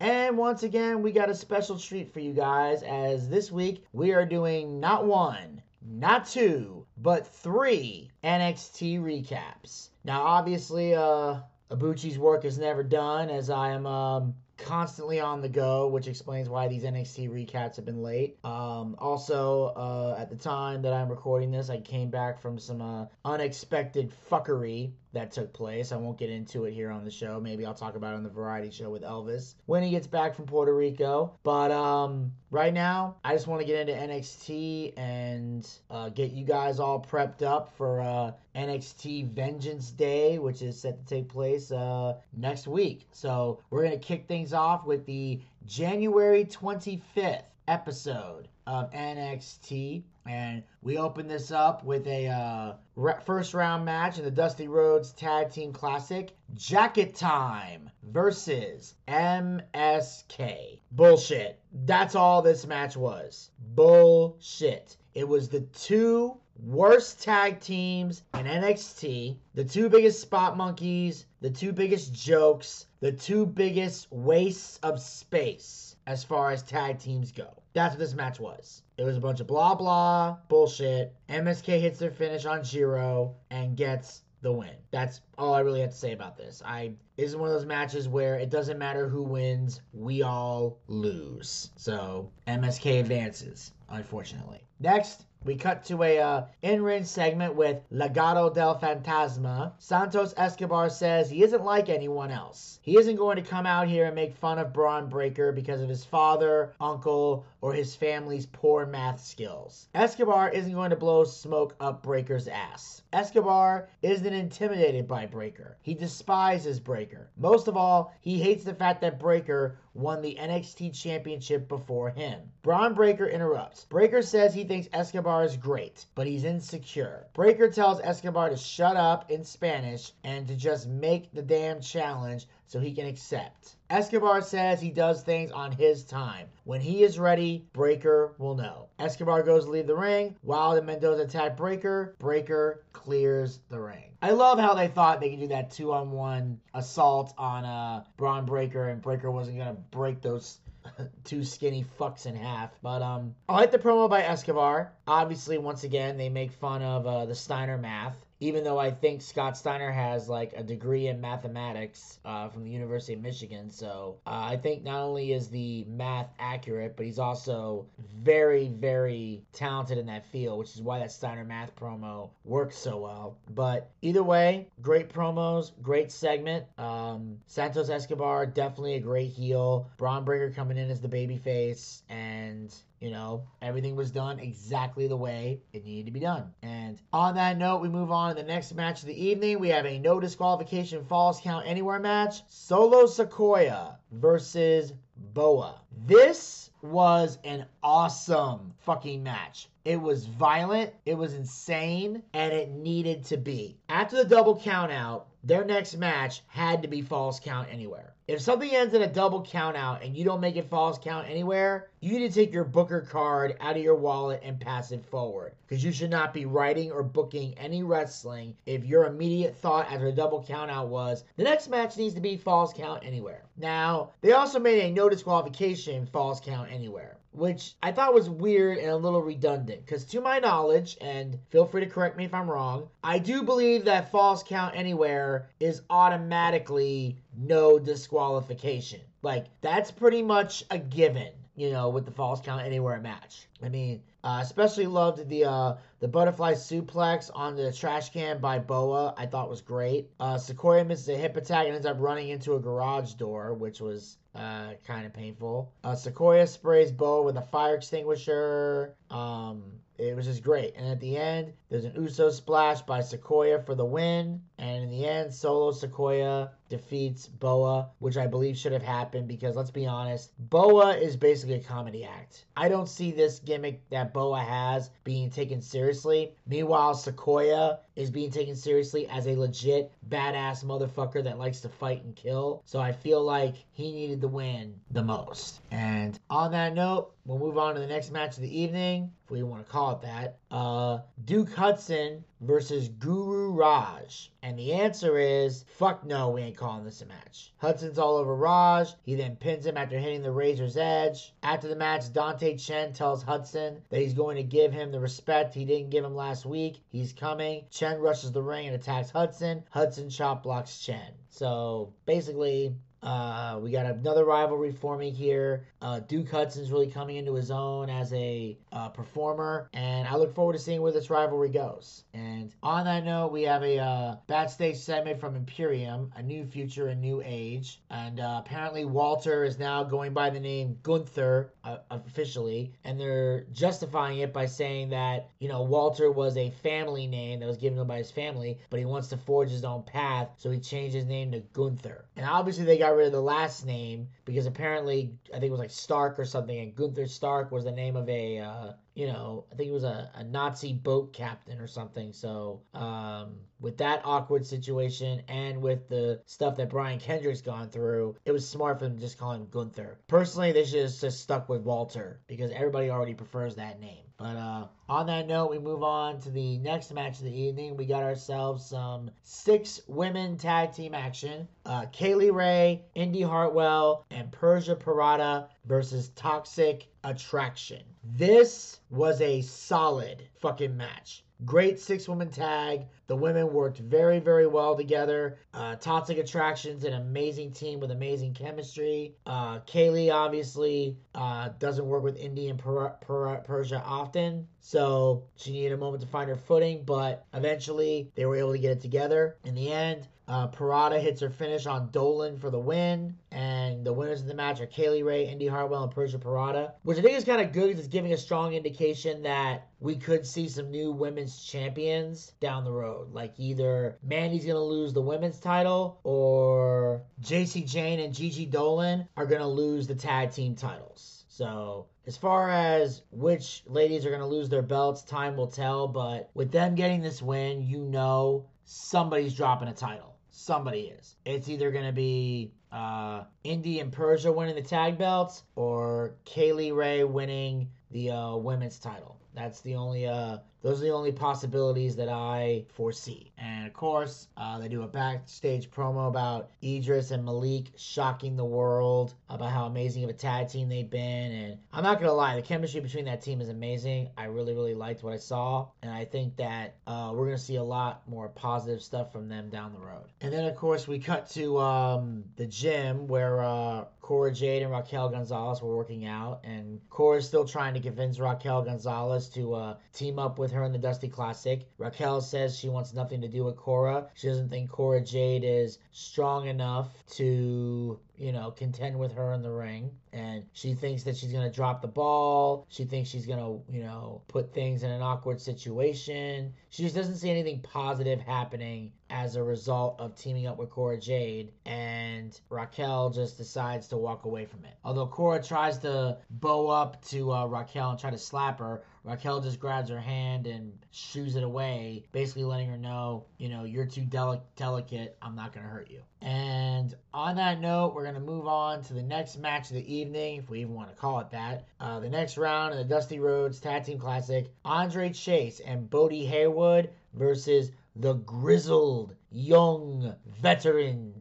And 0.00 0.38
once 0.38 0.62
again, 0.62 1.02
we 1.02 1.12
got 1.12 1.28
a 1.28 1.34
special 1.34 1.78
treat 1.78 2.10
for 2.10 2.20
you 2.20 2.32
guys, 2.32 2.82
as 2.82 3.28
this 3.28 3.52
week 3.52 3.84
we 3.92 4.14
are 4.14 4.24
doing 4.24 4.80
not 4.80 5.04
one, 5.04 5.60
not 5.86 6.24
two, 6.24 6.86
but 6.96 7.26
three 7.26 8.10
NXT 8.24 8.98
recaps. 9.02 9.90
Now, 10.02 10.22
obviously, 10.22 10.94
uh, 10.94 11.40
Abuchi's 11.70 12.18
work 12.18 12.46
is 12.46 12.56
never 12.56 12.82
done, 12.82 13.28
as 13.28 13.50
I 13.50 13.72
am 13.72 13.86
um, 13.86 14.34
constantly 14.56 15.20
on 15.20 15.42
the 15.42 15.50
go, 15.50 15.88
which 15.88 16.08
explains 16.08 16.48
why 16.48 16.66
these 16.66 16.84
NXT 16.84 17.28
recaps 17.28 17.76
have 17.76 17.84
been 17.84 18.02
late. 18.02 18.38
Um, 18.42 18.96
also, 18.98 19.74
uh, 19.76 20.16
at 20.18 20.30
the 20.30 20.36
time 20.36 20.80
that 20.80 20.94
I'm 20.94 21.10
recording 21.10 21.50
this, 21.50 21.68
I 21.68 21.78
came 21.78 22.08
back 22.08 22.40
from 22.40 22.58
some 22.58 22.80
uh, 22.80 23.04
unexpected 23.26 24.10
fuckery 24.30 24.92
that 25.12 25.32
took 25.32 25.52
place. 25.52 25.92
I 25.92 25.96
won't 25.96 26.18
get 26.18 26.30
into 26.30 26.64
it 26.64 26.72
here 26.72 26.90
on 26.90 27.04
the 27.04 27.10
show. 27.10 27.40
Maybe 27.40 27.66
I'll 27.66 27.74
talk 27.74 27.96
about 27.96 28.14
it 28.14 28.16
on 28.16 28.22
the 28.22 28.30
variety 28.30 28.70
show 28.70 28.90
with 28.90 29.02
Elvis 29.02 29.54
when 29.66 29.82
he 29.82 29.90
gets 29.90 30.06
back 30.06 30.34
from 30.34 30.46
Puerto 30.46 30.74
Rico. 30.74 31.32
But 31.42 31.70
um, 31.70 32.32
right 32.50 32.72
now, 32.72 33.16
I 33.24 33.34
just 33.34 33.46
want 33.46 33.60
to 33.60 33.66
get 33.66 33.88
into 33.88 34.00
NXT 34.00 34.96
and 34.96 35.68
uh, 35.90 36.10
get 36.10 36.30
you 36.32 36.44
guys 36.44 36.78
all 36.78 37.04
prepped 37.04 37.42
up 37.42 37.76
for 37.76 38.00
uh, 38.00 38.32
NXT 38.54 39.32
Vengeance 39.32 39.90
Day, 39.90 40.38
which 40.38 40.62
is 40.62 40.80
set 40.80 40.98
to 40.98 41.14
take 41.14 41.28
place 41.28 41.72
uh, 41.72 42.14
next 42.36 42.66
week. 42.66 43.08
So 43.12 43.60
we're 43.70 43.82
gonna 43.82 43.98
kick 43.98 44.28
things 44.28 44.52
off 44.52 44.86
with 44.86 45.06
the 45.06 45.40
January 45.66 46.44
25th 46.44 47.42
episode 47.68 48.48
of 48.66 48.90
NXT. 48.92 50.02
And 50.26 50.62
we 50.82 50.98
open 50.98 51.26
this 51.26 51.50
up 51.50 51.84
with 51.84 52.06
a 52.06 52.28
uh, 52.28 52.74
re- 52.94 53.14
first 53.24 53.54
round 53.54 53.84
match 53.84 54.18
in 54.18 54.24
the 54.24 54.30
Dusty 54.30 54.68
Rhodes 54.68 55.12
Tag 55.12 55.50
Team 55.50 55.72
Classic 55.72 56.36
Jacket 56.54 57.14
Time 57.14 57.90
versus 58.02 58.94
MSK. 59.08 60.80
Bullshit. 60.92 61.60
That's 61.72 62.14
all 62.14 62.42
this 62.42 62.66
match 62.66 62.96
was. 62.96 63.50
Bullshit. 63.74 64.96
It 65.14 65.26
was 65.26 65.48
the 65.48 65.60
two 65.60 66.36
worst 66.62 67.22
tag 67.22 67.60
teams 67.60 68.22
in 68.34 68.44
NXT, 68.44 69.36
the 69.54 69.64
two 69.64 69.88
biggest 69.88 70.20
spot 70.20 70.56
monkeys, 70.56 71.26
the 71.40 71.50
two 71.50 71.72
biggest 71.72 72.12
jokes, 72.12 72.86
the 73.00 73.12
two 73.12 73.46
biggest 73.46 74.10
wastes 74.12 74.78
of 74.82 75.00
space 75.00 75.96
as 76.06 76.22
far 76.24 76.50
as 76.50 76.62
tag 76.62 76.98
teams 76.98 77.32
go. 77.32 77.59
That's 77.72 77.92
what 77.92 78.00
this 78.00 78.14
match 78.14 78.40
was. 78.40 78.82
It 78.96 79.04
was 79.04 79.16
a 79.16 79.20
bunch 79.20 79.40
of 79.40 79.46
blah 79.46 79.74
blah 79.74 80.36
bullshit. 80.48 81.14
MSK 81.28 81.80
hits 81.80 81.98
their 81.98 82.10
finish 82.10 82.44
on 82.44 82.64
Jiro 82.64 83.36
and 83.50 83.76
gets 83.76 84.22
the 84.42 84.52
win. 84.52 84.74
That's 84.90 85.20
all 85.38 85.54
I 85.54 85.60
really 85.60 85.80
have 85.80 85.90
to 85.90 85.96
say 85.96 86.12
about 86.12 86.36
this. 86.36 86.62
I 86.64 86.92
this 87.16 87.28
is 87.30 87.36
one 87.36 87.48
of 87.48 87.54
those 87.54 87.66
matches 87.66 88.08
where 88.08 88.36
it 88.36 88.50
doesn't 88.50 88.78
matter 88.78 89.08
who 89.08 89.22
wins, 89.22 89.82
we 89.92 90.22
all 90.22 90.78
lose. 90.88 91.70
So 91.76 92.30
MSK 92.46 93.00
advances, 93.00 93.72
unfortunately. 93.88 94.62
Next, 94.78 95.26
We 95.42 95.56
cut 95.56 95.84
to 95.86 96.02
a 96.02 96.18
uh, 96.18 96.44
in-ring 96.60 97.04
segment 97.04 97.54
with 97.54 97.80
Legado 97.90 98.52
del 98.52 98.78
Fantasma. 98.78 99.72
Santos 99.78 100.34
Escobar 100.36 100.90
says 100.90 101.30
he 101.30 101.42
isn't 101.42 101.64
like 101.64 101.88
anyone 101.88 102.30
else. 102.30 102.78
He 102.82 102.98
isn't 102.98 103.16
going 103.16 103.36
to 103.36 103.42
come 103.42 103.64
out 103.64 103.88
here 103.88 104.04
and 104.04 104.14
make 104.14 104.36
fun 104.36 104.58
of 104.58 104.74
Bron 104.74 105.08
Breakker 105.08 105.50
because 105.52 105.80
of 105.80 105.88
his 105.88 106.04
father, 106.04 106.74
uncle, 106.78 107.46
or 107.62 107.72
his 107.72 107.96
family's 107.96 108.44
poor 108.44 108.84
math 108.84 109.24
skills. 109.24 109.88
Escobar 109.94 110.50
isn't 110.50 110.74
going 110.74 110.90
to 110.90 110.96
blow 110.96 111.24
smoke 111.24 111.74
up 111.80 112.02
Breakker's 112.02 112.46
ass. 112.46 113.00
Escobar 113.12 113.88
isn't 114.02 114.32
intimidated 114.32 115.08
by 115.08 115.24
Breakker. 115.24 115.78
He 115.82 115.94
despises 115.94 116.78
Breakker. 116.78 117.30
Most 117.38 117.66
of 117.66 117.78
all, 117.78 118.14
he 118.20 118.38
hates 118.38 118.64
the 118.64 118.74
fact 118.74 119.00
that 119.00 119.18
Breakker 119.18 119.78
won 119.94 120.22
the 120.22 120.36
NXT 120.40 120.94
championship 120.94 121.68
before 121.68 122.10
him. 122.10 122.40
Bron 122.62 122.94
Breakker 122.94 123.26
interrupts. 123.26 123.84
Breakker 123.84 124.22
says 124.22 124.54
he 124.54 124.64
thinks 124.64 124.88
Escobar 124.92 125.44
is 125.44 125.56
great, 125.56 126.06
but 126.14 126.26
he's 126.26 126.44
insecure. 126.44 127.26
Breakker 127.32 127.70
tells 127.70 128.00
Escobar 128.00 128.50
to 128.50 128.56
shut 128.56 128.96
up 128.96 129.30
in 129.30 129.44
Spanish 129.44 130.12
and 130.22 130.46
to 130.46 130.54
just 130.54 130.86
make 130.86 131.32
the 131.32 131.42
damn 131.42 131.80
challenge 131.80 132.46
so 132.66 132.78
he 132.78 132.94
can 132.94 133.06
accept. 133.06 133.76
Escobar 133.90 134.40
says 134.40 134.80
he 134.80 134.90
does 134.90 135.22
things 135.22 135.50
on 135.50 135.72
his 135.72 136.04
time. 136.04 136.46
When 136.62 136.80
he 136.80 137.02
is 137.02 137.18
ready, 137.18 137.66
Breakker 137.72 138.34
will 138.38 138.54
know. 138.54 138.86
Escobar 139.00 139.42
goes 139.42 139.64
to 139.64 139.70
leave 139.72 139.88
the 139.88 139.96
ring. 139.96 140.36
Wilde 140.44 140.78
and 140.78 140.86
Mendoza 140.86 141.24
attack 141.24 141.56
Breakker. 141.56 142.14
Breakker 142.20 142.84
clears 142.92 143.58
the 143.68 143.80
ring. 143.80 144.16
I 144.22 144.30
love 144.30 144.60
how 144.60 144.74
they 144.74 144.86
thought 144.86 145.18
they 145.18 145.30
could 145.30 145.40
do 145.40 145.48
that 145.48 145.72
two 145.72 145.92
on 145.92 146.12
one 146.12 146.60
assault 146.72 147.34
on 147.36 147.64
uh, 147.64 148.04
Bron 148.16 148.46
Breakker, 148.46 148.90
and 148.90 149.02
Breaker 149.02 149.28
wasn't 149.32 149.56
going 149.56 149.74
to 149.74 149.82
break 149.90 150.22
those 150.22 150.60
two 151.24 151.42
skinny 151.42 151.84
fucks 151.98 152.26
in 152.26 152.36
half. 152.36 152.70
But 152.82 153.02
um, 153.02 153.34
I 153.48 153.54
like 153.54 153.72
the 153.72 153.78
promo 153.78 154.08
by 154.08 154.22
Escobar. 154.22 154.92
Obviously, 155.08 155.58
once 155.58 155.82
again, 155.82 156.16
they 156.16 156.28
make 156.28 156.52
fun 156.52 156.82
of 156.82 157.08
uh, 157.08 157.26
the 157.26 157.34
Steiner 157.34 157.76
math 157.76 158.24
even 158.40 158.64
though 158.64 158.78
I 158.78 158.90
think 158.90 159.20
Scott 159.20 159.56
Steiner 159.56 159.90
has 159.90 160.28
like 160.28 160.54
a 160.56 160.62
degree 160.62 161.08
in 161.08 161.20
mathematics 161.20 162.18
uh, 162.24 162.48
from 162.48 162.64
the 162.64 162.70
University 162.70 163.12
of 163.12 163.20
Michigan. 163.20 163.70
So 163.70 164.16
uh, 164.26 164.30
I 164.30 164.56
think 164.56 164.82
not 164.82 165.00
only 165.00 165.32
is 165.32 165.48
the 165.48 165.84
math 165.84 166.28
accurate, 166.38 166.96
but 166.96 167.04
he's 167.04 167.18
also 167.18 167.86
very, 168.22 168.68
very 168.68 169.42
talented 169.52 169.98
in 169.98 170.06
that 170.06 170.24
field, 170.26 170.58
which 170.58 170.74
is 170.74 170.80
why 170.80 170.98
that 170.98 171.12
Steiner 171.12 171.44
math 171.44 171.76
promo 171.76 172.30
works 172.44 172.76
so 172.76 172.98
well. 172.98 173.36
But 173.54 173.90
either 174.00 174.22
way, 174.22 174.68
great 174.80 175.12
promos, 175.12 175.72
great 175.82 176.10
segment. 176.10 176.64
Um, 176.78 177.38
Santos 177.46 177.90
Escobar, 177.90 178.46
definitely 178.46 178.94
a 178.94 179.00
great 179.00 179.30
heel. 179.30 179.90
Bron 179.98 180.24
Breakker 180.24 180.50
coming 180.50 180.78
in 180.78 180.90
as 180.90 181.00
the 181.00 181.08
babyface, 181.08 182.02
and 182.08 182.74
you 183.00 183.10
know, 183.10 183.44
everything 183.62 183.96
was 183.96 184.10
done 184.10 184.38
exactly 184.38 185.08
the 185.08 185.16
way 185.16 185.60
it 185.72 185.84
needed 185.84 186.06
to 186.06 186.12
be 186.12 186.20
done. 186.20 186.52
And 186.62 187.00
on 187.12 187.34
that 187.34 187.56
note, 187.56 187.80
we 187.80 187.88
move 187.88 188.12
on 188.12 188.34
to 188.34 188.40
the 188.40 188.46
next 188.46 188.74
match 188.74 189.00
of 189.00 189.08
the 189.08 189.24
evening. 189.24 189.58
We 189.58 189.70
have 189.70 189.86
a 189.86 189.98
no 189.98 190.20
disqualification 190.20 191.04
falls 191.04 191.40
count 191.40 191.66
anywhere 191.66 191.98
match 191.98 192.42
Solo 192.48 193.06
Sikoa 193.06 193.96
versus 194.12 194.92
Boa. 195.32 195.80
This 196.06 196.70
was 196.82 197.38
an 197.44 197.66
awesome 197.82 198.74
fucking 198.80 199.22
match. 199.22 199.68
It 199.84 200.00
was 200.00 200.26
violent, 200.26 200.92
it 201.06 201.14
was 201.14 201.34
insane, 201.34 202.22
and 202.34 202.52
it 202.52 202.70
needed 202.70 203.24
to 203.26 203.38
be. 203.38 203.78
After 203.88 204.16
the 204.16 204.24
double 204.24 204.60
count 204.60 204.92
out, 204.92 205.29
their 205.42 205.64
next 205.64 205.96
match 205.96 206.42
had 206.48 206.82
to 206.82 206.88
be 206.88 207.00
falls 207.00 207.40
count 207.40 207.68
anywhere. 207.70 208.12
If 208.28 208.40
something 208.40 208.70
ends 208.70 208.94
in 208.94 209.02
a 209.02 209.06
double 209.06 209.42
count 209.42 209.76
out 209.76 210.02
and 210.02 210.16
you 210.16 210.24
don't 210.24 210.40
make 210.40 210.56
it 210.56 210.68
falls 210.68 210.98
count 210.98 211.28
anywhere, 211.28 211.88
you 212.00 212.12
need 212.12 212.28
to 212.28 212.34
take 212.34 212.52
your 212.52 212.64
booker 212.64 213.00
card 213.00 213.56
out 213.58 213.76
of 213.76 213.82
your 213.82 213.94
wallet 213.94 214.42
and 214.44 214.60
pass 214.60 214.92
it 214.92 215.04
forward. 215.06 215.54
Because 215.66 215.82
you 215.82 215.92
should 215.92 216.10
not 216.10 216.34
be 216.34 216.44
writing 216.44 216.92
or 216.92 217.02
booking 217.02 217.54
any 217.58 217.82
wrestling 217.82 218.54
if 218.66 218.84
your 218.84 219.06
immediate 219.06 219.56
thought 219.56 219.90
after 219.90 220.06
the 220.06 220.12
double 220.12 220.42
count 220.42 220.70
out 220.70 220.88
was 220.88 221.24
the 221.36 221.44
next 221.44 221.68
match 221.68 221.96
needs 221.96 222.14
to 222.14 222.20
be 222.20 222.36
falls 222.36 222.72
count 222.72 223.02
anywhere. 223.04 223.42
Now, 223.56 224.10
they 224.20 224.32
also 224.32 224.58
made 224.58 224.80
a 224.82 224.90
no 224.90 225.08
disqualification 225.08 226.06
falls 226.06 226.40
count 226.40 226.70
anywhere 226.70 227.16
which 227.32 227.74
I 227.82 227.92
thought 227.92 228.14
was 228.14 228.28
weird 228.28 228.78
and 228.78 228.90
a 228.90 228.96
little 228.96 229.22
redundant. 229.22 229.84
Because 229.84 230.04
to 230.06 230.20
my 230.20 230.38
knowledge, 230.38 230.96
and 231.00 231.38
feel 231.50 231.64
free 231.64 231.84
to 231.84 231.90
correct 231.90 232.16
me 232.16 232.24
if 232.24 232.34
I'm 232.34 232.50
wrong, 232.50 232.88
I 233.04 233.18
do 233.18 233.42
believe 233.42 233.84
that 233.84 234.10
falls 234.10 234.42
count 234.42 234.74
anywhere 234.76 235.48
is 235.60 235.82
automatically 235.90 237.18
no 237.36 237.78
disqualification. 237.78 239.00
Like, 239.22 239.46
that's 239.60 239.90
pretty 239.90 240.22
much 240.22 240.64
a 240.70 240.78
given, 240.78 241.32
you 241.54 241.70
know, 241.70 241.90
with 241.90 242.04
the 242.04 242.10
falls 242.10 242.40
count 242.40 242.62
anywhere 242.62 243.00
match. 243.00 243.46
I 243.62 243.68
mean, 243.68 244.02
uh, 244.24 244.40
especially 244.42 244.86
loved 244.86 245.28
the 245.28 245.44
uh, 245.44 245.76
the 246.00 246.08
butterfly 246.08 246.54
suplex 246.54 247.30
on 247.34 247.56
the 247.56 247.72
trash 247.72 248.10
can 248.10 248.38
by 248.38 248.58
Boa. 248.58 249.14
I 249.16 249.26
thought 249.26 249.48
was 249.48 249.60
great. 249.60 250.10
Uh, 250.18 250.34
Sikoa 250.34 250.86
misses 250.86 251.08
a 251.08 251.16
hip 251.16 251.36
attack 251.36 251.66
and 251.66 251.74
ends 251.74 251.86
up 251.86 251.96
running 252.00 252.28
into 252.28 252.54
a 252.54 252.60
garage 252.60 253.14
door, 253.14 253.54
which 253.54 253.80
was 253.80 254.18
uh, 254.34 254.74
kind 254.86 255.06
of 255.06 255.12
painful. 255.12 255.72
Uh, 255.82 255.92
Sikoa 255.92 256.48
sprays 256.48 256.92
Boa 256.92 257.22
with 257.22 257.36
a 257.36 257.42
fire 257.42 257.74
extinguisher. 257.74 258.94
Um, 259.10 259.62
it 259.98 260.16
was 260.16 260.26
just 260.26 260.42
great. 260.42 260.74
And 260.76 260.88
at 260.88 261.00
the 261.00 261.16
end, 261.16 261.52
there's 261.70 261.84
an 261.84 261.94
Uso 261.94 262.30
splash 262.30 262.82
by 262.82 262.98
Sikoa 262.98 263.64
for 263.64 263.76
the 263.76 263.84
win. 263.84 264.42
And 264.58 264.82
in 264.82 264.90
the 264.90 265.06
end, 265.06 265.32
Solo 265.32 265.70
Sikoa 265.70 266.50
defeats 266.68 267.28
Boa, 267.28 267.88
which 268.00 268.16
I 268.16 268.26
believe 268.26 268.56
should 268.56 268.72
have 268.72 268.82
happened 268.82 269.28
because 269.28 269.54
let's 269.54 269.70
be 269.70 269.86
honest, 269.86 270.32
Boa 270.50 270.96
is 270.96 271.16
basically 271.16 271.54
a 271.54 271.62
comedy 271.62 272.04
act. 272.04 272.44
I 272.56 272.68
don't 272.68 272.88
see 272.88 273.12
this 273.12 273.38
gimmick 273.38 273.88
that 273.90 274.12
Boa 274.12 274.40
has 274.40 274.90
being 275.04 275.30
taken 275.30 275.62
seriously. 275.62 276.34
Meanwhile, 276.44 276.96
Sikoa 276.96 277.78
is 277.94 278.10
being 278.10 278.32
taken 278.32 278.56
seriously 278.56 279.08
as 279.08 279.28
a 279.28 279.36
legit 279.36 279.92
badass 280.08 280.64
motherfucker 280.64 281.22
that 281.22 281.38
likes 281.38 281.60
to 281.60 281.68
fight 281.68 282.02
and 282.02 282.16
kill. 282.16 282.62
So 282.66 282.80
I 282.80 282.90
feel 282.90 283.22
like 283.22 283.54
he 283.70 283.92
needed 283.92 284.20
the 284.20 284.28
win 284.28 284.74
the 284.90 285.04
most. 285.04 285.60
And 285.70 286.18
on 286.28 286.50
that 286.50 286.74
note, 286.74 287.12
we'll 287.24 287.38
move 287.38 287.58
on 287.58 287.74
to 287.74 287.80
the 287.80 287.86
next 287.86 288.10
match 288.10 288.36
of 288.36 288.42
the 288.42 288.60
evening, 288.60 289.12
if 289.24 289.30
we 289.30 289.44
want 289.44 289.64
to 289.64 289.70
call 289.70 289.92
it 289.92 290.02
that. 290.02 290.39
Uh, 290.50 290.98
Duke 291.24 291.52
Hudson 291.52 292.24
versus 292.40 292.88
Guru 292.88 293.52
Raj. 293.52 294.32
And 294.42 294.58
the 294.58 294.72
answer 294.72 295.16
is 295.16 295.64
fuck 295.76 296.04
no, 296.04 296.30
we 296.30 296.42
ain't 296.42 296.56
calling 296.56 296.84
this 296.84 297.02
a 297.02 297.06
match. 297.06 297.52
Hudson's 297.58 297.98
all 297.98 298.16
over 298.16 298.34
Raj. 298.34 298.88
He 299.02 299.14
then 299.14 299.36
pins 299.36 299.64
him 299.64 299.76
after 299.76 299.98
hitting 299.98 300.22
the 300.22 300.32
razor's 300.32 300.76
edge. 300.76 301.32
After 301.42 301.68
the 301.68 301.76
match, 301.76 302.12
Dante 302.12 302.56
Chen 302.56 302.92
tells 302.92 303.22
Hudson 303.22 303.80
that 303.90 304.00
he's 304.00 304.14
going 304.14 304.36
to 304.36 304.42
give 304.42 304.72
him 304.72 304.90
the 304.90 304.98
respect 304.98 305.54
he 305.54 305.64
didn't 305.64 305.90
give 305.90 306.04
him 306.04 306.16
last 306.16 306.44
week. 306.44 306.80
He's 306.88 307.12
coming. 307.12 307.66
Chen 307.70 307.98
rushes 307.98 308.32
the 308.32 308.42
ring 308.42 308.66
and 308.66 308.74
attacks 308.74 309.10
Hudson. 309.10 309.62
Hudson 309.70 310.10
chop 310.10 310.42
blocks 310.42 310.80
Chen. 310.80 311.12
So 311.28 311.94
basically, 312.06 312.74
uh, 313.02 313.58
we 313.62 313.70
got 313.70 313.86
another 313.86 314.24
rivalry 314.24 314.72
forming 314.72 315.14
here. 315.14 315.64
Uh, 315.80 316.00
Duke 316.00 316.28
Hudson's 316.30 316.70
really 316.70 316.90
coming 316.90 317.16
into 317.16 317.34
his 317.34 317.50
own 317.50 317.88
as 317.88 318.12
a 318.12 318.58
uh, 318.72 318.88
performer, 318.90 319.68
and 319.72 320.06
I 320.06 320.16
look 320.16 320.34
forward 320.34 320.52
to 320.52 320.58
seeing 320.58 320.82
where 320.82 320.92
this 320.92 321.08
rivalry 321.08 321.48
goes. 321.48 322.04
And 322.12 322.52
on 322.62 322.84
that 322.84 323.04
note, 323.04 323.32
we 323.32 323.42
have 323.42 323.62
a 323.62 323.78
uh, 323.78 324.16
backstage 324.26 324.76
segment 324.76 325.18
from 325.20 325.34
Imperium, 325.34 326.12
a 326.16 326.22
new 326.22 326.44
future, 326.44 326.88
a 326.88 326.94
new 326.94 327.22
age, 327.24 327.80
and 327.90 328.20
uh, 328.20 328.42
apparently 328.44 328.84
Walter 328.84 329.44
is 329.44 329.58
now 329.58 329.82
going 329.82 330.12
by 330.12 330.28
the 330.28 330.40
name 330.40 330.78
Gunther 330.82 331.52
uh, 331.64 331.78
officially, 331.90 332.72
and 332.84 333.00
they're 333.00 333.44
justifying 333.52 334.18
it 334.18 334.32
by 334.32 334.46
saying 334.46 334.90
that 334.90 335.30
you 335.38 335.48
know 335.48 335.62
Walter 335.62 336.10
was 336.10 336.36
a 336.36 336.50
family 336.62 337.06
name 337.06 337.40
that 337.40 337.46
was 337.46 337.56
given 337.56 337.76
to 337.76 337.82
him 337.82 337.88
by 337.88 337.98
his 337.98 338.10
family, 338.10 338.58
but 338.68 338.78
he 338.78 338.84
wants 338.84 339.08
to 339.08 339.16
forge 339.16 339.50
his 339.50 339.64
own 339.64 339.82
path, 339.84 340.28
so 340.36 340.50
he 340.50 340.58
changed 340.58 340.94
his 340.94 341.06
name 341.06 341.32
to 341.32 341.40
Gunther. 341.52 342.04
And 342.16 342.26
obviously 342.26 342.64
they 342.64 342.78
got 342.78 342.89
got 342.90 342.96
rid 342.96 343.06
of 343.06 343.12
the 343.12 343.22
last 343.22 343.64
name 343.64 344.08
because 344.24 344.46
apparently 344.46 345.12
I 345.30 345.34
think 345.34 345.44
it 345.44 345.50
was 345.50 345.60
like 345.60 345.70
Stark 345.70 346.18
or 346.18 346.24
something, 346.24 346.58
and 346.58 346.74
Gunther 346.74 347.06
Stark 347.06 347.52
was 347.52 347.64
the 347.64 347.72
name 347.72 347.94
of 347.96 348.08
a 348.08 348.38
uh, 348.38 348.72
you 348.94 349.06
know 349.06 349.44
I 349.52 349.54
think 349.54 349.70
it 349.70 349.72
was 349.72 349.84
a, 349.84 350.10
a 350.14 350.24
Nazi 350.24 350.72
boat 350.72 351.12
captain 351.12 351.60
or 351.60 351.66
something. 351.66 352.12
So 352.12 352.62
um, 352.74 353.36
with 353.60 353.78
that 353.78 354.02
awkward 354.04 354.46
situation 354.46 355.22
and 355.28 355.60
with 355.60 355.88
the 355.88 356.20
stuff 356.26 356.56
that 356.56 356.70
Brian 356.70 356.98
Kendrick's 356.98 357.42
gone 357.42 357.68
through, 357.68 358.16
it 358.24 358.32
was 358.32 358.48
smart 358.48 358.78
for 358.78 358.86
them 358.86 358.96
to 358.96 359.00
just 359.00 359.18
call 359.18 359.32
him 359.32 359.46
Gunther. 359.50 359.98
Personally, 360.08 360.52
they 360.52 360.64
should 360.64 360.82
have 360.82 360.98
just 360.98 361.20
stuck 361.20 361.48
with 361.48 361.62
Walter 361.62 362.20
because 362.26 362.50
everybody 362.50 362.90
already 362.90 363.14
prefers 363.14 363.56
that 363.56 363.80
name. 363.80 364.04
But 364.20 364.36
uh, 364.36 364.66
on 364.86 365.06
that 365.06 365.26
note, 365.26 365.50
we 365.50 365.58
move 365.58 365.82
on 365.82 366.20
to 366.20 366.30
the 366.30 366.58
next 366.58 366.92
match 366.92 367.18
of 367.18 367.24
the 367.24 367.40
evening. 367.40 367.78
We 367.78 367.86
got 367.86 368.02
ourselves 368.02 368.66
some 368.66 369.10
six 369.22 369.80
women 369.86 370.36
tag 370.36 370.74
team 370.74 370.94
action. 370.94 371.48
Uh, 371.64 371.86
Kay 371.86 372.14
Lee 372.14 372.28
Ray, 372.28 372.82
Indy 372.94 373.22
Hartwell, 373.22 374.04
and 374.10 374.30
Persia 374.30 374.76
Pirotta 374.76 375.48
versus 375.64 376.10
Toxic 376.10 376.86
Attraction. 377.04 377.82
This 378.04 378.80
was 378.90 379.20
a 379.20 379.40
solid 379.42 380.22
fucking 380.40 380.76
match. 380.76 381.24
Great 381.46 381.80
six 381.80 382.06
woman 382.06 382.28
tag. 382.30 382.86
the 383.06 383.16
women 383.16 383.50
worked 383.52 383.78
very, 383.78 384.18
very 384.20 384.46
well 384.46 384.76
together. 384.76 385.38
Uh, 385.54 385.74
Toxic 385.76 386.18
Attraction's 386.18 386.84
an 386.84 386.92
amazing 386.92 387.50
team 387.52 387.80
with 387.80 387.90
amazing 387.90 388.34
chemistry. 388.34 389.14
Uh, 389.24 389.60
Kaylee 389.60 390.12
obviously 390.12 390.96
uh, 391.14 391.48
doesn't 391.58 391.86
work 391.86 392.02
with 392.02 392.18
Indy 392.18 392.48
and 392.48 392.58
per- 392.58 392.90
per- 393.00 393.38
Persia 393.38 393.82
often, 393.86 394.46
so 394.60 395.24
she 395.34 395.52
needed 395.52 395.72
a 395.72 395.76
moment 395.78 396.02
to 396.02 396.08
find 396.08 396.28
her 396.28 396.36
footing, 396.36 396.84
but 396.84 397.24
eventually 397.32 398.12
they 398.14 398.26
were 398.26 398.36
able 398.36 398.52
to 398.52 398.58
get 398.58 398.72
it 398.72 398.80
together. 398.80 399.36
In 399.44 399.54
the 399.54 399.72
end, 399.72 400.06
uh, 400.30 400.46
Pirotta 400.46 401.00
hits 401.00 401.20
her 401.22 401.28
finish 401.28 401.66
on 401.66 401.88
Dolin 401.88 402.38
for 402.38 402.50
the 402.50 402.58
win, 402.58 403.16
and 403.32 403.84
the 403.84 403.92
winners 403.92 404.20
of 404.20 404.28
the 404.28 404.34
match 404.34 404.60
are 404.60 404.66
Kay 404.66 404.88
Lee 404.88 405.02
Ray, 405.02 405.28
Indy 405.28 405.48
Hartwell, 405.48 405.82
and 405.82 405.92
Persia 405.92 406.18
Pirotta, 406.18 406.74
which 406.84 406.98
I 406.98 407.02
think 407.02 407.18
is 407.18 407.24
kind 407.24 407.40
of 407.40 407.52
good 407.52 407.66
because 407.66 407.80
it's 407.80 407.88
giving 407.88 408.12
a 408.12 408.16
strong 408.16 408.54
indication 408.54 409.22
that 409.24 409.66
we 409.80 409.96
could 409.96 410.24
see 410.24 410.48
some 410.48 410.70
new 410.70 410.92
women's 410.92 411.44
champions 411.44 412.32
down 412.38 412.62
the 412.62 412.70
road. 412.70 413.12
Like 413.12 413.34
either 413.38 413.98
Mandy's 414.04 414.44
going 414.44 414.54
to 414.54 414.60
lose 414.60 414.92
the 414.92 415.02
women's 415.02 415.40
title, 415.40 415.98
or 416.04 417.02
Jacy 417.18 417.62
Jayne 417.62 417.98
and 417.98 418.14
Gigi 418.14 418.46
Dolin 418.46 419.08
are 419.16 419.26
going 419.26 419.40
to 419.40 419.48
lose 419.48 419.88
the 419.88 419.96
tag 419.96 420.30
team 420.30 420.54
titles. 420.54 421.24
So 421.26 421.86
as 422.06 422.16
far 422.16 422.50
as 422.50 423.02
which 423.10 423.64
ladies 423.66 424.06
are 424.06 424.10
going 424.10 424.20
to 424.20 424.26
lose 424.26 424.48
their 424.48 424.62
belts, 424.62 425.02
time 425.02 425.36
will 425.36 425.48
tell. 425.48 425.88
But 425.88 426.30
with 426.34 426.52
them 426.52 426.76
getting 426.76 427.02
this 427.02 427.20
win, 427.20 427.62
you 427.62 427.78
know 427.82 428.46
somebody's 428.64 429.34
dropping 429.34 429.66
a 429.66 429.74
title. 429.74 430.09
Somebody 430.30 430.92
is. 430.98 431.16
It's 431.24 431.48
either 431.48 431.70
going 431.70 431.86
to 431.86 431.92
be 431.92 432.52
uh, 432.72 433.24
Indy 433.44 433.80
and 433.80 433.92
Persia 433.92 434.30
winning 434.32 434.54
the 434.54 434.62
tag 434.62 434.96
belts 434.96 435.42
or 435.56 436.14
Kay 436.24 436.52
Lee 436.52 436.70
Ray 436.70 437.04
winning 437.04 437.68
the 437.90 438.10
uh, 438.10 438.36
women's 438.36 438.78
title. 438.78 439.16
That's 439.34 439.60
the 439.60 439.74
only 439.74 440.06
uh, 440.06 440.38
those 440.62 440.80
are 440.80 440.84
the 440.84 440.92
only 440.92 441.12
possibilities 441.12 441.96
that 441.96 442.08
I 442.08 442.64
foresee. 442.74 443.32
And 443.38 443.66
of 443.66 443.72
course, 443.72 444.28
uh, 444.36 444.58
they 444.58 444.68
do 444.68 444.82
a 444.82 444.88
backstage 444.88 445.70
promo 445.70 446.08
about 446.08 446.50
Edris 446.62 447.10
and 447.10 447.24
Malik 447.24 447.66
shocking 447.76 448.36
the 448.36 448.44
world 448.44 449.14
about 449.28 449.52
how 449.52 449.66
amazing 449.66 450.04
of 450.04 450.10
a 450.10 450.14
tag 450.14 450.48
team 450.48 450.68
they've 450.68 450.88
been. 450.88 451.32
And 451.32 451.58
I'm 451.72 451.82
not 451.82 452.00
gonna 452.00 452.12
lie, 452.12 452.36
the 452.36 452.42
chemistry 452.42 452.80
between 452.80 453.06
that 453.06 453.22
team 453.22 453.40
is 453.40 453.48
amazing. 453.48 454.10
I 454.16 454.24
really, 454.24 454.54
really 454.54 454.74
liked 454.74 455.02
what 455.02 455.12
I 455.12 455.18
saw, 455.18 455.68
and 455.82 455.92
I 455.92 456.04
think 456.04 456.36
that 456.36 456.76
uh, 456.86 457.12
we're 457.14 457.26
gonna 457.26 457.38
see 457.38 457.56
a 457.56 457.62
lot 457.62 458.02
more 458.08 458.28
positive 458.28 458.82
stuff 458.82 459.12
from 459.12 459.28
them 459.28 459.48
down 459.48 459.72
the 459.72 459.80
road. 459.80 460.04
And 460.20 460.32
then 460.32 460.44
of 460.44 460.56
course 460.56 460.86
we 460.86 460.98
cut 460.98 461.30
to 461.30 461.58
um, 461.58 462.24
the 462.36 462.46
gym 462.46 463.06
where 463.06 463.40
uh, 463.40 463.84
Cora 464.10 464.32
Jade 464.32 464.64
and 464.64 464.72
Raquel 464.72 465.08
Gonzalez 465.08 465.62
were 465.62 465.76
working 465.76 466.04
out, 466.04 466.40
and 466.42 466.80
Cora's 466.90 467.28
still 467.28 467.44
trying 467.44 467.74
to 467.74 467.80
convince 467.80 468.18
Raquel 468.18 468.60
Gonzalez 468.60 469.28
to 469.28 469.54
uh, 469.54 469.76
team 469.92 470.18
up 470.18 470.36
with 470.36 470.50
her 470.50 470.64
in 470.64 470.72
the 470.72 470.78
Dusty 470.78 471.06
Classic. 471.06 471.68
Raquel 471.78 472.20
says 472.20 472.58
she 472.58 472.68
wants 472.68 472.92
nothing 472.92 473.20
to 473.20 473.28
do 473.28 473.44
with 473.44 473.56
Cora. 473.56 474.08
She 474.14 474.26
doesn't 474.26 474.48
think 474.48 474.68
Cora 474.68 475.00
Jade 475.00 475.44
is 475.44 475.78
strong 475.92 476.48
enough 476.48 476.88
to 477.10 478.00
you 478.20 478.32
know, 478.32 478.50
contend 478.50 478.98
with 478.98 479.12
her 479.12 479.32
in 479.32 479.42
the 479.42 479.50
ring. 479.50 479.90
And 480.12 480.44
she 480.52 480.74
thinks 480.74 481.02
that 481.04 481.16
she's 481.16 481.32
going 481.32 481.48
to 481.48 481.54
drop 481.54 481.80
the 481.80 481.88
ball. 481.88 482.66
She 482.68 482.84
thinks 482.84 483.08
she's 483.08 483.24
going 483.24 483.38
to, 483.38 483.72
you 483.72 483.82
know, 483.82 484.20
put 484.28 484.52
things 484.52 484.82
in 484.82 484.90
an 484.90 485.00
awkward 485.00 485.40
situation. 485.40 486.52
She 486.68 486.82
just 486.82 486.94
doesn't 486.94 487.16
see 487.16 487.30
anything 487.30 487.60
positive 487.62 488.20
happening 488.20 488.92
as 489.08 489.36
a 489.36 489.42
result 489.42 489.98
of 489.98 490.14
teaming 490.14 490.46
up 490.46 490.58
with 490.58 490.68
Cora 490.68 490.98
Jade. 490.98 491.52
And 491.64 492.38
Raquel 492.50 493.08
just 493.08 493.38
decides 493.38 493.88
to 493.88 493.96
walk 493.96 494.26
away 494.26 494.44
from 494.44 494.66
it. 494.66 494.74
Although 494.84 495.06
Cora 495.06 495.42
tries 495.42 495.78
to 495.78 496.18
bow 496.28 496.68
up 496.68 497.02
to 497.06 497.32
uh, 497.32 497.46
Raquel 497.46 497.90
and 497.90 497.98
try 497.98 498.10
to 498.10 498.18
slap 498.18 498.58
her, 498.58 498.82
Raquel 499.02 499.40
just 499.40 499.58
grabs 499.58 499.88
her 499.88 500.00
hand 500.00 500.46
and 500.46 500.72
shoos 500.90 501.36
it 501.36 501.42
away, 501.42 502.04
basically 502.12 502.44
letting 502.44 502.68
her 502.68 502.76
know, 502.76 503.24
you 503.38 503.48
know, 503.48 503.64
you're 503.64 503.86
too 503.86 504.02
deli- 504.02 504.40
delicate. 504.56 505.16
I'm 505.22 505.34
not 505.34 505.52
going 505.52 505.64
to 505.64 505.72
hurt 505.72 505.90
you. 505.90 506.02
And 506.20 506.94
on 507.14 507.36
that 507.36 507.60
note, 507.60 507.94
we're 507.94 508.02
going 508.02 508.14
to 508.14 508.20
move 508.20 508.46
on 508.46 508.82
to 508.84 508.94
the 508.94 509.02
next 509.02 509.38
match 509.38 509.70
of 509.70 509.76
the 509.76 509.94
evening, 509.94 510.36
if 510.36 510.50
we 510.50 510.60
even 510.60 510.74
want 510.74 510.90
to 510.90 510.96
call 510.96 511.20
it 511.20 511.30
that. 511.30 511.66
Uh, 511.80 512.00
the 512.00 512.10
next 512.10 512.36
round 512.36 512.72
in 512.72 512.78
the 512.78 512.84
Dusty 512.84 513.20
Rhodes 513.20 513.58
Tag 513.58 513.84
Team 513.84 513.98
Classic 513.98 514.52
Andre 514.64 515.10
Chase 515.12 515.60
and 515.60 515.88
Bodhi 515.88 516.26
Hayward 516.26 516.90
versus 517.14 517.70
the 517.96 518.14
grizzled 518.14 519.14
young 519.30 520.14
veterans. 520.40 521.16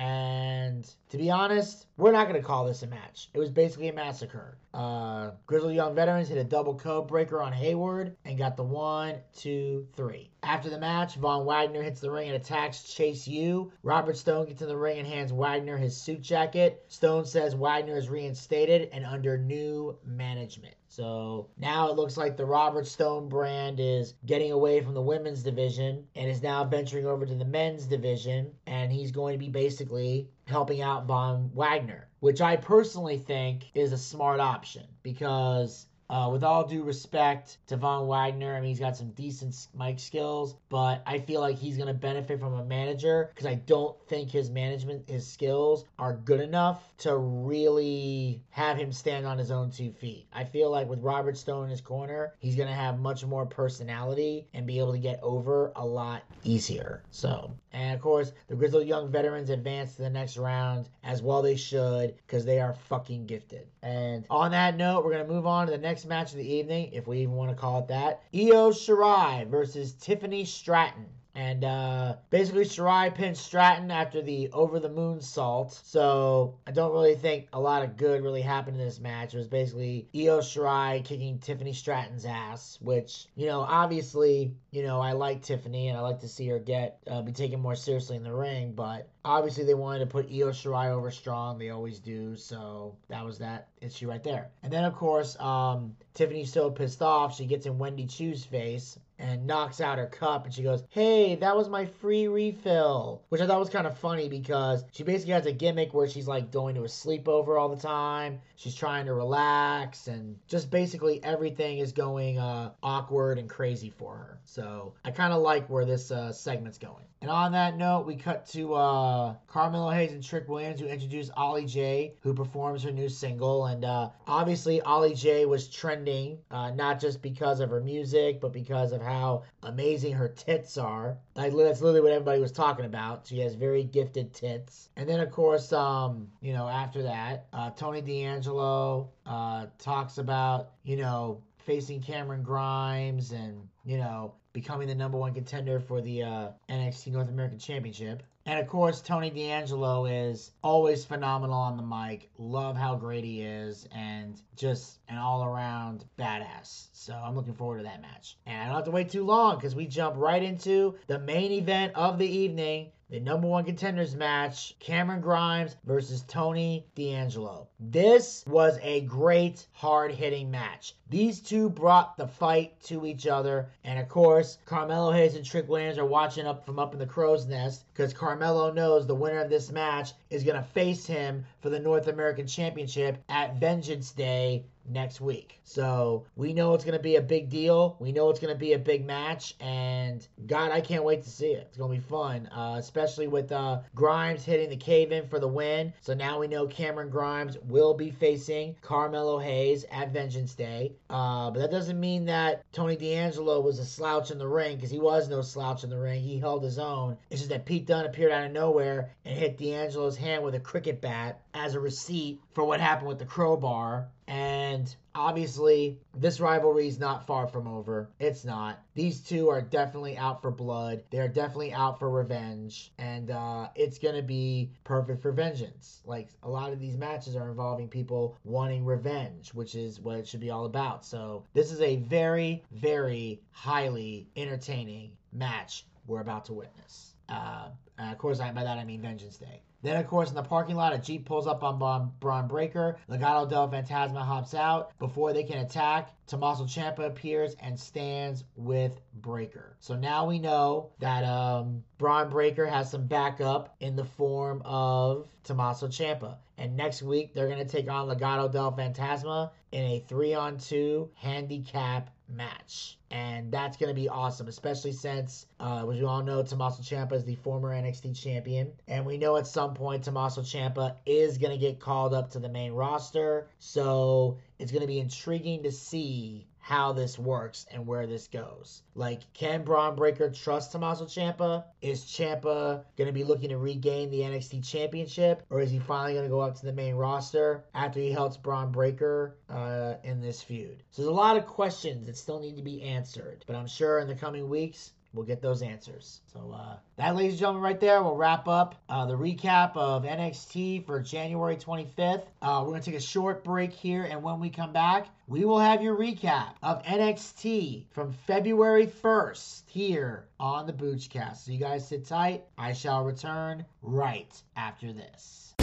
And 0.00 0.90
to 1.10 1.18
be 1.18 1.30
honest, 1.30 1.84
we're 1.98 2.12
not 2.12 2.26
going 2.26 2.40
to 2.40 2.46
call 2.46 2.64
this 2.64 2.82
a 2.82 2.86
match. 2.86 3.28
It 3.34 3.38
was 3.38 3.50
basically 3.50 3.88
a 3.88 3.92
massacre. 3.92 4.56
Uh, 4.72 5.32
Grizzled 5.46 5.74
Young 5.74 5.94
Veterans 5.94 6.30
hit 6.30 6.38
a 6.38 6.44
double 6.44 6.74
code 6.74 7.06
breaker 7.06 7.42
on 7.42 7.52
Hayward 7.52 8.16
and 8.24 8.38
got 8.38 8.56
the 8.56 8.62
one, 8.62 9.16
two, 9.36 9.86
three. 9.94 10.30
After 10.42 10.70
the 10.70 10.78
match, 10.78 11.16
Von 11.16 11.44
Wagner 11.44 11.82
hits 11.82 12.00
the 12.00 12.10
ring 12.10 12.28
and 12.28 12.36
attacks 12.36 12.94
Chase 12.94 13.28
U. 13.28 13.72
Robert 13.82 14.16
Stone 14.16 14.46
gets 14.46 14.62
in 14.62 14.68
the 14.68 14.76
ring 14.76 15.00
and 15.00 15.06
hands 15.06 15.34
Wagner 15.34 15.76
his 15.76 16.00
suit 16.00 16.22
jacket. 16.22 16.82
Stone 16.88 17.26
says 17.26 17.54
Wagner 17.54 17.98
is 17.98 18.08
reinstated 18.08 18.88
and 18.92 19.04
under 19.04 19.36
new 19.36 19.98
management. 20.06 20.76
So 20.90 21.48
now 21.56 21.88
it 21.88 21.94
looks 21.94 22.16
like 22.16 22.36
the 22.36 22.44
Robert 22.44 22.84
Stone 22.84 23.28
brand 23.28 23.78
is 23.78 24.14
getting 24.26 24.50
away 24.50 24.80
from 24.80 24.94
the 24.94 25.00
women's 25.00 25.44
division 25.44 26.08
and 26.16 26.28
is 26.28 26.42
now 26.42 26.64
venturing 26.64 27.06
over 27.06 27.24
to 27.24 27.34
the 27.36 27.44
men's 27.44 27.86
division. 27.86 28.50
And 28.66 28.92
he's 28.92 29.12
going 29.12 29.34
to 29.34 29.38
be 29.38 29.50
basically 29.50 30.28
helping 30.48 30.82
out 30.82 31.06
Von 31.06 31.52
Wagner, 31.54 32.08
which 32.18 32.40
I 32.40 32.56
personally 32.56 33.18
think 33.18 33.70
is 33.72 33.92
a 33.92 33.98
smart 33.98 34.40
option 34.40 34.84
because 35.04 35.86
uh, 36.10 36.28
with 36.28 36.42
all 36.42 36.66
due 36.66 36.82
respect 36.82 37.58
to 37.68 37.76
Von 37.76 38.08
Wagner, 38.08 38.56
I 38.56 38.60
mean, 38.60 38.70
he's 38.70 38.80
got 38.80 38.96
some 38.96 39.12
decent 39.12 39.68
mic 39.78 40.00
skills, 40.00 40.56
but 40.68 41.02
I 41.06 41.20
feel 41.20 41.40
like 41.40 41.56
he's 41.56 41.76
going 41.76 41.86
to 41.86 41.94
benefit 41.94 42.40
from 42.40 42.54
a 42.54 42.64
manager 42.64 43.30
because 43.32 43.46
I 43.46 43.54
don't 43.54 43.96
think 44.08 44.28
his 44.28 44.50
management, 44.50 45.08
his 45.08 45.24
skills 45.24 45.84
are 46.00 46.14
good 46.14 46.40
enough 46.40 46.82
to 46.98 47.16
really 47.16 48.42
have 48.50 48.76
him 48.76 48.90
stand 48.90 49.24
on 49.24 49.38
his 49.38 49.52
own 49.52 49.70
two 49.70 49.92
feet. 49.92 50.26
I 50.32 50.44
feel 50.44 50.68
like 50.68 50.88
with 50.88 51.00
Robert 51.00 51.38
Stone 51.38 51.64
in 51.64 51.70
his 51.70 51.80
corner, 51.80 52.34
he's 52.40 52.56
going 52.56 52.68
to 52.68 52.74
have 52.74 52.98
much 52.98 53.24
more 53.24 53.46
personality 53.46 54.48
and 54.52 54.66
be 54.66 54.80
able 54.80 54.92
to 54.92 54.98
get 54.98 55.20
over 55.22 55.72
a 55.76 55.86
lot 55.86 56.22
easier. 56.42 57.04
So, 57.12 57.52
and 57.72 57.94
of 57.94 58.00
course, 58.00 58.32
the 58.48 58.56
Grizzled 58.56 58.86
Young 58.86 59.10
veterans 59.10 59.50
advance 59.50 59.94
to 59.94 60.02
the 60.02 60.10
next 60.10 60.36
round 60.36 60.88
as 61.04 61.22
well 61.22 61.40
they 61.40 61.56
should 61.56 62.16
because 62.16 62.44
they 62.44 62.60
are 62.60 62.74
fucking 62.74 63.26
gifted. 63.26 63.68
And 63.82 64.24
on 64.28 64.50
that 64.50 64.76
note, 64.76 65.04
we're 65.04 65.12
going 65.12 65.26
to 65.26 65.32
move 65.32 65.46
on 65.46 65.66
to 65.66 65.72
the 65.72 65.78
next 65.78 66.04
match 66.04 66.32
of 66.32 66.38
the 66.38 66.52
evening, 66.52 66.90
if 66.92 67.06
we 67.06 67.18
even 67.18 67.34
want 67.34 67.50
to 67.50 67.56
call 67.56 67.78
it 67.78 67.88
that. 67.88 68.22
Io 68.34 68.70
Shirai 68.70 69.46
versus 69.48 69.92
Tiffany 69.92 70.44
Stratton. 70.44 71.06
And 71.40 71.64
uh, 71.64 72.16
basically, 72.28 72.64
Shirai 72.64 73.14
pinned 73.14 73.34
Stratton 73.34 73.90
after 73.90 74.20
the 74.20 74.50
over 74.52 74.78
the 74.78 74.90
moon 74.90 75.22
salt. 75.22 75.80
So 75.84 76.58
I 76.66 76.70
don't 76.70 76.92
really 76.92 77.14
think 77.14 77.48
a 77.54 77.58
lot 77.58 77.82
of 77.82 77.96
good 77.96 78.22
really 78.22 78.42
happened 78.42 78.78
in 78.78 78.84
this 78.84 79.00
match. 79.00 79.32
It 79.32 79.38
was 79.38 79.48
basically 79.48 80.06
Io 80.14 80.40
Shirai 80.40 81.02
kicking 81.02 81.38
Tiffany 81.38 81.72
Stratton's 81.72 82.26
ass, 82.26 82.76
which, 82.82 83.26
you 83.36 83.46
know, 83.46 83.60
obviously, 83.60 84.52
you 84.70 84.82
know, 84.82 85.00
I 85.00 85.12
like 85.12 85.40
Tiffany 85.40 85.88
and 85.88 85.96
I 85.96 86.02
like 86.02 86.20
to 86.20 86.28
see 86.28 86.46
her 86.48 86.58
get 86.58 86.98
uh, 87.10 87.22
be 87.22 87.32
taken 87.32 87.58
more 87.58 87.74
seriously 87.74 88.16
in 88.16 88.22
the 88.22 88.34
ring. 88.34 88.74
But 88.74 89.08
obviously, 89.24 89.64
they 89.64 89.72
wanted 89.72 90.00
to 90.00 90.06
put 90.06 90.26
Io 90.26 90.50
Shirai 90.50 90.90
over 90.90 91.10
strong. 91.10 91.58
They 91.58 91.70
always 91.70 92.00
do. 92.00 92.36
So 92.36 92.96
that 93.08 93.24
was 93.24 93.38
that 93.38 93.68
issue 93.80 94.10
right 94.10 94.22
there. 94.22 94.50
And 94.62 94.70
then, 94.70 94.84
of 94.84 94.94
course, 94.94 95.40
um, 95.40 95.96
Tiffany's 96.12 96.52
so 96.52 96.70
pissed 96.70 97.00
off, 97.00 97.34
she 97.34 97.46
gets 97.46 97.64
in 97.64 97.78
Wendy 97.78 98.04
Choo's 98.04 98.44
face 98.44 98.98
and 99.20 99.46
knocks 99.46 99.80
out 99.80 99.98
her 99.98 100.06
cup 100.06 100.44
and 100.44 100.54
she 100.54 100.62
goes, 100.62 100.82
Hey, 100.88 101.36
that 101.36 101.56
was 101.56 101.68
my 101.68 101.86
free 101.86 102.28
refill. 102.28 103.22
Which 103.28 103.40
I 103.40 103.46
thought 103.46 103.60
was 103.60 103.70
kind 103.70 103.86
of 103.86 103.98
funny 103.98 104.28
because 104.28 104.84
she 104.92 105.02
basically 105.02 105.34
has 105.34 105.46
a 105.46 105.52
gimmick 105.52 105.92
where 105.94 106.08
she's 106.08 106.26
like 106.26 106.50
going 106.50 106.74
to 106.76 106.82
a 106.82 106.88
sleepover 106.88 107.60
all 107.60 107.68
the 107.68 107.80
time. 107.80 108.40
She's 108.56 108.74
trying 108.74 109.06
to 109.06 109.14
relax 109.14 110.08
and 110.08 110.38
just 110.48 110.70
basically 110.70 111.22
everything 111.22 111.78
is 111.78 111.92
going 111.92 112.38
uh, 112.38 112.72
awkward 112.82 113.38
and 113.38 113.48
crazy 113.48 113.90
for 113.90 114.16
her. 114.16 114.40
So 114.44 114.94
I 115.04 115.10
kind 115.10 115.32
of 115.32 115.42
like 115.42 115.68
where 115.68 115.84
this 115.84 116.10
uh, 116.10 116.32
segment's 116.32 116.78
going. 116.78 117.04
And 117.22 117.30
on 117.30 117.52
that 117.52 117.76
note, 117.76 118.06
we 118.06 118.16
cut 118.16 118.46
to 118.52 118.72
uh, 118.72 119.34
Carmelo 119.46 119.90
Hayes 119.90 120.12
and 120.12 120.24
Trick 120.24 120.48
Williams 120.48 120.80
who 120.80 120.86
introduce 120.86 121.28
Ollie 121.36 121.66
J, 121.66 122.14
who 122.22 122.32
performs 122.32 122.82
her 122.82 122.90
new 122.90 123.10
single. 123.10 123.66
And 123.66 123.84
uh, 123.84 124.08
obviously, 124.26 124.80
Ollie 124.80 125.12
J 125.12 125.44
was 125.44 125.68
trending, 125.68 126.38
uh, 126.50 126.70
not 126.70 126.98
just 126.98 127.20
because 127.20 127.60
of 127.60 127.68
her 127.68 127.82
music, 127.82 128.40
but 128.40 128.54
because 128.54 128.92
of 128.92 129.02
how 129.02 129.42
amazing 129.64 130.14
her 130.14 130.28
tits 130.28 130.78
are. 130.78 131.18
Like, 131.34 131.52
that's 131.54 131.82
literally 131.82 132.00
what 132.00 132.12
everybody 132.12 132.40
was 132.40 132.52
talking 132.52 132.86
about. 132.86 133.26
She 133.26 133.38
has 133.40 133.54
very 133.54 133.84
gifted 133.84 134.32
tits. 134.32 134.88
And 134.96 135.06
then, 135.06 135.20
of 135.20 135.30
course, 135.30 135.74
um, 135.74 136.26
you 136.40 136.54
know, 136.54 136.68
after 136.68 137.02
that, 137.02 137.48
uh, 137.52 137.68
Tony 137.72 138.00
D'Angelo 138.00 139.10
uh, 139.26 139.66
talks 139.78 140.16
about, 140.16 140.70
you 140.84 140.96
know, 140.96 141.42
facing 141.58 142.00
Cameron 142.00 142.42
Grimes 142.42 143.32
and, 143.32 143.68
you 143.84 143.98
know, 143.98 144.32
becoming 144.52 144.88
the 144.88 144.94
number 144.94 145.18
one 145.18 145.34
contender 145.34 145.80
for 145.80 146.00
the 146.00 146.22
uh, 146.22 146.48
NXT 146.68 147.12
North 147.12 147.28
American 147.28 147.58
Championship. 147.58 148.22
And 148.46 148.58
of 148.58 148.66
course, 148.66 149.00
Tony 149.00 149.30
D'Angelo 149.30 150.06
is 150.06 150.50
always 150.64 151.04
phenomenal 151.04 151.58
on 151.58 151.76
the 151.76 151.82
mic. 151.82 152.30
Love 152.38 152.76
how 152.76 152.96
great 152.96 153.22
he 153.22 153.42
is 153.42 153.86
and 153.94 154.40
just 154.56 154.98
an 155.08 155.18
all 155.18 155.44
around 155.44 156.04
badass. 156.18 156.88
So 156.92 157.14
I'm 157.14 157.36
looking 157.36 157.54
forward 157.54 157.78
to 157.78 157.84
that 157.84 158.00
match. 158.00 158.38
And 158.46 158.60
I 158.60 158.66
don't 158.66 158.76
have 158.76 158.84
to 158.86 158.90
wait 158.90 159.10
too 159.10 159.24
long 159.24 159.56
because 159.56 159.74
we 159.74 159.86
jump 159.86 160.16
right 160.16 160.42
into 160.42 160.96
the 161.06 161.18
main 161.18 161.52
event 161.52 161.92
of 161.94 162.18
the 162.18 162.26
evening 162.26 162.92
the 163.10 163.18
number 163.18 163.48
one 163.48 163.64
contenders 163.64 164.14
match 164.14 164.76
Cameron 164.78 165.20
Grimes 165.20 165.74
versus 165.84 166.22
Tony 166.28 166.86
D'Angelo. 166.94 167.66
This 167.80 168.44
was 168.46 168.78
a 168.82 169.00
great, 169.00 169.66
hard 169.72 170.12
hitting 170.12 170.48
match. 170.48 170.94
These 171.08 171.40
two 171.40 171.68
brought 171.68 172.16
the 172.16 172.28
fight 172.28 172.80
to 172.84 173.04
each 173.04 173.26
other. 173.26 173.68
And 173.82 173.98
of 173.98 174.08
course, 174.08 174.58
Carmelo 174.64 175.10
Hayes 175.10 175.34
and 175.34 175.44
Trick 175.44 175.68
Williams 175.68 175.98
are 175.98 176.06
watching 176.06 176.46
up 176.46 176.64
from 176.64 176.78
up 176.78 176.92
in 176.92 177.00
the 177.00 177.06
crow's 177.06 177.46
nest 177.46 177.84
because 177.92 178.14
Carmelo 178.14 178.72
knows 178.72 179.06
the 179.06 179.14
winner 179.14 179.40
of 179.40 179.50
this 179.50 179.72
match 179.72 180.12
is 180.30 180.44
going 180.44 180.56
to 180.56 180.68
face 180.68 181.04
him 181.04 181.44
for 181.60 181.68
the 181.68 181.80
North 181.80 182.06
American 182.06 182.46
Championship 182.46 183.18
at 183.28 183.56
Vengeance 183.56 184.12
Day 184.12 184.64
next 184.90 185.20
week. 185.20 185.60
So 185.64 186.26
we 186.36 186.52
know 186.52 186.74
it's 186.74 186.84
going 186.84 186.96
to 186.96 187.02
be 187.02 187.16
a 187.16 187.22
big 187.22 187.48
deal. 187.48 187.96
We 188.00 188.12
know 188.12 188.30
it's 188.30 188.40
going 188.40 188.52
to 188.52 188.58
be 188.58 188.72
a 188.72 188.78
big 188.78 189.06
match. 189.06 189.54
And 189.60 190.26
God, 190.46 190.72
I 190.72 190.80
can't 190.80 191.04
wait 191.04 191.22
to 191.24 191.30
see 191.30 191.52
it. 191.52 191.66
It's 191.68 191.78
going 191.78 191.92
to 191.92 192.02
be 192.02 192.08
fun, 192.08 192.48
uh, 192.48 192.76
especially 192.78 193.28
with 193.28 193.52
uh, 193.52 193.80
Grimes 193.94 194.44
hitting 194.44 194.70
the 194.70 194.76
cave 194.76 195.12
in 195.12 195.28
for 195.28 195.38
the 195.38 195.48
win. 195.48 195.92
So 196.00 196.14
now 196.14 196.40
we 196.40 196.48
know 196.48 196.66
Cameron 196.66 197.10
Grimes 197.10 197.56
will 197.68 197.94
be 197.94 198.10
facing 198.10 198.76
Carmelo 198.82 199.38
Hayes 199.38 199.84
at 199.90 200.12
Vengeance 200.12 200.54
Day. 200.54 200.92
Uh, 201.08 201.50
but 201.50 201.60
that 201.60 201.70
doesn't 201.70 202.00
mean 202.00 202.24
that 202.26 202.64
Tony 202.72 202.96
D'Angelo 202.96 203.60
was 203.60 203.78
a 203.78 203.84
slouch 203.84 204.30
in 204.30 204.38
the 204.38 204.48
ring 204.48 204.76
because 204.76 204.90
he 204.90 204.98
was 204.98 205.28
no 205.28 205.42
slouch 205.42 205.84
in 205.84 205.90
the 205.90 205.98
ring. 205.98 206.20
He 206.20 206.38
held 206.38 206.62
his 206.62 206.78
own. 206.78 207.16
It's 207.30 207.40
just 207.40 207.50
that 207.50 207.66
Pete 207.66 207.86
Dunne 207.86 208.06
appeared 208.06 208.32
out 208.32 208.46
of 208.46 208.52
nowhere 208.52 209.10
and 209.24 209.38
hit 209.38 209.58
D'Angelo's 209.58 210.16
hand 210.16 210.42
with 210.42 210.54
a 210.54 210.60
cricket 210.60 211.00
bat 211.00 211.40
as 211.54 211.74
a 211.74 211.80
receipt 211.80 212.40
for 212.52 212.64
what 212.64 212.80
happened 212.80 213.08
with 213.08 213.18
the 213.18 213.24
crowbar. 213.24 214.08
And 214.30 214.94
obviously, 215.12 215.98
this 216.16 216.38
rivalry 216.38 216.86
is 216.86 217.00
not 217.00 217.26
far 217.26 217.48
from 217.48 217.66
over. 217.66 218.10
It's 218.20 218.44
not. 218.44 218.80
These 218.94 219.22
two 219.22 219.48
are 219.48 219.60
definitely 219.60 220.16
out 220.16 220.40
for 220.40 220.52
blood. 220.52 221.02
They're 221.10 221.26
definitely 221.26 221.72
out 221.72 221.98
for 221.98 222.08
revenge. 222.08 222.92
And 222.96 223.32
uh, 223.32 223.70
it's 223.74 223.98
going 223.98 224.14
to 224.14 224.22
be 224.22 224.70
perfect 224.84 225.20
for 225.20 225.32
vengeance. 225.32 226.00
Like, 226.04 226.28
a 226.44 226.48
lot 226.48 226.72
of 226.72 226.78
these 226.78 226.96
matches 226.96 227.34
are 227.34 227.48
involving 227.48 227.88
people 227.88 228.38
wanting 228.44 228.84
revenge, 228.84 229.52
which 229.52 229.74
is 229.74 229.98
what 229.98 230.18
it 230.18 230.28
should 230.28 230.38
be 230.38 230.50
all 230.50 230.64
about. 230.64 231.04
So, 231.04 231.44
this 231.52 231.72
is 231.72 231.80
a 231.80 231.96
very, 231.96 232.62
very 232.70 233.42
highly 233.50 234.28
entertaining 234.36 235.10
match 235.32 235.86
we're 236.06 236.20
about 236.20 236.44
to 236.44 236.52
witness. 236.52 237.16
Uh, 237.28 237.70
of 237.98 238.18
course, 238.18 238.38
I, 238.38 238.52
by 238.52 238.62
that 238.62 238.78
I 238.78 238.84
mean 238.84 239.02
Vengeance 239.02 239.38
Day. 239.38 239.60
Then, 239.82 239.96
of 239.96 240.06
course, 240.06 240.28
in 240.28 240.34
the 240.34 240.42
parking 240.42 240.76
lot, 240.76 240.92
a 240.92 240.98
Jeep 240.98 241.24
pulls 241.24 241.46
up 241.46 241.62
on 241.62 241.78
Bron, 242.20 242.48
Breakker. 242.48 242.98
Legado 243.08 243.48
del 243.48 243.68
Fantasma 243.68 244.22
hops 244.22 244.54
out. 244.54 244.92
Before 244.98 245.32
they 245.32 245.44
can 245.44 245.58
attack, 245.58 246.10
Tommaso 246.30 246.62
Ciampa 246.62 247.06
appears 247.06 247.56
and 247.58 247.78
stands 247.78 248.44
with 248.54 249.00
Breakker. 249.20 249.74
So 249.80 249.96
now 249.96 250.26
we 250.26 250.38
know 250.38 250.90
that 251.00 251.24
um, 251.24 251.82
Bron 251.98 252.30
Breakker 252.30 252.66
has 252.66 252.88
some 252.88 253.08
backup 253.08 253.74
in 253.80 253.96
the 253.96 254.04
form 254.04 254.62
of 254.64 255.26
Tommaso 255.42 255.88
Ciampa. 255.88 256.36
And 256.56 256.76
next 256.76 257.02
week, 257.02 257.34
they're 257.34 257.48
going 257.48 257.58
to 257.58 257.64
take 257.64 257.90
on 257.90 258.06
Legado 258.06 258.50
del 258.50 258.70
Fantasma 258.70 259.50
in 259.72 259.82
a 259.82 260.04
three 260.06 260.32
on 260.32 260.56
two 260.58 261.10
handicap 261.14 262.10
match. 262.28 262.96
And 263.10 263.50
that's 263.50 263.76
going 263.76 263.88
to 263.88 264.00
be 264.00 264.08
awesome, 264.08 264.46
especially 264.46 264.92
since, 264.92 265.46
uh, 265.58 265.84
as 265.90 265.98
you 265.98 266.06
all 266.06 266.22
know, 266.22 266.44
Tommaso 266.44 266.80
Ciampa 266.80 267.14
is 267.14 267.24
the 267.24 267.34
former 267.34 267.70
NXT 267.70 268.16
champion. 268.22 268.70
And 268.86 269.04
we 269.04 269.18
know 269.18 269.36
at 269.36 269.48
some 269.48 269.74
point 269.74 270.04
Tommaso 270.04 270.42
Ciampa 270.42 270.94
is 271.06 271.38
going 271.38 271.52
to 271.52 271.58
get 271.58 271.80
called 271.80 272.14
up 272.14 272.30
to 272.30 272.38
the 272.38 272.48
main 272.48 272.72
roster. 272.72 273.48
So 273.58 274.38
it's 274.60 274.72
going 274.72 274.82
to 274.82 274.86
be 274.86 275.00
intriguing 275.00 275.62
to 275.62 275.72
see 275.72 276.46
how 276.58 276.92
this 276.92 277.18
works 277.18 277.66
and 277.70 277.86
where 277.86 278.06
this 278.06 278.28
goes. 278.28 278.82
Like, 278.94 279.22
can 279.32 279.64
Bron 279.64 279.96
Breakker 279.96 280.28
trust 280.30 280.72
Tommaso 280.72 281.06
Ciampa? 281.06 281.64
Is 281.80 282.04
Ciampa 282.04 282.84
going 282.96 283.06
to 283.06 283.12
be 283.12 283.24
looking 283.24 283.48
to 283.48 283.56
regain 283.56 284.10
the 284.10 284.20
NXT 284.20 284.62
Championship, 284.68 285.42
or 285.48 285.60
is 285.60 285.70
he 285.70 285.78
finally 285.78 286.12
going 286.12 286.26
to 286.26 286.30
go 286.30 286.40
up 286.40 286.56
to 286.56 286.66
the 286.66 286.72
main 286.72 286.94
roster 286.94 287.64
after 287.74 287.98
he 287.98 288.12
helps 288.12 288.36
Bron 288.36 288.70
Breakker 288.70 289.38
uh, 289.48 289.94
in 290.04 290.20
this 290.20 290.42
feud? 290.42 290.82
So 290.90 291.02
there's 291.02 291.10
a 291.10 291.14
lot 291.14 291.38
of 291.38 291.46
questions 291.46 292.06
that 292.06 292.16
still 292.18 292.38
need 292.38 292.56
to 292.56 292.62
be 292.62 292.82
answered, 292.82 293.44
but 293.46 293.56
I'm 293.56 293.66
sure 293.66 293.98
in 293.98 294.08
the 294.08 294.14
coming 294.14 294.48
weeks 294.50 294.92
we'll 295.12 295.24
get 295.24 295.42
those 295.42 295.62
answers. 295.62 296.20
So 296.32 296.54
uh, 296.54 296.76
that, 296.96 297.16
ladies 297.16 297.32
and 297.32 297.40
gentlemen, 297.40 297.62
right 297.62 297.80
there 297.80 298.02
will 298.02 298.16
wrap 298.16 298.48
up 298.48 298.76
uh, 298.88 299.06
the 299.06 299.14
recap 299.14 299.76
of 299.76 300.04
NXT 300.04 300.86
for 300.86 301.00
January 301.00 301.56
25th. 301.56 302.24
Uh, 302.42 302.62
we're 302.64 302.72
gonna 302.72 302.82
take 302.82 302.94
a 302.94 303.00
short 303.00 303.44
break 303.44 303.72
here, 303.72 304.04
and 304.04 304.22
when 304.22 304.40
we 304.40 304.50
come 304.50 304.72
back, 304.72 305.08
we 305.26 305.44
will 305.44 305.60
have 305.60 305.82
your 305.82 305.96
recap 305.96 306.54
of 306.62 306.82
NXT 306.82 307.84
from 307.90 308.12
February 308.26 308.86
1st 308.86 309.62
here 309.68 310.26
on 310.38 310.66
the 310.66 310.72
Boochcast. 310.72 311.44
So 311.44 311.52
you 311.52 311.58
guys 311.58 311.86
sit 311.86 312.06
tight. 312.06 312.44
I 312.58 312.72
shall 312.72 313.04
return 313.04 313.64
right 313.82 314.32
after 314.56 314.92
this. 314.92 315.54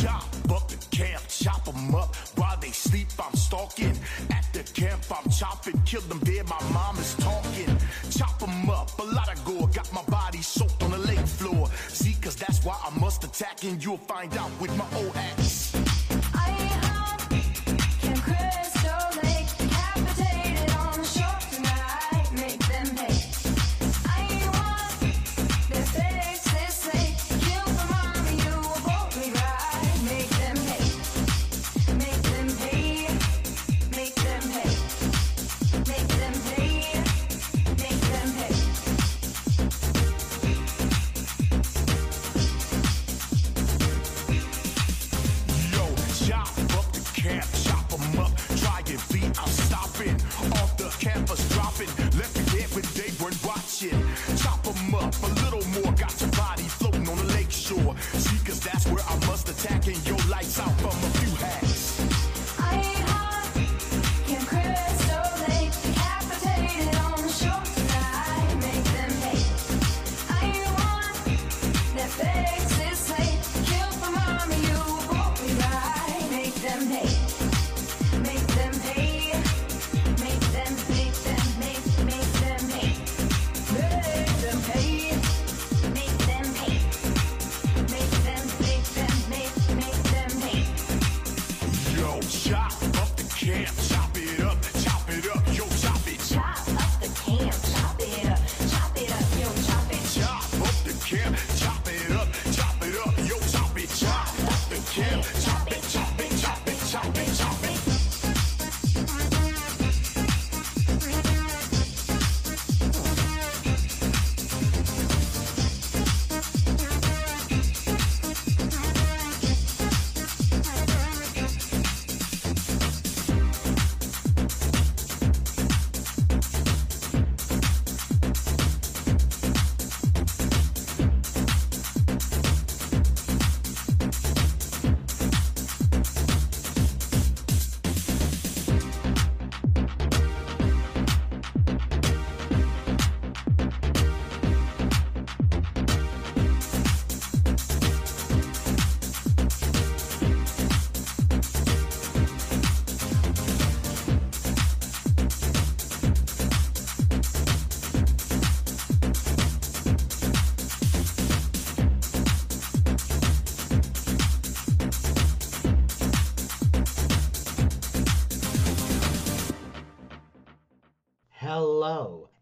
Chop 0.00 0.24
up 0.50 0.66
the 0.68 0.78
camp, 0.90 1.22
chop 1.28 1.68
'em 1.68 1.94
up 1.94 2.16
while 2.36 2.56
they 2.58 2.70
sleep. 2.70 3.08
I'm 3.18 3.36
stalking 3.36 3.94
at 4.30 4.46
the 4.54 4.62
camp. 4.80 5.02
I'm 5.10 5.30
chopping, 5.30 5.78
kill 5.84 6.00
them 6.02 6.20
dead. 6.20 6.48
My 6.48 6.62
mom 6.72 6.96
is 6.98 7.14
talking. 7.16 7.78
Chop 8.10 8.42
'em 8.42 8.70
up, 8.70 8.98
a 8.98 9.02
lot 9.02 9.28
of 9.30 9.44
gore. 9.44 9.68
Got 9.68 9.92
my 9.92 10.02
body 10.04 10.40
soaked 10.40 10.82
on 10.84 10.92
the 10.92 11.02
lake 11.10 11.26
floor. 11.26 11.68
See, 11.88 12.14
cause 12.22 12.36
that's 12.36 12.64
why 12.64 12.76
I 12.82 12.90
must 12.98 13.24
attack, 13.24 13.62
and 13.64 13.82
you'll 13.84 14.04
find 14.08 14.34
out 14.38 14.50
with 14.58 14.74
my 14.76 14.86
old 14.98 15.14
axe. 15.14 15.45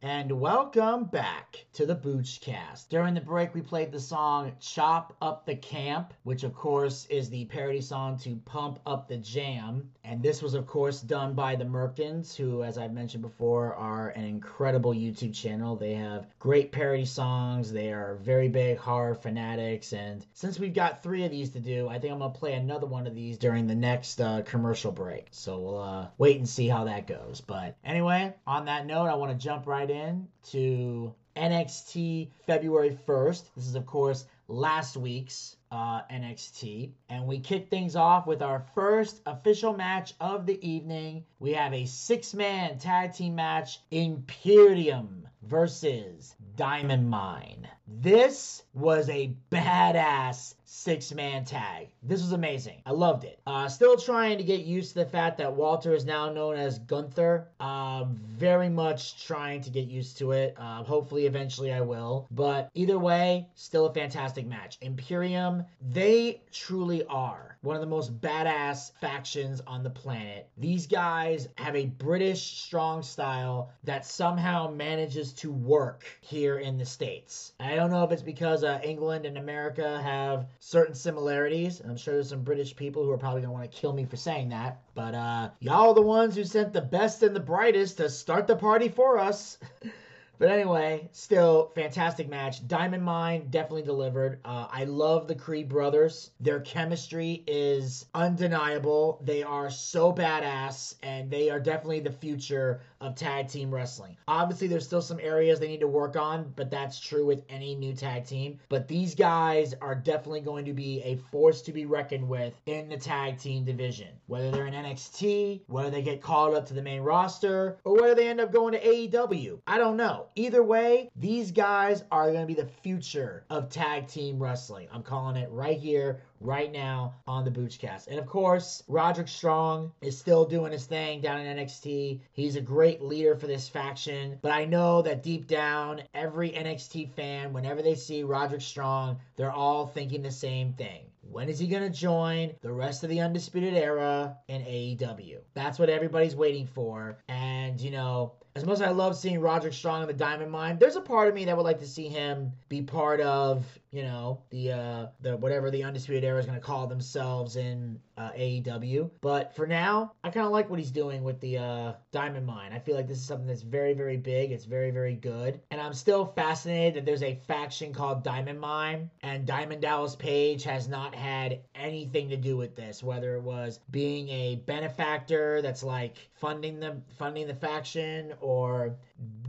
And 0.05 0.38
welcome 0.38 1.05
back 1.05 1.43
to 1.74 1.87
the 1.87 1.96
Boochcast. 1.96 2.88
During 2.88 3.14
the 3.14 3.20
break, 3.20 3.52
we 3.52 3.60
played 3.60 3.90
the 3.90 3.98
song 3.98 4.52
Chop 4.60 5.16
Up 5.20 5.44
the 5.44 5.56
Camp, 5.56 6.14
which 6.22 6.44
of 6.44 6.54
course 6.54 7.04
is 7.06 7.28
the 7.28 7.46
parody 7.46 7.80
song 7.80 8.16
to 8.18 8.37
Pump 8.44 8.78
Up 8.87 9.08
the 9.08 9.16
Jam. 9.16 9.90
And 10.04 10.22
this 10.22 10.40
was, 10.40 10.54
of 10.54 10.68
course, 10.68 11.00
done 11.00 11.34
by 11.34 11.56
the 11.56 11.64
Merkins, 11.64 12.37
who, 12.37 12.62
as 12.62 12.78
I've 12.78 12.92
mentioned 12.92 13.22
before, 13.22 13.74
are 13.74 14.10
an 14.10 14.24
incredible 14.24 14.94
YouTube 14.94 15.34
channel. 15.34 15.74
They 15.74 15.94
have 15.94 16.28
great 16.38 16.70
parody 16.70 17.04
songs, 17.04 17.72
they 17.72 17.92
are 17.92 18.16
very 18.22 18.48
big 18.48 18.78
horror 18.78 19.16
fanatics. 19.16 19.92
And 19.92 20.24
since 20.32 20.60
we've 20.60 20.74
got 20.74 21.02
three 21.02 21.24
of 21.24 21.32
these 21.32 21.50
to 21.50 21.60
do, 21.60 21.88
I 21.88 21.98
think 21.98 22.12
I'm 22.12 22.20
going 22.20 22.32
to 22.32 22.38
play 22.38 22.52
another 22.52 22.87
one 22.87 23.08
of 23.08 23.16
these 23.16 23.37
during 23.37 23.66
the 23.66 23.74
next 23.74 24.20
uh, 24.20 24.42
commercial 24.42 24.92
break. 24.92 25.26
So 25.32 25.58
we'll 25.58 25.82
uh, 25.82 26.08
wait 26.18 26.37
and 26.37 26.48
see 26.48 26.68
how 26.68 26.84
that 26.84 27.08
goes. 27.08 27.40
But 27.40 27.76
anyway, 27.84 28.32
on 28.46 28.66
that 28.66 28.87
note, 28.87 29.06
I 29.06 29.14
want 29.16 29.32
to 29.32 29.44
jump 29.44 29.66
right 29.66 29.90
in 29.90 30.28
to 30.50 31.12
NXT 31.37 32.29
February 32.47 32.99
1st. 33.07 33.44
This 33.57 33.66
is, 33.66 33.75
of 33.75 33.87
course, 33.87 34.27
last 34.49 34.97
week's 34.97 35.57
uh, 35.70 36.03
NXT. 36.11 36.90
And 37.09 37.27
we 37.27 37.40
kick 37.40 37.68
things 37.68 37.97
off 37.97 38.27
with 38.27 38.42
our 38.42 38.64
first 38.75 39.20
official 39.27 39.73
match 39.73 40.14
of 40.20 40.47
the 40.47 40.64
evening. 40.66 41.25
We 41.38 41.53
have 41.55 41.73
a 41.73 41.87
six 41.87 42.35
man 42.35 42.79
tag 42.79 43.14
team 43.14 43.35
match 43.35 43.81
Imperium 43.90 45.27
versus 45.42 46.35
Diamond 46.57 47.11
Mine. 47.11 47.68
This 47.87 48.62
was 48.73 49.09
a 49.09 49.35
badass 49.51 50.55
six 50.85 51.14
man 51.14 51.47
tag. 51.47 51.88
This 52.03 52.20
was 52.20 52.33
amazing. 52.33 52.83
I 52.85 52.90
loved 52.90 53.25
it. 53.25 53.40
Uh, 53.47 53.68
still 53.68 53.97
trying 53.97 54.37
to 54.37 54.44
get 54.44 54.61
used 54.61 54.90
to 54.92 54.99
the 54.99 55.07
fact 55.07 55.38
that 55.38 55.57
Walter 55.57 55.94
is 55.94 56.05
now 56.05 56.31
known 56.31 56.57
as 56.57 56.79
Gunther. 56.79 57.49
Um, 57.59 58.20
very 58.23 58.68
much 58.68 59.25
trying 59.27 59.62
to 59.62 59.70
get 59.70 59.87
used 59.87 60.18
to 60.18 60.33
it. 60.33 60.55
Uh, 60.59 60.83
hopefully, 60.83 61.25
eventually, 61.25 61.73
I 61.73 61.81
will. 61.81 62.29
But 62.31 62.68
either 62.75 62.99
way, 62.99 63.49
still 63.55 63.87
a 63.87 63.94
fantastic 63.94 64.47
match. 64.47 64.77
Imperium, 64.83 65.64
they 65.81 66.42
truly 66.53 67.03
are 67.07 67.57
one 67.64 67.77
of 67.77 67.81
the 67.81 67.88
most 67.88 68.20
badass 68.20 68.92
factions 69.01 69.62
on 69.66 69.83
the 69.83 69.88
planet. 69.88 70.47
These 70.59 70.87
guys 70.87 71.49
have 71.57 71.75
a 71.75 71.87
British 71.87 72.59
strong 72.59 73.03
style 73.03 73.70
that 73.85 74.05
somehow 74.05 74.70
manages 74.70 75.33
to 75.35 75.51
work 75.51 76.05
here 76.20 76.59
in 76.59 76.77
the 76.77 76.85
States. 76.85 77.53
I 77.59 77.75
don't 77.75 77.90
know 77.90 78.05
if 78.05 78.12
it's 78.12 78.20
because 78.20 78.64
uh, 78.64 78.81
England 78.85 79.25
and 79.25 79.38
America 79.38 80.03
have 80.03 80.47
certain 80.74 80.94
similarities. 80.96 81.80
I'm 81.88 81.96
sure 81.96 82.14
there's 82.14 82.30
some 82.30 82.42
British 82.42 82.74
people 82.74 83.04
who 83.04 83.12
are 83.12 83.16
probably 83.16 83.42
going 83.42 83.50
to 83.50 83.58
want 83.60 83.70
to 83.70 83.78
kill 83.78 83.92
me 83.92 84.04
for 84.04 84.16
saying 84.16 84.48
that. 84.48 84.82
But 84.96 85.14
uh, 85.14 85.50
y'all 85.60 85.90
are 85.90 85.94
the 85.94 86.02
ones 86.02 86.34
who 86.34 86.42
sent 86.42 86.72
the 86.72 86.80
best 86.80 87.22
and 87.22 87.34
the 87.34 87.38
brightest 87.38 87.98
to 87.98 88.10
start 88.10 88.48
the 88.48 88.56
party 88.56 88.88
for 88.88 89.20
us. 89.20 89.56
But 90.37 90.48
anyway, 90.48 91.08
still 91.12 91.70
fantastic 91.76 92.28
match. 92.28 92.66
Diamond 92.66 93.04
Mine 93.04 93.46
definitely 93.50 93.82
delivered. 93.84 94.40
Uh, 94.44 94.66
I 94.68 94.82
love 94.82 95.28
the 95.28 95.34
Creed 95.37 95.68
brothers. 95.68 96.32
Their 96.40 96.58
chemistry 96.60 97.44
is 97.46 98.06
undeniable. 98.14 99.20
They 99.22 99.44
are 99.44 99.70
so 99.70 100.12
badass, 100.12 100.96
and 101.04 101.30
they 101.30 101.50
are 101.50 101.60
definitely 101.60 102.00
the 102.00 102.10
future 102.10 102.80
of 103.05 103.14
tag 103.14 103.49
team 103.49 103.73
wrestling. 103.73 104.17
Obviously, 104.27 104.67
there's 104.67 104.87
still 104.87 105.03
some 105.03 105.21
areas 105.21 105.61
they 105.61 105.69
need 105.69 105.81
to 105.81 105.87
work 105.87 106.17
on, 106.17 106.53
but 106.57 106.71
that's 106.71 106.99
true 106.99 107.27
with 107.27 107.45
any 107.49 107.75
new 107.75 107.93
tag 107.93 108.25
team. 108.25 108.59
But 108.69 108.88
these 108.88 109.14
guys 109.14 109.75
are 109.81 109.95
definitely 109.95 110.40
going 110.40 110.64
to 110.64 110.73
be 110.73 111.03
a 111.03 111.17
force 111.31 111.61
to 111.62 111.73
be 111.73 111.85
reckoned 111.85 112.29
with 112.29 112.55
in 112.67 112.88
the 112.88 112.97
tag 112.97 113.38
team 113.38 113.64
division. 113.64 114.09
Whether 114.27 114.51
they're 114.51 114.67
in 114.67 114.75
NXT, 114.75 115.62
whether 115.67 115.90
they 115.90 116.03
get 116.03 116.23
called 116.23 116.55
up 116.55 116.67
to 116.67 116.75
the 116.75 116.83
main 116.83 117.03
roster, 117.03 117.77
or 117.85 117.95
whether 117.95 118.14
they 118.14 118.29
end 118.29 118.40
up 118.40 118.53
going 118.53 118.73
to 118.73 118.81
AEW. 118.81 119.61
I 119.67 119.77
don't 119.77 119.97
know. 119.97 120.27
Either 120.35 120.62
way, 120.62 121.11
these 121.14 121.53
guys 121.53 122.05
are 122.11 122.31
going 122.31 122.40
to 122.40 122.47
be 122.47 122.61
the 122.61 122.67
future 122.67 123.45
of 123.51 123.69
tag 123.69 124.09
team 124.09 124.43
wrestling. 124.43 124.88
I'm 124.90 125.03
calling 125.03 125.37
it 125.37 125.51
right 125.51 125.79
here, 125.79 126.23
right 126.40 126.70
now 126.70 127.14
on 127.27 127.44
the 127.44 127.51
Boochcast. 127.51 128.09
And 128.09 128.18
of 128.18 128.27
course, 128.27 128.83
Roderick 128.88 129.29
Strong 129.29 129.92
is 130.01 130.16
still 130.18 130.44
doing 130.44 130.73
his 130.73 130.87
thing 130.87 131.20
down 131.20 131.40
in 131.40 131.57
NXT. 131.57 132.20
He's 132.33 132.57
a 132.57 132.61
great 132.61 133.03
leader 133.03 133.35
for 133.35 133.47
this 133.47 133.68
faction. 133.68 134.38
But 134.42 134.53
I 134.53 134.64
know 134.64 135.03
that 135.03 135.23
deep 135.23 135.47
down, 135.47 136.03
every 136.14 136.51
NXT 136.51 137.11
fan, 137.11 137.53
whenever 137.53 137.83
they 137.83 137.94
see 137.94 138.23
Roderick 138.23 138.61
Strong, 138.61 139.18
they're 139.37 139.53
all 139.53 139.87
thinking 139.87 140.23
the 140.23 140.31
same 140.31 140.73
thing. 140.75 141.07
When 141.31 141.49
is 141.49 141.59
he 141.59 141.66
going 141.66 141.83
to 141.83 141.99
join 141.99 142.53
the 142.61 142.73
rest 142.73 143.03
of 143.03 143.11
the 143.11 143.20
Undisputed 143.20 143.75
Era 143.75 144.37
in 144.49 144.62
AEW? 144.62 145.38
That's 145.55 145.79
what 145.79 145.88
everybody's 145.88 146.37
waiting 146.37 146.66
for. 146.66 147.18
And, 147.29 147.81
you 147.81 147.90
know, 147.90 148.35
as 148.57 148.64
much 148.64 148.75
as 148.75 148.83
I 148.83 148.90
love 148.90 149.16
seeing 149.16 149.40
Roderick 149.40 149.73
Strong 149.73 150.03
in 150.03 150.07
the 150.07 150.14
Diamond 150.14 150.51
Mine, 150.51 150.79
there's 150.79 150.97
a 150.97 151.01
part 151.01 151.29
of 151.29 151.35
me 151.35 151.44
that 151.47 151.57
would 151.57 151.64
like 151.64 151.81
to 151.81 151.87
see 151.87 152.09
him 152.09 152.53
be 152.68 152.83
part 152.83 153.20
of, 153.20 153.64
you 153.94 154.02
know, 154.02 154.42
the 154.50 154.72
uh 154.72 155.07
the 155.20 155.37
whatever 155.37 155.70
the 155.70 155.85
Undisputed 155.85 156.24
Era 156.24 156.40
is 156.40 156.46
going 156.46 156.59
to 156.59 156.64
call 156.64 156.88
themselves 156.88 157.54
in 157.54 158.00
uh, 158.16 158.30
AEW. 158.33 159.09
But 159.20 159.54
for 159.54 159.66
now, 159.66 160.12
I 160.24 160.30
kind 160.30 160.46
of 160.46 160.52
like 160.52 160.68
what 160.68 160.80
he's 160.80 160.90
doing 160.90 161.22
with 161.22 161.40
the 161.40 161.59
uh, 161.59 161.92
Diamond 162.11 162.44
Mine. 162.46 162.72
I 162.72 162.80
feel 162.80 162.96
like 162.96 163.07
this 163.07 163.18
is 163.18 163.24
something 163.24 163.46
that's 163.46 163.62
very, 163.62 163.94
very 163.94 164.16
big. 164.16 164.50
It's 164.50 164.64
very, 164.64 164.90
very 164.90 165.14
good. 165.14 165.61
And 165.70 165.80
I'm 165.80 165.94
still 165.94 166.26
fascinated 166.26 166.94
that 166.94 167.04
there's 167.07 167.22
a 167.22 167.38
faction 167.46 167.92
called 167.92 168.24
Diamond 168.24 168.61
Mine, 168.61 169.11
and 169.22 169.46
Diamond 169.46 169.83
Dallas 169.83 170.16
Page 170.16 170.64
has 170.64 170.88
not 170.88 171.14
had 171.14 171.61
anything 171.74 172.28
to 172.30 172.37
do 172.37 172.57
with 172.57 172.74
this, 172.74 173.02
whether 173.02 173.37
it 173.37 173.42
was 173.42 173.78
being 173.90 174.28
a 174.28 174.57
benefactor 174.66 175.62
that's 175.62 175.85
like 175.85 176.16
funding 176.35 176.80
the 176.80 176.96
funding 177.16 177.46
the 177.46 177.54
faction 177.54 178.33
or 178.40 178.96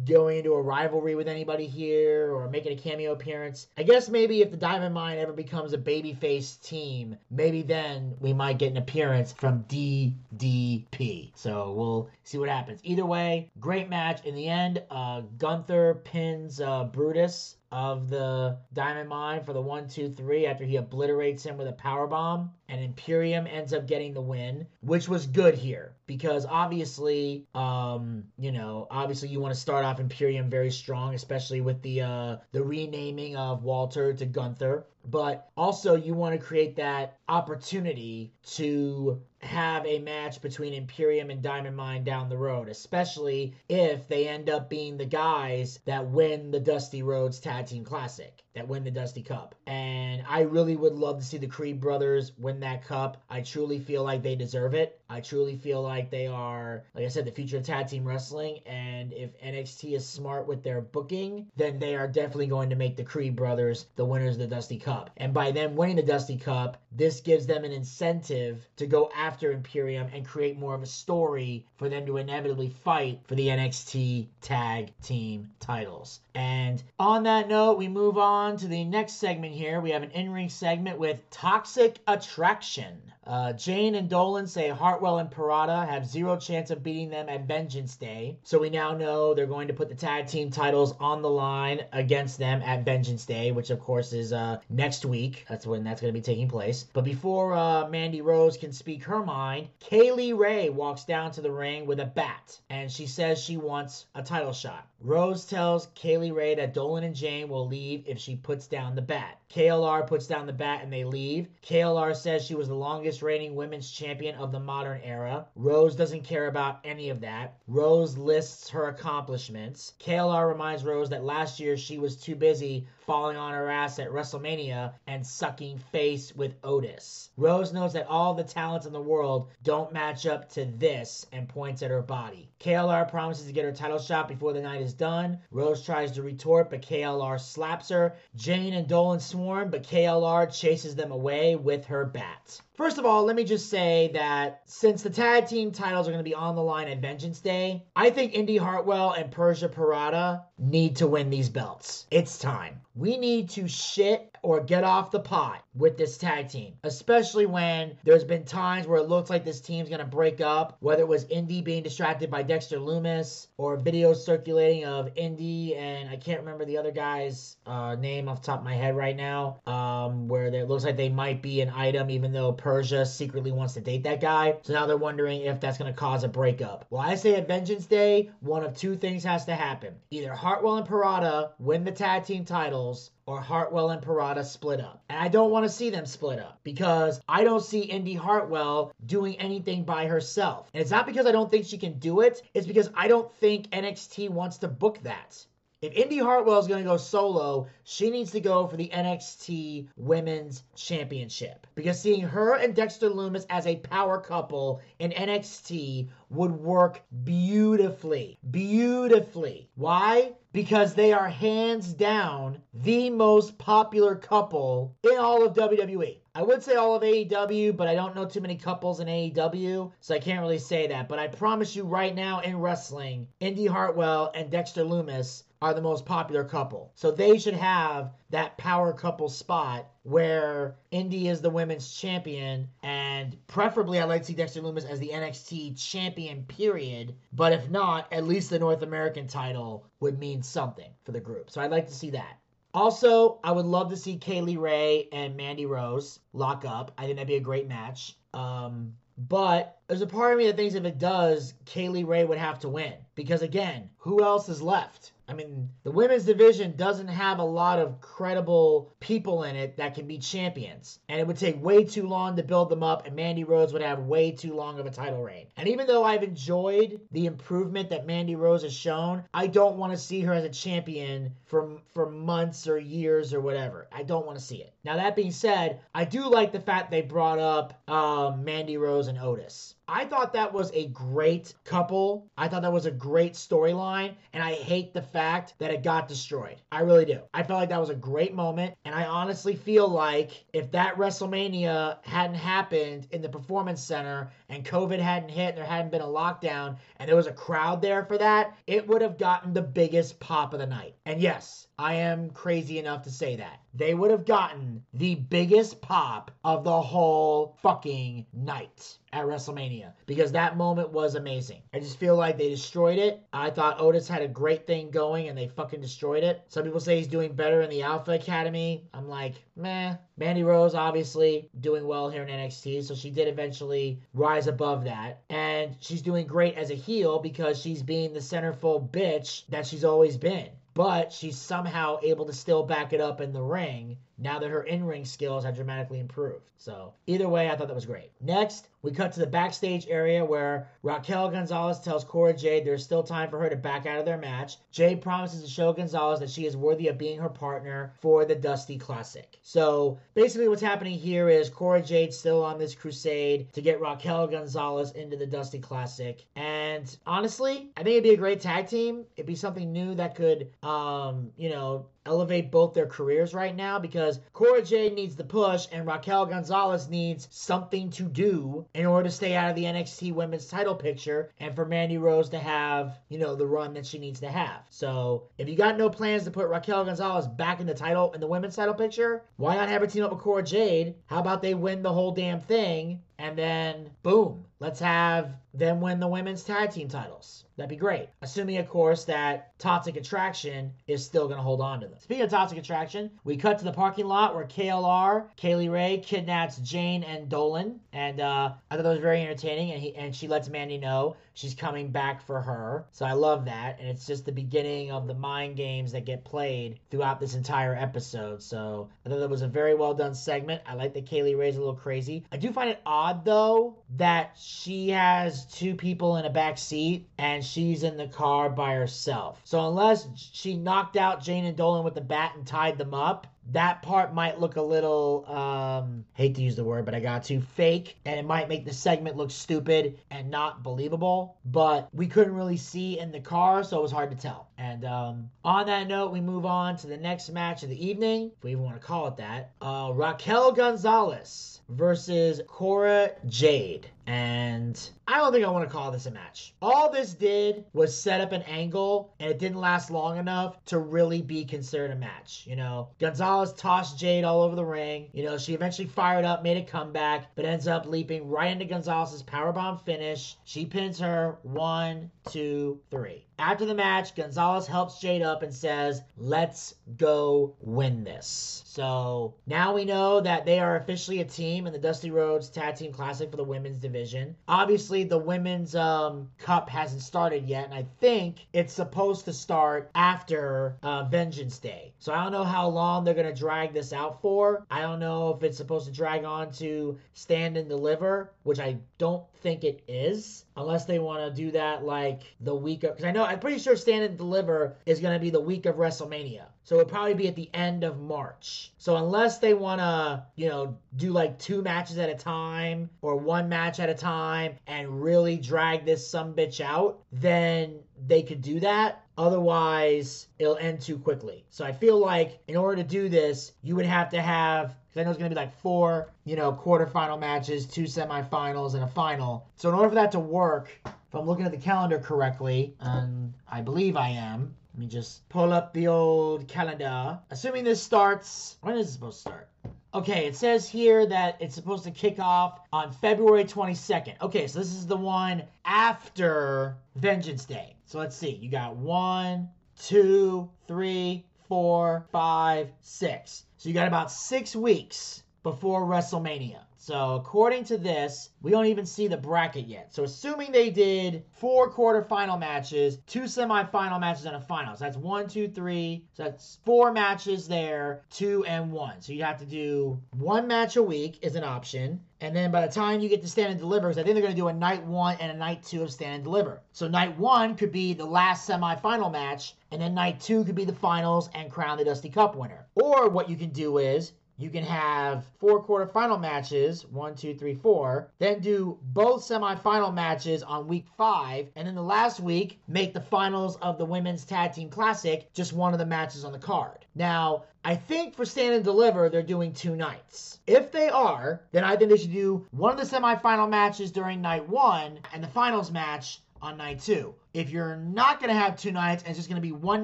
going 0.06 0.38
into 0.38 0.54
a 0.54 0.62
rivalry 0.62 1.16
with 1.16 1.28
anybody 1.28 1.68
here 1.68 2.34
or 2.34 2.50
making 2.50 2.74
a 2.74 2.82
cameo 2.82 3.12
appearance. 3.12 3.68
I 3.78 3.84
guess 3.84 4.10
maybe 4.10 4.42
if 4.42 4.52
the 4.52 4.58
Diamond 4.58 4.94
Mine 4.94 5.18
ever 5.18 5.34
becomes 5.34 5.74
a 5.74 5.78
babyface 5.78 6.62
team, 6.62 7.18
maybe 7.30 7.62
then 7.62 8.16
we 8.20 8.34
might 8.34 8.60
get 8.60 8.72
an 8.72 8.78
appearance 8.78 9.34
from 9.34 9.64
DDP. 9.64 11.32
So 11.36 11.74
we'll 11.74 12.10
see 12.24 12.38
what 12.38 12.50
happens. 12.50 12.80
Either 12.84 13.06
way, 13.06 13.50
great 13.60 13.90
match. 13.90 14.26
In 14.26 14.36
the 14.36 14.48
end, 14.48 14.84
uh, 14.90 15.22
Gunther 15.38 16.02
pins 16.04 16.62
uh, 16.62 16.86
Brutus 16.86 17.58
of 17.72 18.10
the 18.10 18.58
Diamond 18.74 19.10
Mine 19.10 19.44
for 19.44 19.52
the 19.52 19.62
one, 19.62 19.90
two, 19.90 20.10
three 20.10 20.46
after 20.46 20.64
he 20.64 20.78
obliterates 20.78 21.44
him 21.44 21.58
with 21.58 21.68
a 21.68 21.74
power 21.74 22.08
bomb, 22.08 22.52
and 22.70 22.82
Imperium 22.82 23.48
ends 23.48 23.74
up 23.74 23.88
getting 23.88 24.14
the 24.14 24.22
win, 24.22 24.68
which 24.82 25.08
was 25.08 25.28
good 25.28 25.56
here 25.56 25.96
because 26.08 26.46
obviously, 26.46 27.46
um, 27.56 28.24
you 28.38 28.52
know, 28.52 28.88
obviously 28.92 29.30
you 29.30 29.40
want 29.40 29.54
to 29.54 29.60
start 29.60 29.86
off 29.86 30.00
Imperium 30.00 30.50
very 30.50 30.72
strong, 30.72 31.14
especially 31.14 31.62
with 31.62 31.82
the 31.82 32.02
uh, 32.02 32.38
the 32.52 32.64
renaming 32.64 33.36
of 33.36 33.64
Walter 33.64 34.14
to 34.14 34.26
Gunther. 34.26 34.86
But 35.08 35.50
also, 35.56 35.96
you 35.96 36.16
want 36.16 36.40
to 36.40 36.44
create 36.44 36.78
that 36.78 37.20
opportunity 37.28 38.34
to 38.56 39.22
have 39.40 39.86
a 39.86 40.00
match 40.00 40.42
between 40.42 40.74
Imperium 40.74 41.30
and 41.30 41.44
Diamond 41.44 41.76
Mine 41.76 42.04
down 42.04 42.28
the 42.28 42.38
road, 42.38 42.70
especially 42.70 43.54
if 43.70 44.08
they 44.08 44.28
end 44.28 44.50
up 44.50 44.68
being 44.68 44.98
the 44.98 45.06
guys 45.06 45.80
that 45.86 46.08
win 46.08 46.50
the 46.50 46.60
Dusty 46.60 47.04
Rhodes 47.04 47.40
Tag 47.40 47.68
Team 47.68 47.84
Classic, 47.84 48.44
that 48.56 48.68
win 48.68 48.84
the 48.84 48.90
Dusty 48.90 49.22
Cup. 49.22 49.54
And 49.68 50.24
I 50.28 50.42
really 50.42 50.76
would 50.76 50.96
love 50.96 51.20
to 51.20 51.26
see 51.26 51.38
the 51.38 51.46
Creed 51.46 51.80
brothers 51.80 52.32
win 52.40 52.55
that 52.62 52.84
cup. 52.84 53.24
I 53.30 53.42
truly 53.42 53.80
feel 53.80 54.04
like 54.04 54.24
they 54.24 54.36
deserve 54.36 54.74
it. 54.74 55.00
I 55.10 55.22
truly 55.22 55.56
feel 55.56 55.82
like 55.82 56.10
they 56.10 56.28
are, 56.28 56.84
like 56.96 57.06
I 57.06 57.10
said, 57.10 57.26
the 57.26 57.32
future 57.32 57.58
of 57.58 57.64
tag 57.64 57.88
team 57.88 58.06
wrestling. 58.06 58.60
And 58.66 59.14
if 59.14 59.40
NXT 59.40 59.94
is 59.94 60.08
smart 60.08 60.48
with 60.48 60.64
their 60.64 60.82
booking, 60.82 61.48
then 61.56 61.78
they 61.78 61.96
are 61.96 62.08
definitely 62.08 62.48
going 62.48 62.70
to 62.72 62.76
make 62.76 62.96
the 62.96 63.04
Creed 63.04 63.36
brothers 63.36 63.86
the 63.96 64.06
winners 64.06 64.36
of 64.36 64.40
the 64.40 64.48
Dusty 64.48 64.78
Cup. 64.78 65.12
And 65.18 65.34
by 65.34 65.52
them 65.52 65.76
winning 65.76 65.98
the 65.98 66.02
Dusty 66.02 66.38
Cup, 66.38 66.82
this 66.92 67.20
gives 67.22 67.46
them 67.46 67.64
an 67.64 67.72
incentive 67.72 68.68
to 68.78 68.88
go 68.88 69.12
after 69.16 69.52
Imperium 69.52 70.08
and 70.14 70.26
create 70.26 70.58
more 70.58 70.74
of 70.74 70.82
a 70.82 70.88
story 70.88 71.66
for 71.78 71.88
them 71.90 72.06
to 72.06 72.18
inevitably 72.18 72.70
fight 72.70 73.20
for 73.28 73.36
the 73.36 73.48
NXT 73.48 74.28
tag 74.42 74.92
team 75.04 75.52
titles. 75.60 76.22
And 76.34 76.82
on 77.00 77.24
that 77.24 77.48
note, 77.48 77.78
we 77.78 77.88
move 77.88 78.18
on 78.18 78.58
to 78.58 78.68
the 78.68 78.84
next 78.86 79.14
segment 79.14 79.54
here. 79.54 79.82
We 79.82 79.92
have 79.92 80.04
an 80.04 80.12
in 80.12 80.32
ring 80.32 80.50
segment 80.50 80.98
with 80.98 81.30
Toxic 81.30 82.00
Attraction. 82.08 83.02
Uh, 83.26 83.54
Jayne 83.54 83.96
and 83.96 84.10
Dolin 84.10 84.48
say 84.48 84.70
Hartwell 84.70 85.20
and 85.20 85.30
Pirotta 85.32 85.88
have 85.88 86.06
zero 86.08 86.38
chance 86.38 86.70
of 86.72 86.84
beating 86.84 87.10
them 87.10 87.28
at 87.30 87.48
Vengeance 87.48 87.96
Day. 87.96 88.38
So 88.44 88.60
we 88.60 88.70
now 88.70 88.96
know 88.96 89.34
they're 89.34 89.46
going 89.46 89.68
to 89.68 89.74
put 89.74 89.90
the 89.90 89.96
tag 89.96 90.28
team 90.28 90.52
titles 90.52 90.94
on 91.00 91.22
the 91.22 91.30
line 91.30 91.82
against 91.92 92.38
them 92.38 92.62
at 92.62 92.86
Vengeance 92.86 93.26
Day, 93.26 93.52
which 93.52 93.70
of 93.70 93.80
course 93.80 94.14
is 94.14 94.32
uh, 94.32 94.60
next 94.70 95.06
week. 95.06 95.46
That's 95.50 95.66
when 95.66 95.84
that's 95.84 96.02
going 96.02 96.14
to 96.14 96.20
be 96.20 96.24
taking 96.24 96.48
place. 96.48 96.86
But 96.94 97.04
before 97.04 97.54
uh, 97.54 97.88
Mandy 97.90 98.22
Rose 98.22 98.58
can 98.58 98.72
speak 98.72 99.04
her 99.06 99.26
mind, 99.26 99.70
Kay 99.80 100.12
Lee 100.12 100.34
Ray 100.34 100.70
walks 100.70 101.06
down 101.06 101.32
to 101.32 101.42
the 101.42 101.52
ring 101.52 101.86
with 101.86 102.00
a 102.00 102.06
bat 102.06 102.60
and 102.70 102.92
she 102.92 103.08
says 103.08 103.42
she 103.42 103.58
wants 103.58 104.06
a 104.14 104.22
title 104.22 104.54
shot. 104.54 104.88
Rose 105.02 105.46
tells 105.46 105.88
Kaylee 105.88 105.92
Kay 105.96 106.18
Lee 106.18 106.32
Ray 106.32 106.56
that 106.56 106.74
Dolin 106.74 107.04
and 107.04 107.16
Jayne 107.16 107.50
will 107.50 107.68
leave 107.68 108.04
if 108.08 108.20
she 108.20 108.36
puts 108.36 108.68
down 108.68 108.96
the 108.96 109.02
bat. 109.02 109.40
KLR 109.52 110.08
puts 110.08 110.28
down 110.28 110.48
the 110.48 110.54
bat 110.54 110.82
and 110.84 110.92
they 110.92 111.04
leave. 111.04 111.48
KLR 111.62 112.16
says 112.16 112.44
she 112.44 112.56
was 112.56 112.68
the 112.68 112.76
longest 112.76 113.22
reigning 113.22 113.56
women's 113.56 113.92
champion 113.92 114.36
of 114.36 114.52
the 114.52 114.60
modern 114.60 115.02
era. 115.02 115.48
Rose 115.56 115.96
doesn't 115.96 116.24
care 116.24 116.48
about 116.48 116.80
any 116.84 117.10
of 117.10 117.22
that. 117.22 117.58
Rose 117.68 118.18
lists 118.18 118.70
her 118.70 118.88
accomplishments. 118.88 119.94
KLR 120.00 120.48
reminds 120.48 120.84
Rose 120.84 121.10
that 121.10 121.24
last 121.24 121.60
year 121.60 121.78
she 121.78 121.98
was 122.00 122.18
too 122.18 122.36
busy 122.36 122.88
falling 123.06 123.38
on 123.38 123.54
her 123.54 123.70
ass 123.70 124.00
at 124.00 124.10
WrestleMania 124.10 124.94
and 125.08 125.26
sucking 125.26 125.78
face 125.78 126.36
with 126.36 126.56
Otis. 126.64 127.30
Rose 127.38 127.72
knows 127.72 127.94
that 127.94 128.08
all 128.08 128.34
the 128.34 128.44
talents 128.44 128.86
in 128.86 128.94
the 128.94 129.02
world 129.02 129.50
don't 129.64 129.94
match 129.94 130.26
up 130.26 130.50
to 130.54 130.66
this 130.66 131.26
and 131.32 131.48
points 131.48 131.84
at 131.84 131.92
her 131.92 132.02
body. 132.02 132.50
KLR 132.60 133.10
promises 133.10 133.48
to 133.48 133.54
get 133.54 133.66
her 133.66 133.72
title 133.72 134.00
shot 134.00 134.28
before 134.28 134.54
the 134.54 134.62
night 134.62 134.82
is 134.82 134.94
done. 134.94 135.40
Rose 135.52 135.86
tries 135.86 136.12
to 136.14 136.24
retort, 136.24 136.70
but 136.70 136.82
KLR 136.82 137.40
slaps 137.40 137.90
her. 137.90 138.16
Jayne 138.36 138.74
and 138.74 138.88
Dolin 138.88 139.22
swarm, 139.22 139.70
but 139.70 139.84
KLR 139.84 140.52
chases 140.52 140.96
them 140.96 141.12
away 141.12 141.56
with 141.56 141.86
her 141.86 142.06
bat. 142.06 142.62
First 142.76 142.98
of 142.98 143.06
all, 143.06 143.24
let 143.24 143.38
me 143.38 143.46
just 143.46 143.70
say 143.70 144.12
that 144.14 144.62
since 144.66 145.02
the 145.02 145.10
tag 145.10 145.48
team 145.48 145.72
titles 145.72 146.08
are 146.08 146.12
going 146.12 146.24
to 146.24 146.30
be 146.30 146.36
on 146.36 146.56
the 146.56 146.62
line 146.62 146.90
at 146.90 147.00
Vengeance 147.00 147.40
Day, 147.40 147.86
I 147.96 148.10
think 148.10 148.34
Indy 148.34 148.58
Hartwell 148.58 149.12
and 149.14 149.32
Persia 149.32 149.70
Pirotta 149.70 150.44
need 150.58 150.98
to 150.98 151.08
win 151.08 151.30
these 151.30 151.48
belts. 151.48 152.06
It's 152.12 152.38
time. 152.38 152.82
We 152.94 153.16
need 153.16 153.50
to 153.52 153.70
shit 153.70 154.35
or 154.46 154.62
get 154.62 154.84
off 154.84 155.10
the 155.10 155.20
pot 155.20 155.64
with 155.74 155.98
this 155.98 156.20
tag 156.20 156.48
team, 156.48 156.76
especially 156.84 157.48
when 157.48 157.98
there's 158.04 158.24
been 158.24 158.46
times 158.46 158.86
where 158.86 159.00
it 159.00 159.10
looks 159.10 159.28
like 159.30 159.44
this 159.44 159.60
team's 159.60 159.90
going 159.90 160.00
to 160.00 160.06
break 160.06 160.40
up, 160.40 160.78
whether 160.82 161.02
it 161.02 161.08
was 161.08 161.26
Indy 161.26 161.64
being 161.64 161.82
distracted 161.82 162.30
by 162.30 162.44
Dexter 162.44 162.78
Lumis 162.78 163.48
or 163.58 163.76
videos 163.76 164.18
circulating 164.18 164.86
of 164.86 165.10
Indy 165.16 165.76
and 165.76 166.10
I 166.10 166.16
can't 166.18 166.42
remember 166.42 166.64
the 166.64 166.78
other 166.78 166.92
guy's 166.92 167.58
uh, 167.66 167.96
name 167.96 168.30
off 168.30 168.44
top 168.44 168.60
of 168.60 168.66
my 168.66 168.76
head 168.76 168.96
right 168.96 169.16
now, 169.16 169.62
um, 169.66 170.28
where 170.28 170.46
it 170.46 170.70
looks 170.70 170.84
like 170.84 170.96
they 170.96 171.10
might 171.10 171.42
be 171.42 171.62
an 171.62 171.72
item 171.72 172.12
even 172.12 172.32
though 172.32 172.54
Persia 172.54 173.04
secretly 173.04 173.52
wants 173.52 173.74
to 173.74 173.82
date 173.82 174.04
that 174.04 174.22
guy. 174.22 174.58
So 174.62 174.74
now 174.74 174.86
they're 174.86 174.96
wondering 174.96 175.42
if 175.42 175.60
that's 175.60 175.80
going 175.80 175.92
to 175.92 176.00
cause 176.00 176.24
a 176.24 176.28
breakup. 176.28 176.86
Well, 176.92 177.02
I 177.02 177.16
say 177.16 177.34
at 177.34 177.48
Vengeance 177.48 177.88
Day, 177.88 178.30
one 178.42 178.64
of 178.64 178.78
two 178.78 178.96
things 178.96 179.24
has 179.24 179.46
to 179.46 179.56
happen. 179.56 179.96
Either 180.12 180.34
Hartwell 180.34 180.78
and 180.78 180.88
Pirotta 180.88 181.50
win 181.58 181.84
the 181.84 181.92
tag 181.92 182.26
team 182.26 182.46
titles, 182.46 183.10
or 183.28 183.42
Hartwell 183.42 183.90
and 183.90 184.02
Pirotta 184.02 184.46
split 184.46 184.80
up. 184.80 185.04
And 185.10 185.18
I 185.18 185.28
don't 185.28 185.52
want 185.52 185.66
to 185.66 185.70
see 185.70 185.90
them 185.90 186.06
split 186.06 186.40
up 186.40 186.60
because 186.64 187.20
I 187.28 187.44
don't 187.44 187.64
see 187.64 187.82
Indy 187.82 188.14
Hartwell 188.14 188.94
doing 189.06 189.36
anything 189.40 189.84
by 189.84 190.06
herself. 190.06 190.70
And 190.74 190.82
it's 190.82 190.92
not 190.92 191.08
because 191.08 191.26
I 191.26 191.32
don't 191.32 191.50
think 191.50 191.66
she 191.66 191.78
can 191.78 191.98
do 192.00 192.22
it, 192.22 192.42
it's 192.54 192.68
because 192.68 192.90
I 192.94 193.08
don't 193.08 193.32
think 193.36 193.70
NXT 193.72 194.30
wants 194.30 194.60
to 194.60 194.68
book 194.68 195.00
that. 195.04 195.46
If 195.82 195.94
Indy 195.94 196.18
Hartwell 196.18 196.58
is 196.60 196.68
going 196.68 196.84
to 196.84 196.90
go 196.90 196.98
solo, 196.98 197.68
she 197.84 198.10
needs 198.10 198.32
to 198.32 198.40
go 198.40 198.66
for 198.66 198.76
the 198.76 198.90
NXT 198.90 199.90
Women's 199.98 200.64
Championship. 200.76 201.68
Because 201.76 202.02
seeing 202.02 202.22
her 202.22 202.56
and 202.56 202.74
Dexter 202.74 203.10
Lumis 203.10 203.46
as 203.50 203.68
a 203.68 203.76
power 203.76 204.20
couple 204.20 204.82
in 204.98 205.12
NXT 205.12 206.08
would 206.30 206.52
work 206.52 207.04
beautifully. 207.24 208.40
Beautifully. 208.50 209.70
Why? 209.76 210.32
Because 210.56 210.94
they 210.94 211.12
are 211.12 211.28
hands 211.28 211.92
down 211.94 212.62
the 212.74 213.10
most 213.10 213.58
popular 213.58 214.16
couple 214.16 214.96
in 215.04 215.18
all 215.18 215.46
of 215.46 215.54
WWE. 215.54 216.22
I 216.38 216.44
would 216.44 216.62
say 216.62 216.76
all 216.76 216.94
of 216.94 217.02
AEW, 217.02 217.78
but 217.78 217.88
I 217.88 217.96
don't 217.96 218.14
know 218.14 218.26
too 218.26 218.42
many 218.42 218.58
couples 218.58 219.00
in 219.00 219.08
AEW, 219.08 219.94
so 220.02 220.14
I 220.14 220.20
can't 220.20 220.42
really 220.42 220.58
say 220.58 220.86
that. 220.88 221.08
But 221.08 221.18
I 221.18 221.30
promise 221.30 221.78
you 221.78 221.86
right 221.86 222.14
now 222.14 222.42
in 222.42 222.60
wrestling, 222.60 223.30
Indy 223.40 223.66
Hartwell 223.66 224.32
and 224.36 224.52
Dexter 224.52 224.84
Lumis 224.84 225.44
are 225.62 225.74
the 225.74 225.82
most 225.82 226.06
popular 226.06 226.44
couple. 226.44 226.92
So 226.94 227.10
they 227.10 227.38
should 227.38 227.54
have 227.54 228.12
that 228.32 228.58
power 228.58 228.92
couple 228.92 229.30
spot 229.30 229.88
where 230.04 230.76
Indy 230.92 231.30
is 231.30 231.40
the 231.40 231.50
women's 231.50 231.96
champion 231.96 232.68
and 232.84 233.38
preferably 233.48 234.02
I'd 234.02 234.10
like 234.10 234.24
to 234.24 234.28
see 234.28 234.34
Dexter 234.34 234.62
Lumis 234.62 234.90
as 234.90 235.00
the 235.00 235.12
NXT 235.14 235.80
champion 235.82 236.44
period, 236.44 237.16
but 237.32 237.54
if 237.54 237.70
not, 237.70 238.12
at 238.12 238.28
least 238.28 238.50
the 238.50 238.60
North 238.60 238.82
American 238.82 239.28
title 239.28 239.88
would 240.02 240.20
mean 240.20 240.44
something 240.44 240.92
for 241.06 241.14
the 241.14 241.22
group. 241.22 241.50
So 241.50 241.62
I'd 241.62 241.72
like 241.72 241.88
to 241.88 241.94
see 241.94 242.10
that. 242.10 242.40
Also, 242.76 243.40
I 243.42 243.54
would 243.54 243.66
love 243.66 243.90
to 243.92 243.96
see 243.96 244.18
Kay 244.18 244.42
Lee 244.42 244.58
Ray 244.58 245.08
and 245.14 245.38
Mandy 245.38 245.66
Rose 245.66 246.20
lock 246.34 246.66
up. 246.66 246.92
I 246.98 247.06
think 247.06 247.16
that'd 247.16 247.28
be 247.28 247.38
a 247.38 247.40
great 247.40 247.70
match. 247.70 248.18
Um, 248.34 248.98
but 249.18 249.80
there's 249.88 250.02
a 250.02 250.08
part 250.08 250.34
of 250.34 250.40
me 250.40 250.48
that 250.48 250.58
thinks 250.58 250.76
if 250.76 250.84
it 250.84 251.00
does, 251.00 251.54
Kay 251.64 251.88
Lee 251.88 252.04
Ray 252.04 252.26
would 252.26 252.38
have 252.38 252.60
to 252.60 252.70
win. 252.70 252.94
Because 253.16 253.42
again, 253.42 253.90
who 253.98 254.22
else 254.22 254.50
is 254.50 254.62
left? 254.62 255.14
I 255.28 255.34
mean, 255.34 255.70
the 255.84 255.92
women's 255.92 256.26
division 256.26 256.76
doesn't 256.76 257.08
have 257.08 257.40
a 257.40 257.44
lot 257.44 257.80
of 257.80 258.00
credible 258.00 258.94
people 259.00 259.44
in 259.44 259.56
it 259.56 259.78
that 259.78 259.96
can 259.96 260.06
be 260.06 260.20
champions. 260.20 261.00
And 261.10 261.20
it 261.20 261.26
would 261.26 261.38
take 261.38 261.64
way 261.64 261.84
too 261.84 262.08
long 262.08 262.36
to 262.36 262.44
build 262.44 262.70
them 262.70 262.84
up, 262.84 263.08
and 263.08 263.16
Mandy 263.16 263.44
Rose 263.44 263.74
would 263.74 263.82
have 263.82 264.00
way 264.00 264.32
too 264.32 264.54
long 264.54 264.80
of 264.80 264.86
a 264.86 264.92
title 264.92 265.24
reign. 265.24 265.48
And 265.58 265.68
even 265.68 265.88
though 265.88 266.04
I've 266.04 266.24
enjoyed 266.24 267.02
the 267.12 267.26
improvement 267.26 267.90
that 267.90 268.06
Mandy 268.06 268.36
Rose 268.36 268.62
has 268.62 268.74
shown, 268.74 269.24
I 269.34 269.48
don't 269.48 269.78
want 269.78 269.94
to 269.94 269.98
see 269.98 270.22
her 270.22 270.34
as 270.34 270.44
a 270.44 270.50
champion 270.50 271.36
for, 271.46 271.80
for 271.94 272.10
months 272.10 272.68
or 272.68 272.78
years 272.78 273.34
or 273.34 273.42
whatever. 273.42 273.88
I 273.92 274.04
don't 274.04 274.28
want 274.28 274.38
to 274.38 274.46
see 274.46 274.58
it. 274.58 274.75
Now, 274.86 274.98
that 274.98 275.16
being 275.16 275.32
said, 275.32 275.80
I 275.96 276.06
do 276.06 276.30
like 276.30 276.52
the 276.52 276.60
fact 276.60 276.92
they 276.92 277.02
brought 277.02 277.40
up 277.40 277.82
um, 277.90 278.44
Mandy 278.44 278.78
Rose 278.78 279.08
and 279.08 279.18
Otis. 279.18 279.74
I 279.88 280.06
thought 280.06 280.34
that 280.34 280.54
was 280.54 280.72
a 280.74 280.88
great 280.88 281.54
couple. 281.64 282.28
I 282.38 282.48
thought 282.48 282.64
that 282.64 282.74
was 282.74 282.86
a 282.86 282.92
great 282.92 283.34
storyline, 283.34 284.16
and 284.34 284.44
I 284.44 284.54
hate 284.54 284.94
the 284.94 285.02
fact 285.02 285.54
that 285.60 285.72
it 285.72 285.84
got 285.84 286.08
destroyed. 286.08 286.58
I 286.72 286.82
really 286.82 287.06
do. 287.06 287.22
I 287.34 287.44
felt 287.44 287.60
like 287.60 287.70
that 287.70 287.80
was 287.80 287.90
a 287.90 287.96
great 287.96 288.34
moment, 288.34 288.76
and 288.84 288.96
I 288.96 289.06
honestly 289.06 289.56
feel 289.56 289.88
like 289.88 290.46
if 290.54 290.72
that 290.72 290.98
WrestleMania 290.98 291.98
hadn't 292.04 292.38
happened 292.38 293.08
in 293.12 293.22
the 293.22 293.30
Performance 293.30 293.84
Center 293.84 294.32
and 294.50 294.66
COVID 294.66 295.00
hadn't 295.00 295.30
hit 295.30 295.50
and 295.50 295.58
there 295.58 295.66
hadn't 295.66 295.92
been 295.92 296.02
a 296.02 296.06
lockdown 296.06 296.78
and 296.98 297.08
there 297.08 297.16
was 297.16 297.28
a 297.28 297.34
crowd 297.34 297.82
there 297.82 298.06
for 298.06 298.18
that, 298.18 298.56
it 298.66 298.88
would 298.88 299.02
have 299.02 299.18
gotten 299.18 299.54
the 299.54 299.62
biggest 299.62 300.20
pop 300.20 300.54
of 300.54 300.60
the 300.60 300.68
night. 300.68 300.96
And 301.06 301.22
yes, 301.22 301.68
I 301.78 301.96
am 301.96 302.30
crazy 302.30 302.80
enough 302.80 303.04
to 303.04 303.12
say 303.12 303.36
that. 303.36 303.60
They 303.74 303.94
would 303.94 304.10
have 304.10 304.26
gotten 304.26 304.86
the 304.94 305.16
biggest 305.16 305.82
pop 305.82 306.32
of 306.46 306.64
the 306.64 306.82
whole 306.82 307.58
fucking 307.62 308.26
night 308.32 308.98
at 309.12 309.26
WrestleMania 309.26 309.92
because 310.06 310.32
that 310.32 310.56
moment 310.56 310.92
was 310.92 311.16
amazing. 311.16 311.64
I 311.74 311.80
just 311.80 312.00
feel 312.00 312.16
like 312.16 312.38
they 312.38 312.48
destroyed 312.48 312.98
it. 312.98 313.28
I 313.34 313.50
thought 313.50 313.82
Otis 313.82 314.08
had 314.08 314.22
a 314.22 314.28
great 314.30 314.66
thing 314.66 314.90
going 314.90 315.28
and 315.28 315.38
they 315.38 315.50
fucking 315.50 315.82
destroyed 315.82 316.24
it. 316.24 316.46
Some 316.48 316.64
people 316.64 316.80
say 316.80 316.96
he's 316.96 317.08
doing 317.08 317.34
better 317.34 317.62
in 317.62 317.70
the 317.70 317.84
Alpha 317.84 318.12
Academy. 318.12 318.88
I'm 318.94 319.10
like, 319.10 319.34
meh. 319.58 319.98
Mandy 320.16 320.44
Rose 320.44 320.76
obviously 320.76 321.50
doing 321.60 321.86
well 321.86 322.10
here 322.10 322.24
in 322.24 322.30
NXT, 322.30 322.86
so 322.86 322.96
she 322.96 323.10
did 323.10 323.28
eventually 323.28 324.00
rise 324.14 324.48
above 324.48 324.86
that. 324.86 325.24
And 325.30 325.76
she's 325.82 326.02
doing 326.02 326.26
great 326.26 326.56
as 326.56 326.72
a 326.72 326.76
heel 326.76 327.20
because 327.20 327.60
she's 327.60 327.84
being 327.84 328.14
the 328.14 328.22
centerfold 328.22 328.92
bitch 328.92 329.46
that 329.50 329.68
she's 329.68 329.84
always 329.84 330.16
been 330.16 330.52
but 330.76 331.12
she's 331.14 331.38
somehow 331.38 331.98
able 332.04 332.26
to 332.26 332.34
still 332.34 332.62
back 332.64 332.94
it 332.94 333.02
up 333.02 333.22
in 333.22 333.32
the 333.34 333.42
ring 333.42 333.98
now 334.18 334.40
that 334.40 334.50
her 334.50 334.64
in-ring 334.64 335.06
skills 335.06 335.44
have 335.44 335.56
dramatically 335.56 336.00
improved. 336.00 336.50
So 336.58 336.94
either 337.06 337.28
way, 337.28 337.50
I 337.50 337.56
thought 337.56 337.68
that 337.68 337.76
was 337.76 337.86
great. 337.86 338.12
Next, 338.22 338.70
we 338.82 338.92
cut 338.92 339.12
to 339.14 339.20
the 339.20 339.28
backstage 339.28 339.88
area 339.90 340.24
where 340.24 340.70
Raquel 340.84 341.30
Gonzalez 341.30 341.80
tells 341.80 342.04
Cora 342.04 342.34
Jade 342.34 342.66
there's 342.66 342.84
still 342.84 343.04
time 343.04 343.30
for 343.30 343.40
her 343.40 343.50
to 343.50 343.56
back 343.56 343.86
out 343.86 344.00
of 344.00 344.06
their 344.06 344.18
match. 344.18 344.58
Jade 344.72 345.02
promises 345.02 345.44
to 345.44 345.50
show 345.50 345.74
Gonzalez 345.74 346.20
that 346.20 346.30
she 346.30 346.46
is 346.46 346.56
worthy 346.56 346.88
of 346.88 346.98
being 346.98 347.20
her 347.20 347.30
partner 347.30 347.94
for 348.00 348.26
the 348.26 348.36
Dusty 348.36 348.78
Classic. 348.78 349.38
So 349.42 350.00
basically, 350.14 350.48
what's 350.48 350.62
happening 350.62 350.98
here 350.98 351.30
is 351.30 351.50
Cora 351.50 351.82
Jade's 351.82 352.18
still 352.18 352.44
on 352.44 352.58
this 352.58 352.76
crusade 352.76 353.52
to 353.54 353.62
get 353.62 353.82
Raquel 353.82 354.28
Gonzalez 354.28 354.92
into 354.92 355.18
the 355.18 355.26
Dusty 355.26 355.60
Classic. 355.60 356.24
And 356.36 356.96
honestly, 357.06 357.72
I 357.76 357.84
think 357.84 357.94
it'd 357.94 358.04
be 358.04 358.12
a 358.12 358.18
great 358.18 358.40
tag 358.40 358.68
team. 358.68 359.06
It'd 359.18 359.26
be 359.26 359.36
something 359.36 359.72
new 359.72 359.96
that 359.96 360.16
could, 360.16 360.52
um, 360.64 361.32
you 361.38 361.50
know, 361.50 361.88
elevate 362.06 362.52
both 362.52 362.74
their 362.74 362.86
careers 362.86 363.34
right 363.34 363.56
now 363.56 363.80
because 363.80 364.20
Cora 364.34 364.62
Jade 364.62 364.94
needs 364.94 365.16
the 365.16 365.24
push 365.24 365.68
and 365.72 365.88
Raquel 365.88 366.26
Gonzalez 366.26 366.90
needs 366.90 367.28
something 367.32 367.90
to 367.92 368.04
do 368.04 368.66
in 368.74 368.86
order 368.86 369.10
to 369.10 369.16
stay 369.16 369.36
out 369.36 369.50
of 369.50 369.56
the 369.56 369.64
NXT 369.64 370.14
women's 370.14 370.48
title 370.48 370.76
picture 370.76 371.32
and 371.40 371.56
for 371.56 371.66
Mandy 371.66 371.98
Rose 371.98 372.30
to 372.30 372.40
have, 372.40 373.00
you 373.10 373.18
know, 373.18 373.36
the 373.36 373.48
run 373.48 373.74
that 373.74 373.86
she 373.86 373.98
needs 373.98 374.20
to 374.20 374.30
have. 374.30 374.66
So 374.70 375.24
if 375.38 375.50
you 375.50 375.56
got 375.56 375.78
no 375.78 375.90
plans 375.90 376.24
to 376.26 376.32
put 376.32 376.48
Raquel 376.48 376.86
Gonzalez 376.86 377.28
back 377.28 377.60
in 377.60 377.68
the 377.68 377.74
title 377.74 378.14
in 378.14 378.22
the 378.22 378.28
women's 378.28 378.56
title 378.56 378.74
picture, 378.74 379.24
why 379.38 379.56
not 379.56 379.70
have 379.70 379.82
her 379.82 379.88
team 379.88 380.04
up 380.04 380.12
with 380.12 380.22
Cora 380.22 380.44
Jade? 380.44 380.96
How 381.08 381.20
about 381.20 381.42
they 381.42 381.54
win 381.54 381.82
the 381.82 381.94
whole 381.94 382.12
damn 382.12 382.40
thing 382.40 383.02
and 383.18 383.38
then 383.38 383.90
boom, 384.04 384.46
let's 384.60 384.80
have 384.80 385.36
them 385.58 385.82
win 385.82 386.00
the 386.00 386.08
women's 386.08 386.44
tag 386.44 386.72
team 386.72 386.88
titles. 386.88 387.46
That'd 387.58 387.70
be 387.70 387.78
great. 387.78 388.10
Assuming, 388.22 388.58
of 388.58 388.68
course, 388.68 389.06
that 389.06 389.58
Toxic 389.60 389.96
Attraction 389.96 390.74
is 390.88 391.06
still 391.06 391.26
going 391.28 391.38
to 391.38 391.44
hold 391.44 391.62
on 391.62 391.80
to 391.80 391.88
them. 391.88 391.98
Speaking 392.00 392.24
of 392.24 392.30
Toxic 392.30 392.58
Attraction, 392.58 393.10
we 393.24 393.38
cut 393.38 393.60
to 393.60 393.64
the 393.64 393.72
parking 393.72 394.08
lot 394.08 394.36
where 394.36 394.46
KLR, 394.46 395.28
Kay 395.38 395.56
Lee 395.56 395.70
Ray, 395.70 395.98
kidnaps 396.00 396.58
Jayne 396.58 397.04
and 397.04 397.30
Dolin. 397.30 397.78
And 397.94 398.20
uh, 398.20 398.54
I 398.70 398.76
thought 398.76 398.84
that 398.84 398.90
was 398.90 399.00
very 399.00 399.22
entertaining. 399.22 399.72
And, 399.72 399.82
he, 399.82 399.96
and 399.96 400.14
she 400.14 400.28
lets 400.28 400.50
Mandy 400.50 400.78
know 400.78 401.16
she's 401.34 401.54
coming 401.54 401.92
back 401.92 402.22
for 402.26 402.42
her. 402.42 402.86
So 402.92 403.06
I 403.06 403.14
love 403.14 403.46
that. 403.46 403.80
And 403.80 403.88
it's 403.88 404.06
just 404.06 404.26
the 404.26 404.34
beginning 404.34 404.92
of 404.92 405.08
the 405.08 405.14
mind 405.14 405.56
games 405.56 405.94
that 405.94 406.04
get 406.04 406.26
played 406.26 406.80
throughout 406.92 407.22
this 407.22 407.36
entire 407.36 407.74
episode. 407.76 408.44
So 408.44 408.90
I 409.06 409.10
thought 409.10 409.20
that 409.20 409.30
was 409.30 409.44
a 409.44 409.48
very 409.48 409.76
well 409.76 409.94
done 409.94 410.14
segment. 410.14 410.62
I 410.66 410.74
like 410.74 410.94
that 410.94 411.06
Kay 411.06 411.24
Lee 411.24 411.36
Ray's 411.36 411.56
a 411.56 411.60
little 411.60 411.76
crazy. 411.76 412.26
I 412.34 412.38
do 412.38 412.52
find 412.52 412.70
it 412.70 412.82
odd, 412.86 413.24
though, 413.24 413.78
that 413.96 414.38
she 414.38 414.90
has 414.90 415.45
two 415.52 415.76
people 415.76 416.18
in 416.18 416.26
a 416.26 416.30
back 416.30 416.58
seat 416.58 417.08
and 417.18 417.44
she's 417.44 417.84
in 417.84 417.98
the 417.98 418.08
car 418.08 418.50
by 418.50 418.74
herself. 418.74 419.40
So 419.44 419.68
unless 419.68 420.08
she 420.16 420.56
knocked 420.56 420.98
out 420.98 421.24
Jayne 421.24 421.46
and 421.46 421.58
Dolin 421.58 421.84
with 421.84 421.96
the 421.96 422.02
bat 422.02 422.34
and 422.36 422.46
tied 422.46 422.78
them 422.78 422.94
up, 422.94 423.28
that 423.52 423.82
part 423.84 424.14
might 424.14 424.40
look 424.40 424.56
a 424.56 424.62
little 424.62 425.26
um 425.28 426.04
hate 426.14 426.36
to 426.36 426.42
use 426.42 426.56
the 426.56 426.64
word 426.64 426.84
but 426.84 426.96
i 426.96 427.00
got 427.00 427.24
to 427.24 427.40
fake 427.40 427.98
and 428.06 428.20
it 428.20 428.26
might 428.26 428.50
make 428.50 428.66
the 428.66 428.74
segment 428.74 429.16
look 429.16 429.30
stupid 429.30 430.00
and 430.10 430.30
not 430.30 430.64
believable 430.64 431.38
but 431.46 431.88
we 431.94 432.08
couldn't 432.08 432.34
really 432.34 432.58
see 432.58 432.98
in 433.00 433.12
the 433.12 433.20
car 433.20 433.64
so 433.64 433.78
it 433.78 433.82
was 433.82 433.92
hard 433.92 434.10
to 434.10 434.18
tell 434.18 434.50
and 434.58 434.84
um 434.86 435.30
on 435.44 435.68
that 435.68 435.88
note 435.88 436.12
we 436.12 436.22
move 436.22 436.46
on 436.46 436.76
to 436.76 436.88
the 436.88 436.98
next 436.98 437.30
match 437.30 437.62
of 437.62 437.70
the 437.70 437.86
evening 437.86 438.32
if 438.36 438.44
we 438.44 438.52
even 438.52 438.64
want 438.64 438.76
to 438.76 438.86
call 438.86 439.08
it 439.08 439.18
that 439.18 439.52
uh 439.62 439.92
raquel 439.94 440.52
gonzalez 440.52 441.62
versus 441.70 442.42
cora 442.48 443.12
jade 443.28 443.88
and 444.08 444.90
I 445.08 445.18
don't 445.18 445.32
think 445.32 445.46
I 445.46 445.50
want 445.50 445.68
to 445.68 445.74
call 445.74 445.92
this 445.92 446.06
a 446.06 446.12
match. 446.12 446.54
All 446.62 446.92
this 446.92 447.14
did 447.14 447.66
was 447.74 447.98
set 447.98 448.22
up 448.22 448.32
an 448.32 448.44
angle, 448.44 449.14
and 449.20 449.30
it 449.30 449.40
didn't 449.40 449.60
last 449.60 449.90
long 449.90 450.18
enough 450.18 450.64
to 450.66 450.80
really 450.80 451.22
be 451.22 451.46
considered 451.46 451.92
a 451.92 451.96
match. 451.96 452.44
You 452.48 452.56
know, 452.56 452.90
Gonzalez 453.00 453.54
tossed 453.54 453.98
Jade 453.98 454.24
all 454.24 454.42
over 454.42 454.56
the 454.56 454.66
ring. 454.66 455.10
You 455.14 455.24
know, 455.24 455.38
she 455.38 455.54
eventually 455.54 455.88
fired 455.88 456.26
up, 456.26 456.44
made 456.44 456.58
a 456.58 456.64
comeback, 456.64 457.36
but 457.36 457.46
ends 457.46 457.68
up 457.68 457.86
leaping 457.86 458.28
right 458.28 458.52
into 458.52 458.66
Gonzalez's 458.66 459.24
powerbomb 459.24 459.84
finish. 459.84 460.38
She 460.44 460.66
pins 460.66 461.00
her 461.00 461.38
one, 461.44 462.12
two, 462.30 462.80
three. 462.92 463.26
After 463.38 463.66
the 463.66 463.76
match, 463.76 464.16
Gonzalez 464.16 464.66
helps 464.66 465.00
Jade 465.00 465.22
up 465.22 465.44
and 465.44 465.54
says, 465.54 466.02
Let's 466.18 466.76
go 466.98 467.56
win 467.60 468.04
this. 468.04 468.64
So 468.66 469.34
now 469.46 469.74
we 469.74 469.84
know 469.84 470.22
that 470.22 470.46
they 470.46 470.60
are 470.60 470.78
officially 470.78 471.20
a 471.20 471.26
team 471.26 471.68
in 471.68 471.74
the 471.74 471.80
Dusty 471.80 472.12
Rhodes 472.12 472.50
Tag 472.50 472.76
Team 472.76 472.94
Classic 472.94 473.30
for 473.30 473.38
the 473.38 473.44
women's 473.44 473.80
division. 473.80 474.36
Obviously, 474.48 475.04
the 475.04 475.18
women's 475.18 475.76
um, 475.76 476.30
cup 476.38 476.70
hasn't 476.70 477.02
started 477.02 477.46
yet, 477.46 477.66
and 477.66 477.74
I 477.74 477.86
think 478.00 478.46
it's 478.54 478.74
supposed 478.74 479.26
to 479.26 479.34
start 479.34 479.92
after 479.96 480.78
uh, 480.82 481.04
Vengeance 481.04 481.58
Day. 481.60 481.94
So 482.00 482.14
I 482.14 482.24
don't 482.24 482.32
know 482.32 482.44
how 482.46 482.68
long 482.70 483.04
they're 483.04 483.14
going 483.14 483.28
to 483.28 483.34
drag 483.34 483.74
this 483.74 483.92
out 483.92 484.22
for. 484.22 484.66
I 484.72 484.82
don't 484.82 485.00
know 485.00 485.34
if 485.36 485.44
it's 485.44 485.58
supposed 485.58 485.88
to 485.88 485.92
drag 485.92 486.24
on 486.24 486.52
to 486.54 486.98
Stand 487.14 487.58
and 487.58 487.68
Deliver, 487.68 488.32
which 488.44 488.60
I 488.60 488.78
don't 488.98 489.26
think 489.42 489.64
it 489.64 489.84
is, 489.88 490.45
unless 490.56 490.86
they 490.86 491.00
want 491.00 491.24
to 491.24 491.42
do 491.42 491.52
that 491.52 491.84
like 491.84 492.22
the 492.40 492.56
week 492.56 492.84
of. 492.84 492.92
Because 492.92 493.06
I 493.06 493.12
know, 493.12 493.24
I'm 493.24 493.40
pretty 493.40 493.60
sure 493.60 493.76
Stand 493.76 494.04
and 494.04 494.18
Deliver 494.18 494.78
is 494.86 495.00
going 495.00 495.14
to 495.14 495.20
be 495.20 495.30
the 495.30 495.40
week 495.40 495.66
of 495.66 495.76
WrestleMania. 495.76 496.46
So 496.64 496.76
it'll 496.76 496.90
probably 496.90 497.14
be 497.14 497.28
at 497.28 497.36
the 497.36 497.50
end 497.54 497.84
of 497.84 498.00
March. 498.00 498.72
So 498.78 498.96
unless 498.96 499.38
they 499.38 499.54
want 499.54 499.82
to, 499.82 500.24
you 500.36 500.50
know, 500.50 500.78
do 500.96 501.12
like 501.12 501.38
two 501.38 501.62
matches 501.62 501.98
at 501.98 502.10
a 502.10 502.16
time 502.16 502.90
or 503.02 503.16
one 503.18 503.50
match 503.50 503.80
at 503.80 503.90
a 503.90 503.94
time 503.94 504.56
and 504.66 505.02
really 505.04 505.38
drag 505.38 505.86
this 505.86 506.08
some 506.08 506.34
bitch 506.34 506.62
out, 506.62 507.04
then 507.12 507.80
they 508.08 508.24
could 508.24 508.42
do 508.42 508.60
that. 508.62 509.04
Otherwise, 509.18 510.28
it'll 510.40 510.58
end 510.58 510.82
too 510.82 510.98
quickly. 510.98 511.46
So 511.50 511.64
I 511.64 511.72
feel 511.72 511.98
like 512.00 512.40
in 512.48 512.58
order 512.58 512.82
to 512.82 512.88
do 512.88 513.10
this, 513.10 513.54
you 513.62 513.76
would 513.76 513.86
have 513.86 514.10
to 514.10 514.22
have 514.22 514.76
because 514.96 515.02
I 515.02 515.04
know 515.04 515.12
it's 515.12 515.20
going 515.20 515.30
to 515.30 515.36
be 515.36 515.42
like 515.42 515.62
four, 515.62 516.10
you 516.24 516.38
know, 516.38 516.54
quarterfinal 516.54 517.20
matches, 517.20 517.66
two 517.66 517.84
semifinals, 517.84 518.76
and 518.76 518.84
a 518.84 518.88
final. 518.88 519.46
So 519.58 519.68
in 519.68 519.76
order 519.76 519.90
for 519.90 519.96
that 519.96 520.12
to 520.14 520.20
work, 520.20 520.70
if 520.86 521.14
I'm 521.14 521.26
looking 521.26 521.46
at 521.46 521.52
the 521.52 521.58
calendar 521.58 522.00
correctly, 522.00 522.76
and 522.80 523.34
I 523.52 523.60
believe 523.60 523.98
I 523.98 524.10
am, 524.10 524.56
let 524.74 524.80
me 524.80 524.88
just 524.88 525.28
pull 525.28 525.52
up 525.52 525.74
the 525.74 525.88
old 525.88 526.48
calendar. 526.48 527.20
Assuming 527.30 527.66
this 527.66 527.84
starts, 527.84 528.56
when 528.62 528.78
is 528.78 528.88
it 528.88 528.92
supposed 528.94 529.18
to 529.18 529.22
start? 529.22 529.50
Okay, 529.94 530.28
it 530.28 530.36
says 530.36 530.70
here 530.70 531.06
that 531.06 531.38
it's 531.42 531.56
supposed 531.56 531.84
to 531.84 531.92
kick 531.92 532.20
off 532.20 532.62
on 532.72 532.94
February 532.94 533.44
22nd. 533.44 534.22
Okay, 534.22 534.48
so 534.48 534.60
this 534.60 534.74
is 534.74 534.88
the 534.88 534.96
one 534.96 535.44
after 535.66 536.78
Vengeance 536.96 537.44
Day. 537.44 537.76
So 537.86 538.00
let's 538.00 538.16
see. 538.16 538.32
You 538.32 538.50
got 538.50 538.78
one, 538.78 539.50
two, 539.78 540.50
three, 540.68 541.26
four, 541.48 542.06
five, 542.12 542.72
six. 542.82 543.46
So 543.58 543.70
you 543.70 543.76
got 543.76 543.88
about 543.88 544.12
six 544.12 544.56
weeks 544.56 545.24
before 545.44 545.86
WrestleMania. 545.86 546.62
So 546.86 547.16
according 547.16 547.64
to 547.64 547.80
this, 547.80 548.30
we 548.44 548.52
don't 548.52 548.68
even 548.68 548.86
see 548.86 549.08
the 549.08 549.18
bracket 549.18 549.66
yet. 549.66 549.92
So 549.92 550.04
assuming 550.04 550.52
they 550.52 550.70
did 550.70 551.24
four 551.32 551.72
quarterfinal 551.72 552.40
matches, 552.40 553.00
two 553.08 553.22
semifinal 553.22 554.00
matches, 554.00 554.26
and 554.26 554.36
a 554.36 554.40
final. 554.40 554.76
So 554.76 554.84
that's 554.84 554.96
one, 554.96 555.28
two, 555.28 555.48
three. 555.48 556.06
So 556.14 556.26
that's 556.26 556.60
four 556.64 556.92
matches 556.92 557.48
there, 557.48 558.04
two 558.12 558.46
and 558.46 558.72
one. 558.72 559.02
So 559.02 559.14
you 559.14 559.24
have 559.24 559.40
to 559.40 559.48
do 559.48 560.00
one 560.12 560.48
match 560.48 560.76
a 560.76 560.84
week 560.84 561.18
is 561.24 561.36
an 561.36 561.44
option. 561.44 562.02
And 562.22 562.36
then 562.36 562.52
by 562.52 562.62
the 562.64 562.72
time 562.72 563.00
you 563.00 563.10
get 563.10 563.24
to 563.24 563.28
stand 563.28 563.50
and 563.50 563.60
deliver, 563.60 563.88
because 563.88 563.98
I 563.98 564.04
think 564.04 564.14
they're 564.14 564.22
going 564.22 564.36
to 564.36 564.40
do 564.40 564.50
a 564.50 564.54
night 564.54 564.86
one 564.86 565.18
and 565.20 565.32
a 565.32 565.36
night 565.36 565.64
two 565.64 565.82
of 565.82 565.92
stand 565.92 566.14
and 566.14 566.24
deliver. 566.24 566.62
So 566.72 566.88
night 566.88 567.18
one 567.18 567.56
could 567.56 567.72
be 567.72 567.96
the 567.96 568.06
last 568.06 568.48
semifinal 568.48 569.12
match, 569.12 569.56
and 569.72 569.82
then 569.82 569.96
night 569.96 570.20
two 570.20 570.44
could 570.44 570.54
be 570.54 570.66
the 570.66 570.74
finals 570.74 571.32
and 571.34 571.50
crown 571.50 571.80
the 571.80 571.86
Dusty 571.86 572.10
Cup 572.10 572.36
winner. 572.36 572.68
Or 572.76 573.10
what 573.10 573.28
you 573.28 573.36
can 573.36 573.50
do 573.50 573.80
is 573.80 574.14
you 574.38 574.50
can 574.50 574.64
have 574.64 575.26
four 575.40 575.64
quarterfinal 575.64 576.20
matches, 576.20 576.86
one, 576.88 577.16
two, 577.16 577.34
three, 577.36 577.56
four, 577.56 578.12
then 578.20 578.40
do 578.40 578.78
both 578.94 579.22
semifinal 579.22 579.94
matches 579.94 580.44
on 580.44 580.68
week 580.68 580.86
five, 580.98 581.48
and 581.56 581.68
then 581.68 581.76
the 581.76 581.82
last 581.82 582.20
week 582.20 582.60
make 582.68 582.94
the 582.94 583.00
finals 583.00 583.58
of 583.58 583.78
the 583.78 583.86
Women's 583.86 584.26
Tag 584.26 584.54
Team 584.54 584.70
Classic 584.70 585.32
just 585.34 585.54
one 585.54 585.74
of 585.74 585.80
the 585.80 585.86
matches 585.86 586.26
on 586.26 586.34
the 586.34 586.40
card. 586.40 586.86
Now, 586.96 587.44
I 587.64 587.76
think 587.76 588.14
for 588.14 588.26
Stand 588.26 588.56
and 588.56 588.64
Deliver, 588.64 589.10
they're 589.10 589.24
doing 589.24 589.54
two 589.54 589.76
nights. 589.76 590.40
If 590.46 590.72
they 590.72 590.90
are, 590.90 591.42
then 591.52 591.64
I 591.64 591.76
think 591.76 591.90
they 591.90 591.98
should 591.98 592.12
do 592.14 592.46
one 592.52 592.78
of 592.78 592.78
the 592.78 592.96
semifinal 592.96 593.50
matches 593.50 593.92
during 593.92 594.22
night 594.22 594.48
one 594.48 595.00
and 595.14 595.24
the 595.24 595.28
finals 595.28 595.72
match 595.72 596.20
on 596.42 596.58
night 596.58 596.80
two. 596.80 597.16
If 597.34 597.50
you're 597.50 597.78
not 597.78 598.20
gonna 598.20 598.34
have 598.34 598.56
two 598.56 598.72
nights 598.72 599.04
and 599.04 599.10
it's 599.10 599.18
just 599.18 599.30
gonna 599.30 599.42
be 599.42 599.52
one 599.52 599.84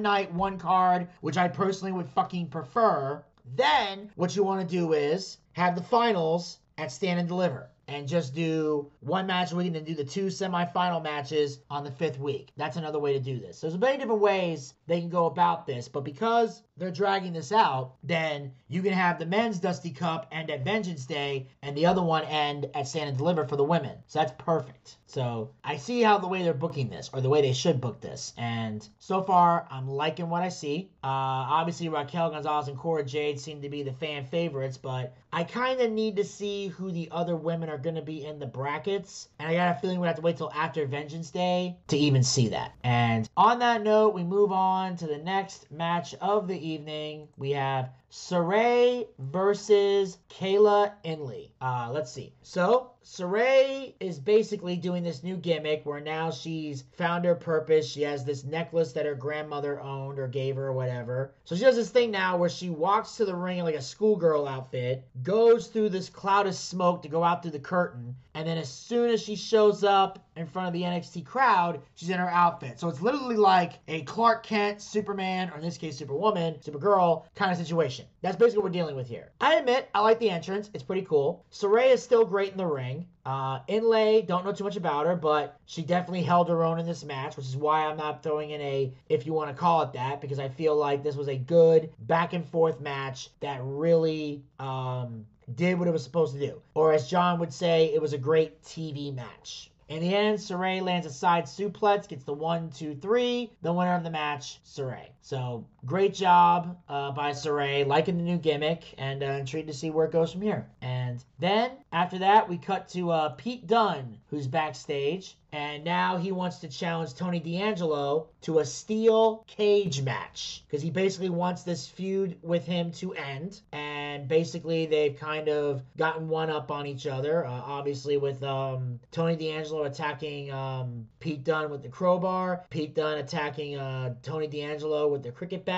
night, 0.00 0.32
one 0.32 0.58
card, 0.58 1.08
which 1.22 1.36
I 1.36 1.48
personally 1.48 1.92
would 1.92 2.08
fucking 2.08 2.48
prefer, 2.48 3.24
then 3.44 4.10
what 4.14 4.36
you 4.36 4.44
want 4.44 4.60
to 4.68 4.76
do 4.76 4.92
is 4.92 5.38
have 5.52 5.74
the 5.74 5.82
finals 5.82 6.58
at 6.78 6.92
Stand 6.92 7.18
and 7.20 7.28
Deliver 7.28 7.68
and 7.88 8.08
just 8.08 8.34
do 8.34 8.90
one 9.00 9.26
match 9.26 9.52
a 9.52 9.56
week 9.56 9.68
and 9.68 9.76
then 9.76 9.84
do 9.84 9.94
the 9.94 10.04
two 10.04 10.26
semifinal 10.26 11.02
matches 11.02 11.60
on 11.70 11.84
the 11.84 11.90
fifth 11.90 12.18
week. 12.18 12.50
That's 12.56 12.76
another 12.76 12.98
way 12.98 13.12
to 13.12 13.20
do 13.20 13.38
this. 13.38 13.58
So 13.58 13.68
there's 13.68 13.80
many 13.80 13.98
different 13.98 14.20
ways 14.20 14.74
they 14.86 15.00
can 15.00 15.08
go 15.08 15.26
about 15.26 15.66
this, 15.66 15.88
but 15.88 16.04
because 16.04 16.62
they're 16.76 16.90
dragging 16.90 17.32
this 17.32 17.52
out, 17.52 17.94
then 18.02 18.52
you 18.68 18.82
can 18.82 18.92
have 18.92 19.18
the 19.18 19.26
men's 19.26 19.58
Dusty 19.58 19.90
Cup 19.90 20.26
end 20.32 20.50
at 20.50 20.64
Vengeance 20.64 21.04
Day 21.04 21.46
and 21.62 21.76
the 21.76 21.86
other 21.86 22.02
one 22.02 22.24
end 22.24 22.70
at 22.74 22.88
Stand 22.88 23.08
and 23.08 23.18
Deliver 23.18 23.46
for 23.46 23.56
the 23.56 23.64
women. 23.64 23.96
So 24.06 24.18
that's 24.18 24.32
perfect. 24.38 24.96
So 25.06 25.50
I 25.62 25.76
see 25.76 26.02
how 26.02 26.18
the 26.18 26.28
way 26.28 26.42
they're 26.42 26.54
booking 26.54 26.88
this, 26.88 27.10
or 27.12 27.20
the 27.20 27.28
way 27.28 27.42
they 27.42 27.52
should 27.52 27.80
book 27.80 28.00
this, 28.00 28.32
and 28.38 28.88
so 28.98 29.22
far 29.22 29.66
I'm 29.70 29.86
liking 29.86 30.30
what 30.30 30.42
I 30.42 30.48
see. 30.48 30.90
Uh, 31.04 31.08
obviously 31.52 31.88
Raquel 31.90 32.30
Gonzalez 32.30 32.68
and 32.68 32.78
Cora 32.78 33.04
Jade 33.04 33.38
seem 33.38 33.60
to 33.60 33.68
be 33.68 33.82
the 33.82 33.92
fan 33.92 34.24
favorites, 34.24 34.78
but 34.78 35.14
I 35.34 35.44
kind 35.44 35.80
of 35.80 35.90
need 35.90 36.16
to 36.16 36.24
see 36.24 36.68
who 36.68 36.90
the 36.90 37.08
other 37.10 37.34
women 37.34 37.70
are 37.70 37.78
going 37.78 37.94
to 37.94 38.02
be 38.02 38.24
in 38.24 38.38
the 38.38 38.46
brackets, 38.46 39.30
and 39.38 39.48
I 39.48 39.54
got 39.54 39.76
a 39.76 39.80
feeling 39.80 39.98
we 39.98 40.06
have 40.06 40.16
to 40.16 40.22
wait 40.22 40.36
till 40.36 40.52
after 40.52 40.84
Vengeance 40.84 41.30
Day 41.30 41.78
to 41.88 41.96
even 41.96 42.22
see 42.22 42.48
that. 42.48 42.72
And 42.84 43.26
on 43.34 43.58
that 43.60 43.82
note, 43.82 44.12
we 44.14 44.24
move 44.24 44.52
on 44.52 44.96
to 44.96 45.06
the 45.06 45.16
next 45.16 45.70
match 45.70 46.14
of 46.20 46.48
the 46.48 46.68
evening. 46.68 47.28
We 47.38 47.52
have 47.52 47.90
Sarray 48.12 49.06
versus 49.18 50.18
Kayla 50.28 50.92
Inlay. 51.02 51.50
Uh, 51.62 51.88
let's 51.90 52.12
see. 52.12 52.34
So 52.42 52.90
Sarray 53.02 53.94
is 54.00 54.18
basically 54.18 54.76
doing 54.76 55.02
this 55.02 55.22
new 55.22 55.34
gimmick 55.34 55.86
where 55.86 55.98
now 55.98 56.30
she's 56.30 56.84
found 56.98 57.24
her 57.24 57.34
purpose. 57.34 57.90
She 57.90 58.02
has 58.02 58.22
this 58.22 58.44
necklace 58.44 58.92
that 58.92 59.06
her 59.06 59.14
grandmother 59.14 59.80
owned 59.80 60.18
or 60.18 60.28
gave 60.28 60.56
her 60.56 60.66
or 60.66 60.72
whatever. 60.74 61.32
So 61.46 61.56
she 61.56 61.62
does 61.62 61.76
this 61.76 61.88
thing 61.88 62.10
now 62.10 62.36
where 62.36 62.50
she 62.50 62.68
walks 62.68 63.16
to 63.16 63.24
the 63.24 63.34
ring 63.34 63.58
in 63.58 63.64
like 63.64 63.76
a 63.76 63.80
schoolgirl 63.80 64.46
outfit, 64.46 65.08
goes 65.22 65.68
through 65.68 65.88
this 65.88 66.10
cloud 66.10 66.46
of 66.46 66.54
smoke 66.54 67.00
to 67.02 67.08
go 67.08 67.24
out 67.24 67.40
through 67.40 67.52
the 67.52 67.58
curtain. 67.60 68.14
And 68.34 68.48
then 68.48 68.56
as 68.56 68.68
soon 68.68 69.10
as 69.10 69.20
she 69.22 69.36
shows 69.36 69.84
up 69.84 70.18
in 70.36 70.46
front 70.46 70.66
of 70.68 70.72
the 70.72 70.82
NXT 70.82 71.24
crowd, 71.26 71.80
she's 71.94 72.08
in 72.08 72.18
her 72.18 72.28
outfit. 72.30 72.80
So 72.80 72.88
it's 72.88 73.02
literally 73.02 73.36
like 73.36 73.74
a 73.88 74.02
Clark 74.02 74.42
Kent, 74.42 74.80
Superman, 74.80 75.50
or 75.50 75.56
in 75.56 75.62
this 75.62 75.76
case, 75.76 75.98
Superwoman, 75.98 76.54
Supergirl 76.54 77.24
kind 77.34 77.52
of 77.52 77.58
situation. 77.58 78.06
That's 78.22 78.36
basically 78.36 78.58
what 78.58 78.64
we're 78.64 78.70
dealing 78.70 78.96
with 78.96 79.08
here. 79.08 79.32
I 79.40 79.56
admit, 79.56 79.90
I 79.94 80.00
like 80.00 80.18
the 80.18 80.30
entrance. 80.30 80.70
It's 80.72 80.82
pretty 80.82 81.02
cool. 81.02 81.44
Sarray 81.52 81.90
is 81.92 82.02
still 82.02 82.24
great 82.24 82.52
in 82.52 82.58
the 82.58 82.66
ring. 82.66 83.06
Uh, 83.24 83.60
Inlay, 83.68 84.22
don't 84.22 84.44
know 84.44 84.52
too 84.52 84.64
much 84.64 84.76
about 84.76 85.06
her, 85.06 85.14
but 85.14 85.56
she 85.66 85.82
definitely 85.82 86.22
held 86.22 86.48
her 86.48 86.64
own 86.64 86.80
in 86.80 86.86
this 86.86 87.04
match, 87.04 87.36
which 87.36 87.46
is 87.46 87.56
why 87.56 87.86
I'm 87.86 87.96
not 87.96 88.22
throwing 88.22 88.50
in 88.50 88.60
a, 88.60 88.92
if 89.08 89.26
you 89.26 89.32
want 89.32 89.50
to 89.50 89.54
call 89.54 89.82
it 89.82 89.92
that, 89.92 90.20
because 90.20 90.38
I 90.38 90.48
feel 90.48 90.74
like 90.74 91.04
this 91.04 91.16
was 91.16 91.28
a 91.28 91.36
good 91.36 91.92
back 92.00 92.32
and 92.32 92.44
forth 92.48 92.80
match 92.80 93.28
that 93.40 93.60
really 93.62 94.42
um, 94.58 95.26
did 95.54 95.78
what 95.78 95.88
it 95.88 95.92
was 95.92 96.04
supposed 96.04 96.34
to 96.34 96.40
do. 96.40 96.62
Or 96.74 96.92
as 96.92 97.08
John 97.08 97.38
would 97.40 97.52
say, 97.52 97.92
it 97.94 98.00
was 98.00 98.12
a 98.12 98.18
great 98.18 98.62
TV 98.62 99.14
match. 99.14 99.70
In 99.88 100.00
the 100.00 100.14
end, 100.14 100.38
Sarray 100.38 100.80
lands 100.80 101.06
a 101.06 101.10
side 101.10 101.44
suplex, 101.44 102.08
gets 102.08 102.24
the 102.24 102.32
one, 102.32 102.70
two, 102.70 102.94
three. 102.94 103.52
The 103.62 103.72
winner 103.72 103.94
of 103.94 104.04
the 104.04 104.10
match, 104.10 104.60
Sarray. 104.64 105.08
So 105.20 105.66
great 105.84 106.14
job 106.14 106.78
uh, 106.88 107.12
by 107.12 107.32
Sarray, 107.32 107.86
liking 107.86 108.16
the 108.16 108.22
new 108.22 108.38
gimmick, 108.38 108.94
and 108.98 109.22
uh, 109.22 109.26
intrigued 109.26 109.68
to 109.68 109.74
see 109.74 109.90
where 109.90 110.06
it 110.06 110.12
goes 110.12 110.32
from 110.32 110.42
here. 110.42 110.66
And 110.80 111.22
then 111.38 111.72
after 111.92 112.18
that, 112.20 112.48
we 112.48 112.58
cut 112.58 112.88
to 112.90 113.10
uh, 113.10 113.28
Pete 113.30 113.66
Dunne, 113.66 114.18
who's 114.30 114.46
backstage, 114.46 115.36
and 115.52 115.84
now 115.84 116.16
he 116.16 116.32
wants 116.32 116.58
to 116.58 116.68
challenge 116.68 117.14
Tony 117.14 117.38
D'Angelo 117.38 118.28
to 118.42 118.60
a 118.60 118.64
steel 118.64 119.44
cage 119.46 120.00
match 120.00 120.64
because 120.66 120.80
he 120.80 120.88
basically 120.88 121.28
wants 121.28 121.62
this 121.62 121.86
feud 121.86 122.38
with 122.42 122.64
him 122.64 122.90
to 122.92 123.12
end. 123.12 123.60
And 123.70 124.26
basically, 124.26 124.86
they've 124.86 125.14
kind 125.14 125.48
of 125.48 125.82
gotten 125.98 126.28
one 126.28 126.48
up 126.48 126.70
on 126.70 126.86
each 126.86 127.06
other. 127.06 127.44
Uh, 127.44 127.50
obviously, 127.50 128.16
with 128.16 128.42
um, 128.42 128.98
Tony 129.10 129.36
D'Angelo 129.36 129.84
attacking 129.84 130.50
um, 130.52 131.06
Pete 131.20 131.44
Dunne 131.44 131.70
with 131.70 131.82
the 131.82 131.88
crowbar, 131.88 132.64
Pete 132.70 132.94
Dunne 132.94 133.18
attacking 133.18 133.76
uh, 133.76 134.14
Tony 134.22 134.46
D'Angelo 134.46 135.08
with 135.08 135.22
the 135.22 135.32
cricket 135.32 135.66
bat. 135.66 135.71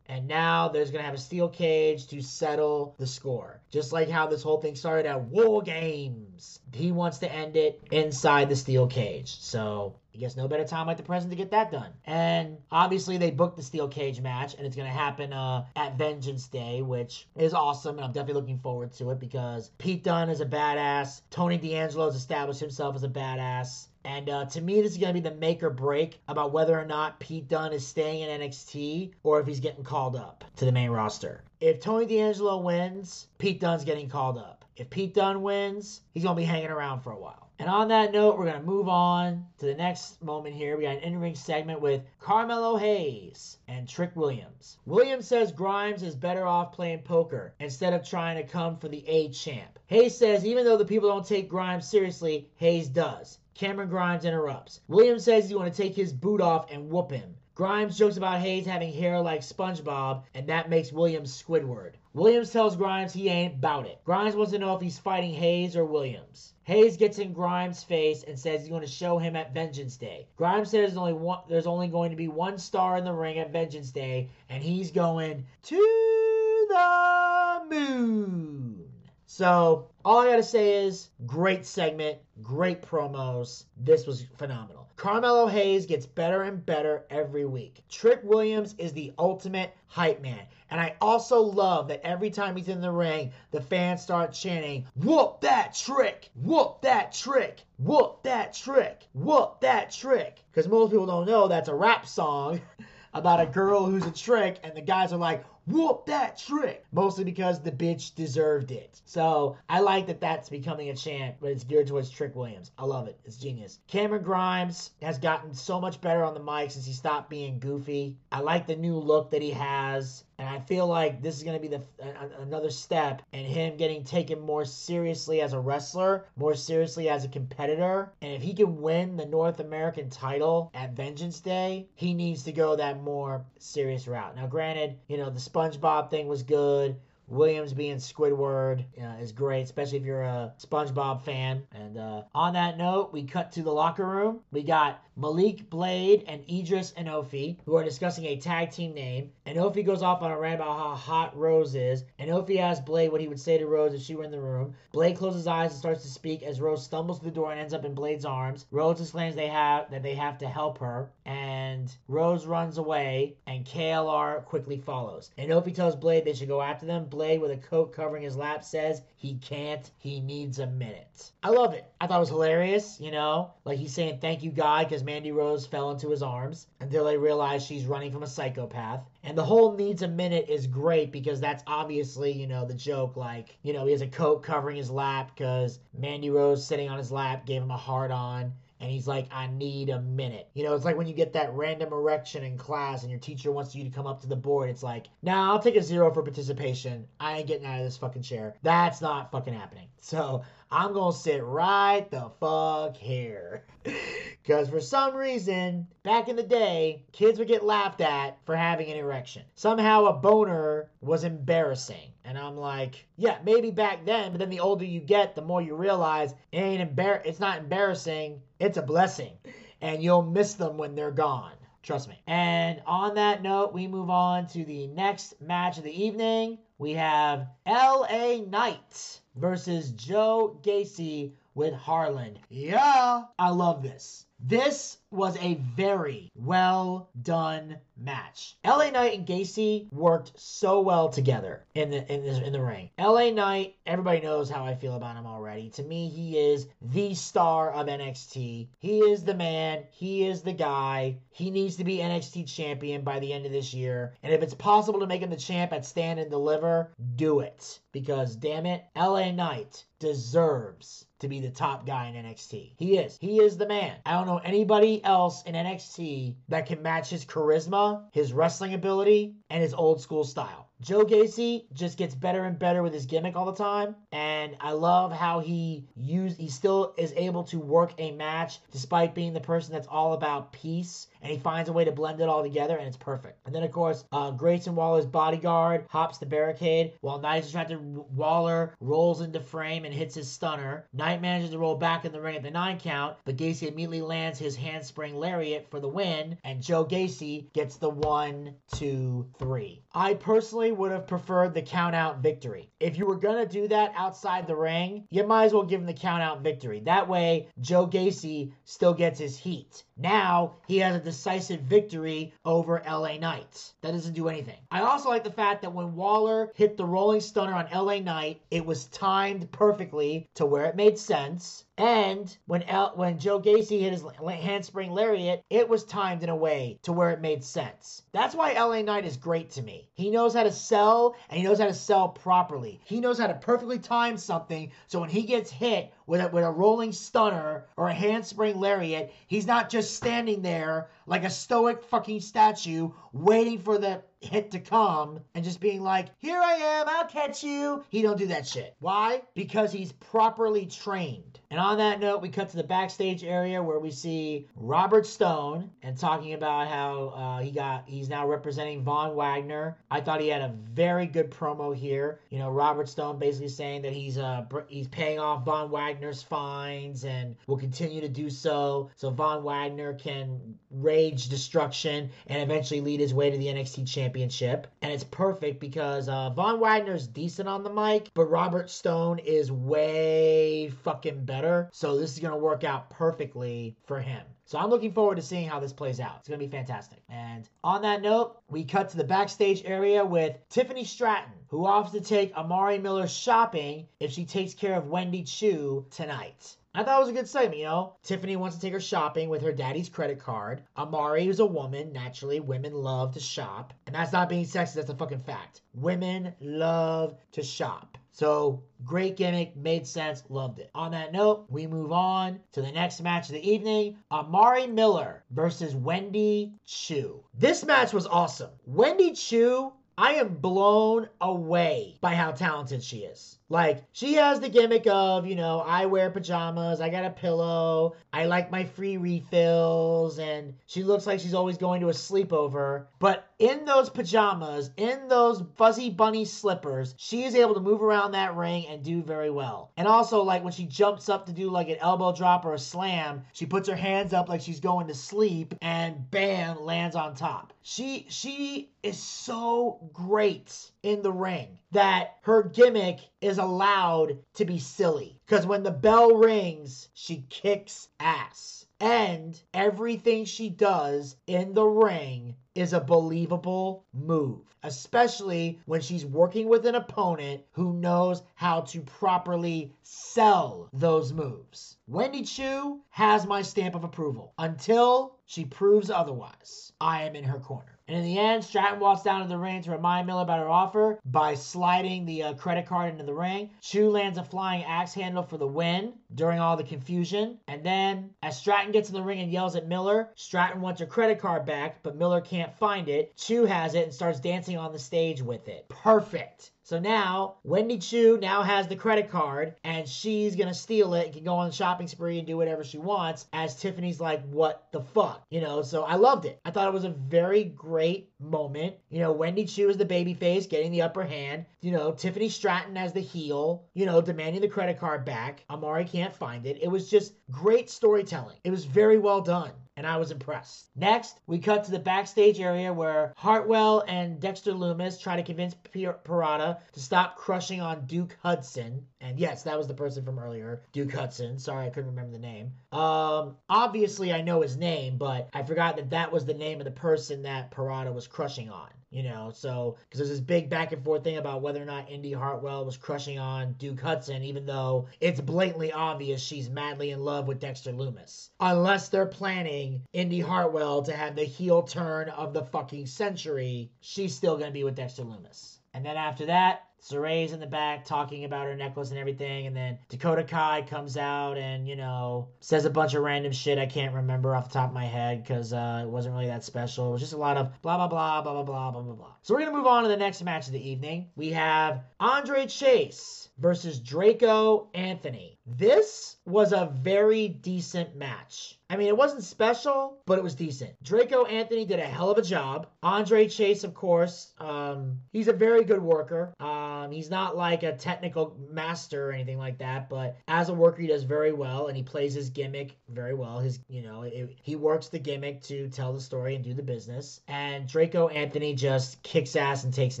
And 0.08 0.28
now 0.28 0.68
there's 0.68 0.90
going 0.92 1.00
to 1.00 1.06
have 1.06 1.14
a 1.14 1.18
steel 1.18 1.48
cage 1.48 2.06
to 2.08 2.22
settle 2.22 2.94
the 2.98 3.06
score. 3.06 3.60
Just 3.70 3.92
like 3.92 4.08
how 4.08 4.28
this 4.28 4.42
whole 4.42 4.60
thing 4.60 4.76
started 4.76 5.06
at 5.06 5.20
War 5.22 5.62
Games. 5.62 6.60
He 6.72 6.92
wants 6.92 7.18
to 7.18 7.32
end 7.32 7.56
it 7.56 7.82
inside 7.90 8.48
the 8.48 8.54
steel 8.56 8.86
cage. 8.86 9.36
So 9.40 9.96
I 10.14 10.18
guess 10.18 10.36
no 10.36 10.48
better 10.48 10.64
time 10.64 10.86
like 10.86 10.96
the 10.96 11.02
present 11.02 11.30
to 11.32 11.36
get 11.36 11.50
that 11.50 11.70
done. 11.70 11.90
And 12.06 12.56
obviously 12.70 13.18
they 13.18 13.30
booked 13.30 13.56
the 13.56 13.62
steel 13.62 13.88
cage 13.88 14.20
match, 14.20 14.54
and 14.54 14.66
it's 14.66 14.76
gonna 14.76 14.88
happen 14.88 15.32
uh, 15.32 15.66
at 15.74 15.98
Vengeance 15.98 16.48
Day, 16.48 16.82
which 16.82 17.26
is 17.36 17.52
awesome, 17.52 17.96
and 17.96 18.04
I'm 18.04 18.12
definitely 18.12 18.40
looking 18.40 18.58
forward 18.58 18.92
to 18.94 19.10
it 19.10 19.18
because 19.18 19.70
Pete 19.78 20.04
Dunne 20.04 20.30
is 20.30 20.40
a 20.40 20.46
badass. 20.46 21.20
Tony 21.30 21.58
D'Angelo 21.58 22.06
has 22.06 22.14
established 22.14 22.60
himself 22.60 22.94
as 22.96 23.02
a 23.02 23.08
badass. 23.08 23.88
And 24.06 24.30
uh, 24.30 24.44
to 24.44 24.60
me, 24.60 24.80
this 24.80 24.92
is 24.92 24.98
going 24.98 25.12
to 25.12 25.20
be 25.20 25.28
the 25.28 25.34
make 25.34 25.64
or 25.64 25.70
break 25.70 26.20
about 26.28 26.52
whether 26.52 26.78
or 26.78 26.84
not 26.84 27.18
Pete 27.18 27.48
Dunne 27.48 27.72
is 27.72 27.84
staying 27.84 28.22
in 28.22 28.40
NXT 28.40 29.10
or 29.24 29.40
if 29.40 29.48
he's 29.48 29.58
getting 29.58 29.82
called 29.82 30.14
up 30.14 30.44
to 30.58 30.64
the 30.64 30.70
main 30.70 30.90
roster. 30.90 31.42
If 31.58 31.80
Tony 31.80 32.06
D'Angelo 32.06 32.58
wins, 32.58 33.26
Pete 33.38 33.58
Dunne's 33.58 33.82
getting 33.82 34.08
called 34.08 34.38
up. 34.38 34.64
If 34.76 34.90
Pete 34.90 35.12
Dunne 35.12 35.42
wins, 35.42 36.02
he's 36.14 36.22
going 36.22 36.36
to 36.36 36.40
be 36.40 36.46
hanging 36.46 36.70
around 36.70 37.00
for 37.00 37.10
a 37.10 37.18
while. 37.18 37.50
And 37.58 37.68
on 37.68 37.88
that 37.88 38.12
note, 38.12 38.38
we're 38.38 38.44
going 38.44 38.60
to 38.60 38.64
move 38.64 38.88
on 38.88 39.44
to 39.58 39.66
the 39.66 39.74
next 39.74 40.22
moment 40.22 40.54
here. 40.54 40.76
We 40.76 40.84
got 40.84 40.98
an 40.98 41.02
in 41.02 41.18
ring 41.18 41.34
segment 41.34 41.80
with 41.80 42.02
Carmelo 42.20 42.76
Hayes 42.76 43.58
and 43.66 43.88
Trick 43.88 44.14
Williams. 44.14 44.78
Williams 44.86 45.26
says 45.26 45.50
Grimes 45.50 46.04
is 46.04 46.14
better 46.14 46.46
off 46.46 46.70
playing 46.70 47.00
poker 47.00 47.54
instead 47.58 47.92
of 47.92 48.08
trying 48.08 48.36
to 48.36 48.44
come 48.44 48.76
for 48.76 48.86
the 48.86 49.04
A 49.08 49.30
champ. 49.30 49.80
Hayes 49.88 50.16
says 50.16 50.46
even 50.46 50.64
though 50.64 50.76
the 50.76 50.84
people 50.84 51.08
don't 51.08 51.26
take 51.26 51.48
Grimes 51.48 51.88
seriously, 51.88 52.48
Hayes 52.54 52.88
does. 52.88 53.38
Cameron 53.56 53.88
Grimes 53.88 54.26
interrupts. 54.26 54.82
Williams 54.86 55.24
says 55.24 55.44
he's 55.44 55.56
going 55.56 55.70
to 55.70 55.76
take 55.76 55.96
his 55.96 56.12
boot 56.12 56.42
off 56.42 56.70
and 56.70 56.90
whoop 56.90 57.10
him. 57.10 57.36
Grimes 57.54 57.96
jokes 57.96 58.18
about 58.18 58.42
Hayes 58.42 58.66
having 58.66 58.92
hair 58.92 59.18
like 59.18 59.40
SpongeBob, 59.40 60.24
and 60.34 60.46
that 60.46 60.68
makes 60.68 60.92
Williams 60.92 61.42
Squidward. 61.42 61.92
Williams 62.12 62.50
tells 62.50 62.76
Grimes 62.76 63.14
he 63.14 63.30
ain't 63.30 63.58
bout 63.58 63.86
it. 63.86 63.98
Grimes 64.04 64.36
wants 64.36 64.52
to 64.52 64.58
know 64.58 64.76
if 64.76 64.82
he's 64.82 64.98
fighting 64.98 65.32
Hayes 65.32 65.74
or 65.74 65.86
Williams. 65.86 66.52
Hayes 66.64 66.98
gets 66.98 67.18
in 67.18 67.32
Grimes' 67.32 67.82
face 67.82 68.24
and 68.24 68.38
says 68.38 68.60
he's 68.60 68.68
going 68.68 68.82
to 68.82 68.86
show 68.86 69.16
him 69.16 69.34
at 69.36 69.54
Vengeance 69.54 69.96
Day. 69.96 70.28
Grimes 70.36 70.68
says 70.68 70.88
there's 70.88 70.96
only 70.98 71.14
one, 71.14 71.40
there's 71.48 71.66
only 71.66 71.88
going 71.88 72.10
to 72.10 72.16
be 72.16 72.28
one 72.28 72.58
star 72.58 72.98
in 72.98 73.04
the 73.04 73.12
ring 73.14 73.38
at 73.38 73.52
Vengeance 73.52 73.90
Day, 73.90 74.28
and 74.50 74.62
he's 74.62 74.90
going 74.90 75.46
to 75.62 76.66
the 76.68 77.62
moon. 77.70 78.84
So 79.24 79.88
all 80.06 80.18
I 80.20 80.26
gotta 80.26 80.42
say 80.44 80.86
is 80.86 81.08
great 81.26 81.66
segment, 81.66 82.18
great 82.40 82.80
promos. 82.80 83.64
This 83.76 84.06
was 84.06 84.24
phenomenal. 84.38 84.86
Carmelo 84.94 85.48
Hayes 85.48 85.84
gets 85.84 86.06
better 86.06 86.42
and 86.42 86.64
better 86.64 87.04
every 87.10 87.44
week. 87.44 87.82
Trick 87.88 88.20
Williams 88.22 88.76
is 88.78 88.92
the 88.92 89.12
ultimate 89.18 89.74
hype 89.88 90.22
man. 90.22 90.46
And 90.70 90.80
I 90.80 90.94
also 91.00 91.40
love 91.40 91.88
that 91.88 92.06
every 92.06 92.30
time 92.30 92.54
he's 92.54 92.68
in 92.68 92.80
the 92.80 92.92
ring, 92.92 93.32
the 93.50 93.60
fans 93.60 94.00
start 94.00 94.32
chanting, 94.32 94.86
Whoop 94.94 95.40
that 95.40 95.74
trick! 95.74 96.30
Whoop 96.36 96.82
that 96.82 97.12
trick! 97.12 97.62
Whoop 97.80 98.22
that 98.22 98.52
trick! 98.52 99.08
Whoop 99.12 99.60
that 99.62 99.90
trick! 99.90 100.44
Because 100.52 100.68
most 100.68 100.92
people 100.92 101.06
don't 101.06 101.26
know 101.26 101.48
that's 101.48 101.68
a 101.68 101.74
rap 101.74 102.06
song 102.06 102.60
about 103.12 103.40
a 103.40 103.46
girl 103.46 103.84
who's 103.84 104.06
a 104.06 104.12
trick, 104.12 104.60
and 104.62 104.76
the 104.76 104.82
guys 104.82 105.12
are 105.12 105.18
like, 105.18 105.44
whoop 105.66 106.06
that 106.06 106.38
trick. 106.38 106.84
Mostly 106.92 107.24
because 107.24 107.60
the 107.60 107.72
bitch 107.72 108.14
deserved 108.14 108.70
it. 108.70 109.00
So 109.04 109.56
i 109.68 109.80
like 109.80 110.06
that 110.06 110.20
that's 110.20 110.48
becoming 110.48 110.88
a 110.90 110.96
chant 110.96 111.36
but 111.40 111.50
it's 111.50 111.64
geared 111.64 111.86
towards 111.86 112.10
trick 112.10 112.34
williams. 112.34 112.70
I 112.78 112.84
love 112.84 113.08
it. 113.08 113.18
It's 113.24 113.36
genius. 113.36 113.80
Cameron 113.88 114.22
grimes 114.22 114.90
has 115.02 115.18
gotten 115.18 115.54
so 115.54 115.80
much 115.80 116.00
better 116.00 116.22
on 116.24 116.34
the 116.34 116.42
mic 116.42 116.70
since 116.70 116.86
he 116.86 116.92
stopped 116.92 117.30
being 117.30 117.58
goofy. 117.58 118.16
I 118.30 118.40
like 118.40 118.66
the 118.66 118.76
new 118.76 118.96
look 118.96 119.30
that 119.30 119.42
he 119.42 119.50
has 119.50 120.24
and 120.38 120.48
I 120.48 120.60
feel 120.60 120.86
like 120.86 121.22
this 121.22 121.36
is 121.36 121.42
going 121.42 121.56
to 121.56 121.60
be 121.60 121.68
the 121.68 121.82
a- 122.00 122.42
another 122.42 122.70
step 122.70 123.22
in 123.32 123.44
him 123.44 123.76
getting 123.76 124.04
taken 124.04 124.40
more 124.40 124.64
seriously 124.64 125.40
as 125.40 125.52
a 125.52 125.60
wrestler, 125.60 126.26
more 126.36 126.54
seriously 126.54 127.08
as 127.08 127.24
a 127.24 127.28
competitor. 127.28 128.12
And 128.22 128.32
if 128.32 128.42
he 128.42 128.54
can 128.54 128.80
win 128.80 129.16
the 129.16 129.26
North 129.26 129.60
American 129.60 130.10
title 130.10 130.70
at 130.74 130.92
Vengeance 130.92 131.40
Day, 131.40 131.88
he 131.94 132.14
needs 132.14 132.42
to 132.44 132.52
go 132.52 132.76
that 132.76 133.02
more 133.02 133.44
serious 133.58 134.06
route. 134.06 134.36
Now, 134.36 134.46
granted, 134.46 134.98
you 135.08 135.16
know, 135.16 135.30
the 135.30 135.40
SpongeBob 135.40 136.10
thing 136.10 136.28
was 136.28 136.42
good. 136.42 136.96
Williams 137.28 137.72
being 137.72 137.96
Squidward 137.96 138.84
uh, 139.02 139.20
is 139.20 139.32
great, 139.32 139.62
especially 139.62 139.98
if 139.98 140.04
you're 140.04 140.22
a 140.22 140.52
SpongeBob 140.60 141.22
fan. 141.22 141.66
And 141.72 141.98
uh, 141.98 142.22
on 142.34 142.52
that 142.52 142.78
note, 142.78 143.12
we 143.12 143.24
cut 143.24 143.52
to 143.52 143.62
the 143.62 143.72
locker 143.72 144.06
room. 144.06 144.40
We 144.52 144.62
got 144.62 145.02
Malik 145.18 145.70
Blade 145.70 146.24
and 146.28 146.44
Edris 146.46 146.92
Enofé, 146.92 147.56
who 147.64 147.74
are 147.74 147.82
discussing 147.82 148.26
a 148.26 148.36
tag 148.36 148.70
team 148.70 148.92
name. 148.92 149.32
Enofé 149.46 149.82
goes 149.82 150.02
off 150.02 150.20
on 150.20 150.30
a 150.30 150.38
rant 150.38 150.56
about 150.56 150.78
how 150.78 150.94
hot 150.94 151.34
Rose 151.34 151.74
is. 151.74 152.04
Enofé 152.20 152.58
asks 152.58 152.84
Blade 152.84 153.10
what 153.10 153.22
he 153.22 153.28
would 153.28 153.40
say 153.40 153.56
to 153.56 153.66
Rose 153.66 153.94
if 153.94 154.02
she 154.02 154.14
were 154.14 154.24
in 154.24 154.30
the 154.30 154.38
room. 154.38 154.74
Blade 154.92 155.16
closes 155.16 155.40
his 155.40 155.46
eyes 155.46 155.70
and 155.70 155.78
starts 155.78 156.02
to 156.02 156.08
speak 156.08 156.42
as 156.42 156.60
Rose 156.60 156.84
stumbles 156.84 157.20
to 157.20 157.24
the 157.24 157.30
door 157.30 157.50
and 157.50 157.58
ends 157.58 157.72
up 157.72 157.86
in 157.86 157.94
Blade's 157.94 158.26
arms. 158.26 158.66
Rose 158.70 159.00
explains 159.00 159.34
they 159.34 159.48
have 159.48 159.90
that 159.90 160.02
they 160.02 160.14
have 160.14 160.36
to 160.36 160.48
help 160.48 160.76
her, 160.78 161.10
and 161.24 161.96
Rose 162.08 162.44
runs 162.44 162.76
away, 162.76 163.38
and 163.46 163.64
KLR 163.64 164.44
quickly 164.44 164.76
follows. 164.76 165.30
Enofé 165.38 165.74
tells 165.74 165.96
Blade 165.96 166.26
they 166.26 166.34
should 166.34 166.48
go 166.48 166.60
after 166.60 166.84
them. 166.84 167.06
Blade, 167.06 167.40
with 167.40 167.52
a 167.52 167.56
coat 167.56 167.94
covering 167.94 168.22
his 168.22 168.36
lap, 168.36 168.62
says 168.62 169.00
he 169.26 169.34
can't. 169.34 169.90
He 169.98 170.20
needs 170.20 170.60
a 170.60 170.66
minute. 170.68 171.32
I 171.42 171.48
love 171.48 171.74
it. 171.74 171.84
I 172.00 172.06
thought 172.06 172.18
it 172.18 172.20
was 172.20 172.28
hilarious. 172.28 173.00
You 173.00 173.10
know, 173.10 173.54
like 173.64 173.78
he's 173.78 173.92
saying 173.92 174.18
thank 174.20 174.44
you 174.44 174.52
God 174.52 174.88
because 174.88 175.02
Mandy 175.02 175.32
Rose 175.32 175.66
fell 175.66 175.90
into 175.90 176.10
his 176.10 176.22
arms 176.22 176.68
until 176.80 177.04
they 177.04 177.16
realize 177.16 177.64
she's 177.64 177.86
running 177.86 178.12
from 178.12 178.22
a 178.22 178.26
psychopath. 178.28 179.04
And 179.24 179.36
the 179.36 179.44
whole 179.44 179.76
needs 179.76 180.02
a 180.02 180.08
minute 180.08 180.48
is 180.48 180.68
great 180.68 181.10
because 181.10 181.40
that's 181.40 181.64
obviously, 181.66 182.30
you 182.30 182.46
know, 182.46 182.64
the 182.64 182.74
joke. 182.74 183.16
Like, 183.16 183.56
you 183.62 183.72
know, 183.72 183.84
he 183.84 183.92
has 183.92 184.02
a 184.02 184.06
coat 184.06 184.44
covering 184.44 184.76
his 184.76 184.90
lap 184.90 185.32
because 185.34 185.80
Mandy 185.98 186.30
Rose 186.30 186.64
sitting 186.64 186.88
on 186.88 186.98
his 186.98 187.10
lap 187.10 187.46
gave 187.46 187.62
him 187.62 187.72
a 187.72 187.76
hard 187.76 188.12
on. 188.12 188.52
And 188.80 188.90
he's 188.90 189.06
like, 189.06 189.26
I 189.32 189.46
need 189.46 189.88
a 189.88 190.00
minute. 190.00 190.48
You 190.54 190.64
know, 190.64 190.74
it's 190.74 190.84
like 190.84 190.96
when 190.96 191.06
you 191.06 191.14
get 191.14 191.32
that 191.32 191.52
random 191.54 191.92
erection 191.92 192.44
in 192.44 192.58
class 192.58 193.02
and 193.02 193.10
your 193.10 193.20
teacher 193.20 193.50
wants 193.50 193.74
you 193.74 193.84
to 193.84 193.90
come 193.90 194.06
up 194.06 194.20
to 194.20 194.26
the 194.26 194.36
board. 194.36 194.68
It's 194.68 194.82
like, 194.82 195.06
nah, 195.22 195.50
I'll 195.50 195.58
take 195.58 195.76
a 195.76 195.82
zero 195.82 196.12
for 196.12 196.22
participation. 196.22 197.06
I 197.18 197.38
ain't 197.38 197.46
getting 197.46 197.66
out 197.66 197.78
of 197.78 197.84
this 197.84 197.96
fucking 197.96 198.22
chair. 198.22 198.54
That's 198.62 199.00
not 199.00 199.30
fucking 199.32 199.54
happening. 199.54 199.88
So 199.98 200.44
I'm 200.70 200.92
gonna 200.92 201.12
sit 201.12 201.44
right 201.44 202.10
the 202.10 202.30
fuck 202.40 202.96
here. 202.96 203.64
Because 204.42 204.68
for 204.68 204.80
some 204.80 205.16
reason, 205.16 205.88
back 206.04 206.28
in 206.28 206.36
the 206.36 206.42
day, 206.44 207.02
kids 207.10 207.40
would 207.40 207.48
get 207.48 207.64
laughed 207.64 208.00
at 208.00 208.38
for 208.46 208.54
having 208.54 208.88
an 208.92 208.96
erection. 208.96 209.42
Somehow 209.56 210.04
a 210.04 210.12
boner 210.12 210.88
was 211.00 211.24
embarrassing. 211.24 212.12
And 212.24 212.38
I'm 212.38 212.56
like, 212.56 213.06
yeah, 213.16 213.38
maybe 213.44 213.72
back 213.72 214.04
then, 214.04 214.30
but 214.30 214.38
then 214.38 214.50
the 214.50 214.60
older 214.60 214.84
you 214.84 215.00
get, 215.00 215.34
the 215.34 215.42
more 215.42 215.60
you 215.60 215.74
realize 215.74 216.32
it 216.52 216.58
ain't 216.58 216.96
embar- 216.96 217.26
it's 217.26 217.40
not 217.40 217.58
embarrassing, 217.58 218.40
it's 218.60 218.78
a 218.78 218.82
blessing. 218.82 219.32
And 219.80 220.00
you'll 220.00 220.22
miss 220.22 220.54
them 220.54 220.78
when 220.78 220.94
they're 220.94 221.10
gone. 221.10 221.56
Trust 221.82 222.08
me. 222.08 222.22
And 222.28 222.80
on 222.86 223.16
that 223.16 223.42
note, 223.42 223.72
we 223.72 223.88
move 223.88 224.10
on 224.10 224.46
to 224.48 224.64
the 224.64 224.86
next 224.86 225.40
match 225.40 225.76
of 225.76 225.82
the 225.82 226.04
evening 226.04 226.58
we 226.78 226.92
have 226.92 227.48
LA 227.66 228.42
Knight 228.46 229.20
versus 229.36 229.90
Joe 229.90 230.58
Gacy 230.62 231.32
with 231.54 231.74
Harlan. 231.74 232.38
Yeah, 232.48 233.24
I 233.38 233.50
love 233.50 233.82
this. 233.82 234.26
This 234.40 234.98
was 235.10 235.36
a 235.38 235.54
very 235.76 236.30
well 236.34 237.10
done 237.22 237.78
match. 237.96 238.56
LA 238.64 238.90
Knight 238.90 239.18
and 239.18 239.26
Gacy 239.26 239.90
worked 239.92 240.38
so 240.38 240.80
well 240.80 241.08
together 241.08 241.64
in 241.74 241.90
the 241.90 242.12
in 242.12 242.24
the 242.24 242.46
in 242.46 242.52
the 242.52 242.60
ring. 242.60 242.90
LA 242.98 243.30
Knight, 243.30 243.76
everybody 243.86 244.20
knows 244.20 244.50
how 244.50 244.64
I 244.64 244.74
feel 244.74 244.94
about 244.94 245.16
him 245.16 245.26
already. 245.26 245.70
To 245.70 245.82
me, 245.82 246.08
he 246.08 246.38
is 246.38 246.68
the 246.82 247.14
star 247.14 247.72
of 247.72 247.86
NXT. 247.86 248.68
He 248.78 248.98
is 248.98 249.24
the 249.24 249.34
man. 249.34 249.84
He 249.90 250.26
is 250.26 250.42
the 250.42 250.52
guy. 250.52 251.18
He 251.30 251.50
needs 251.50 251.76
to 251.76 251.84
be 251.84 251.98
NXT 251.98 252.52
champion 252.52 253.02
by 253.02 253.20
the 253.20 253.32
end 253.32 253.46
of 253.46 253.52
this 253.52 253.72
year. 253.72 254.14
And 254.22 254.32
if 254.32 254.42
it's 254.42 254.54
possible 254.54 255.00
to 255.00 255.06
make 255.06 255.22
him 255.22 255.30
the 255.30 255.36
champ 255.36 255.72
at 255.72 255.86
Stand 255.86 256.18
and 256.18 256.30
Deliver, 256.30 256.92
do 257.14 257.40
it. 257.40 257.80
Because 257.92 258.36
damn 258.36 258.66
it, 258.66 258.84
LA 258.94 259.30
Knight 259.32 259.84
deserves 259.98 261.06
to 261.20 261.28
be 261.28 261.40
the 261.40 261.50
top 261.50 261.86
guy 261.86 262.08
in 262.08 262.14
NXT. 262.14 262.72
He 262.76 262.98
is. 262.98 263.16
He 263.20 263.40
is 263.40 263.56
the 263.56 263.66
man. 263.66 263.96
I 264.04 264.12
don't 264.12 264.26
know 264.26 264.38
anybody 264.38 264.95
else 265.04 265.42
in 265.42 265.54
NXT 265.54 266.34
that 266.48 266.66
can 266.66 266.82
match 266.82 267.10
his 267.10 267.24
charisma, 267.24 268.04
his 268.12 268.32
wrestling 268.32 268.74
ability, 268.74 269.34
and 269.50 269.62
his 269.62 269.74
old 269.74 270.00
school 270.00 270.24
style. 270.24 270.66
Joe 270.80 271.06
Gacy 271.06 271.64
just 271.72 271.96
gets 271.96 272.14
better 272.14 272.44
and 272.44 272.58
better 272.58 272.82
with 272.82 272.92
his 272.92 273.06
gimmick 273.06 273.34
all 273.34 273.46
the 273.46 273.54
time, 273.54 273.96
and 274.12 274.56
I 274.60 274.72
love 274.72 275.10
how 275.10 275.40
he 275.40 275.86
use 275.96 276.36
he 276.36 276.48
still 276.48 276.92
is 276.98 277.14
able 277.16 277.44
to 277.44 277.58
work 277.58 277.94
a 277.96 278.12
match 278.12 278.60
despite 278.72 279.14
being 279.14 279.32
the 279.32 279.40
person 279.40 279.72
that's 279.72 279.86
all 279.86 280.12
about 280.12 280.52
peace, 280.52 281.06
and 281.26 281.34
he 281.34 281.40
finds 281.40 281.68
a 281.68 281.72
way 281.72 281.84
to 281.84 281.90
blend 281.90 282.20
it 282.20 282.28
all 282.28 282.44
together, 282.44 282.76
and 282.76 282.86
it's 282.86 282.96
perfect. 282.96 283.40
And 283.46 283.54
then 283.54 283.64
of 283.64 283.72
course, 283.72 284.04
uh, 284.12 284.30
Grayson 284.30 284.76
Waller's 284.76 285.06
bodyguard 285.06 285.86
hops 285.88 286.18
the 286.18 286.26
barricade 286.26 286.92
while 287.00 287.18
Knight 287.18 287.38
is 287.38 287.46
distracted. 287.46 287.80
Waller 287.80 288.74
rolls 288.80 289.20
into 289.20 289.40
frame 289.40 289.84
and 289.84 289.92
hits 289.92 290.14
his 290.14 290.30
stunner. 290.30 290.86
Knight 290.92 291.20
manages 291.20 291.50
to 291.50 291.58
roll 291.58 291.74
back 291.74 292.04
in 292.04 292.12
the 292.12 292.20
ring 292.20 292.36
at 292.36 292.44
the 292.44 292.50
nine 292.52 292.78
count, 292.78 293.16
but 293.24 293.36
Gacy 293.36 293.66
immediately 293.66 294.02
lands 294.02 294.38
his 294.38 294.54
handspring 294.54 295.16
lariat 295.16 295.68
for 295.68 295.80
the 295.80 295.88
win, 295.88 296.38
and 296.44 296.62
Joe 296.62 296.84
Gacy 296.84 297.52
gets 297.52 297.76
the 297.76 297.90
one, 297.90 298.54
two, 298.72 299.26
three. 299.36 299.82
I 299.92 300.14
personally 300.14 300.70
would 300.70 300.92
have 300.92 301.08
preferred 301.08 301.54
the 301.54 301.62
count 301.62 301.96
out 301.96 302.22
victory. 302.22 302.70
If 302.78 302.98
you 302.98 303.06
were 303.06 303.16
gonna 303.16 303.46
do 303.46 303.66
that 303.66 303.92
outside 303.96 304.46
the 304.46 304.54
ring, 304.54 305.08
you 305.10 305.26
might 305.26 305.46
as 305.46 305.52
well 305.52 305.64
give 305.64 305.80
him 305.80 305.86
the 305.86 305.92
count 305.92 306.22
out 306.22 306.42
victory. 306.42 306.80
That 306.80 307.08
way, 307.08 307.48
Joe 307.60 307.88
Gacy 307.88 308.52
still 308.64 308.94
gets 308.94 309.18
his 309.18 309.36
heat. 309.36 309.82
Now 309.98 310.56
he 310.68 310.78
has 310.78 310.96
a 310.96 311.00
decisive 311.00 311.60
victory 311.60 312.34
over 312.44 312.82
LA 312.86 313.16
Knight. 313.16 313.72
That 313.80 313.92
doesn't 313.92 314.12
do 314.14 314.28
anything. 314.28 314.58
I 314.70 314.80
also 314.80 315.08
like 315.08 315.24
the 315.24 315.30
fact 315.30 315.62
that 315.62 315.72
when 315.72 315.96
Waller 315.96 316.52
hit 316.54 316.76
the 316.76 316.84
rolling 316.84 317.20
stunner 317.20 317.54
on 317.54 317.68
LA 317.72 318.00
Knight, 318.00 318.40
it 318.50 318.66
was 318.66 318.86
timed 318.86 319.50
perfectly 319.52 320.28
to 320.34 320.44
where 320.44 320.66
it 320.66 320.76
made 320.76 320.98
sense. 320.98 321.64
And 321.78 322.34
when 322.46 322.62
L- 322.62 322.92
when 322.94 323.18
Joe 323.18 323.38
Gacy 323.38 323.80
hit 323.80 323.92
his 323.92 324.02
handspring 324.40 324.92
lariat, 324.92 325.44
it 325.50 325.68
was 325.68 325.84
timed 325.84 326.22
in 326.22 326.30
a 326.30 326.36
way 326.36 326.78
to 326.84 326.92
where 326.92 327.10
it 327.10 327.20
made 327.20 327.44
sense. 327.44 328.02
That's 328.12 328.34
why 328.34 328.54
LA 328.54 328.80
Knight 328.80 329.04
is 329.04 329.18
great 329.18 329.50
to 329.50 329.62
me. 329.62 329.86
He 329.92 330.10
knows 330.10 330.32
how 330.32 330.44
to 330.44 330.50
sell 330.50 331.16
and 331.28 331.38
he 331.38 331.44
knows 331.44 331.58
how 331.58 331.66
to 331.66 331.74
sell 331.74 332.08
properly. 332.08 332.80
He 332.84 333.00
knows 333.00 333.18
how 333.18 333.26
to 333.26 333.34
perfectly 333.34 333.78
time 333.78 334.16
something 334.16 334.70
so 334.86 335.00
when 335.00 335.10
he 335.10 335.24
gets 335.24 335.50
hit 335.50 335.92
with 336.06 336.22
a, 336.22 336.28
with 336.28 336.44
a 336.44 336.50
rolling 336.50 336.92
stunner 336.92 337.66
or 337.76 337.88
a 337.88 337.94
handspring 337.94 338.58
lariat, 338.58 339.12
he's 339.26 339.46
not 339.46 339.68
just 339.68 339.96
standing 339.96 340.40
there 340.40 340.88
like 341.06 341.24
a 341.24 341.30
stoic 341.30 341.82
fucking 341.84 342.20
statue 342.20 342.90
waiting 343.12 343.58
for 343.58 343.78
the 343.78 344.02
hit 344.20 344.50
to 344.50 344.60
come 344.60 345.20
and 345.34 345.44
just 345.44 345.60
being 345.60 345.82
like, 345.82 346.08
"Here 346.18 346.40
I 346.40 346.54
am, 346.54 346.88
I'll 346.88 347.06
catch 347.06 347.44
you." 347.44 347.84
He 347.90 348.02
don't 348.02 348.18
do 348.18 348.26
that 348.26 348.46
shit. 348.46 348.74
Why? 348.80 349.22
Because 349.34 349.72
he's 349.72 349.92
properly 349.92 350.66
trained. 350.66 351.40
And 351.50 351.60
on 351.60 351.78
that 351.78 352.00
note, 352.00 352.22
we 352.22 352.28
cut 352.28 352.48
to 352.50 352.56
the 352.56 352.64
backstage 352.64 353.22
area 353.22 353.62
where 353.62 353.78
we 353.78 353.90
see 353.90 354.48
Robert 354.56 355.06
Stone 355.06 355.70
and 355.82 355.96
talking 355.96 356.32
about 356.32 356.66
how 356.66 357.08
uh, 357.08 357.38
he 357.40 357.50
got 357.52 357.84
he's 357.86 358.08
now 358.08 358.26
representing 358.26 358.82
Von 358.82 359.14
Wagner. 359.14 359.78
I 359.90 360.00
thought 360.00 360.20
he 360.20 360.28
had 360.28 360.42
a 360.42 360.54
very 360.72 361.06
good 361.06 361.30
promo 361.30 361.74
here. 361.74 362.20
You 362.30 362.38
know, 362.38 362.50
Robert 362.50 362.88
Stone 362.88 363.18
basically 363.18 363.48
saying 363.48 363.82
that 363.82 363.92
he's 363.92 364.18
uh 364.18 364.44
he's 364.66 364.88
paying 364.88 365.18
off 365.20 365.44
Von 365.44 365.70
Wagner's 365.70 366.22
fines 366.22 367.04
and 367.04 367.36
will 367.46 367.58
continue 367.58 368.00
to 368.00 368.08
do 368.08 368.28
so, 368.28 368.90
so 368.96 369.10
Von 369.10 369.44
Wagner 369.44 369.94
can 369.94 370.58
rage 370.82 371.28
destruction 371.28 372.10
and 372.26 372.42
eventually 372.42 372.80
lead 372.80 373.00
his 373.00 373.14
way 373.14 373.30
to 373.30 373.38
the 373.38 373.46
NXT 373.46 373.88
Championship. 373.88 374.66
And 374.82 374.92
it's 374.92 375.04
perfect 375.04 375.60
because 375.60 376.08
uh, 376.08 376.30
Von 376.30 376.60
Wagner's 376.60 377.06
decent 377.06 377.48
on 377.48 377.62
the 377.62 377.72
mic, 377.72 378.10
but 378.14 378.26
Robert 378.26 378.70
Stone 378.70 379.18
is 379.20 379.50
way 379.50 380.72
fucking 380.84 381.24
better. 381.24 381.68
So 381.72 381.96
this 381.96 382.12
is 382.12 382.18
gonna 382.20 382.36
work 382.36 382.64
out 382.64 382.90
perfectly 382.90 383.76
for 383.86 384.00
him. 384.00 384.22
So 384.46 384.58
I'm 384.58 384.70
looking 384.70 384.92
forward 384.92 385.16
to 385.16 385.22
seeing 385.22 385.48
how 385.48 385.58
this 385.58 385.72
plays 385.72 385.98
out. 385.98 386.18
It's 386.20 386.28
going 386.28 386.38
to 386.38 386.46
be 386.46 386.50
fantastic. 386.56 387.02
And 387.08 387.48
on 387.64 387.82
that 387.82 388.00
note, 388.00 388.38
we 388.48 388.64
cut 388.64 388.90
to 388.90 388.96
the 388.96 389.02
backstage 389.02 389.62
area 389.64 390.04
with 390.04 390.36
Tiffany 390.50 390.84
Stratton, 390.84 391.32
who 391.48 391.66
offers 391.66 391.92
to 391.92 392.00
take 392.00 392.32
Amari 392.36 392.78
Miller 392.78 393.08
shopping 393.08 393.88
if 393.98 394.12
she 394.12 394.24
takes 394.24 394.54
care 394.54 394.76
of 394.76 394.86
Wendy 394.86 395.24
Choo 395.24 395.84
tonight. 395.90 396.56
I 396.76 396.84
thought 396.84 396.98
it 396.98 397.00
was 397.00 397.08
a 397.08 397.14
good 397.14 397.26
segment, 397.26 397.56
you 397.56 397.64
know. 397.64 397.94
Tiffany 398.02 398.36
wants 398.36 398.56
to 398.56 398.60
take 398.60 398.74
her 398.74 398.80
shopping 398.80 399.30
with 399.30 399.40
her 399.40 399.52
daddy's 399.52 399.88
credit 399.88 400.20
card. 400.20 400.62
Amari 400.76 401.26
is 401.26 401.40
a 401.40 401.46
woman. 401.46 401.90
Naturally, 401.90 402.38
women 402.38 402.74
love 402.74 403.14
to 403.14 403.20
shop. 403.20 403.72
And 403.86 403.94
that's 403.94 404.12
not 404.12 404.28
being 404.28 404.44
sexist, 404.44 404.74
that's 404.74 404.90
a 404.90 404.94
fucking 404.94 405.20
fact. 405.20 405.62
Women 405.72 406.34
love 406.38 407.16
to 407.32 407.42
shop. 407.42 407.96
So, 408.12 408.62
great 408.84 409.16
gimmick, 409.16 409.56
made 409.56 409.86
sense, 409.86 410.22
loved 410.28 410.58
it. 410.58 410.70
On 410.74 410.90
that 410.90 411.12
note, 411.12 411.46
we 411.48 411.66
move 411.66 411.92
on 411.92 412.40
to 412.52 412.60
the 412.60 412.72
next 412.72 413.00
match 413.00 413.30
of 413.30 413.34
the 413.36 413.50
evening 413.50 413.96
Amari 414.10 414.66
Miller 414.66 415.24
versus 415.30 415.74
Wendy 415.74 416.52
Choo. 416.66 417.24
This 417.32 417.64
match 417.64 417.94
was 417.94 418.06
awesome. 418.06 418.50
Wendy 418.66 419.12
Choo, 419.12 419.72
I 419.98 420.16
am 420.16 420.34
blown 420.34 421.08
away 421.22 421.96
by 422.02 422.14
how 422.14 422.32
talented 422.32 422.84
she 422.84 422.98
is. 422.98 423.38
Like, 423.48 423.84
she 423.92 424.14
has 424.14 424.40
the 424.40 424.48
gimmick 424.48 424.88
of, 424.88 425.24
you 425.24 425.36
know, 425.36 425.60
I 425.60 425.86
wear 425.86 426.10
pajamas, 426.10 426.80
I 426.80 426.88
got 426.88 427.04
a 427.04 427.10
pillow, 427.10 427.94
I 428.12 428.26
like 428.26 428.50
my 428.50 428.64
free 428.64 428.96
refills, 428.96 430.18
and 430.18 430.54
she 430.66 430.82
looks 430.82 431.06
like 431.06 431.20
she's 431.20 431.34
always 431.34 431.56
going 431.56 431.80
to 431.82 431.88
a 431.88 431.92
sleepover. 431.92 432.86
But 432.98 433.30
in 433.38 433.64
those 433.64 433.88
pajamas, 433.88 434.70
in 434.76 435.06
those 435.06 435.44
fuzzy 435.56 435.90
bunny 435.90 436.24
slippers, 436.24 436.94
she 436.96 437.22
is 437.22 437.36
able 437.36 437.54
to 437.54 437.60
move 437.60 437.82
around 437.82 438.12
that 438.12 438.34
ring 438.34 438.66
and 438.66 438.82
do 438.82 439.00
very 439.00 439.30
well. 439.30 439.70
And 439.76 439.86
also, 439.86 440.22
like, 440.22 440.42
when 440.42 440.52
she 440.52 440.64
jumps 440.64 441.08
up 441.08 441.26
to 441.26 441.32
do 441.32 441.48
like 441.48 441.68
an 441.68 441.76
elbow 441.80 442.12
drop 442.12 442.44
or 442.44 442.54
a 442.54 442.58
slam, 442.58 443.22
she 443.32 443.46
puts 443.46 443.68
her 443.68 443.76
hands 443.76 444.12
up 444.12 444.28
like 444.28 444.40
she's 444.40 444.60
going 444.60 444.88
to 444.88 444.94
sleep, 444.94 445.54
and 445.62 446.10
bam, 446.10 446.64
lands 446.64 446.96
on 446.96 447.14
top. 447.14 447.52
She, 447.62 448.06
she 448.08 448.70
is 448.82 448.98
so 448.98 449.88
great 449.92 450.70
in 450.82 451.02
the 451.02 451.12
ring 451.12 451.58
that 451.76 452.16
her 452.22 452.42
gimmick 452.42 453.00
is 453.20 453.36
allowed 453.36 454.18
to 454.32 454.46
be 454.46 454.58
silly. 454.58 455.20
Because 455.26 455.44
when 455.44 455.62
the 455.62 455.70
bell 455.70 456.14
rings, 456.14 456.88
she 456.94 457.26
kicks 457.28 457.90
ass. 458.00 458.64
And 458.80 459.38
everything 459.52 460.24
she 460.24 460.48
does 460.48 461.16
in 461.26 461.52
the 461.52 461.66
ring 461.66 462.34
is 462.54 462.72
a 462.72 462.80
believable 462.80 463.84
move, 463.92 464.56
especially 464.62 465.60
when 465.66 465.82
she's 465.82 466.06
working 466.06 466.48
with 466.48 466.64
an 466.64 466.76
opponent 466.76 467.42
who 467.52 467.74
knows 467.74 468.22
how 468.36 468.62
to 468.62 468.80
properly 468.80 469.74
sell 469.82 470.70
those 470.72 471.12
moves. 471.12 471.76
Wendy 471.86 472.22
Choo 472.22 472.80
has 472.88 473.26
my 473.26 473.42
stamp 473.42 473.74
of 473.74 473.84
approval 473.84 474.32
until 474.38 475.16
she 475.26 475.44
proves 475.44 475.90
otherwise. 475.90 476.72
I 476.80 477.02
am 477.02 477.14
in 477.14 477.24
her 477.24 477.38
corner. 477.38 477.75
And 477.88 477.96
in 477.98 478.04
the 478.04 478.18
end, 478.18 478.42
Stratton 478.42 478.80
walks 478.80 479.02
down 479.02 479.22
to 479.22 479.28
the 479.28 479.38
ring 479.38 479.62
to 479.62 479.70
remind 479.70 480.06
Miller 480.06 480.22
about 480.22 480.40
her 480.40 480.48
offer 480.48 480.98
by 481.04 481.34
sliding 481.34 482.04
the 482.04 482.22
uh, 482.24 482.34
credit 482.34 482.66
card 482.66 482.90
into 482.90 483.04
the 483.04 483.14
ring. 483.14 483.50
Choo 483.60 483.90
lands 483.90 484.18
a 484.18 484.24
flying 484.24 484.64
axe 484.64 484.92
handle 484.92 485.22
for 485.22 485.38
the 485.38 485.46
win 485.46 485.92
during 486.14 486.40
all 486.40 486.56
the 486.56 486.64
confusion. 486.64 487.38
And 487.46 487.62
then, 487.64 488.10
as 488.22 488.36
Stratton 488.36 488.72
gets 488.72 488.88
in 488.88 488.94
the 488.94 489.02
ring 489.02 489.20
and 489.20 489.30
yells 489.30 489.54
at 489.54 489.68
Miller, 489.68 490.10
Stratton 490.16 490.60
wants 490.60 490.80
her 490.80 490.86
credit 490.86 491.20
card 491.20 491.46
back, 491.46 491.82
but 491.84 491.96
Miller 491.96 492.20
can't 492.20 492.56
find 492.58 492.88
it. 492.88 493.16
Choo 493.16 493.44
has 493.44 493.74
it 493.74 493.84
and 493.84 493.94
starts 493.94 494.18
dancing 494.18 494.56
on 494.56 494.72
the 494.72 494.78
stage 494.80 495.22
with 495.22 495.48
it. 495.48 495.68
Perfect. 495.68 496.50
So 496.66 496.80
now, 496.80 497.36
Wendy 497.44 497.78
Choo 497.78 498.18
now 498.20 498.42
has 498.42 498.66
the 498.66 498.74
credit 498.74 499.08
card 499.08 499.54
and 499.62 499.88
she's 499.88 500.34
gonna 500.34 500.52
steal 500.52 500.94
it 500.94 501.04
and 501.04 501.14
can 501.14 501.22
go 501.22 501.36
on 501.36 501.48
a 501.48 501.52
shopping 501.52 501.86
spree 501.86 502.18
and 502.18 502.26
do 502.26 502.36
whatever 502.36 502.64
she 502.64 502.76
wants. 502.76 503.28
As 503.32 503.54
Tiffany's 503.54 504.00
like, 504.00 504.28
what 504.30 504.66
the 504.72 504.80
fuck? 504.80 505.24
You 505.30 505.42
know, 505.42 505.62
so 505.62 505.84
I 505.84 505.94
loved 505.94 506.24
it. 506.24 506.40
I 506.44 506.50
thought 506.50 506.66
it 506.66 506.74
was 506.74 506.82
a 506.82 506.90
very 506.90 507.44
great 507.44 508.10
moment. 508.18 508.74
You 508.90 508.98
know, 508.98 509.12
Wendy 509.12 509.44
Choo 509.44 509.68
is 509.68 509.76
the 509.76 509.84
baby 509.84 510.12
face 510.12 510.48
getting 510.48 510.72
the 510.72 510.82
upper 510.82 511.04
hand. 511.04 511.46
You 511.60 511.70
know, 511.70 511.92
Tiffany 511.92 512.28
Stratton 512.28 512.76
as 512.76 512.92
the 512.92 512.98
heel, 512.98 513.62
you 513.74 513.86
know, 513.86 514.00
demanding 514.00 514.40
the 514.40 514.48
credit 514.48 514.80
card 514.80 515.04
back. 515.04 515.44
Amari 515.48 515.84
can't 515.84 516.16
find 516.16 516.46
it. 516.46 516.58
It 516.60 516.68
was 516.68 516.90
just 516.90 517.12
great 517.30 517.70
storytelling. 517.70 518.38
It 518.42 518.50
was 518.50 518.64
very 518.64 518.98
well 518.98 519.20
done. 519.20 519.52
And 519.76 519.86
I 519.86 519.98
was 519.98 520.10
impressed. 520.10 520.70
Next, 520.74 521.20
we 521.26 521.38
cut 521.38 521.64
to 521.64 521.70
the 521.70 521.78
backstage 521.78 522.40
area 522.40 522.72
where 522.72 523.12
Hartwell 523.16 523.84
and 523.86 524.18
Dexter 524.18 524.52
Lumis 524.52 525.00
try 525.00 525.16
to 525.16 525.22
convince 525.22 525.54
Pirotta 525.54 526.58
to 526.72 526.80
stop 526.80 527.16
crushing 527.16 527.60
on 527.60 527.86
Duke 527.86 528.16
Hudson. 528.22 528.86
And 529.00 529.20
yes, 529.20 529.42
that 529.42 529.58
was 529.58 529.68
the 529.68 529.74
person 529.74 530.04
from 530.04 530.18
earlier, 530.18 530.62
Duke 530.72 530.92
Hudson. 530.92 531.38
Sorry, 531.38 531.66
I 531.66 531.70
couldn't 531.70 531.90
remember 531.90 532.12
the 532.12 532.18
name. 532.18 532.52
Um, 532.72 533.36
obviously, 533.48 534.12
I 534.12 534.22
know 534.22 534.40
his 534.40 534.56
name, 534.56 534.96
but 534.96 535.28
I 535.34 535.42
forgot 535.42 535.76
that 535.76 535.90
that 535.90 536.10
was 536.10 536.24
the 536.24 536.34
name 536.34 536.58
of 536.58 536.64
the 536.64 536.70
person 536.70 537.22
that 537.22 537.50
Pirotta 537.50 537.92
was 537.92 538.06
crushing 538.06 538.50
on. 538.50 538.70
You 538.90 539.02
know, 539.02 539.32
so 539.34 539.76
because 539.84 539.98
there's 539.98 540.10
this 540.10 540.20
big 540.20 540.48
back 540.48 540.72
and 540.72 540.82
forth 540.84 541.02
thing 541.02 541.16
about 541.16 541.42
whether 541.42 541.60
or 541.60 541.66
not 541.66 541.90
Indy 541.90 542.12
Hartwell 542.12 542.64
was 542.64 542.76
crushing 542.76 543.18
on 543.18 543.54
Duke 543.54 543.80
Hudson, 543.80 544.22
even 544.22 544.46
though 544.46 544.86
it's 545.00 545.20
blatantly 545.20 545.72
obvious 545.72 546.22
she's 546.22 546.48
madly 546.48 546.92
in 546.92 547.00
love 547.00 547.26
with 547.26 547.40
Dexter 547.40 547.72
Lumis. 547.72 548.30
Unless 548.38 548.88
they're 548.88 549.06
planning 549.06 549.82
Indy 549.92 550.20
Hartwell 550.20 550.82
to 550.82 550.92
have 550.92 551.16
the 551.16 551.24
heel 551.24 551.62
turn 551.64 552.08
of 552.10 552.32
the 552.32 552.44
fucking 552.44 552.86
century, 552.86 553.70
she's 553.80 554.14
still 554.14 554.36
gonna 554.36 554.52
be 554.52 554.64
with 554.64 554.76
Dexter 554.76 555.02
Lumis. 555.02 555.58
And 555.74 555.84
then 555.84 555.96
after 555.96 556.26
that, 556.26 556.65
Sarray's 556.80 557.32
in 557.32 557.40
the 557.40 557.46
back 557.46 557.84
talking 557.84 558.24
about 558.24 558.46
her 558.46 558.54
necklace 558.54 558.90
and 558.90 558.98
everything, 558.98 559.46
and 559.46 559.56
then 559.56 559.78
Dakota 559.88 560.22
Kai 560.22 560.62
comes 560.62 560.96
out 560.96 561.36
and, 561.36 561.68
you 561.68 561.76
know, 561.76 562.28
says 562.40 562.64
a 562.64 562.70
bunch 562.70 562.94
of 562.94 563.02
random 563.02 563.32
shit 563.32 563.58
I 563.58 563.66
can't 563.66 563.94
remember 563.94 564.34
off 564.36 564.48
the 564.48 564.54
top 564.54 564.68
of 564.68 564.74
my 564.74 564.84
head 564.84 565.22
because 565.22 565.52
uh, 565.52 565.82
it 565.84 565.88
wasn't 565.88 566.14
really 566.14 566.28
that 566.28 566.44
special. 566.44 566.88
It 566.88 566.92
was 566.92 567.00
just 567.00 567.12
a 567.12 567.18
lot 567.18 567.36
of 567.36 567.60
blah, 567.62 567.76
blah, 567.76 567.88
blah, 567.88 568.22
blah, 568.22 568.32
blah, 568.32 568.42
blah, 568.42 568.70
blah, 568.70 568.82
blah, 568.82 568.94
blah. 568.94 569.14
So 569.22 569.34
we're 569.34 569.44
to 569.44 569.52
move 569.52 569.66
on 569.66 569.82
to 569.82 569.88
the 569.88 569.96
next 569.96 570.22
match 570.22 570.46
of 570.46 570.52
the 570.52 570.68
evening. 570.68 571.10
We 571.16 571.30
have 571.30 571.84
Andre 571.98 572.46
Chase 572.46 573.28
versus 573.38 573.80
Draco 573.80 574.68
Anthony. 574.74 575.35
This 575.46 576.16
was 576.26 576.52
a 576.52 576.72
very 576.74 577.28
decent 577.28 577.94
match. 577.94 578.58
I 578.68 578.76
mean, 578.76 578.88
it 578.88 578.96
wasn't 578.96 579.22
special, 579.22 579.98
but 580.06 580.18
it 580.18 580.24
was 580.24 580.34
decent. 580.34 580.72
Draco 580.82 581.24
Anthony 581.24 581.64
did 581.64 581.78
a 581.78 581.84
hell 581.84 582.10
of 582.10 582.18
a 582.18 582.22
job. 582.22 582.66
Andre 582.82 583.28
Chase, 583.28 583.62
of 583.62 583.74
course, 583.74 584.32
um, 584.40 584.98
he's 585.12 585.28
a 585.28 585.32
very 585.32 585.62
good 585.62 585.80
worker. 585.80 586.34
Um, 586.40 586.90
he's 586.90 587.08
not 587.08 587.36
like 587.36 587.62
a 587.62 587.76
technical 587.76 588.36
master 588.50 589.08
or 589.08 589.12
anything 589.12 589.38
like 589.38 589.58
that, 589.58 589.88
but 589.88 590.16
as 590.26 590.48
a 590.48 590.54
worker, 590.54 590.82
he 590.82 590.88
does 590.88 591.04
very 591.04 591.32
well, 591.32 591.68
and 591.68 591.76
he 591.76 591.84
plays 591.84 592.12
his 592.12 592.30
gimmick 592.30 592.76
very 592.88 593.14
well. 593.14 593.38
His, 593.38 593.60
you 593.68 593.82
know, 593.82 594.02
it, 594.02 594.36
he 594.42 594.56
works 594.56 594.88
the 594.88 594.98
gimmick 594.98 595.42
to 595.44 595.68
tell 595.68 595.92
the 595.92 596.00
story 596.00 596.34
and 596.34 596.42
do 596.42 596.54
the 596.54 596.62
business. 596.62 597.20
And 597.28 597.68
Draco 597.68 598.08
Anthony 598.08 598.52
just 598.52 599.00
kicks 599.04 599.36
ass 599.36 599.62
and 599.62 599.72
takes 599.72 600.00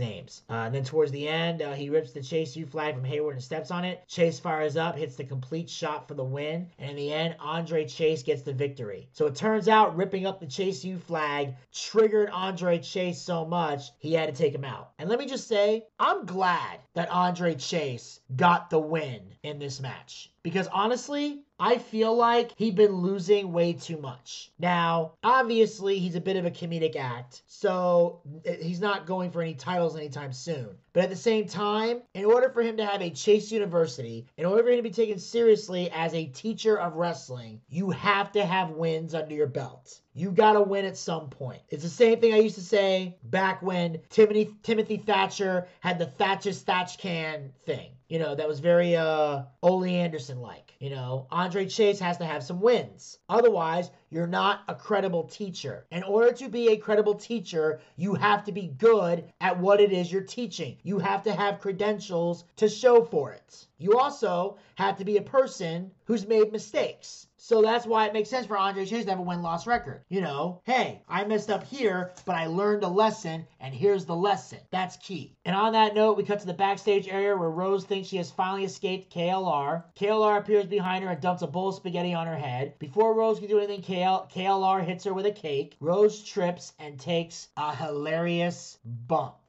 names. 0.00 0.42
Uh, 0.50 0.54
and 0.54 0.74
then 0.74 0.82
towards 0.82 1.12
the 1.12 1.28
end, 1.28 1.62
uh, 1.62 1.72
he 1.72 1.88
rips 1.88 2.10
the 2.10 2.22
Chase 2.22 2.56
U 2.56 2.66
flag 2.66 2.96
from 2.96 3.04
Hayward 3.04 3.34
and 3.34 3.42
steps 3.44 3.70
on 3.70 3.84
it. 3.84 4.02
Chase 4.08 4.40
fires 4.40 4.76
up, 4.76 4.96
hits 4.96 5.14
the 5.14 5.35
complete 5.36 5.68
shot 5.68 6.08
for 6.08 6.14
the 6.14 6.24
win, 6.24 6.66
and 6.78 6.88
in 6.88 6.96
the 6.96 7.12
end, 7.12 7.36
Andre 7.40 7.84
Chase 7.84 8.22
gets 8.22 8.40
the 8.40 8.54
victory. 8.54 9.06
So 9.12 9.26
it 9.26 9.34
turns 9.34 9.68
out 9.68 9.94
ripping 9.94 10.24
up 10.24 10.40
the 10.40 10.46
Chase 10.46 10.82
U 10.82 10.96
flag 10.96 11.54
triggered 11.74 12.30
Andre 12.30 12.78
Chase 12.78 13.20
so 13.20 13.44
much 13.44 13.90
he 13.98 14.14
had 14.14 14.34
to 14.34 14.42
take 14.42 14.54
him 14.54 14.64
out. 14.64 14.92
And 14.98 15.10
let 15.10 15.18
me 15.18 15.26
just 15.26 15.46
say, 15.46 15.84
I'm 15.98 16.24
glad 16.24 16.80
that 16.94 17.10
Andre 17.10 17.54
Chase 17.54 18.20
got 18.34 18.70
the 18.70 18.78
win 18.78 19.20
in 19.42 19.58
this 19.58 19.78
match. 19.78 20.32
Because 20.42 20.68
honestly, 20.68 21.42
I 21.58 21.78
feel 21.78 22.14
like 22.14 22.52
he'd 22.56 22.74
been 22.74 22.92
losing 22.92 23.52
way 23.52 23.72
too 23.72 23.96
much. 23.96 24.52
Now, 24.58 25.12
obviously, 25.24 25.98
he's 25.98 26.14
a 26.14 26.20
bit 26.20 26.36
of 26.36 26.44
a 26.44 26.50
comedic 26.50 26.96
act, 26.96 27.42
so 27.46 28.20
he's 28.60 28.80
not 28.80 29.06
going 29.06 29.30
for 29.30 29.40
any 29.40 29.54
titles 29.54 29.96
anytime 29.96 30.34
soon. 30.34 30.76
But 30.92 31.04
at 31.04 31.10
the 31.10 31.16
same 31.16 31.46
time, 31.46 32.02
in 32.12 32.26
order 32.26 32.50
for 32.50 32.62
him 32.62 32.76
to 32.76 32.84
have 32.84 33.00
a 33.00 33.10
Chase 33.10 33.50
University, 33.50 34.26
in 34.36 34.44
order 34.44 34.62
for 34.62 34.70
him 34.70 34.76
to 34.76 34.82
be 34.82 34.90
taken 34.90 35.18
seriously 35.18 35.90
as 35.92 36.12
a 36.12 36.26
teacher 36.26 36.78
of 36.78 36.96
wrestling, 36.96 37.60
you 37.68 37.90
have 37.90 38.32
to 38.32 38.44
have 38.44 38.70
wins 38.70 39.14
under 39.14 39.34
your 39.34 39.46
belt. 39.46 40.00
You 40.12 40.32
gotta 40.32 40.60
win 40.60 40.84
at 40.84 40.96
some 40.96 41.30
point. 41.30 41.62
It's 41.70 41.82
the 41.82 41.88
same 41.88 42.20
thing 42.20 42.34
I 42.34 42.38
used 42.38 42.54
to 42.56 42.62
say 42.62 43.16
back 43.24 43.62
when 43.62 44.00
Timothy 44.10 44.54
Timothy 44.62 44.98
Thatcher 44.98 45.68
had 45.80 45.98
the 45.98 46.06
Thatch 46.06 46.46
as 46.46 46.62
Thatch 46.62 46.98
Can 46.98 47.52
thing. 47.64 47.95
You 48.08 48.20
know, 48.20 48.36
that 48.36 48.46
was 48.46 48.60
very 48.60 48.94
uh 48.94 49.42
Ole 49.62 49.84
Anderson 49.84 50.40
like. 50.40 50.74
You 50.78 50.90
know, 50.90 51.26
Andre 51.30 51.66
Chase 51.66 51.98
has 52.00 52.18
to 52.18 52.24
have 52.24 52.44
some 52.44 52.60
wins. 52.60 53.18
Otherwise, 53.28 53.90
you're 54.10 54.26
not 54.26 54.62
a 54.68 54.74
credible 54.74 55.24
teacher. 55.24 55.86
In 55.90 56.02
order 56.04 56.32
to 56.32 56.48
be 56.48 56.68
a 56.68 56.76
credible 56.76 57.14
teacher, 57.14 57.80
you 57.96 58.14
have 58.14 58.44
to 58.44 58.52
be 58.52 58.68
good 58.68 59.32
at 59.40 59.58
what 59.58 59.80
it 59.80 59.90
is 59.90 60.12
you're 60.12 60.22
teaching. 60.22 60.76
You 60.82 60.98
have 60.98 61.22
to 61.24 61.32
have 61.32 61.60
credentials 61.60 62.44
to 62.56 62.68
show 62.68 63.02
for 63.02 63.32
it. 63.32 63.66
You 63.78 63.98
also 63.98 64.58
have 64.76 64.98
to 64.98 65.04
be 65.04 65.16
a 65.16 65.22
person 65.22 65.90
who's 66.04 66.26
made 66.26 66.52
mistakes. 66.52 67.26
So 67.46 67.62
that's 67.62 67.86
why 67.86 68.06
it 68.06 68.12
makes 68.12 68.28
sense 68.28 68.44
for 68.44 68.58
Andre 68.58 68.84
Chase 68.84 69.04
to 69.04 69.10
have 69.10 69.20
a 69.20 69.22
win 69.22 69.40
loss 69.40 69.68
record. 69.68 70.02
You 70.08 70.20
know, 70.20 70.62
hey, 70.64 71.02
I 71.08 71.22
messed 71.22 71.48
up 71.48 71.62
here, 71.62 72.12
but 72.24 72.34
I 72.34 72.46
learned 72.46 72.82
a 72.82 72.88
lesson, 72.88 73.46
and 73.60 73.72
here's 73.72 74.04
the 74.04 74.16
lesson. 74.16 74.58
That's 74.72 74.96
key. 74.96 75.36
And 75.44 75.54
on 75.54 75.74
that 75.74 75.94
note, 75.94 76.16
we 76.16 76.24
cut 76.24 76.40
to 76.40 76.46
the 76.46 76.52
backstage 76.52 77.06
area 77.06 77.36
where 77.36 77.48
Rose 77.48 77.84
thinks 77.84 78.08
she 78.08 78.16
has 78.16 78.32
finally 78.32 78.64
escaped 78.64 79.14
KLR. 79.14 79.84
KLR 79.94 80.38
appears 80.38 80.66
behind 80.66 81.04
her 81.04 81.10
and 81.10 81.20
dumps 81.20 81.42
a 81.42 81.46
bowl 81.46 81.68
of 81.68 81.76
spaghetti 81.76 82.14
on 82.14 82.26
her 82.26 82.34
head. 82.34 82.76
Before 82.80 83.14
Rose 83.14 83.38
can 83.38 83.46
do 83.46 83.60
anything, 83.60 83.82
KL- 83.82 84.28
KLR 84.28 84.84
hits 84.84 85.04
her 85.04 85.14
with 85.14 85.26
a 85.26 85.30
cake. 85.30 85.76
Rose 85.78 86.24
trips 86.24 86.72
and 86.80 86.98
takes 86.98 87.46
a 87.56 87.72
hilarious 87.76 88.78
bump. 88.84 89.45